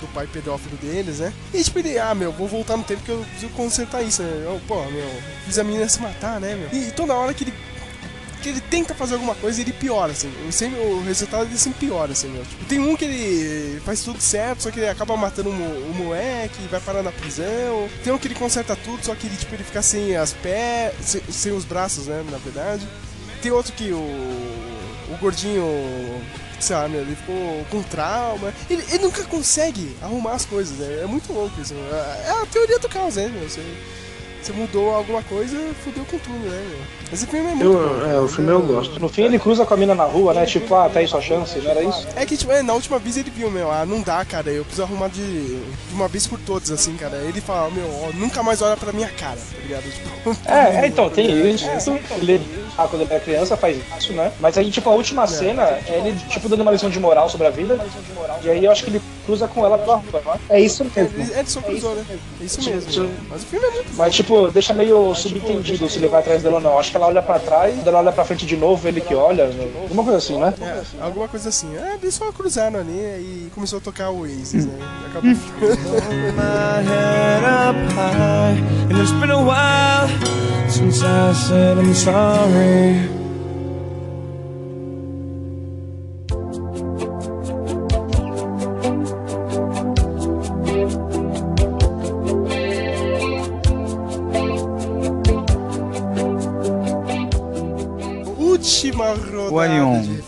do 0.00 0.06
pai 0.08 0.26
pedófilo 0.26 0.76
deles, 0.76 1.18
né? 1.18 1.32
E 1.52 1.62
tipo, 1.62 1.78
ele, 1.78 1.98
ah, 1.98 2.14
meu, 2.14 2.32
vou 2.32 2.48
voltar 2.48 2.76
no 2.76 2.84
tempo 2.84 3.02
que 3.02 3.10
eu 3.10 3.24
preciso 3.30 3.52
consertar 3.52 4.02
isso, 4.02 4.22
né? 4.22 4.42
Eu, 4.44 4.60
pô, 4.66 4.82
meu, 4.86 5.08
fiz 5.44 5.58
a 5.58 5.64
menina 5.64 5.88
se 5.88 6.00
matar, 6.00 6.40
né, 6.40 6.54
meu? 6.54 6.68
E 6.72 6.90
toda 6.92 7.14
hora 7.14 7.32
que 7.32 7.44
ele 7.44 7.54
que 8.46 8.50
ele 8.50 8.60
tenta 8.60 8.94
fazer 8.94 9.14
alguma 9.14 9.34
coisa 9.34 9.60
ele 9.60 9.72
piora, 9.72 10.12
assim. 10.12 10.32
Sempre, 10.52 10.78
o 10.78 11.02
resultado 11.02 11.46
dele 11.46 11.58
sempre 11.58 11.88
piora, 11.88 12.12
assim, 12.12 12.28
meu. 12.28 12.44
Tipo, 12.44 12.64
tem 12.66 12.78
um 12.78 12.94
que 12.94 13.04
ele 13.04 13.80
faz 13.80 14.02
tudo 14.02 14.20
certo, 14.20 14.62
só 14.62 14.70
que 14.70 14.78
ele 14.78 14.88
acaba 14.88 15.16
matando 15.16 15.50
o, 15.50 15.52
o 15.52 15.94
moleque 15.94 16.62
e 16.62 16.68
vai 16.68 16.80
parar 16.80 17.02
na 17.02 17.10
prisão. 17.10 17.88
Tem 18.04 18.12
um 18.12 18.18
que 18.18 18.28
ele 18.28 18.36
conserta 18.36 18.76
tudo, 18.76 19.04
só 19.04 19.16
que 19.16 19.26
ele, 19.26 19.36
tipo, 19.36 19.52
ele 19.52 19.64
fica 19.64 19.82
sem 19.82 20.16
as 20.16 20.32
pés, 20.32 20.94
sem, 21.00 21.20
sem 21.28 21.52
os 21.52 21.64
braços, 21.64 22.06
né, 22.06 22.24
na 22.30 22.38
verdade. 22.38 22.86
Tem 23.42 23.50
outro 23.50 23.72
que 23.72 23.90
o, 23.90 23.96
o 23.96 25.16
gordinho, 25.20 25.64
sei 26.60 26.76
lá, 26.76 26.88
meu, 26.88 27.00
ele 27.00 27.16
ficou 27.16 27.64
com 27.70 27.82
trauma. 27.82 28.52
Ele, 28.68 28.82
ele 28.88 29.04
nunca 29.04 29.24
consegue 29.24 29.96
arrumar 30.00 30.34
as 30.34 30.44
coisas, 30.44 30.78
né? 30.78 31.02
É 31.02 31.06
muito 31.06 31.32
louco 31.32 31.60
isso. 31.60 31.74
É 32.24 32.30
a 32.30 32.46
teoria 32.46 32.78
do 32.78 32.88
caos, 32.88 33.16
né, 33.16 33.28
meu? 33.28 33.48
Você, 33.48 33.60
você 34.42 34.52
mudou 34.52 34.94
alguma 34.94 35.22
coisa, 35.22 35.56
fudeu 35.84 36.04
com 36.04 36.18
tudo, 36.18 36.38
né, 36.48 36.64
meu? 36.68 36.78
Esse 37.12 37.26
filme 37.26 37.46
é 37.46 37.54
muito 37.54 37.64
Eu, 37.64 37.72
bom. 38.00 38.06
é, 38.06 38.20
o 38.20 38.28
filme 38.28 38.50
eu 38.50 38.60
gosto. 38.62 38.98
No 39.00 39.08
fim 39.08 39.22
ele 39.22 39.38
cruza 39.38 39.64
com 39.64 39.74
a 39.74 39.76
mina 39.76 39.94
na 39.94 40.04
rua, 40.04 40.34
né? 40.34 40.44
Tipo, 40.46 40.74
ah, 40.74 40.88
tá 40.88 40.98
aí 41.00 41.06
sua 41.08 41.20
chance, 41.20 41.58
não 41.58 41.70
era 41.70 41.82
isso? 41.82 42.06
É 42.16 42.26
que, 42.26 42.36
tipo, 42.36 42.50
é, 42.52 42.62
na 42.62 42.72
última 42.74 42.98
vez 42.98 43.16
ele 43.16 43.30
viu, 43.30 43.50
meu, 43.50 43.70
ah, 43.70 43.84
não 43.86 44.00
dá, 44.02 44.24
cara, 44.24 44.50
eu 44.50 44.64
preciso 44.64 44.82
arrumar 44.82 45.08
de, 45.08 45.20
de 45.60 45.94
uma 45.94 46.08
vez 46.08 46.26
por 46.26 46.38
todas, 46.40 46.70
assim, 46.70 46.96
cara. 46.96 47.16
Ele 47.18 47.40
fala, 47.40 47.70
meu, 47.70 47.86
ó, 47.88 48.10
nunca 48.14 48.42
mais 48.42 48.60
olha 48.62 48.76
pra 48.76 48.92
minha 48.92 49.08
cara, 49.08 49.36
tá 49.36 49.58
ligado? 49.62 49.84
Tipo, 50.26 50.36
É, 50.46 50.84
é, 50.84 50.86
então, 50.88 51.08
tem 51.08 51.50
isso. 51.54 51.66
Ele, 52.20 52.40
ah, 52.76 52.86
quando 52.88 53.02
ele 53.02 53.14
é 53.14 53.20
criança 53.20 53.56
faz 53.56 53.78
isso, 53.98 54.12
né? 54.12 54.32
Mas 54.40 54.58
aí, 54.58 54.70
tipo, 54.70 54.88
a 54.90 54.92
última 54.92 55.26
cena 55.26 55.62
é 55.62 56.02
ele, 56.04 56.18
tipo, 56.28 56.48
dando 56.48 56.62
uma 56.62 56.72
lição 56.72 56.90
de 56.90 56.98
moral 56.98 57.28
sobre 57.30 57.46
a 57.46 57.50
vida. 57.50 57.78
E 58.42 58.50
aí 58.50 58.64
eu 58.64 58.72
acho 58.72 58.82
que 58.84 58.90
ele 58.90 59.02
cruza 59.26 59.48
com 59.48 59.64
ela 59.66 59.76
pela 59.76 59.96
rua, 59.96 60.22
né? 60.24 60.40
É 60.48 60.60
isso 60.60 60.86
É, 60.96 61.02
mesmo. 61.02 61.20
ele, 61.20 61.32
ele 61.38 61.48
só 61.50 61.60
cruzou, 61.60 61.94
né? 61.94 62.04
É 62.40 62.44
isso 62.44 62.62
mesmo. 62.62 62.90
Sim. 62.92 63.10
Mas 63.28 63.42
o 63.42 63.46
filme 63.46 63.66
é 63.66 63.70
muito 63.72 63.94
Mas, 63.96 64.14
tipo, 64.14 64.48
deixa 64.50 64.72
meio 64.72 65.14
subentendido 65.14 65.88
se 65.90 65.98
ele 65.98 66.08
vai 66.08 66.20
atrás 66.20 66.42
dela 66.42 66.54
ou 66.56 66.60
não. 66.60 66.78
Acho 66.78 66.90
que 66.92 66.96
ela 66.96 67.06
olha 67.08 67.20
pra 67.20 67.38
trás, 67.38 67.74
quando 67.74 67.88
ela 67.88 67.98
olha 67.98 68.12
pra 68.12 68.24
frente 68.24 68.46
de 68.46 68.56
novo, 68.56 68.86
ele 68.86 69.00
que 69.00 69.14
olha. 69.14 69.50
Alguma 69.82 70.02
coisa 70.04 70.18
assim, 70.18 70.38
né? 70.38 70.54
É, 70.60 70.82
alguma 71.02 71.28
coisa 71.28 71.48
assim. 71.48 71.76
É, 71.76 71.94
eles 72.00 72.14
só 72.14 72.30
cruzaram 72.32 72.80
ali 72.80 72.92
e 72.92 73.50
começou 73.54 73.78
a 73.78 73.82
tocar 73.82 74.10
o 74.10 74.20
Oasis, 74.20 74.66
né? 74.66 74.72
E 75.02 75.06
acabou. 75.10 75.30
and 78.90 78.96
it's 78.98 79.12
been 79.12 79.30
a 79.30 79.38
while 79.42 80.08
since 80.68 81.02
I 81.02 81.32
said 81.32 81.78
I'm 81.78 81.92
sorry. 81.94 83.15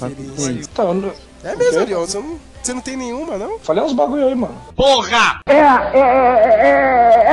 É? 0.09 0.51
Então, 0.51 0.95
não- 0.95 1.13
É 1.45 1.57
mesmo? 1.57 1.81
Arion? 1.81 2.01
Você 2.01 2.19
não, 2.19 2.39
você 2.63 2.73
não 2.75 2.81
tem 2.81 2.97
nenhuma, 2.97 3.37
não? 3.37 3.59
falei 3.61 3.83
uns 3.83 3.93
bagulho 3.93 4.27
aí, 4.27 4.35
mano. 4.35 4.57
É, 5.49 5.55
é, 5.55 5.59
é, 5.95 6.59
é, 6.61 7.27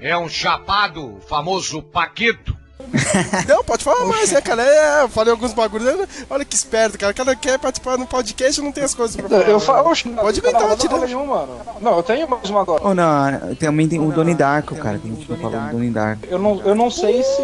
é. 0.00 0.08
É 0.10 0.16
um 0.16 0.28
chapado, 0.28 1.16
o 1.16 1.20
famoso 1.28 1.82
Paquito. 1.82 2.56
Não, 3.46 3.62
pode 3.64 3.84
falar 3.84 4.06
mais, 4.06 4.32
né, 4.32 4.40
cara? 4.40 4.62
É, 4.62 5.02
eu 5.02 5.08
falei 5.08 5.30
alguns 5.32 5.52
bagulhos. 5.52 6.06
Olha 6.30 6.44
que 6.44 6.54
esperto, 6.54 6.98
cara. 6.98 7.12
O 7.12 7.14
cara 7.14 7.36
quer 7.36 7.58
participar 7.58 7.98
no 7.98 8.06
podcast 8.06 8.58
e 8.60 8.64
não 8.64 8.72
tem 8.72 8.84
as 8.84 8.94
coisas 8.94 9.14
pra 9.16 9.28
falar. 9.28 9.42
Eu 9.42 9.58
né? 9.58 9.60
falo, 9.60 9.90
oxe, 9.90 10.08
Pode 10.08 10.40
não, 10.40 10.48
aguentar, 10.48 10.68
não, 10.68 10.76
tira. 10.76 10.92
não, 10.96 11.04
nenhum, 11.04 11.26
mano. 11.26 11.56
Não, 11.80 11.96
eu 11.96 12.02
tenho 12.02 12.28
mais 12.28 12.48
uma 12.48 12.62
agora. 12.62 12.82
Oh, 12.84 12.94
não, 12.94 13.54
também 13.56 13.88
tem 13.88 14.00
o 14.00 14.10
Donnie 14.10 14.34
Darko, 14.34 14.74
cara. 14.76 14.98
Tem 14.98 15.14
gente 15.14 15.26
que 15.26 15.36
fala 15.36 15.58
do 15.58 15.72
Donnie 15.72 15.90
Darko. 15.90 16.26
Eu 16.30 16.38
não, 16.38 16.60
eu 16.62 16.74
não 16.74 16.90
sei 16.90 17.22
se 17.22 17.42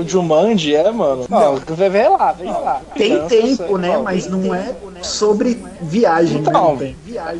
o 0.00 0.08
Jumanji 0.08 0.74
é, 0.74 0.90
mano. 0.90 1.26
Não, 1.28 1.56
vem 1.56 2.08
lá, 2.08 2.32
vem 2.32 2.50
lá. 2.50 2.80
Tem 2.94 3.26
tempo, 3.26 3.56
sei, 3.56 3.78
né? 3.78 3.88
não. 3.88 4.02
Mas 4.02 4.26
não 4.26 4.54
é 4.54 4.74
sobre 5.02 5.62
viagem, 5.80 6.40
né? 6.40 6.48
Então, 6.48 6.70
Não 6.70 6.76
tem. 6.76 6.96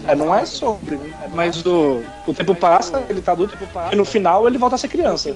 é, 0.06 0.14
não 0.14 0.34
é 0.34 0.44
sobre. 0.44 0.98
Mas 1.34 1.64
o, 1.64 2.02
o 2.26 2.34
tempo 2.34 2.54
passa, 2.54 3.02
ele 3.08 3.20
tá 3.20 3.32
adulto, 3.32 3.56
e 3.90 3.96
no 3.96 4.04
final 4.04 4.46
ele 4.46 4.58
volta 4.58 4.76
a 4.76 4.78
ser 4.78 4.88
criança. 4.88 5.34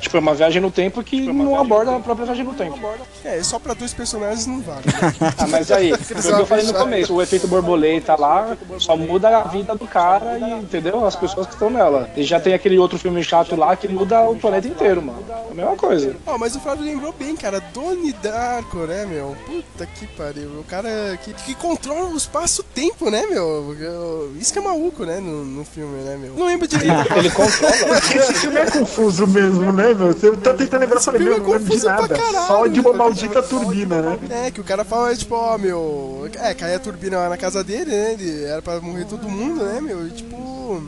Tipo, 0.00 0.16
é 0.16 0.20
uma 0.20 0.34
viagem 0.34 0.62
no 0.62 0.70
tempo 0.70 1.02
que 1.02 1.20
não 1.32 1.58
aborda 1.58 1.94
a 1.96 2.00
própria 2.00 2.26
viagem 2.26 2.44
no 2.44 2.54
tempo. 2.54 2.78
É, 3.24 3.42
só 3.42 3.58
pra 3.58 3.74
dois 3.74 3.92
personagens 3.92 4.46
não 4.46 4.60
vale. 4.60 4.82
né? 4.86 5.32
Ah, 5.36 5.46
mas 5.48 5.70
aí, 5.72 5.92
foi 5.98 6.16
o 6.32 6.36
que 6.36 6.40
eu 6.42 6.46
falei 6.46 6.64
no 6.66 6.74
começo, 6.74 7.14
o 7.14 7.20
efeito 7.22 7.48
borboleta 7.48 8.14
lá 8.18 8.56
só 8.78 8.96
muda 8.96 9.36
a 9.38 9.42
vida 9.42 9.74
do 9.74 9.86
cara 9.86 10.38
e, 10.38 10.52
entendeu? 10.52 11.04
As 11.04 11.16
pessoas 11.16 11.46
que 11.46 11.54
estão 11.54 11.68
nela. 11.70 12.08
E 12.16 12.22
já 12.22 12.38
tem 12.38 12.54
aquele 12.54 12.78
outro 12.78 12.98
filme 12.98 13.22
chato 13.24 13.56
lá 13.56 13.74
que 13.76 13.88
muda 13.88 14.20
o 14.22 14.36
planeta 14.36 14.68
inteiro, 14.68 15.02
mano. 15.02 15.24
É 15.28 15.50
a 15.50 15.54
mesma 15.54 15.76
coisa. 15.76 16.14
Ó, 16.26 16.38
mas 16.38 16.54
o 16.54 16.60
Flávio 16.60 16.84
lembrou 16.84 17.12
bem, 17.12 17.34
cara. 17.36 17.60
Donnie 17.74 18.12
Darko, 18.12 18.78
né, 18.86 19.04
meu? 19.06 19.36
Puta 19.46 19.86
que 19.86 20.06
pariu. 20.08 20.60
O 20.60 20.64
cara 20.64 20.88
que, 21.24 21.32
que 21.34 21.54
controla 21.54 22.10
o 22.10 22.16
espaço-tempo, 22.16 23.10
né, 23.10 23.26
meu? 23.26 23.74
Eu- 23.78 24.32
Isso 24.38 24.52
que 24.52 24.58
é 24.58 24.62
maluco, 24.62 25.04
né, 25.04 25.18
no, 25.18 25.44
no 25.48 25.64
filme, 25.64 26.02
né, 26.02 26.16
meu? 26.16 26.34
Não 26.34 26.46
lembro 26.46 26.66
direito. 26.66 26.94
Ele 27.16 27.30
controla. 27.30 27.74
Esse 27.98 28.34
filme 28.34 28.56
é 28.58 28.70
confuso 28.70 29.26
mesmo, 29.26 29.72
né, 29.72 29.94
meu? 29.94 30.12
Você 30.12 30.30
tá 30.36 30.54
tentando 30.54 30.80
lembrar, 30.80 30.96
eu 30.96 31.02
falei, 31.02 31.20
filme 31.20 31.34
meu, 31.34 31.44
é 31.44 31.46
não 31.48 31.58
lembro 31.58 31.76
de 31.78 31.84
nada. 31.84 32.08
caralho, 32.08 32.46
Só 32.46 32.66
de 32.66 32.80
uma 32.80 32.92
maldita 32.92 33.42
turbina, 33.42 34.02
né? 34.02 34.18
É, 34.46 34.50
que 34.50 34.60
o 34.60 34.64
cara 34.64 34.84
fala, 34.84 35.14
tipo, 35.16 35.34
ó, 35.34 35.58
meu. 35.58 36.30
É, 36.34 36.54
caiu 36.54 36.76
a 36.76 36.80
turbina 36.80 37.18
lá 37.18 37.28
na 37.28 37.36
casa 37.36 37.64
dele, 37.64 37.90
né? 37.90 38.12
Ele 38.12 38.44
era 38.44 38.62
pra 38.62 38.80
morrer 38.80 39.04
todo 39.06 39.28
mundo, 39.28 39.64
né, 39.64 39.80
meu? 39.80 40.06
E 40.06 40.10
tipo. 40.10 40.82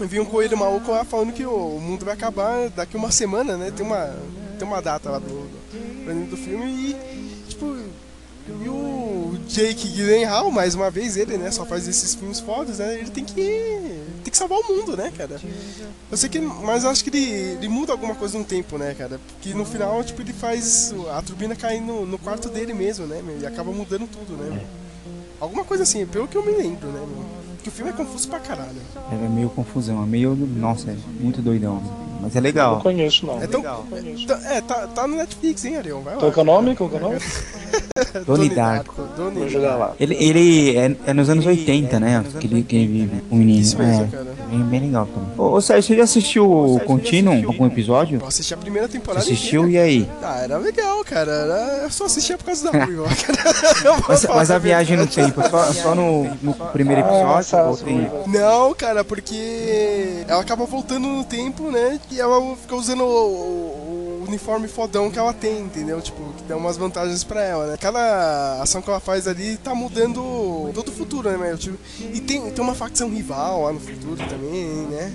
Vi 0.00 0.18
um 0.18 0.24
coelho 0.24 0.56
maluco 0.56 0.90
lá 0.90 1.04
falando 1.04 1.30
que 1.30 1.44
o 1.44 1.78
mundo 1.78 2.06
vai 2.06 2.14
acabar 2.14 2.70
daqui 2.70 2.96
uma 2.96 3.10
semana, 3.10 3.58
né? 3.58 3.70
Tem 3.70 3.84
uma, 3.84 4.14
tem 4.58 4.66
uma 4.66 4.80
data 4.80 5.10
lá 5.10 5.18
do, 5.18 5.26
do, 5.28 6.30
do 6.30 6.36
filme 6.38 6.64
e, 6.64 7.39
e 8.62 8.68
o 8.68 9.38
Jake 9.48 9.88
Gyllenhaal, 9.88 10.50
mais 10.50 10.74
uma 10.74 10.90
vez, 10.90 11.16
ele, 11.16 11.36
né, 11.36 11.50
só 11.50 11.64
faz 11.64 11.86
esses 11.88 12.14
filmes 12.14 12.40
fodas, 12.40 12.78
né? 12.78 12.98
Ele 12.98 13.10
tem 13.10 13.24
que 13.24 13.34
tem 14.22 14.30
que 14.30 14.36
salvar 14.36 14.58
o 14.58 14.76
mundo, 14.76 14.96
né, 14.96 15.12
cara? 15.16 15.40
Eu 16.10 16.16
sei 16.16 16.28
que, 16.28 16.38
mas 16.40 16.84
eu 16.84 16.90
acho 16.90 17.02
que 17.02 17.10
ele, 17.10 17.24
ele 17.24 17.68
muda 17.68 17.92
alguma 17.92 18.14
coisa 18.14 18.38
no 18.38 18.44
tempo, 18.44 18.76
né, 18.78 18.94
cara? 18.96 19.18
Porque 19.32 19.54
no 19.54 19.64
final, 19.64 20.02
tipo, 20.04 20.20
ele 20.22 20.32
faz 20.32 20.94
a 21.12 21.22
turbina 21.22 21.54
cair 21.56 21.80
no, 21.80 22.04
no 22.06 22.18
quarto 22.18 22.48
dele 22.48 22.74
mesmo, 22.74 23.06
né, 23.06 23.22
meu? 23.24 23.38
E 23.40 23.46
acaba 23.46 23.70
mudando 23.72 24.06
tudo, 24.08 24.36
né? 24.36 24.50
meu? 24.50 24.62
Alguma 25.40 25.64
coisa 25.64 25.82
assim, 25.84 26.04
pelo 26.06 26.28
que 26.28 26.36
eu 26.36 26.44
me 26.44 26.52
lembro, 26.52 26.88
né, 26.88 27.00
meu? 27.00 27.24
Porque 27.56 27.68
o 27.68 27.72
filme 27.72 27.90
é 27.90 27.94
confuso 27.94 28.28
pra 28.28 28.40
caralho. 28.40 28.80
É 29.12 29.28
meio 29.28 29.50
confusão, 29.50 30.02
é 30.02 30.06
meio. 30.06 30.34
Nossa, 30.34 30.90
é 30.90 30.96
muito 31.20 31.42
doidão. 31.42 31.82
Mas 32.20 32.34
é 32.36 32.40
legal. 32.40 32.74
Não 32.76 32.80
conheço, 32.82 33.26
não. 33.26 33.42
É, 33.42 33.46
tão, 33.46 33.62
tá- 33.62 34.40
é 34.44 34.60
tá, 34.60 34.86
tá 34.86 35.06
no 35.06 35.16
Netflix, 35.16 35.64
hein, 35.64 35.76
Ariel? 35.76 36.00
Vai 36.02 36.14
lá. 36.14 36.20
Qual 36.20 36.32
que 36.32 36.38
é 36.38 36.42
o 36.42 36.44
nome? 36.44 36.76
Qual 36.76 36.88
que 36.88 36.96
é 36.96 36.98
o 36.98 37.02
nome? 37.02 37.18
Donnie 38.26 38.48
Darko. 38.50 39.02
Donnie 39.16 39.40
Vou 39.40 39.48
jogar 39.48 39.76
lá. 39.76 39.94
Ele, 39.98 40.14
ele 40.14 40.76
é, 40.76 40.96
é 41.06 41.14
nos 41.14 41.28
anos 41.28 41.44
80, 41.46 42.00
né? 42.00 42.24
Que 42.38 42.46
ele, 42.46 42.62
que 42.62 42.76
ele 42.76 42.86
vive, 42.86 43.22
o 43.30 43.36
menino. 43.36 43.60
Isso 43.60 43.78
mesmo, 43.78 44.04
é, 44.04 44.06
cara. 44.08 44.26
bem, 44.48 44.62
bem 44.62 44.80
legal 44.80 45.06
também. 45.06 45.30
Ô, 45.36 45.52
ô 45.54 45.60
Sérgio, 45.60 45.88
você 45.88 45.96
já 45.96 46.04
assistiu 46.04 46.50
o 46.50 46.80
Continuum, 46.80 47.46
algum 47.46 47.66
episódio? 47.66 48.20
Eu 48.20 48.26
assisti 48.26 48.54
a 48.54 48.56
primeira 48.56 48.86
Você 48.86 48.92
temporada 48.92 49.24
assistiu 49.24 49.66
inteira. 49.66 49.88
e 49.88 49.98
aí? 49.98 50.08
Ah, 50.22 50.40
era 50.42 50.58
legal, 50.58 51.04
cara. 51.04 51.30
Era... 51.30 51.80
Eu 51.82 51.90
só 51.90 52.04
assistia 52.06 52.38
por 52.38 52.44
causa 52.44 52.70
da 52.70 52.78
Ruiva, 52.84 53.04
Mas, 54.08 54.24
mas 54.24 54.50
a 54.50 54.58
viagem 54.58 54.96
no 54.96 55.06
tempo, 55.06 55.40
só, 55.48 55.72
só 55.72 55.94
no, 55.94 56.24
no 56.42 56.54
primeiro 56.72 57.02
episódio? 57.02 57.68
ou 57.68 57.76
tem... 57.76 58.10
Não, 58.26 58.74
cara, 58.74 59.04
porque 59.04 60.24
ela 60.28 60.40
acaba 60.40 60.64
voltando 60.64 61.08
no 61.08 61.24
tempo, 61.24 61.70
né? 61.70 61.98
E 62.10 62.20
ela 62.20 62.56
fica 62.56 62.76
usando 62.76 63.04
o 63.04 63.79
uniforme 64.30 64.68
fodão 64.68 65.10
que 65.10 65.18
ela 65.18 65.32
tem, 65.32 65.60
entendeu? 65.60 66.00
Tipo, 66.00 66.32
que 66.34 66.44
dá 66.44 66.56
umas 66.56 66.76
vantagens 66.76 67.24
pra 67.24 67.42
ela, 67.42 67.66
né? 67.66 67.76
Cada 67.76 68.62
ação 68.62 68.80
que 68.80 68.88
ela 68.88 69.00
faz 69.00 69.26
ali 69.26 69.56
tá 69.58 69.74
mudando 69.74 70.70
todo 70.72 70.88
o 70.88 70.92
futuro, 70.92 71.28
né? 71.30 71.36
meu? 71.36 71.58
Tipo, 71.58 71.76
e 72.00 72.20
tem, 72.20 72.50
tem 72.50 72.64
uma 72.64 72.74
facção 72.74 73.10
rival 73.10 73.64
lá 73.64 73.72
no 73.72 73.80
futuro 73.80 74.16
também, 74.28 74.86
né? 74.90 75.12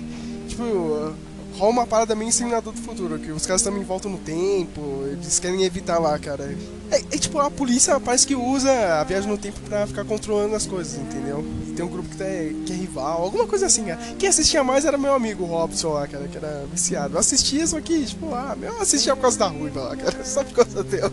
Tipo, 0.48 1.12
rola 1.56 1.72
uma 1.72 1.86
parada 1.86 2.14
meio 2.14 2.28
Exterminador 2.28 2.72
do 2.72 2.80
Futuro, 2.80 3.18
que 3.18 3.30
os 3.32 3.46
caras 3.46 3.62
também 3.62 3.82
voltam 3.82 4.10
no 4.10 4.18
tempo, 4.18 4.80
eles 5.10 5.38
querem 5.38 5.62
evitar 5.64 5.98
lá, 5.98 6.18
cara. 6.18 6.54
É, 6.90 6.96
é 6.98 7.18
tipo, 7.18 7.38
a 7.40 7.50
polícia 7.50 7.98
parece 7.98 8.26
que 8.26 8.34
usa 8.36 8.70
a 9.00 9.04
viagem 9.04 9.28
no 9.28 9.36
tempo 9.36 9.58
pra 9.68 9.86
ficar 9.86 10.04
controlando 10.04 10.54
as 10.54 10.66
coisas, 10.66 10.94
entendeu? 11.00 11.44
E 11.68 11.72
tem 11.72 11.84
um 11.84 11.88
grupo 11.88 12.08
que, 12.08 12.16
tá, 12.16 12.24
que 12.24 12.72
é 12.72 12.76
rival, 12.76 13.22
alguma 13.22 13.44
coisa 13.46 13.66
assim, 13.66 13.84
cara. 13.86 13.98
Quem 14.18 14.28
assistia 14.28 14.62
mais 14.62 14.84
era 14.84 14.96
meu 14.96 15.12
amigo 15.12 15.44
Robson 15.44 15.88
lá, 15.94 16.06
cara, 16.06 16.28
que 16.28 16.36
era 16.36 16.64
viciado. 16.72 17.14
Eu 17.14 17.18
assistia, 17.18 17.66
só 17.66 17.80
que, 17.80 18.04
tipo, 18.04 18.32
ah, 18.32 18.56
eu 18.62 18.80
assistia 18.80 19.16
por 19.16 19.22
causa 19.22 19.38
da 19.38 19.48
Ruiva 19.48 19.80
lá, 19.80 19.96
cara, 19.96 20.16
só 20.24 20.44
por 20.44 20.52
causa 20.64 20.84
dela, 20.84 21.12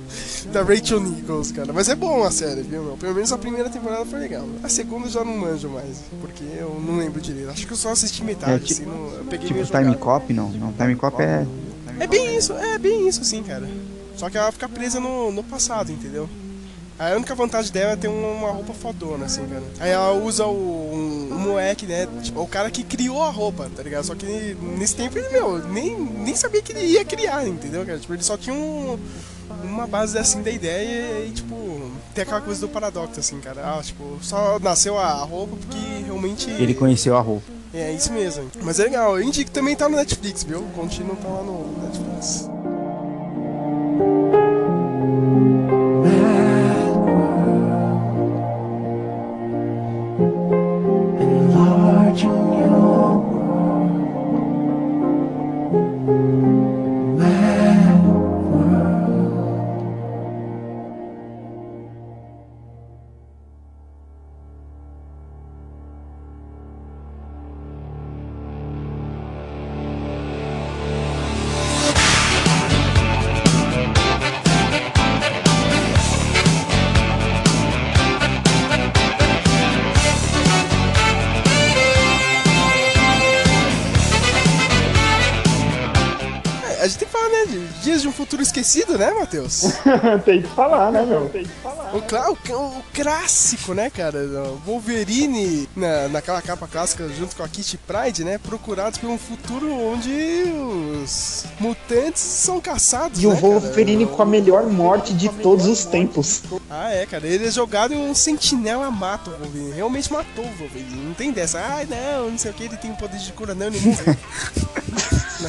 da 0.51 0.61
Rachel 0.61 0.99
Nichols, 0.99 1.51
cara. 1.51 1.73
Mas 1.73 1.89
é 1.89 1.95
bom 1.95 2.23
a 2.23 2.29
série, 2.29 2.61
viu, 2.61 2.83
meu? 2.83 2.97
Pelo 2.97 3.15
menos 3.15 3.31
a 3.31 3.37
primeira 3.37 3.67
temporada 3.69 4.05
foi 4.05 4.19
legal. 4.19 4.45
A 4.61 4.69
segunda 4.69 5.07
eu 5.07 5.11
já 5.11 5.23
não 5.25 5.35
manjo 5.35 5.69
mais, 5.69 5.97
porque 6.21 6.43
eu 6.55 6.79
não 6.85 6.97
lembro 6.97 7.19
direito. 7.19 7.49
Acho 7.49 7.65
que 7.65 7.73
eu 7.73 7.77
só 7.77 7.89
assisti 7.89 8.23
metade, 8.23 8.53
É, 8.53 8.59
ti- 8.59 8.73
assim, 8.73 8.85
não, 8.85 9.09
eu 9.17 9.25
peguei 9.25 9.47
Tipo 9.47 9.63
Time 9.65 9.65
jogado. 9.85 9.99
Cop, 10.35 10.51
não. 10.57 10.67
Não, 10.67 10.73
Time 10.73 10.95
Cop 10.95 11.21
é. 11.21 11.45
É 11.99 12.07
bem 12.07 12.35
isso, 12.35 12.53
é 12.53 12.77
bem 12.77 13.07
isso 13.07 13.23
sim, 13.23 13.43
cara. 13.43 13.67
Só 14.15 14.29
que 14.29 14.37
ela 14.37 14.51
fica 14.51 14.67
presa 14.67 14.99
no, 14.99 15.31
no 15.31 15.43
passado, 15.43 15.91
entendeu? 15.91 16.29
A 16.97 17.15
única 17.15 17.33
vantagem 17.33 17.71
dela 17.71 17.93
é 17.93 17.95
ter 17.95 18.07
uma 18.07 18.51
roupa 18.51 18.73
fodona, 18.73 19.25
assim, 19.25 19.45
cara. 19.47 19.63
Aí 19.79 19.89
ela 19.89 20.13
usa 20.13 20.45
o 20.45 20.53
um, 20.53 21.33
um 21.33 21.39
moleque, 21.39 21.85
né? 21.85 22.07
Tipo, 22.21 22.41
o 22.41 22.47
cara 22.47 22.69
que 22.69 22.83
criou 22.83 23.21
a 23.23 23.29
roupa, 23.29 23.69
tá 23.75 23.81
ligado? 23.81 24.05
Só 24.05 24.13
que 24.13 24.55
nesse 24.77 24.95
tempo 24.95 25.17
ele, 25.17 25.29
meu, 25.29 25.57
nem, 25.69 25.99
nem 25.99 26.35
sabia 26.35 26.61
que 26.61 26.71
ele 26.71 26.85
ia 26.85 27.03
criar, 27.03 27.47
entendeu, 27.47 27.83
cara? 27.85 27.97
Tipo, 27.97 28.13
ele 28.13 28.23
só 28.23 28.37
tinha 28.37 28.55
um, 28.55 28.97
uma 29.63 29.87
base 29.87 30.17
assim 30.17 30.43
da 30.43 30.51
ideia 30.51 31.25
e, 31.25 31.31
tipo, 31.31 31.91
tem 32.13 32.21
aquela 32.21 32.41
coisa 32.41 32.61
do 32.61 32.69
paradoxo, 32.69 33.19
assim, 33.19 33.39
cara. 33.39 33.61
Ah, 33.61 33.81
tipo, 33.81 34.19
só 34.21 34.59
nasceu 34.59 34.97
a 34.97 35.13
roupa 35.23 35.55
porque 35.55 36.03
realmente. 36.05 36.49
Ele 36.51 36.75
conheceu 36.75 37.17
a 37.17 37.21
roupa. 37.21 37.62
É, 37.73 37.91
isso 37.91 38.13
mesmo. 38.13 38.49
Mas 38.61 38.79
é 38.79 38.83
legal. 38.83 39.17
Eu 39.17 39.23
indico 39.23 39.49
também 39.49 39.75
tá 39.75 39.89
no 39.89 39.95
Netflix, 39.95 40.43
viu? 40.43 40.59
O 40.59 40.69
Contínuo 40.71 41.15
tá 41.15 41.27
lá 41.27 41.43
no 41.43 41.81
Netflix. 41.81 42.47
Matheus? 89.33 89.63
Tem 90.25 90.41
que 90.41 90.47
falar, 90.49 90.91
né, 90.91 91.03
meu? 91.05 91.29
Tem 91.29 91.43
que 91.43 91.49
falar. 91.61 91.95
O, 91.95 92.01
clá- 92.01 92.29
o, 92.29 92.33
o 92.33 92.83
clássico, 92.93 93.73
né, 93.73 93.89
cara? 93.89 94.19
O 94.19 94.61
Wolverine 94.65 95.67
na, 95.75 96.07
naquela 96.09 96.41
capa 96.41 96.67
clássica 96.67 97.07
junto 97.09 97.35
com 97.35 97.43
a 97.43 97.47
Kitty 97.47 97.77
Pride, 97.77 98.23
né? 98.23 98.37
Procurados 98.37 98.99
por 98.99 99.09
um 99.09 99.17
futuro 99.17 99.71
onde 99.73 100.11
os 101.03 101.45
mutantes 101.59 102.21
são 102.21 102.59
caçados. 102.61 103.21
E 103.21 103.27
o 103.27 103.31
né, 103.31 103.35
cara? 103.35 103.47
Wolverine 103.47 104.05
com 104.05 104.21
a 104.21 104.25
melhor 104.25 104.63
morte 104.67 105.13
de 105.13 105.29
todos 105.29 105.65
os 105.65 105.85
tempos. 105.85 106.43
Ah, 106.69 106.89
é, 106.91 107.05
cara. 107.05 107.25
Ele 107.27 107.47
é 107.47 107.51
jogado 107.51 107.93
e 107.93 107.97
um 107.97 108.13
sentinela 108.13 108.89
mata 108.91 109.29
o 109.31 109.33
Wolverine. 109.33 109.71
Realmente 109.71 110.11
matou 110.11 110.45
o 110.45 110.55
Wolverine. 110.57 111.05
Não 111.05 111.13
tem 111.13 111.31
dessa. 111.31 111.59
Ah, 111.59 111.83
não, 111.89 112.31
não 112.31 112.37
sei 112.37 112.51
o 112.51 112.53
que, 112.53 112.63
ele 112.63 112.77
tem 112.77 112.91
um 112.91 112.95
poder 112.95 113.17
de 113.17 113.31
cura, 113.33 113.53
não, 113.55 113.67
ele 113.67 113.79
morreu. 113.85 114.15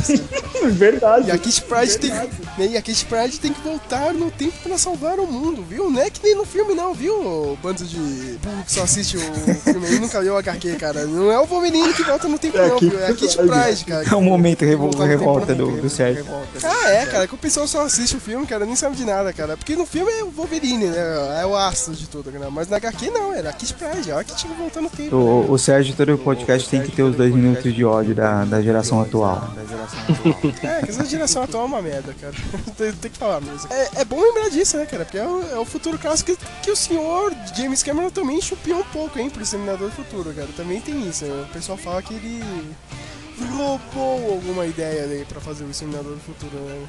Verdade. 0.72 1.28
E 1.28 1.30
a 1.30 1.38
Kitty 1.38 1.62
Pride 1.62 1.98
tem, 1.98 2.10
né, 2.10 2.28
e 2.70 2.76
a 2.76 2.82
Kitty 2.82 3.04
Pride 3.04 3.38
tem 3.40 3.52
que 3.52 3.60
voltar 3.60 4.12
no 4.14 4.30
tempo 4.30 4.54
pra 4.62 4.78
salvar 4.78 5.18
o 5.18 5.26
mundo, 5.26 5.62
viu? 5.68 5.90
Não 5.90 6.00
é 6.00 6.08
que 6.10 6.20
nem 6.22 6.34
no 6.34 6.44
filme, 6.44 6.74
não, 6.74 6.94
viu? 6.94 7.14
O 7.14 7.58
bando 7.62 7.84
de 7.84 7.96
burro 8.42 8.64
que 8.64 8.72
só 8.72 8.82
assiste 8.82 9.16
o 9.16 9.20
filme 9.54 9.86
aí 9.86 9.98
nunca 9.98 10.20
viu 10.20 10.34
o 10.34 10.36
HQ, 10.38 10.76
cara. 10.76 11.04
Não 11.06 11.30
é 11.30 11.38
o 11.38 11.44
Wolverine 11.46 11.92
que 11.92 12.02
volta 12.02 12.28
no 12.28 12.38
tempo, 12.38 12.58
É 12.58 12.68
não, 12.68 12.78
viu? 12.78 12.98
É 12.98 13.08
a 13.08 13.14
Kitty 13.14 13.36
Pride. 13.44 13.84
Cara. 13.86 14.04
É 14.10 14.14
o 14.14 14.22
momento 14.22 14.64
revol- 14.64 14.90
revolta 15.04 15.54
do, 15.54 15.80
do 15.80 15.90
Sérgio. 15.90 16.24
Ah, 16.62 16.88
é, 16.90 17.06
cara, 17.06 17.26
que 17.26 17.34
o 17.34 17.38
pessoal 17.38 17.66
só 17.66 17.82
assiste 17.82 18.16
o 18.16 18.20
filme, 18.20 18.46
cara, 18.46 18.64
nem 18.64 18.76
sabe 18.76 18.96
de 18.96 19.04
nada, 19.04 19.32
cara. 19.32 19.56
Porque 19.56 19.76
no 19.76 19.84
filme 19.86 20.10
é 20.12 20.24
o 20.24 20.30
Wolverine, 20.30 20.86
né? 20.86 21.40
É 21.42 21.46
o 21.46 21.54
astro 21.56 21.94
de 21.94 22.06
tudo, 22.08 22.30
cara. 22.32 22.50
Mas 22.50 22.68
na 22.68 22.76
HQ 22.76 23.10
não, 23.10 23.32
era 23.34 23.50
a 23.50 23.52
Kitty 23.52 23.74
Pride, 23.74 24.10
ela 24.10 24.24
que 24.24 24.34
tinha 24.34 24.54
voltar 24.54 24.80
no 24.80 24.88
tempo. 24.90 25.14
O, 25.16 25.52
o 25.52 25.58
Sérgio, 25.58 25.94
todo 25.94 26.16
podcast 26.18 26.68
tem 26.68 26.80
que 26.82 26.92
ter 26.92 27.02
os 27.02 27.14
dois 27.16 27.34
minutos 27.34 27.74
de 27.74 27.84
ódio 27.84 28.14
da, 28.14 28.44
da 28.44 28.62
geração 28.62 29.00
atual. 29.00 29.52
É, 30.62 30.82
que 30.82 30.90
essa 30.90 31.04
geração 31.04 31.42
atual 31.42 31.64
é 31.64 31.66
uma 31.66 31.82
merda, 31.82 32.14
cara. 32.20 32.34
tem, 32.76 32.92
tem 32.92 33.10
que 33.10 33.18
falar 33.18 33.40
mesmo. 33.40 33.72
É, 33.72 34.00
é 34.00 34.04
bom 34.04 34.20
lembrar 34.20 34.48
disso, 34.50 34.76
né, 34.76 34.86
cara? 34.86 35.04
Porque 35.04 35.18
é 35.18 35.26
o, 35.26 35.42
é 35.52 35.58
o 35.58 35.64
futuro 35.64 35.98
clássico 35.98 36.34
que, 36.34 36.46
que 36.62 36.70
o 36.70 36.76
senhor 36.76 37.32
James 37.56 37.82
Cameron 37.82 38.10
também 38.10 38.40
chupiou 38.40 38.80
um 38.80 38.84
pouco, 38.84 39.18
hein, 39.18 39.30
pro 39.30 39.42
Exterminador 39.42 39.90
do 39.90 39.94
Futuro, 39.94 40.32
cara. 40.32 40.48
Também 40.56 40.80
tem 40.80 41.08
isso. 41.08 41.24
né? 41.24 41.46
O 41.48 41.52
pessoal 41.52 41.76
fala 41.78 42.02
que 42.02 42.14
ele 42.14 42.42
roubou 43.56 44.32
alguma 44.34 44.66
ideia 44.66 45.04
aí 45.04 45.24
pra 45.24 45.40
fazer 45.40 45.64
o 45.64 45.70
Exterminador 45.70 46.14
do 46.14 46.20
Futuro, 46.20 46.56
né? 46.56 46.88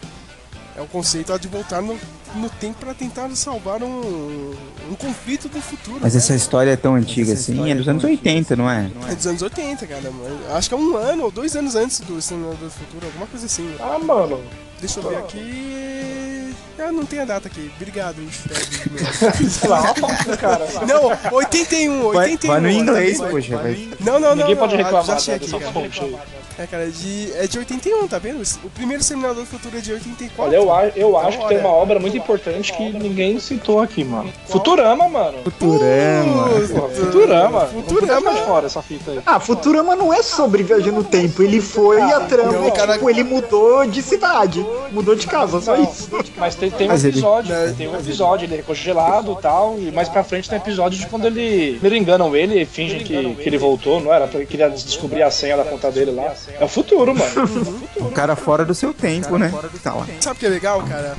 É 0.78 0.82
o 0.82 0.88
conceito 0.88 1.38
de 1.40 1.48
voltar 1.48 1.82
no, 1.82 1.98
no 2.36 2.50
tempo 2.50 2.80
pra 2.80 2.94
tentar 2.94 3.30
salvar 3.36 3.82
um, 3.82 4.54
um 4.90 4.96
conflito 4.96 5.48
do 5.48 5.62
futuro. 5.62 6.00
Mas 6.02 6.14
né? 6.14 6.20
essa 6.20 6.36
história 6.36 6.72
é 6.72 6.76
tão 6.76 6.96
antiga 6.96 7.32
assim, 7.32 7.72
é 7.72 7.76
dos 7.76 7.88
anos 7.88 8.04
80, 8.04 8.56
não 8.58 8.70
é? 8.70 8.92
É 9.10 9.16
dos 9.16 9.26
anos 9.26 9.42
80, 9.42 9.88
cara. 9.88 10.12
Acho 10.54 10.68
que 10.68 10.76
é 10.76 10.78
um 10.78 10.98
ano 10.98 11.24
ou 11.24 11.32
dois 11.32 11.56
anos 11.56 11.76
antes 11.76 12.02
do 12.02 12.20
Exterminador 12.20 12.58
do 12.58 12.70
Futuro, 12.70 13.06
alguma 13.06 13.26
coisa 13.26 13.46
assim. 13.46 13.74
Ah, 13.80 13.98
mano. 14.00 14.42
Deixa 14.82 15.00
eu 15.00 15.10
ver 15.10 15.18
aqui. 15.18 16.45
Ah, 16.78 16.92
não 16.92 17.06
tem 17.06 17.20
a 17.20 17.26
data 17.26 17.48
aqui. 17.48 17.72
Obrigado, 17.78 18.20
hein, 18.20 18.28
Sei 19.50 19.70
lá, 19.70 19.94
cara. 20.40 20.68
Não, 20.88 21.12
81, 21.36 22.12
Vai- 22.12 22.32
81. 22.32 22.52
vai 22.52 22.62
no 22.62 22.70
inglês, 22.70 23.20
vendo? 23.20 23.30
poxa, 23.32 23.58
vai. 23.58 23.90
Não, 24.02 24.14
não, 24.20 24.30
não. 24.30 24.36
Ninguém 24.36 24.56
não, 24.56 24.62
pode 24.62 24.74
ah, 24.76 24.78
reclamar 24.78 25.06
Já 25.06 25.14
achei 25.16 25.40
dessa 25.40 25.56
aqui, 25.58 25.66
cara. 25.74 25.88
aí. 26.02 26.16
É, 26.58 26.66
cara, 26.66 26.84
é 26.84 26.88
de, 26.88 27.34
é 27.36 27.48
de 27.48 27.58
81, 27.60 28.08
tá 28.08 28.18
vendo? 28.18 28.42
O 28.64 28.70
primeiro 28.70 29.02
Exterminador 29.02 29.44
do 29.44 29.46
Futuro 29.46 29.78
é 29.78 29.82
de 29.82 29.92
84. 29.92 30.42
Olha, 30.42 30.56
eu, 30.56 30.74
a- 30.74 30.88
eu 30.96 31.18
acho 31.18 31.32
que 31.32 31.36
Então, 31.38 31.48
tem 31.50 31.58
uma 31.60 31.70
obra 31.70 32.00
muito 32.00 32.16
importante 32.16 32.72
que 32.72 32.92
ninguém 32.94 33.38
citou 33.42 33.82
aqui, 33.82 34.06
mano. 34.06 34.32
Futurama, 34.48 35.10
mano. 35.10 35.40
Futurama. 35.44 36.50
Futurama. 36.96 37.66
Futurama. 37.68 38.34
De 38.34 38.42
fora 38.44 38.66
essa 38.68 38.82
fita 38.82 39.12
aí. 39.12 39.20
Ah, 39.26 39.38
Futurama 39.38 39.98
não 39.98 40.14
é 40.14 40.24
sobre 40.24 40.64
viajar 40.64 40.94
no 40.94 41.04
tempo. 41.04 41.44
Ele 41.44 41.60
foi 41.60 42.00
e 42.00 42.14
a 42.14 42.22
trama, 42.22 42.54
não, 42.54 42.72
cara- 42.72 42.94
tipo, 42.94 43.10
ele 43.10 43.24
mudou 43.26 43.86
de 43.86 44.02
cidade. 44.02 44.66
Mudou 44.92 45.14
de 45.14 45.28
casa, 45.28 45.60
só 45.60 45.76
isso. 45.76 46.10
Mas 46.38 46.56
tem, 46.56 46.65
tem 46.72 46.88
um 46.88 46.92
Mas 46.92 47.04
ele- 47.04 47.14
episódio, 47.14 47.56
tem 47.76 47.88
um 47.88 47.96
episódio, 48.00 48.46
ele 48.46 48.56
é 48.56 48.62
congelado 48.62 49.36
e 49.38 49.42
tal, 49.42 49.78
e 49.80 49.92
mais 49.92 50.08
pra 50.10 50.24
frente 50.24 50.50
tem 50.50 50.58
um 50.58 50.62
episódio 50.62 50.98
de 51.00 51.06
quando 51.08 51.26
ele. 51.26 51.74
Primeiro 51.80 51.96
enganam 51.96 52.36
ele 52.36 52.62
e 52.62 52.66
fingem 52.66 53.00
que, 53.00 53.36
que 53.36 53.48
ele 53.50 53.58
voltou, 53.58 54.00
não 54.02 54.14
era? 54.14 54.30
Ele 54.34 54.46
queria 54.46 54.70
descobrir 54.70 55.24
a 55.24 55.32
senha 55.32 55.56
da 55.58 55.64
conta 55.64 55.92
dele 55.92 56.12
lá. 56.12 56.34
É 56.60 56.64
o 56.64 56.68
futuro, 56.68 57.14
mano. 57.16 57.86
Um 58.06 58.10
cara 58.12 58.36
fora 58.36 58.64
do 58.64 58.74
seu 58.76 58.94
tempo, 58.94 59.38
né? 59.38 59.52
Tá 59.84 59.94
lá. 59.94 60.06
Sabe 60.20 60.38
o 60.38 60.40
que 60.40 60.46
é 60.46 60.50
legal, 60.50 60.82
cara? 60.84 61.16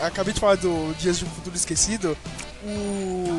Eu 0.00 0.06
Acabei 0.06 0.32
de 0.32 0.40
falar 0.40 0.56
do 0.56 0.94
Dias 0.98 1.18
de 1.18 1.24
um 1.24 1.28
Futuro 1.28 1.54
Esquecido. 1.56 2.16
O, 2.64 2.68
o 2.68 3.31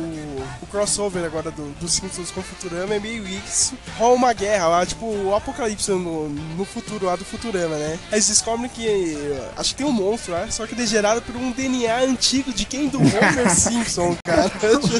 crossover 0.74 1.24
agora 1.24 1.52
do, 1.52 1.70
do 1.78 1.88
Simpsons 1.88 2.32
com 2.32 2.40
o 2.40 2.42
Futurama 2.42 2.94
é 2.94 2.98
meio 2.98 3.24
isso. 3.28 3.78
Rola 3.96 4.14
uma 4.14 4.32
guerra 4.32 4.66
lá, 4.66 4.84
tipo 4.84 5.06
o 5.06 5.32
apocalipse 5.32 5.88
no, 5.92 6.28
no 6.28 6.64
futuro 6.64 7.06
lá 7.06 7.14
do 7.14 7.24
Futurama, 7.24 7.76
né? 7.76 7.96
Aí 8.10 8.14
eles 8.14 8.26
descobrem 8.26 8.68
que. 8.68 9.16
Acho 9.56 9.70
que 9.70 9.76
tem 9.76 9.86
um 9.86 9.92
monstro 9.92 10.32
lá, 10.32 10.50
só 10.50 10.66
que 10.66 10.74
ele 10.74 10.82
é 10.82 10.86
gerado 10.86 11.22
por 11.22 11.36
um 11.36 11.52
DNA 11.52 12.00
antigo 12.00 12.52
de 12.52 12.64
quem? 12.64 12.88
Do 12.88 12.98
Homer 12.98 13.50
Simpson, 13.54 14.16
cara. 14.24 14.50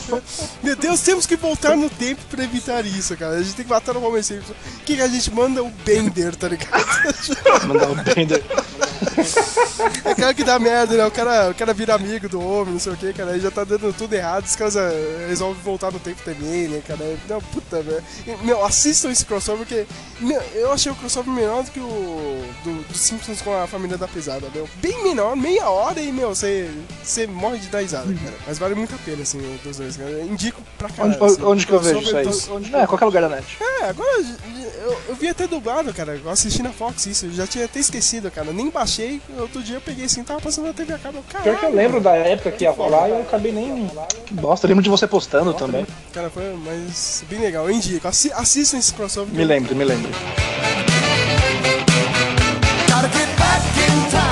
Meu 0.62 0.76
Deus, 0.76 1.00
temos 1.00 1.26
que 1.26 1.34
voltar 1.34 1.76
no 1.76 1.90
tempo 1.90 2.22
pra 2.30 2.44
evitar 2.44 2.86
isso, 2.86 3.16
cara. 3.16 3.34
A 3.34 3.42
gente 3.42 3.56
tem 3.56 3.64
que 3.64 3.70
matar 3.70 3.96
o 3.96 4.04
Homer 4.04 4.22
Simpson. 4.22 4.52
O 4.52 4.84
que, 4.84 4.94
que 4.94 5.02
a 5.02 5.08
gente 5.08 5.32
manda? 5.32 5.60
O 5.60 5.70
Bender, 5.84 6.36
tá 6.36 6.48
ligado? 6.48 6.84
Mandar 7.66 7.90
o 7.90 7.96
Bender. 7.96 8.44
É 10.04 10.12
o 10.12 10.16
cara 10.16 10.34
que 10.34 10.44
dá 10.44 10.58
merda, 10.58 10.96
né? 10.96 11.04
O 11.06 11.10
cara, 11.10 11.50
o 11.50 11.54
cara 11.54 11.72
vira 11.74 11.94
amigo 11.94 12.28
do 12.28 12.40
homem, 12.40 12.74
não 12.74 12.80
sei 12.80 12.92
o 12.92 12.96
que, 12.96 13.12
cara. 13.12 13.32
Aí 13.32 13.40
já 13.40 13.50
tá 13.50 13.64
dando 13.64 13.92
tudo 13.92 14.12
errado, 14.14 14.44
os 14.44 14.54
caras 14.56 14.76
eh, 14.76 15.26
resolvem 15.28 15.60
voltar 15.62 15.90
no 15.90 15.98
tempo 15.98 16.20
também, 16.24 16.68
né, 16.68 16.82
cara? 16.86 17.16
Não, 17.28 17.40
puta, 17.40 17.82
velho. 17.82 18.02
E, 18.26 18.44
Meu, 18.44 18.64
assistam 18.64 19.10
esse 19.10 19.24
crossover, 19.24 19.66
porque 19.66 19.86
meu, 20.20 20.40
eu 20.54 20.72
achei 20.72 20.90
o 20.92 20.94
crossover 20.94 21.32
menor 21.32 21.64
do 21.64 21.70
que 21.70 21.80
o 21.80 22.44
do, 22.64 22.82
do 22.88 22.94
Simpsons 22.96 23.40
com 23.40 23.54
a 23.54 23.66
família 23.66 23.96
da 23.98 24.06
pesada, 24.08 24.46
meu. 24.54 24.68
Bem 24.76 25.02
menor, 25.02 25.34
meia 25.36 25.68
hora 25.68 26.00
e, 26.00 26.12
meu, 26.12 26.34
você 26.34 26.68
morre 27.28 27.58
de 27.58 27.68
dar 27.68 27.80
risada, 27.80 28.12
cara. 28.12 28.34
Mas 28.46 28.58
vale 28.58 28.74
muito 28.74 28.94
a 28.94 28.98
pena, 28.98 29.22
assim, 29.22 29.38
dos 29.64 29.76
dois, 29.78 29.96
cara. 29.96 30.10
Eu 30.10 30.26
indico 30.26 30.60
pra 30.78 30.86
Onde, 30.88 30.96
caralho. 31.16 31.24
assim, 31.24 31.42
onde 31.42 31.66
que 31.66 31.72
eu 31.72 31.80
vejo 31.80 32.00
isso 32.00 32.16
aí? 32.16 32.24
dos- 32.24 32.48
É, 32.72 32.86
qualquer 32.86 33.04
lugar 33.06 33.22
da 33.22 33.28
net. 33.36 33.56
é, 33.60 33.84
agora 33.88 34.10
eu, 34.20 34.98
eu 35.08 35.14
vi 35.14 35.28
até 35.28 35.46
dublado, 35.46 35.92
cara. 35.94 36.20
Eu 36.22 36.30
assisti 36.30 36.62
na 36.62 36.70
Fox 36.72 37.06
isso, 37.06 37.26
eu 37.26 37.32
já 37.32 37.46
tinha 37.46 37.64
até 37.64 37.80
esquecido, 37.80 38.30
cara. 38.30 38.52
Nem 38.52 38.70
baixei, 38.70 38.93
outro 39.38 39.62
dia 39.62 39.76
eu 39.76 39.80
peguei 39.80 40.04
assim, 40.04 40.22
tava 40.24 40.40
passando 40.40 40.66
na 40.66 40.72
TV 40.72 40.92
a 40.94 40.98
cabo. 40.98 41.22
Pior 41.30 41.42
que 41.42 41.48
eu 41.48 41.54
Caralho. 41.54 41.74
lembro 41.74 42.00
da 42.00 42.14
época 42.16 42.50
que 42.52 42.64
ia 42.64 42.70
rolar 42.70 43.08
e 43.08 43.12
eu 43.12 43.20
acabei 43.22 43.52
nem. 43.52 43.90
Que 44.26 44.34
bosta, 44.34 44.66
eu 44.66 44.68
lembro 44.68 44.82
de 44.82 44.90
você 44.90 45.06
postando 45.06 45.52
também. 45.54 45.86
Cara, 46.12 46.30
foi 46.30 46.54
mas 46.64 47.24
bem 47.28 47.40
legal. 47.40 47.68
Eu 47.68 47.74
indico. 47.74 48.06
Assi 48.08 48.32
assistam 48.32 48.78
esse 48.78 48.92
crossover. 48.94 49.34
Me 49.34 49.44
lembro, 49.44 49.74
me 49.74 49.84
lembro. 49.84 50.10
Gotta 52.88 53.08
get 53.18 53.28
back 53.36 53.64
in 53.80 54.10
time. 54.10 54.23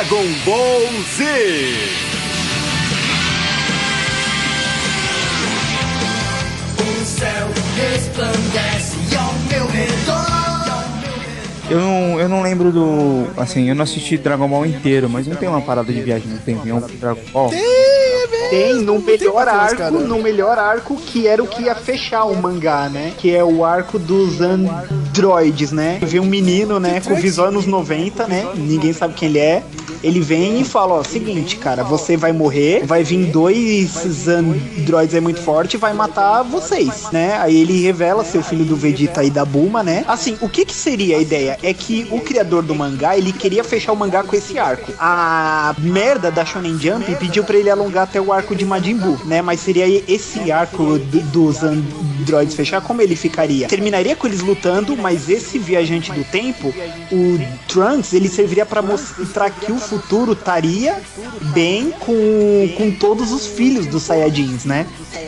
Dragon 0.00 0.24
Ball 0.46 0.80
Z. 1.14 1.24
O 6.78 7.04
céu 7.04 7.48
resplandece 7.76 8.96
ao 9.14 9.34
meu 9.50 9.66
redor. 9.66 10.40
Eu 11.68 11.80
não, 11.80 12.18
eu 12.18 12.28
não 12.30 12.40
lembro 12.40 12.72
do. 12.72 13.26
Assim, 13.36 13.68
eu 13.68 13.74
não 13.74 13.82
assisti 13.82 14.16
Dragon 14.16 14.48
Ball 14.48 14.64
inteiro, 14.64 15.10
mas 15.10 15.26
não 15.26 15.36
tem 15.36 15.50
uma 15.50 15.60
parada 15.60 15.92
de 15.92 16.00
viagem 16.00 16.28
no 16.28 16.38
tempo. 16.38 16.66
É 16.66 16.72
um 16.72 16.80
Dragon 16.80 17.20
Ball. 17.30 17.50
Tem 18.48 18.76
no 18.76 18.98
melhor 19.00 19.46
arco, 19.46 19.98
no 19.98 20.22
melhor 20.22 20.58
arco 20.58 20.96
que 20.96 21.28
era 21.28 21.42
o 21.42 21.46
que 21.46 21.64
ia 21.64 21.74
fechar 21.74 22.24
o 22.24 22.34
mangá, 22.34 22.88
né? 22.88 23.12
Que 23.18 23.36
é 23.36 23.44
o 23.44 23.66
arco 23.66 23.98
dos 23.98 24.40
androides, 25.24 25.70
né? 25.72 25.98
Vê 26.02 26.18
um 26.18 26.24
menino, 26.24 26.80
né, 26.80 27.00
com 27.00 27.14
visual 27.14 27.48
anos 27.48 27.66
90, 27.66 28.26
né? 28.26 28.46
Ninguém 28.56 28.92
sabe 28.92 29.14
quem 29.14 29.28
ele 29.28 29.38
é. 29.38 29.62
Ele 30.02 30.18
vem 30.20 30.62
e 30.62 30.64
fala, 30.64 30.94
ó, 30.94 31.04
seguinte, 31.04 31.56
cara, 31.56 31.84
você 31.84 32.16
vai 32.16 32.32
morrer, 32.32 32.86
vai 32.86 33.04
vir 33.04 33.26
dois 33.26 34.26
androides 34.26 35.14
aí 35.14 35.20
muito 35.20 35.40
forte 35.40 35.74
e 35.74 35.76
vai 35.76 35.92
matar 35.92 36.42
vocês, 36.42 37.08
né? 37.12 37.36
Aí 37.38 37.60
ele 37.60 37.82
revela 37.82 38.24
ser 38.24 38.38
o 38.38 38.42
filho 38.42 38.64
do 38.64 38.74
Vegeta 38.76 39.22
e 39.22 39.28
da 39.28 39.44
Bulma, 39.44 39.82
né? 39.82 40.02
Assim, 40.08 40.38
o 40.40 40.48
que 40.48 40.64
que 40.64 40.72
seria 40.74 41.18
a 41.18 41.20
ideia? 41.20 41.58
É 41.62 41.74
que 41.74 42.06
o 42.10 42.18
criador 42.20 42.62
do 42.62 42.74
mangá, 42.74 43.14
ele 43.18 43.30
queria 43.30 43.62
fechar 43.62 43.92
o 43.92 43.96
mangá 43.96 44.22
com 44.22 44.34
esse 44.34 44.58
arco. 44.58 44.90
A 44.98 45.74
merda 45.78 46.30
da 46.30 46.46
Shonen 46.46 46.78
Jump 46.78 47.14
pediu 47.16 47.44
pra 47.44 47.58
ele 47.58 47.68
alongar 47.68 48.04
até 48.04 48.18
o 48.18 48.32
arco 48.32 48.56
de 48.56 48.64
Majin 48.64 48.96
Buu, 48.96 49.18
né? 49.26 49.42
Mas 49.42 49.60
seria 49.60 49.86
esse 50.08 50.50
arco 50.50 50.98
do- 50.98 51.20
dos 51.30 51.62
androides 51.62 52.54
fechar, 52.54 52.80
como 52.80 53.02
ele 53.02 53.14
ficaria? 53.16 53.68
Terminaria 53.68 54.16
com 54.16 54.26
eles 54.26 54.40
lutando, 54.40 54.96
mas 54.96 55.09
esse 55.28 55.58
viajante 55.58 56.12
do 56.12 56.24
tempo, 56.24 56.72
o 57.12 57.38
Trunks, 57.68 58.12
ele 58.12 58.28
serviria 58.28 58.66
pra 58.66 58.82
mostrar 58.82 59.50
que 59.50 59.72
o 59.72 59.78
futuro 59.78 60.32
estaria 60.32 61.00
bem 61.52 61.90
com, 62.00 62.72
com 62.76 62.90
todos 62.92 63.32
os 63.32 63.46
filhos 63.46 63.86
dos 63.86 64.02
Saiyajins, 64.04 64.64
né? 64.64 64.86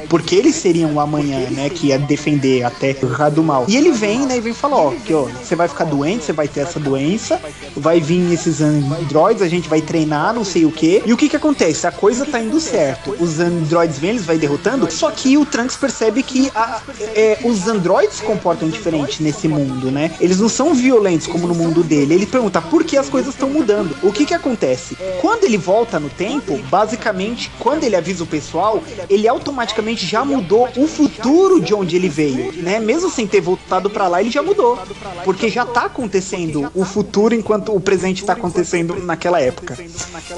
Porque 0.09 0.35
eles 0.35 0.55
seriam 0.57 0.93
o 0.95 1.01
amanhã, 1.01 1.49
né? 1.51 1.71
Que 1.71 1.89
ia 1.89 1.99
defender 1.99 2.63
até 2.65 2.95
o 3.03 3.31
do 3.31 3.43
Mal. 3.43 3.65
E 3.69 3.77
ele 3.77 3.91
vem, 3.91 4.27
né? 4.27 4.37
E 4.37 4.41
vem 4.41 4.53
falar, 4.53 4.77
ó, 4.77 4.91
que 4.91 5.13
ó, 5.15 5.23
você 5.23 5.57
vai 5.57 5.69
ficar 5.69 5.85
doente, 5.85 6.25
você 6.25 6.33
vai 6.33 6.47
ter 6.47 6.61
essa 6.61 6.79
doença, 6.79 7.41
vai 7.77 8.01
vir 8.01 8.33
esses 8.33 8.61
androides, 8.61 9.43
a 9.43 9.49
gente 9.49 9.69
vai 9.69 9.81
treinar, 9.81 10.35
não 10.35 10.45
sei 10.45 10.65
o 10.65 10.71
que. 10.71 11.03
E 11.07 11.13
o 11.13 11.17
que 11.17 11.29
que 11.29 11.37
acontece? 11.37 11.87
A 11.87 11.93
coisa 11.93 12.27
tá 12.27 12.41
indo 12.41 12.61
certo. 12.61 13.17
Os 13.19 13.41
androides 13.41 13.99
vêm, 13.99 14.11
eles 14.11 14.25
vai 14.27 14.37
derrotando, 14.39 14.91
só 14.91 15.11
que 15.11 15.37
o 15.39 15.47
Trunks 15.47 15.77
percebe 15.77 16.23
que 16.23 16.51
a- 16.55 16.81
é, 17.15 17.39
os 17.45 17.67
androides 17.67 18.17
se 18.17 18.23
comportam 18.23 18.69
diferente 18.69 19.23
nesse 19.23 19.49
mundo, 19.49 19.62
né? 19.91 20.15
Eles 20.21 20.39
não 20.39 20.49
são 20.49 20.75
violentos 20.75 21.27
como 21.27 21.47
no 21.47 21.55
mundo 21.55 21.83
dele. 21.83 22.15
Ele 22.15 22.27
pergunta 22.27 22.61
por 22.61 22.85
que 22.85 22.97
as 22.97 23.09
coisas 23.09 23.35
estão 23.35 23.49
mudando. 23.49 23.97
O 24.03 24.13
que 24.13 24.27
que 24.27 24.35
acontece? 24.35 24.97
Quando 25.21 25.45
ele 25.45 25.57
volta 25.57 25.99
no 25.99 26.09
tempo, 26.09 26.59
basicamente, 26.71 27.51
quando 27.59 27.85
ele 27.85 27.97
avisa 27.97 28.25
o 28.25 28.27
pessoal, 28.27 28.83
ele 29.09 29.29
automaticamente 29.29 30.07
já 30.07 30.25
mudou 30.25 30.69
o 30.77 30.87
futuro 30.87 31.61
de 31.61 31.75
onde 31.75 31.97
ele 31.97 32.09
veio, 32.09 32.53
né? 32.63 32.79
Mesmo 32.79 33.11
sem 33.11 33.27
ter 33.27 33.41
voltado 33.41 33.91
pra 33.91 34.09
lá, 34.09 34.21
ele 34.21 34.31
já 34.31 34.43
mudou. 34.43 34.79
Porque 35.25 35.49
já 35.49 35.65
tá 35.65 35.87
acontecendo 35.87 36.71
o 36.75 36.85
futuro 36.85 37.35
enquanto 37.35 37.75
o 37.75 37.81
presente 37.81 38.25
tá 38.25 38.33
acontecendo 38.33 38.97
naquela 39.03 39.41
época. 39.41 39.79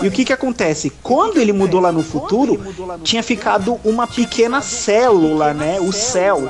E 0.02 0.06
o 0.06 0.10
que 0.10 0.24
que 0.24 0.32
acontece? 0.32 0.92
Quando 1.02 1.38
ele 1.38 1.52
mudou 1.52 1.80
lá 1.80 1.92
no 1.92 2.02
futuro, 2.02 2.60
tinha 3.02 3.22
ficado 3.22 3.78
uma 3.84 4.06
pequena 4.06 4.60
célula, 4.60 5.52
né? 5.52 5.80
O 5.80 5.92
céu 5.92 6.48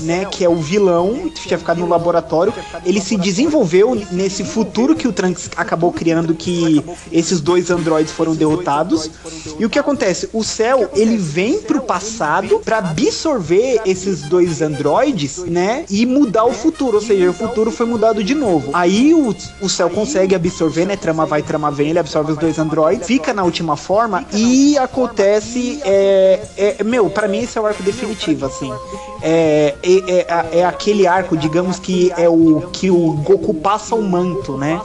né, 0.00 0.24
que 0.24 0.44
é 0.44 0.48
o 0.48 0.56
vilão, 0.56 1.30
que 1.34 1.48
tinha 1.48 1.58
ficado 1.58 1.80
no 1.80 1.88
laboratório, 1.88 2.52
ele 2.84 3.00
se 3.00 3.16
desenvolveu 3.16 3.94
nesse 4.10 4.44
futuro 4.44 4.94
que 4.94 5.06
o 5.06 5.12
Trunks 5.12 5.50
acabou 5.56 5.92
criando 5.92 6.34
que 6.34 6.84
esses 7.12 7.40
dois 7.40 7.70
androides 7.70 8.12
foram 8.12 8.34
derrotados. 8.34 9.10
E 9.58 9.64
o 9.64 9.70
que 9.70 9.78
acontece? 9.78 10.28
O 10.32 10.42
céu, 10.42 10.90
ele 10.94 11.16
vem 11.16 11.60
pro 11.60 11.82
passado 11.82 12.60
para 12.64 12.78
absorver 12.78 13.80
esses 13.84 14.22
dois 14.22 14.60
androides, 14.62 15.38
né, 15.38 15.84
e 15.88 16.04
mudar 16.06 16.44
o 16.44 16.52
futuro, 16.52 16.96
ou 16.96 17.02
seja, 17.02 17.30
o 17.30 17.34
futuro 17.34 17.70
foi 17.70 17.86
mudado 17.86 18.22
de 18.22 18.34
novo. 18.34 18.70
Aí 18.72 19.14
o, 19.14 19.34
o 19.60 19.68
céu 19.68 19.90
consegue 19.90 20.34
absorver, 20.34 20.86
né, 20.86 20.96
trama 20.96 21.26
vai, 21.26 21.42
trama 21.42 21.70
vem, 21.70 21.90
ele 21.90 21.98
absorve 21.98 22.32
os 22.32 22.38
dois 22.38 22.58
androides, 22.58 23.06
fica 23.06 23.32
na 23.32 23.44
última 23.44 23.76
forma 23.76 24.24
e 24.32 24.76
acontece, 24.78 25.80
é, 25.84 26.40
é 26.56 26.84
meu, 26.84 27.08
para 27.10 27.28
mim 27.28 27.40
esse 27.40 27.58
é 27.58 27.60
o 27.60 27.66
arco 27.66 27.82
definitivo, 27.82 28.46
assim. 28.46 28.72
É, 29.22 29.74
é, 29.84 30.20
é, 30.20 30.58
é 30.60 30.64
aquele 30.64 31.06
arco, 31.06 31.36
digamos 31.36 31.78
que 31.78 32.10
é 32.16 32.28
o 32.28 32.68
que 32.72 32.90
o 32.90 33.12
Goku 33.12 33.52
passa 33.54 33.94
o 33.94 34.02
manto, 34.02 34.56
né? 34.56 34.80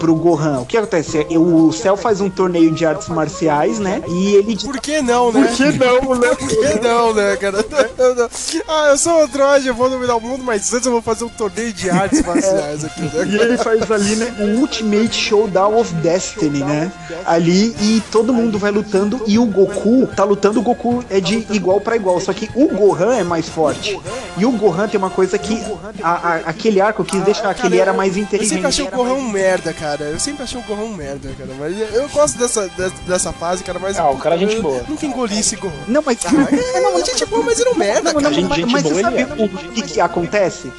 Pro 0.00 0.14
Gohan. 0.14 0.60
O 0.60 0.66
que 0.66 0.76
acontece? 0.78 1.18
É, 1.30 1.38
O 1.38 1.70
Cell 1.72 1.96
faz 1.96 2.20
um 2.20 2.28
torneio 2.30 2.72
de 2.72 2.84
artes 2.86 3.08
marciais, 3.08 3.78
né? 3.78 4.02
E 4.08 4.34
ele. 4.34 4.56
Por 4.56 4.80
que 4.80 5.00
não, 5.02 5.30
né? 5.30 5.46
Por 5.46 5.56
que 5.56 5.72
não, 5.78 6.14
né? 6.16 6.28
Por 6.34 6.48
que 6.48 6.80
não, 6.80 7.14
né, 7.14 7.36
cara? 7.36 7.64
Não, 7.98 8.14
não. 8.16 8.28
Ah, 8.66 8.88
eu 8.88 8.96
sou 8.98 9.12
um 9.12 9.22
androide, 9.24 9.68
eu 9.68 9.74
vou 9.74 9.90
dominar 9.90 10.16
o 10.16 10.20
mundo, 10.20 10.42
mas 10.42 10.72
antes 10.72 10.86
eu 10.86 10.92
vou 10.92 11.02
fazer 11.02 11.24
um 11.24 11.28
torneio 11.28 11.72
de 11.72 11.90
artes 11.90 12.22
marciais 12.26 12.82
aqui, 12.84 13.02
né? 13.02 13.26
E 13.28 13.36
ele 13.36 13.58
faz 13.58 13.90
ali, 13.90 14.16
né, 14.16 14.34
o 14.40 14.60
Ultimate 14.60 15.14
Showdown 15.14 15.78
of 15.78 15.92
Destiny, 15.96 16.60
né? 16.60 16.90
Ali 17.26 17.74
e 17.80 18.02
todo 18.10 18.32
mundo 18.32 18.58
vai 18.58 18.70
lutando 18.70 19.20
e 19.26 19.38
o 19.38 19.44
Goku 19.44 20.06
tá 20.16 20.24
lutando, 20.24 20.60
o 20.60 20.62
Goku 20.62 21.04
é 21.10 21.20
de 21.20 21.46
igual 21.50 21.80
pra 21.80 21.94
igual, 21.96 22.18
só 22.20 22.32
que 22.32 22.48
o 22.54 22.68
Gohan 22.68 23.14
é 23.16 23.22
mais 23.24 23.48
forte. 23.48 24.00
E 24.38 24.46
o 24.46 24.50
Gohan 24.52 24.88
tem 24.88 24.98
uma 24.98 25.10
coisa 25.10 25.36
que. 25.38 25.60
a- 26.02 26.10
a- 26.10 26.34
aquele 26.46 26.80
arco 26.80 27.04
quis 27.04 27.20
deixar 27.22 27.52
que 27.54 27.66
ele 27.66 27.78
era 27.78 27.92
mais 27.92 28.16
Eu 28.16 28.22
inteligente. 28.22 28.50
sempre 28.54 28.66
achei 28.68 28.84
o 28.86 28.90
Gohan 28.90 29.14
um 29.14 29.28
merda, 29.28 29.72
cara. 29.72 29.89
Eu 29.98 30.18
sempre 30.18 30.42
achei 30.42 30.60
o 30.60 30.62
Gohan 30.64 30.84
um 30.84 30.94
merda, 30.94 31.30
cara. 31.36 31.50
Mas 31.58 31.94
eu, 31.94 32.08
gosto 32.08 32.38
dessa, 32.38 32.68
dessa, 32.68 32.94
dessa 33.06 33.32
fase, 33.32 33.64
cara. 33.64 33.78
Mas. 33.78 33.98
Ah, 33.98 34.10
o 34.10 34.18
cara 34.18 34.36
é 34.36 34.38
gente 34.38 34.60
boa. 34.60 34.84
Nunca 34.88 35.06
engoli 35.06 35.38
esse 35.38 35.56
Gohan. 35.56 35.72
Não, 35.88 36.02
mas. 36.04 36.18
É, 36.74 36.80
não, 36.80 37.04
gente 37.04 37.24
boa, 37.26 37.42
mas 37.42 37.58
ele 37.58 37.70
é 37.70 37.72
um 37.72 37.76
merda, 37.76 38.12
Não, 38.12 38.20
cara. 38.20 38.36
não, 38.36 38.48
mas, 38.48 38.64
mas 38.64 38.82
você 38.82 39.00
sabe 39.00 39.22
o 39.24 39.48
que, 39.72 39.82
que 39.82 40.00
acontece? 40.00 40.70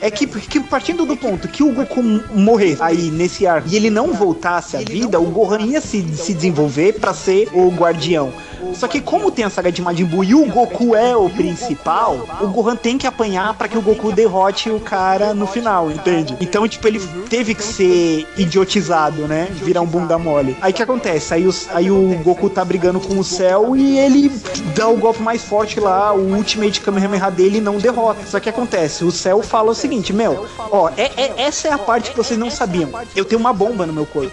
É 0.00 0.10
que, 0.10 0.26
que 0.26 0.60
partindo 0.60 1.06
do 1.06 1.16
ponto 1.16 1.48
que 1.48 1.62
o 1.62 1.72
Goku 1.72 2.02
morrer 2.02 2.76
aí 2.80 3.10
nesse 3.10 3.46
arco 3.46 3.68
e 3.68 3.76
ele 3.76 3.90
não 3.90 4.12
voltasse 4.12 4.76
à 4.76 4.80
vida, 4.80 5.18
o 5.20 5.26
Gohan 5.26 5.60
ia 5.62 5.80
se, 5.80 6.02
se 6.16 6.34
desenvolver 6.34 6.94
pra 6.94 7.14
ser 7.14 7.48
o 7.52 7.70
guardião. 7.70 8.32
Só 8.74 8.88
que 8.88 9.00
como 9.00 9.30
tem 9.30 9.44
a 9.44 9.50
saga 9.50 9.70
de 9.70 9.82
Majin 9.82 10.04
Buu 10.04 10.24
e 10.24 10.34
o 10.34 10.46
Goku 10.46 10.94
é 10.96 11.16
o 11.16 11.28
principal, 11.28 12.26
o 12.40 12.46
Gohan 12.48 12.76
tem 12.76 12.96
que 12.98 13.06
apanhar 13.06 13.54
pra 13.54 13.68
que 13.68 13.76
o 13.76 13.82
Goku 13.82 14.12
derrote 14.12 14.70
o 14.70 14.80
cara 14.80 15.34
no 15.34 15.46
final, 15.46 15.90
entende? 15.90 16.36
Então, 16.40 16.66
tipo, 16.66 16.86
ele 16.86 17.00
teve 17.28 17.54
que 17.54 17.62
ser 17.62 18.26
idiotizado, 18.36 19.26
né? 19.28 19.48
Virar 19.50 19.80
um 19.82 19.86
bunda 19.86 20.18
mole. 20.18 20.56
Aí 20.60 20.72
que 20.72 20.82
acontece? 20.82 21.34
Aí, 21.34 21.46
os, 21.46 21.68
aí 21.74 21.90
o 21.90 22.18
Goku 22.22 22.48
tá 22.50 22.64
brigando 22.64 23.00
com 23.00 23.18
o 23.18 23.24
Cell 23.24 23.76
e 23.76 23.98
ele 23.98 24.30
dá 24.74 24.88
o 24.88 24.96
golpe 24.96 25.22
mais 25.22 25.42
forte 25.42 25.80
lá, 25.80 26.12
o 26.12 26.34
Ultimate 26.34 26.80
Kamehameha 26.80 27.30
dele 27.30 27.60
não 27.60 27.78
derrota. 27.78 28.20
Só 28.26 28.38
que 28.40 28.48
acontece, 28.48 29.04
o 29.04 29.10
Cell 29.12 29.42
fala 29.42 29.70
o 29.70 29.74
seguinte, 29.74 30.12
meu, 30.12 30.46
ó, 30.70 30.88
é, 30.96 31.10
é- 31.16 31.32
essa 31.42 31.68
é 31.68 31.72
a 31.72 31.78
parte 31.78 32.10
que 32.10 32.16
vocês 32.16 32.38
não 32.38 32.50
sabiam. 32.50 32.90
Eu 33.14 33.24
tenho 33.24 33.40
uma 33.40 33.52
bomba 33.52 33.86
no 33.86 33.92
meu 33.92 34.06
corpo. 34.06 34.32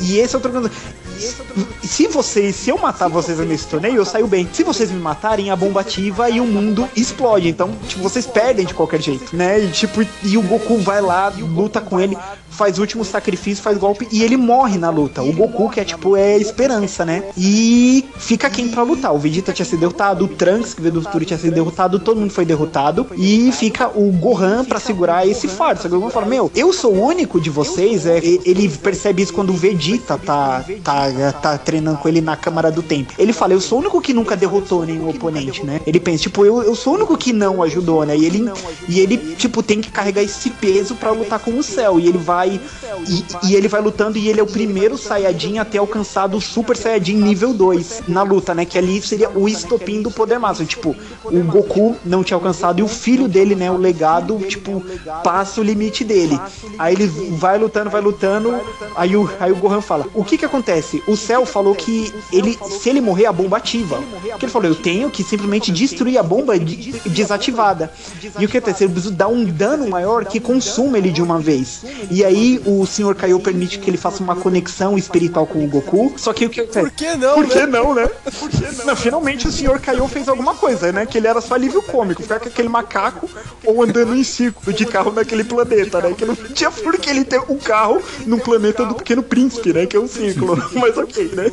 E 0.00 0.18
esse 0.18 0.34
é 0.34 0.38
outro 0.38 0.70
coisa. 1.14 1.68
Se 1.82 2.06
vocês, 2.08 2.56
se 2.56 2.70
eu 2.70 2.78
matar 2.78 3.08
vocês 3.08 3.38
nesse 3.40 3.66
torneio, 3.66 3.96
eu 3.96 4.04
saio 4.04 4.26
bem. 4.26 4.48
Se 4.52 4.62
vocês 4.62 4.90
me 4.90 4.98
matarem, 5.00 5.50
a 5.50 5.56
bomba 5.56 5.80
ativa 5.80 6.28
e 6.30 6.40
o 6.40 6.44
mundo 6.46 6.88
explode. 6.96 7.48
Então, 7.48 7.70
tipo, 7.88 8.02
vocês 8.02 8.26
perdem 8.26 8.66
de 8.66 8.74
qualquer 8.74 9.00
jeito, 9.00 9.34
né? 9.36 9.60
E 9.60 9.68
tipo, 9.70 10.04
e 10.22 10.36
o 10.36 10.42
Goku 10.42 10.78
vai 10.78 11.00
lá, 11.00 11.32
luta 11.38 11.80
com 11.80 12.00
ele, 12.00 12.16
faz 12.50 12.78
o 12.78 12.80
último 12.80 13.04
sacrifício, 13.04 13.62
faz 13.62 13.76
golpe 13.78 14.06
e 14.12 14.22
ele 14.22 14.36
morre 14.36 14.78
na 14.78 14.90
luta. 14.90 15.22
O 15.22 15.32
Goku, 15.32 15.70
que 15.70 15.80
é 15.80 15.84
tipo, 15.84 16.16
é 16.16 16.36
esperança, 16.36 17.04
né? 17.04 17.24
E 17.36 18.04
fica 18.16 18.48
quem 18.50 18.68
pra 18.68 18.82
lutar? 18.82 19.14
O 19.14 19.18
Vegeta 19.18 19.52
tinha 19.52 19.66
sido 19.66 19.80
derrotado, 19.80 20.24
o 20.24 20.28
Trunks, 20.28 20.74
que 20.74 20.80
veio 20.80 20.94
do 20.94 21.02
futuro, 21.02 21.24
tinha 21.24 21.38
sido 21.38 21.54
derrotado, 21.54 21.98
todo 21.98 22.20
mundo 22.20 22.32
foi 22.32 22.44
derrotado. 22.44 23.06
E 23.16 23.50
fica 23.52 23.88
o 23.88 24.10
Gohan 24.12 24.64
pra 24.64 24.78
segurar 24.80 25.26
esse 25.26 25.48
fardo. 25.48 25.82
Só 25.82 25.88
que 25.88 25.94
o 25.94 26.00
Gohan 26.00 26.10
fala: 26.10 26.26
Meu, 26.26 26.50
eu 26.54 26.72
sou 26.72 26.94
o 26.94 27.00
único 27.04 27.40
de 27.40 27.50
vocês. 27.50 28.06
É, 28.06 28.18
e- 28.18 28.40
ele 28.44 28.68
percebe 28.68 29.22
isso 29.22 29.32
quando 29.32 29.50
o 29.50 29.56
Vegeta 29.56 30.16
tá, 30.18 30.64
tá, 30.82 31.03
tá 31.40 31.58
treinando 31.58 31.98
com 31.98 32.08
ele 32.08 32.20
na 32.20 32.36
Câmara 32.36 32.70
do 32.70 32.82
Tempo. 32.82 33.12
Ele 33.18 33.32
fala: 33.32 33.52
Eu 33.52 33.60
sou 33.60 33.78
o 33.78 33.80
único 33.80 34.00
que 34.00 34.12
nunca 34.12 34.36
derrotou 34.36 34.84
nenhum 34.84 35.08
oponente, 35.08 35.64
né? 35.64 35.80
Ele 35.86 36.00
pensa: 36.00 36.24
Tipo, 36.24 36.44
eu, 36.44 36.62
eu 36.62 36.74
sou 36.74 36.94
o 36.94 36.96
único 36.96 37.16
que 37.16 37.32
não 37.32 37.62
ajudou, 37.62 38.04
né? 38.04 38.16
E 38.16 38.24
ele, 38.24 38.50
e 38.88 39.00
ele 39.00 39.34
tipo, 39.36 39.62
tem 39.62 39.80
que 39.80 39.90
carregar 39.90 40.22
esse 40.22 40.50
peso 40.50 40.94
pra 40.94 41.10
lutar 41.10 41.38
com 41.38 41.58
o 41.58 41.62
céu. 41.62 41.98
E 41.98 42.08
ele 42.08 42.18
vai. 42.18 42.60
E, 43.08 43.48
e 43.48 43.54
ele 43.54 43.68
vai 43.68 43.80
lutando 43.80 44.16
e 44.18 44.28
ele 44.28 44.40
é 44.40 44.42
o 44.42 44.46
primeiro 44.46 44.96
Saiyajin 44.96 45.58
a 45.58 45.64
ter 45.64 45.78
alcançado 45.78 46.36
o 46.36 46.40
Super 46.40 46.76
Saiyajin 46.76 47.16
nível 47.16 47.52
2 47.52 48.04
na 48.08 48.22
luta, 48.22 48.54
né? 48.54 48.64
Que 48.64 48.78
ali 48.78 49.00
seria 49.02 49.30
o 49.30 49.48
estopim 49.48 50.02
do 50.02 50.10
poder 50.10 50.38
máximo. 50.38 50.66
Tipo, 50.66 50.96
o 51.24 51.44
Goku 51.44 51.96
não 52.04 52.22
tinha 52.22 52.36
alcançado 52.36 52.80
e 52.80 52.82
o 52.82 52.88
filho 52.88 53.28
dele, 53.28 53.54
né? 53.54 53.70
O 53.70 53.76
legado, 53.76 54.38
tipo, 54.48 54.82
passa 55.22 55.60
o 55.60 55.64
limite 55.64 56.04
dele. 56.04 56.38
Aí 56.78 56.94
ele 56.94 57.06
vai 57.06 57.58
lutando, 57.58 57.90
vai 57.90 58.00
lutando. 58.00 58.54
Aí 58.96 59.16
o, 59.16 59.30
aí 59.40 59.52
o 59.52 59.56
Gohan 59.56 59.80
fala: 59.80 60.06
O 60.14 60.24
que 60.24 60.38
que 60.38 60.44
acontece? 60.44 60.93
O 61.06 61.16
Cell 61.16 61.44
falou 61.46 61.74
que 61.74 62.12
ele, 62.32 62.58
se 62.80 62.88
ele 62.90 63.00
morrer, 63.00 63.26
a 63.26 63.32
bomba 63.32 63.56
ativa. 63.56 64.02
Que 64.38 64.44
ele 64.44 64.52
falou: 64.52 64.68
Eu 64.68 64.74
tenho 64.74 65.10
que 65.10 65.22
simplesmente 65.22 65.70
destruir 65.72 66.18
a 66.18 66.22
bomba 66.22 66.58
de- 66.58 66.92
desativada. 67.06 67.92
E 68.38 68.44
o 68.44 68.48
que 68.48 68.58
acontece? 68.58 68.84
Eu 68.84 68.90
preciso 68.90 69.12
dar 69.14 69.28
um 69.28 69.44
dano 69.44 69.88
maior 69.88 70.24
que 70.24 70.40
consuma 70.40 70.98
ele 70.98 71.10
de 71.10 71.22
uma 71.22 71.38
vez. 71.38 71.82
E 72.10 72.24
aí 72.24 72.60
o 72.66 72.84
Sr. 72.86 73.14
Kaiô 73.14 73.38
permite 73.40 73.78
que 73.78 73.88
ele 73.90 73.96
faça 73.96 74.22
uma 74.22 74.36
conexão 74.36 74.96
espiritual 74.98 75.46
com 75.46 75.64
o 75.64 75.68
Goku. 75.68 76.12
Só 76.16 76.32
que 76.32 76.46
o 76.46 76.50
que 76.50 76.60
acontece? 76.60 76.80
Por 76.86 76.90
que 76.90 77.14
não, 77.16 77.34
Por 77.34 77.46
que 77.48 77.58
né? 77.58 77.66
não, 77.66 77.94
né? 77.94 78.08
Não, 78.84 78.96
finalmente 78.96 79.46
o 79.48 79.52
Sr. 79.52 79.80
Kaiô 79.80 80.06
fez 80.08 80.28
alguma 80.28 80.54
coisa, 80.54 80.92
né? 80.92 81.06
Que 81.06 81.18
ele 81.18 81.26
era 81.26 81.40
só 81.40 81.54
alívio 81.54 81.82
cômico, 81.82 82.22
ficar 82.22 82.38
com 82.40 82.48
aquele 82.48 82.68
macaco 82.68 83.28
ou 83.64 83.82
andando 83.82 84.14
em 84.14 84.22
círculo 84.24 84.72
de 84.76 84.84
carro 84.84 85.12
naquele 85.12 85.44
planeta, 85.44 86.00
né? 86.00 86.12
Que 86.16 86.24
não 86.24 86.34
tinha 86.34 86.70
por 86.70 86.98
que 86.98 87.08
ele 87.10 87.24
ter 87.24 87.40
um 87.48 87.56
carro 87.56 88.00
num 88.26 88.38
planeta 88.38 88.84
do 88.84 88.94
Pequeno 88.94 89.22
Príncipe, 89.22 89.72
né? 89.72 89.86
Que 89.86 89.96
é 89.96 90.00
um 90.00 90.08
círculo. 90.08 90.56
Mas 90.84 90.98
ok, 90.98 91.30
né? 91.34 91.44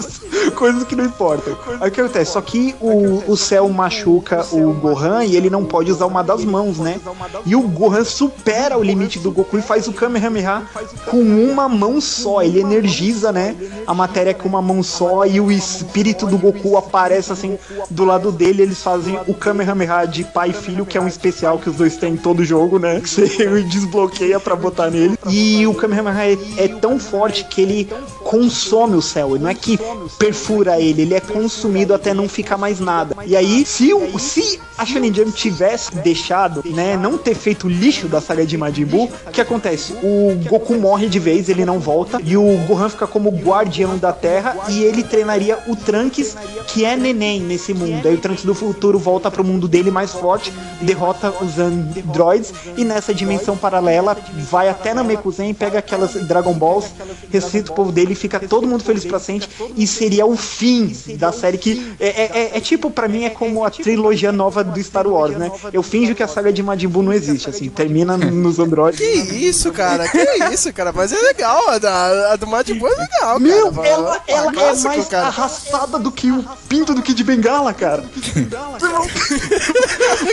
Coisas 0.54 0.84
que 0.84 0.94
não 0.94 1.06
importam. 1.06 1.56
Aí 1.80 1.88
o 1.88 1.92
que 1.92 2.00
acontece? 2.02 2.32
Só 2.32 2.40
que 2.42 2.74
o, 2.78 3.32
o 3.32 3.36
céu 3.36 3.66
machuca 3.70 4.44
o 4.52 4.74
Gohan 4.74 5.24
e 5.24 5.36
ele 5.36 5.48
não 5.48 5.64
pode 5.64 5.90
usar 5.90 6.04
uma 6.04 6.22
das 6.22 6.44
mãos, 6.44 6.78
né? 6.78 7.00
E 7.46 7.56
o 7.56 7.62
Gohan 7.62 8.04
supera 8.04 8.76
o 8.76 8.82
limite 8.82 9.18
do 9.18 9.30
Goku 9.30 9.58
e 9.58 9.62
faz 9.62 9.88
o 9.88 9.92
Kamehameha 9.92 10.64
com 11.06 11.18
uma 11.18 11.66
mão 11.66 11.98
só. 11.98 12.42
Ele 12.42 12.60
energiza, 12.60 13.32
né? 13.32 13.56
A 13.86 13.94
matéria 13.94 14.34
com 14.34 14.46
uma 14.46 14.60
mão 14.60 14.82
só 14.82 15.24
e 15.24 15.40
o 15.40 15.50
espírito 15.50 16.26
do 16.26 16.36
Goku 16.36 16.76
aparece 16.76 17.32
assim 17.32 17.58
do 17.88 18.04
lado 18.04 18.30
dele. 18.30 18.62
Eles 18.62 18.82
fazem 18.82 19.18
o 19.26 19.32
Kamehameha 19.32 20.04
de 20.04 20.24
pai 20.24 20.50
e 20.50 20.52
filho, 20.52 20.84
que 20.84 20.98
é 20.98 21.00
um 21.00 21.08
especial 21.08 21.58
que 21.58 21.70
os 21.70 21.76
dois 21.76 21.96
têm 21.96 22.12
em 22.12 22.16
todo 22.18 22.44
jogo, 22.44 22.78
né? 22.78 23.00
Que 23.00 23.08
você 23.08 23.62
desbloqueia 23.62 24.38
pra 24.38 24.54
botar 24.54 24.90
nele. 24.90 25.18
E 25.30 25.66
o 25.66 25.72
Kamehameha 25.72 26.32
é, 26.58 26.64
é 26.64 26.68
tão 26.68 26.98
forte 26.98 27.44
que 27.44 27.62
ele 27.62 27.88
consome 28.22 28.73
o 28.74 29.02
céu. 29.02 29.38
Não 29.38 29.48
é 29.48 29.54
que 29.54 29.78
perfura 30.18 30.80
ele, 30.80 31.02
ele 31.02 31.14
é 31.14 31.20
consumido 31.20 31.94
até 31.94 32.12
não 32.12 32.28
ficar 32.28 32.56
mais 32.56 32.80
nada. 32.80 33.16
E 33.26 33.36
aí, 33.36 33.64
se, 33.64 33.92
o, 33.92 34.18
se 34.18 34.60
a 34.76 34.84
Shonen 34.84 35.14
Jump 35.14 35.32
tivesse 35.32 35.94
deixado, 35.96 36.62
né, 36.66 36.96
não 36.96 37.16
ter 37.16 37.34
feito 37.34 37.66
o 37.66 37.70
lixo 37.70 38.08
da 38.08 38.20
saga 38.20 38.44
de 38.44 38.56
Majin 38.56 38.84
Buu, 38.84 39.10
o 39.26 39.30
que 39.30 39.40
acontece? 39.40 39.94
O 40.02 40.34
Goku 40.48 40.74
morre 40.74 41.08
de 41.08 41.18
vez, 41.18 41.48
ele 41.48 41.64
não 41.64 41.78
volta, 41.78 42.20
e 42.22 42.36
o 42.36 42.56
Gohan 42.66 42.88
fica 42.88 43.06
como 43.06 43.30
guardião 43.30 43.96
da 43.96 44.12
Terra, 44.12 44.56
e 44.68 44.82
ele 44.82 45.02
treinaria 45.02 45.58
o 45.68 45.76
Trunks, 45.76 46.36
que 46.66 46.84
é 46.84 46.96
neném 46.96 47.40
nesse 47.40 47.72
mundo. 47.72 48.06
Aí 48.06 48.14
o 48.14 48.18
Trunks 48.18 48.44
do 48.44 48.54
futuro 48.54 48.98
volta 48.98 49.30
pro 49.30 49.44
mundo 49.44 49.68
dele 49.68 49.90
mais 49.90 50.12
forte, 50.12 50.52
derrota 50.80 51.32
os 51.40 51.58
androids, 51.58 52.52
e 52.76 52.84
nessa 52.84 53.14
dimensão 53.14 53.56
paralela 53.56 54.16
vai 54.50 54.68
até 54.68 54.92
Namekuzen, 54.92 55.54
pega 55.54 55.78
aquelas 55.78 56.14
Dragon 56.26 56.54
Balls, 56.54 56.86
ressuscita 57.30 57.72
o 57.72 57.74
povo 57.74 57.92
dele, 57.92 58.12
e 58.12 58.16
fica 58.16 58.40
todo 58.40 58.63
mundo 58.66 58.82
feliz 58.84 59.04
pra 59.04 59.18
sempre, 59.18 59.48
e 59.76 59.86
seria 59.86 60.26
o 60.26 60.36
fim 60.36 60.94
da 61.18 61.32
série 61.32 61.58
que 61.58 61.94
é, 62.00 62.06
é- 62.08 62.30
é- 62.34 62.56
é 62.56 62.60
tipo, 62.60 62.90
pra 62.90 63.08
mim, 63.08 63.24
é 63.24 63.30
como 63.30 63.64
a 63.64 63.70
trilogia 63.70 64.32
nova 64.32 64.62
do 64.64 64.82
Star 64.82 65.06
Wars, 65.06 65.36
né? 65.36 65.50
Eu 65.72 65.82
finjo 65.82 66.14
que 66.14 66.22
a 66.22 66.28
saga 66.28 66.52
de 66.52 66.62
Majin 66.62 66.88
Buu 66.88 67.02
não 67.02 67.12
existe, 67.12 67.48
assim, 67.50 67.68
termina 67.68 68.16
nos 68.16 68.58
androides. 68.58 68.98
Que 69.00 69.06
isso, 69.46 69.72
cara? 69.72 70.08
Que 70.08 70.18
isso, 70.52 70.72
cara? 70.72 70.92
Mas 70.92 71.12
é 71.12 71.20
legal, 71.20 71.62
a, 71.68 72.32
a 72.32 72.36
do 72.36 72.46
Majin 72.46 72.74
Buu 72.78 72.88
é 72.88 72.96
legal, 72.96 73.40
Meu, 73.40 73.72
cara. 73.72 73.88
ela, 73.88 74.22
ela 74.26 74.50
é 74.50 74.52
Clássico, 74.54 74.88
mais 74.88 75.08
cara. 75.08 75.26
arrastada 75.26 75.98
do 75.98 76.10
que 76.10 76.30
o 76.30 76.44
pinto 76.68 76.94
do 76.94 77.02
Kid 77.02 77.22
Bengala, 77.24 77.72
cara. 77.72 78.04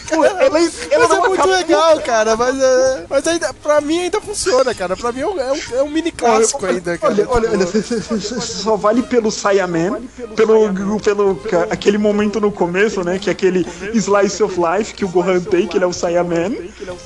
Pô, 0.09 0.25
ela, 0.25 0.41
ela 0.43 0.49
Mas 0.51 0.73
é 0.91 1.19
muito 1.27 1.47
legal, 1.47 1.99
cara. 2.01 2.35
Mas, 2.35 2.59
é, 2.61 3.05
mas 3.09 3.27
ainda, 3.27 3.53
pra 3.53 3.81
mim 3.81 4.01
ainda 4.03 4.19
funciona, 4.21 4.73
cara. 4.73 4.95
Pra 4.95 5.11
mim 5.11 5.21
é 5.21 5.27
um, 5.27 5.39
é 5.39 5.51
um, 5.51 5.59
é 5.79 5.89
mini 5.89 6.11
clássico 6.11 6.65
ainda, 6.65 6.97
cara. 6.97 7.13
Olha, 7.13 7.27
olha, 7.29 7.49
olha, 7.51 7.67
cê 7.67 7.81
só 8.21 8.75
vale 8.75 9.03
pelo 9.03 9.31
Saiyaman, 9.31 10.01
pelo, 10.35 10.99
pelo 10.99 11.41
aquele 11.69 11.97
momento 11.97 12.39
no 12.39 12.51
começo, 12.51 13.03
né, 13.03 13.19
que 13.19 13.29
é 13.29 13.33
aquele 13.33 13.65
Slice 13.93 14.43
of 14.43 14.59
Life 14.59 14.93
que 14.93 15.05
o 15.05 15.09
Gohan 15.09 15.39
tem, 15.41 15.67
que 15.67 15.77
ele 15.77 15.83
é 15.83 15.87
o 15.87 15.93
Saiyaman, 15.93 16.53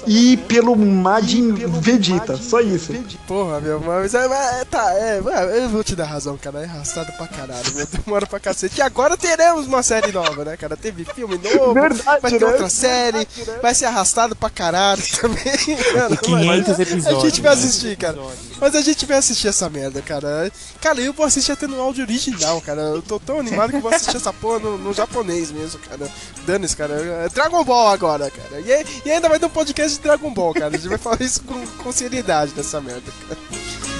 e 0.05 0.37
pelo 0.47 0.75
Majin 0.75 1.53
Vegeta, 1.53 2.37
só 2.37 2.59
isso. 2.59 2.93
Porra, 3.27 3.59
meu, 3.59 3.79
mas 3.79 4.13
é, 4.13 4.25
é, 4.25 4.65
tá, 4.65 4.93
é, 4.93 5.21
é, 5.25 5.63
eu 5.63 5.69
vou 5.69 5.83
te 5.83 5.95
dar 5.95 6.05
razão, 6.05 6.37
cara. 6.37 6.59
É 6.61 6.65
arrastado 6.65 7.11
pra 7.13 7.27
caralho, 7.27 7.73
meu. 7.75 7.85
Demora 8.05 8.25
pra 8.25 8.39
cacete. 8.39 8.79
E 8.79 8.81
agora 8.81 9.17
teremos 9.17 9.67
uma 9.67 9.83
série 9.83 10.11
nova, 10.11 10.43
né, 10.45 10.57
cara? 10.57 10.75
Teve 10.75 11.05
filme 11.05 11.37
novo, 11.37 11.73
Verdade, 11.75 12.21
vai 12.21 12.31
ter 12.31 12.39
né? 12.39 12.45
outra 12.47 12.69
série, 12.69 13.27
vai 13.61 13.73
ser 13.73 13.85
arrastado 13.85 14.35
pra 14.35 14.49
caralho 14.49 15.01
também. 15.19 15.77
Cara, 15.93 16.17
500 16.17 16.45
mas 16.45 16.79
episódios, 16.79 17.23
A 17.23 17.27
gente 17.27 17.41
vai 17.41 17.55
né? 17.55 17.61
assistir, 17.61 17.97
cara. 17.97 18.17
Mas 18.59 18.75
a 18.75 18.81
gente 18.81 19.05
vai 19.05 19.17
assistir 19.17 19.47
essa 19.47 19.69
merda, 19.69 20.01
cara. 20.01 20.51
Cara, 20.81 21.01
eu 21.05 21.13
vou 21.13 21.25
assistir 21.25 21.51
até 21.51 21.67
no 21.67 21.79
áudio 21.79 22.03
original, 22.03 22.61
cara. 22.61 22.81
Eu 22.81 23.01
tô 23.01 23.19
tão 23.19 23.39
animado 23.39 23.69
que 23.69 23.77
eu 23.77 23.81
vou 23.81 23.93
assistir 23.93 24.17
essa 24.17 24.33
porra 24.33 24.59
no, 24.59 24.77
no 24.77 24.93
japonês 24.93 25.51
mesmo, 25.51 25.79
cara. 25.79 26.09
Dane-se, 26.45 26.75
cara. 26.75 26.93
É 27.25 27.29
Dragon 27.29 27.63
Ball 27.63 27.87
agora, 27.89 28.29
cara. 28.29 28.61
E, 28.61 29.07
e 29.07 29.11
ainda 29.11 29.29
vai 29.29 29.39
ter 29.39 29.45
um 29.45 29.49
podcast 29.49 29.97
de 29.97 30.03
Dragon 30.03 30.33
Ball, 30.33 30.53
cara. 30.53 30.67
A 30.67 30.71
gente 30.77 30.87
vai 30.87 30.97
falar 30.97 31.21
isso 31.21 31.41
com, 31.43 31.65
com 31.65 31.91
seriedade 31.91 32.51
dessa 32.53 32.81
merda, 32.81 33.11
cara. 33.27 33.94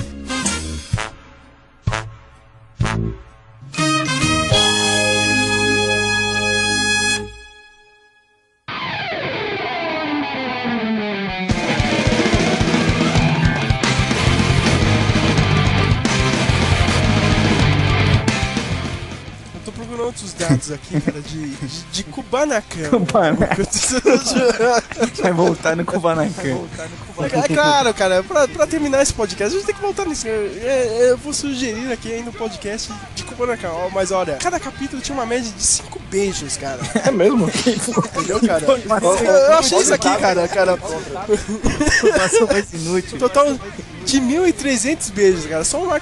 Todos 20.16 20.24
os 20.24 20.34
dados 20.34 20.72
aqui, 20.72 21.00
cara, 21.02 21.20
de, 21.22 21.48
de, 21.50 21.84
de 21.92 22.04
Kubanacan. 22.06 22.90
Kubanacan. 22.90 23.64
Vai 25.22 25.32
voltar 25.34 25.76
no 25.76 25.86
Kubanacan. 25.86 26.42
É 27.44 27.48
claro, 27.48 27.94
cara, 27.94 28.24
pra, 28.24 28.48
pra 28.48 28.68
terminar 28.68 29.02
esse 29.02 29.14
podcast, 29.14 29.56
a 29.56 29.58
gente 29.60 29.66
tem 29.66 29.76
que 29.76 29.82
voltar 29.82 30.06
nisso. 30.06 30.28
Eu, 30.28 30.48
eu- 30.48 31.06
eu 31.06 31.18
vou 31.18 31.34
sugerir 31.34 31.92
aqui 31.92 32.14
ainda 32.14 32.30
um 32.30 32.34
podcast 32.34 32.92
de 33.16 33.24
Kubanacan. 33.24 33.72
Mas 33.94 34.12
olha, 34.12 34.36
cada 34.38 34.60
capítulo 34.60 35.02
tinha 35.02 35.16
uma 35.18 35.26
média 35.26 35.52
de 35.52 35.64
5 35.64 36.00
beijos, 36.10 36.58
cara. 36.58 36.80
É 37.06 37.12
mesmo? 37.12 37.50
Entendeu, 37.50 38.40
cara? 38.42 38.66
Eu, 38.66 39.54
achei 39.60 39.80
isso 39.80 39.94
aqui, 39.94 40.10
cara, 40.18 40.48
cara. 40.48 40.78
Mais 42.52 42.74
inútil. 42.74 43.18
Total 43.20 43.46
de 44.06 44.22
1.300 44.22 45.12
beijos, 45.12 45.46
cara. 45.48 45.64
Só 45.64 45.82
o 45.84 45.88
Mar 45.88 46.02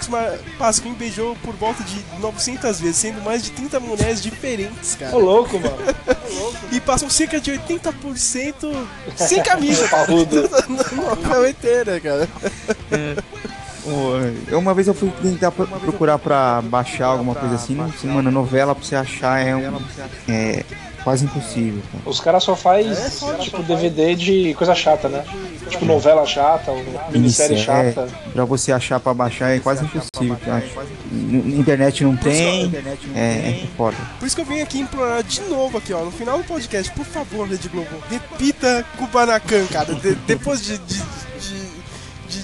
Pasquim 0.57 0.93
beijou 0.93 1.35
por 1.43 1.53
volta 1.55 1.83
de 1.83 2.03
900 2.19 2.79
vezes, 2.79 2.97
sendo 2.97 3.21
mais 3.21 3.43
de 3.43 3.51
30 3.51 3.79
mulheres 3.79 4.21
diferentes, 4.21 4.95
cara. 4.95 5.15
Ô, 5.15 5.19
louco, 5.19 5.59
mano. 5.59 5.77
E 6.71 6.79
passam 6.81 7.07
cerca 7.09 7.39
de 7.39 7.51
80% 7.51 8.85
sem 9.15 9.43
camisa. 9.43 9.87
Parrudo. 9.89 10.49
Na 10.69 11.03
novela 11.03 11.47
inteira, 11.49 11.99
cara. 11.99 12.27
Eu- 14.49 14.57
Uma 14.59 14.73
vez 14.73 14.87
eu 14.87 14.93
fui 14.93 15.11
tentar 15.21 15.51
pro- 15.51 15.67
procurar 15.67 16.17
pra 16.17 16.61
baixar 16.63 17.07
alguma 17.07 17.35
coisa 17.35 17.55
assim, 17.55 17.75
mano, 18.05 18.31
novela 18.31 18.73
pra 18.73 18.83
você 18.83 18.95
achar 18.95 19.39
é, 19.45 19.55
um, 19.55 19.79
é 20.29 20.63
quase 21.03 21.25
impossível. 21.25 21.81
Cara. 21.91 22.03
Os 22.09 22.19
caras 22.19 22.43
só 22.43 22.55
faz 22.55 23.21
tipo 23.41 23.61
DVD 23.63 24.15
de 24.15 24.53
coisa 24.55 24.73
chata, 24.73 25.09
né? 25.09 25.23
Tipo 25.69 25.85
novela 25.85 26.25
chata, 26.25 26.71
ou 26.71 26.83
minissérie 27.11 27.57
chata. 27.57 28.07
é, 28.07 28.31
pra 28.33 28.45
você 28.45 28.71
achar 28.71 28.99
pra 28.99 29.13
baixar 29.13 29.49
é 29.55 29.59
quase 29.59 29.83
impossível. 29.83 30.37
internet 31.11 32.03
não 32.03 32.15
tem, 32.15 32.71
é, 33.15 33.19
é 33.19 33.67
foda. 33.77 33.97
Por 34.19 34.25
isso 34.25 34.35
que 34.35 34.41
eu 34.41 34.45
venho 34.45 34.63
aqui 34.63 34.79
implorar 34.79 35.23
de 35.23 35.41
novo 35.41 35.77
aqui, 35.77 35.93
ó, 35.93 36.03
no 36.03 36.11
final 36.11 36.37
do 36.37 36.43
podcast, 36.43 36.91
por 36.93 37.05
favor, 37.05 37.47
Rede 37.47 37.69
Globo, 37.69 37.87
repita 38.09 38.85
Kubanacan, 38.97 39.65
cara. 39.67 39.93
De- 39.95 40.15
depois 40.15 40.63
de, 40.63 40.77
de, 40.77 41.01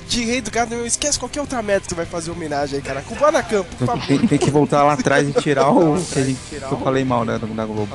de, 0.10 0.26
Rei 0.26 0.42
do 0.42 0.50
Gado, 0.52 0.86
esquece 0.86 1.20
qualquer 1.20 1.40
outra 1.40 1.62
meta 1.62 1.82
que 1.82 1.90
você 1.90 1.96
vai 1.96 2.06
fazer 2.06 2.32
homenagem 2.32 2.78
aí, 2.78 2.82
cara. 2.82 3.02
Kubanacan, 3.02 3.64
por 3.64 3.74
Então 3.76 3.88
favor. 3.88 4.08
tem, 4.08 4.18
tem 4.28 4.38
que 4.40 4.50
voltar 4.52 4.84
lá 4.84 4.94
atrás 4.94 5.28
e 5.30 5.34
tirar 5.34 5.70
o 5.70 5.96
que, 6.04 6.20
a 6.20 6.24
gente, 6.24 6.40
que 6.50 6.56
eu 6.62 6.78
falei 6.80 7.06
mal 7.06 7.24
né, 7.24 7.38
da 7.40 7.66
Globo. 7.66 7.88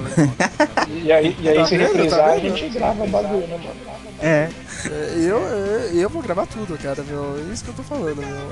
E 0.88 1.12
aí, 1.12 1.36
e 1.40 1.48
aí 1.48 1.56
Tá 1.56 1.66
se 1.66 1.76
vendo? 1.76 1.92
reprisar, 1.92 2.18
Tá 2.20 2.32
a 2.32 2.38
gente 2.38 2.68
grava 2.68 3.06
bagulho, 3.06 3.46
né, 3.46 3.58
mano? 3.58 3.94
É. 4.22 4.48
Eu, 5.16 5.38
eu, 5.38 6.00
eu 6.00 6.08
vou 6.08 6.22
gravar 6.22 6.46
tudo, 6.46 6.78
cara, 6.78 7.02
meu. 7.02 7.36
É 7.50 7.52
isso 7.52 7.64
que 7.64 7.70
eu 7.70 7.74
tô 7.74 7.82
falando, 7.82 8.16
meu. 8.16 8.50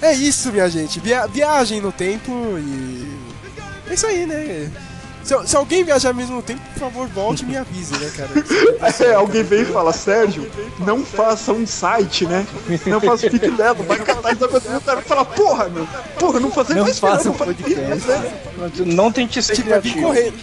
É 0.00 0.12
isso, 0.14 0.52
minha 0.52 0.68
gente. 0.70 1.00
Via- 1.00 1.26
viagem 1.26 1.80
no 1.80 1.90
tempo 1.90 2.30
e. 2.58 3.16
É 3.90 3.94
isso 3.94 4.06
aí, 4.06 4.26
né? 4.26 4.70
Se, 5.26 5.34
se 5.44 5.56
alguém 5.56 5.82
viajar 5.82 6.14
mesmo 6.14 6.36
no 6.36 6.42
tempo, 6.42 6.60
por 6.72 6.78
favor, 6.78 7.08
volte 7.08 7.42
e 7.42 7.46
me 7.46 7.56
avise, 7.56 7.92
né, 7.98 8.12
cara? 8.16 8.30
É, 9.06 9.14
alguém 9.14 9.42
vem 9.42 9.62
e 9.62 9.64
fala, 9.64 9.92
Sérgio, 9.92 10.50
não 10.78 11.04
faça 11.04 11.52
um 11.52 11.66
site, 11.66 12.24
né? 12.26 12.46
Não 12.86 13.00
faça 13.00 13.28
fique 13.28 13.48
leve, 13.48 13.82
vai 13.82 13.98
catar 13.98 14.32
isso 14.32 14.44
acontecendo. 14.44 14.76
O 14.78 14.80
cara 14.80 15.02
fala, 15.02 15.24
porra, 15.24 15.68
meu, 15.68 15.86
porra, 16.18 16.40
não 16.40 16.50
fazer 16.50 16.74
Não 16.74 16.84
mais 16.84 16.98
faça 16.98 17.28
um 17.28 17.32
não, 17.32 17.38
podcast. 17.38 18.06
Não 18.84 19.12
tente 19.12 19.42
ser 19.42 19.54
Tipo, 19.56 19.70
vai 19.70 19.80
vir 19.80 19.92
criativo. 19.92 20.06
correndo. 20.06 20.36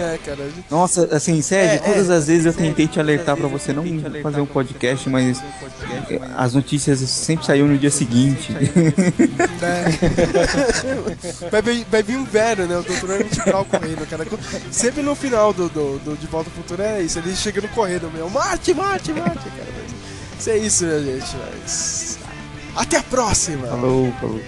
É, 0.00 0.18
cara. 0.24 0.48
Nossa, 0.70 1.08
assim, 1.12 1.40
Sérgio, 1.42 1.76
É, 1.76 1.78
todas 1.78 2.10
é. 2.10 2.14
as 2.14 2.26
vezes 2.26 2.46
eu 2.46 2.52
tentei 2.52 2.86
te 2.86 2.98
alertar 2.98 3.36
pra 3.36 3.48
você 3.48 3.72
não 3.72 3.84
fazer 4.22 4.40
um 4.40 4.46
podcast, 4.46 5.08
mas 5.08 5.42
as 6.36 6.54
notícias 6.54 6.98
sempre 7.00 7.46
saíram 7.46 7.68
no 7.68 7.78
dia 7.78 7.90
seguinte. 7.90 8.54
É. 9.62 9.84
vai, 11.90 12.02
vir, 12.02 12.16
um 12.16 12.24
velho, 12.24 12.66
né? 12.66 12.78
O 12.78 12.82
doutor 12.82 13.10
Brown 13.58 13.64
correndo, 13.64 14.06
cara. 14.08 14.26
Sempre 14.70 15.02
no 15.02 15.14
final 15.14 15.52
do, 15.52 15.68
do, 15.68 15.98
do 15.98 16.16
De 16.16 16.26
Volta 16.26 16.50
ao 16.50 16.56
Futuro 16.56 16.82
é 16.82 17.02
isso. 17.02 17.18
Ele 17.18 17.34
chegando 17.34 17.68
correndo, 17.68 18.10
meu. 18.10 18.28
Mate, 18.30 18.74
mate, 18.74 19.12
mate, 19.12 19.50
cara. 19.50 19.68
Mas 19.76 20.40
Isso 20.40 20.50
é 20.50 20.58
isso, 20.58 20.84
minha 20.84 21.00
gente. 21.00 21.36
Mas... 21.36 22.18
Até 22.76 22.98
a 22.98 23.02
próxima! 23.02 23.66
Falou, 23.66 24.12
falou. 24.20 24.40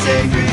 Sacred. 0.00 0.49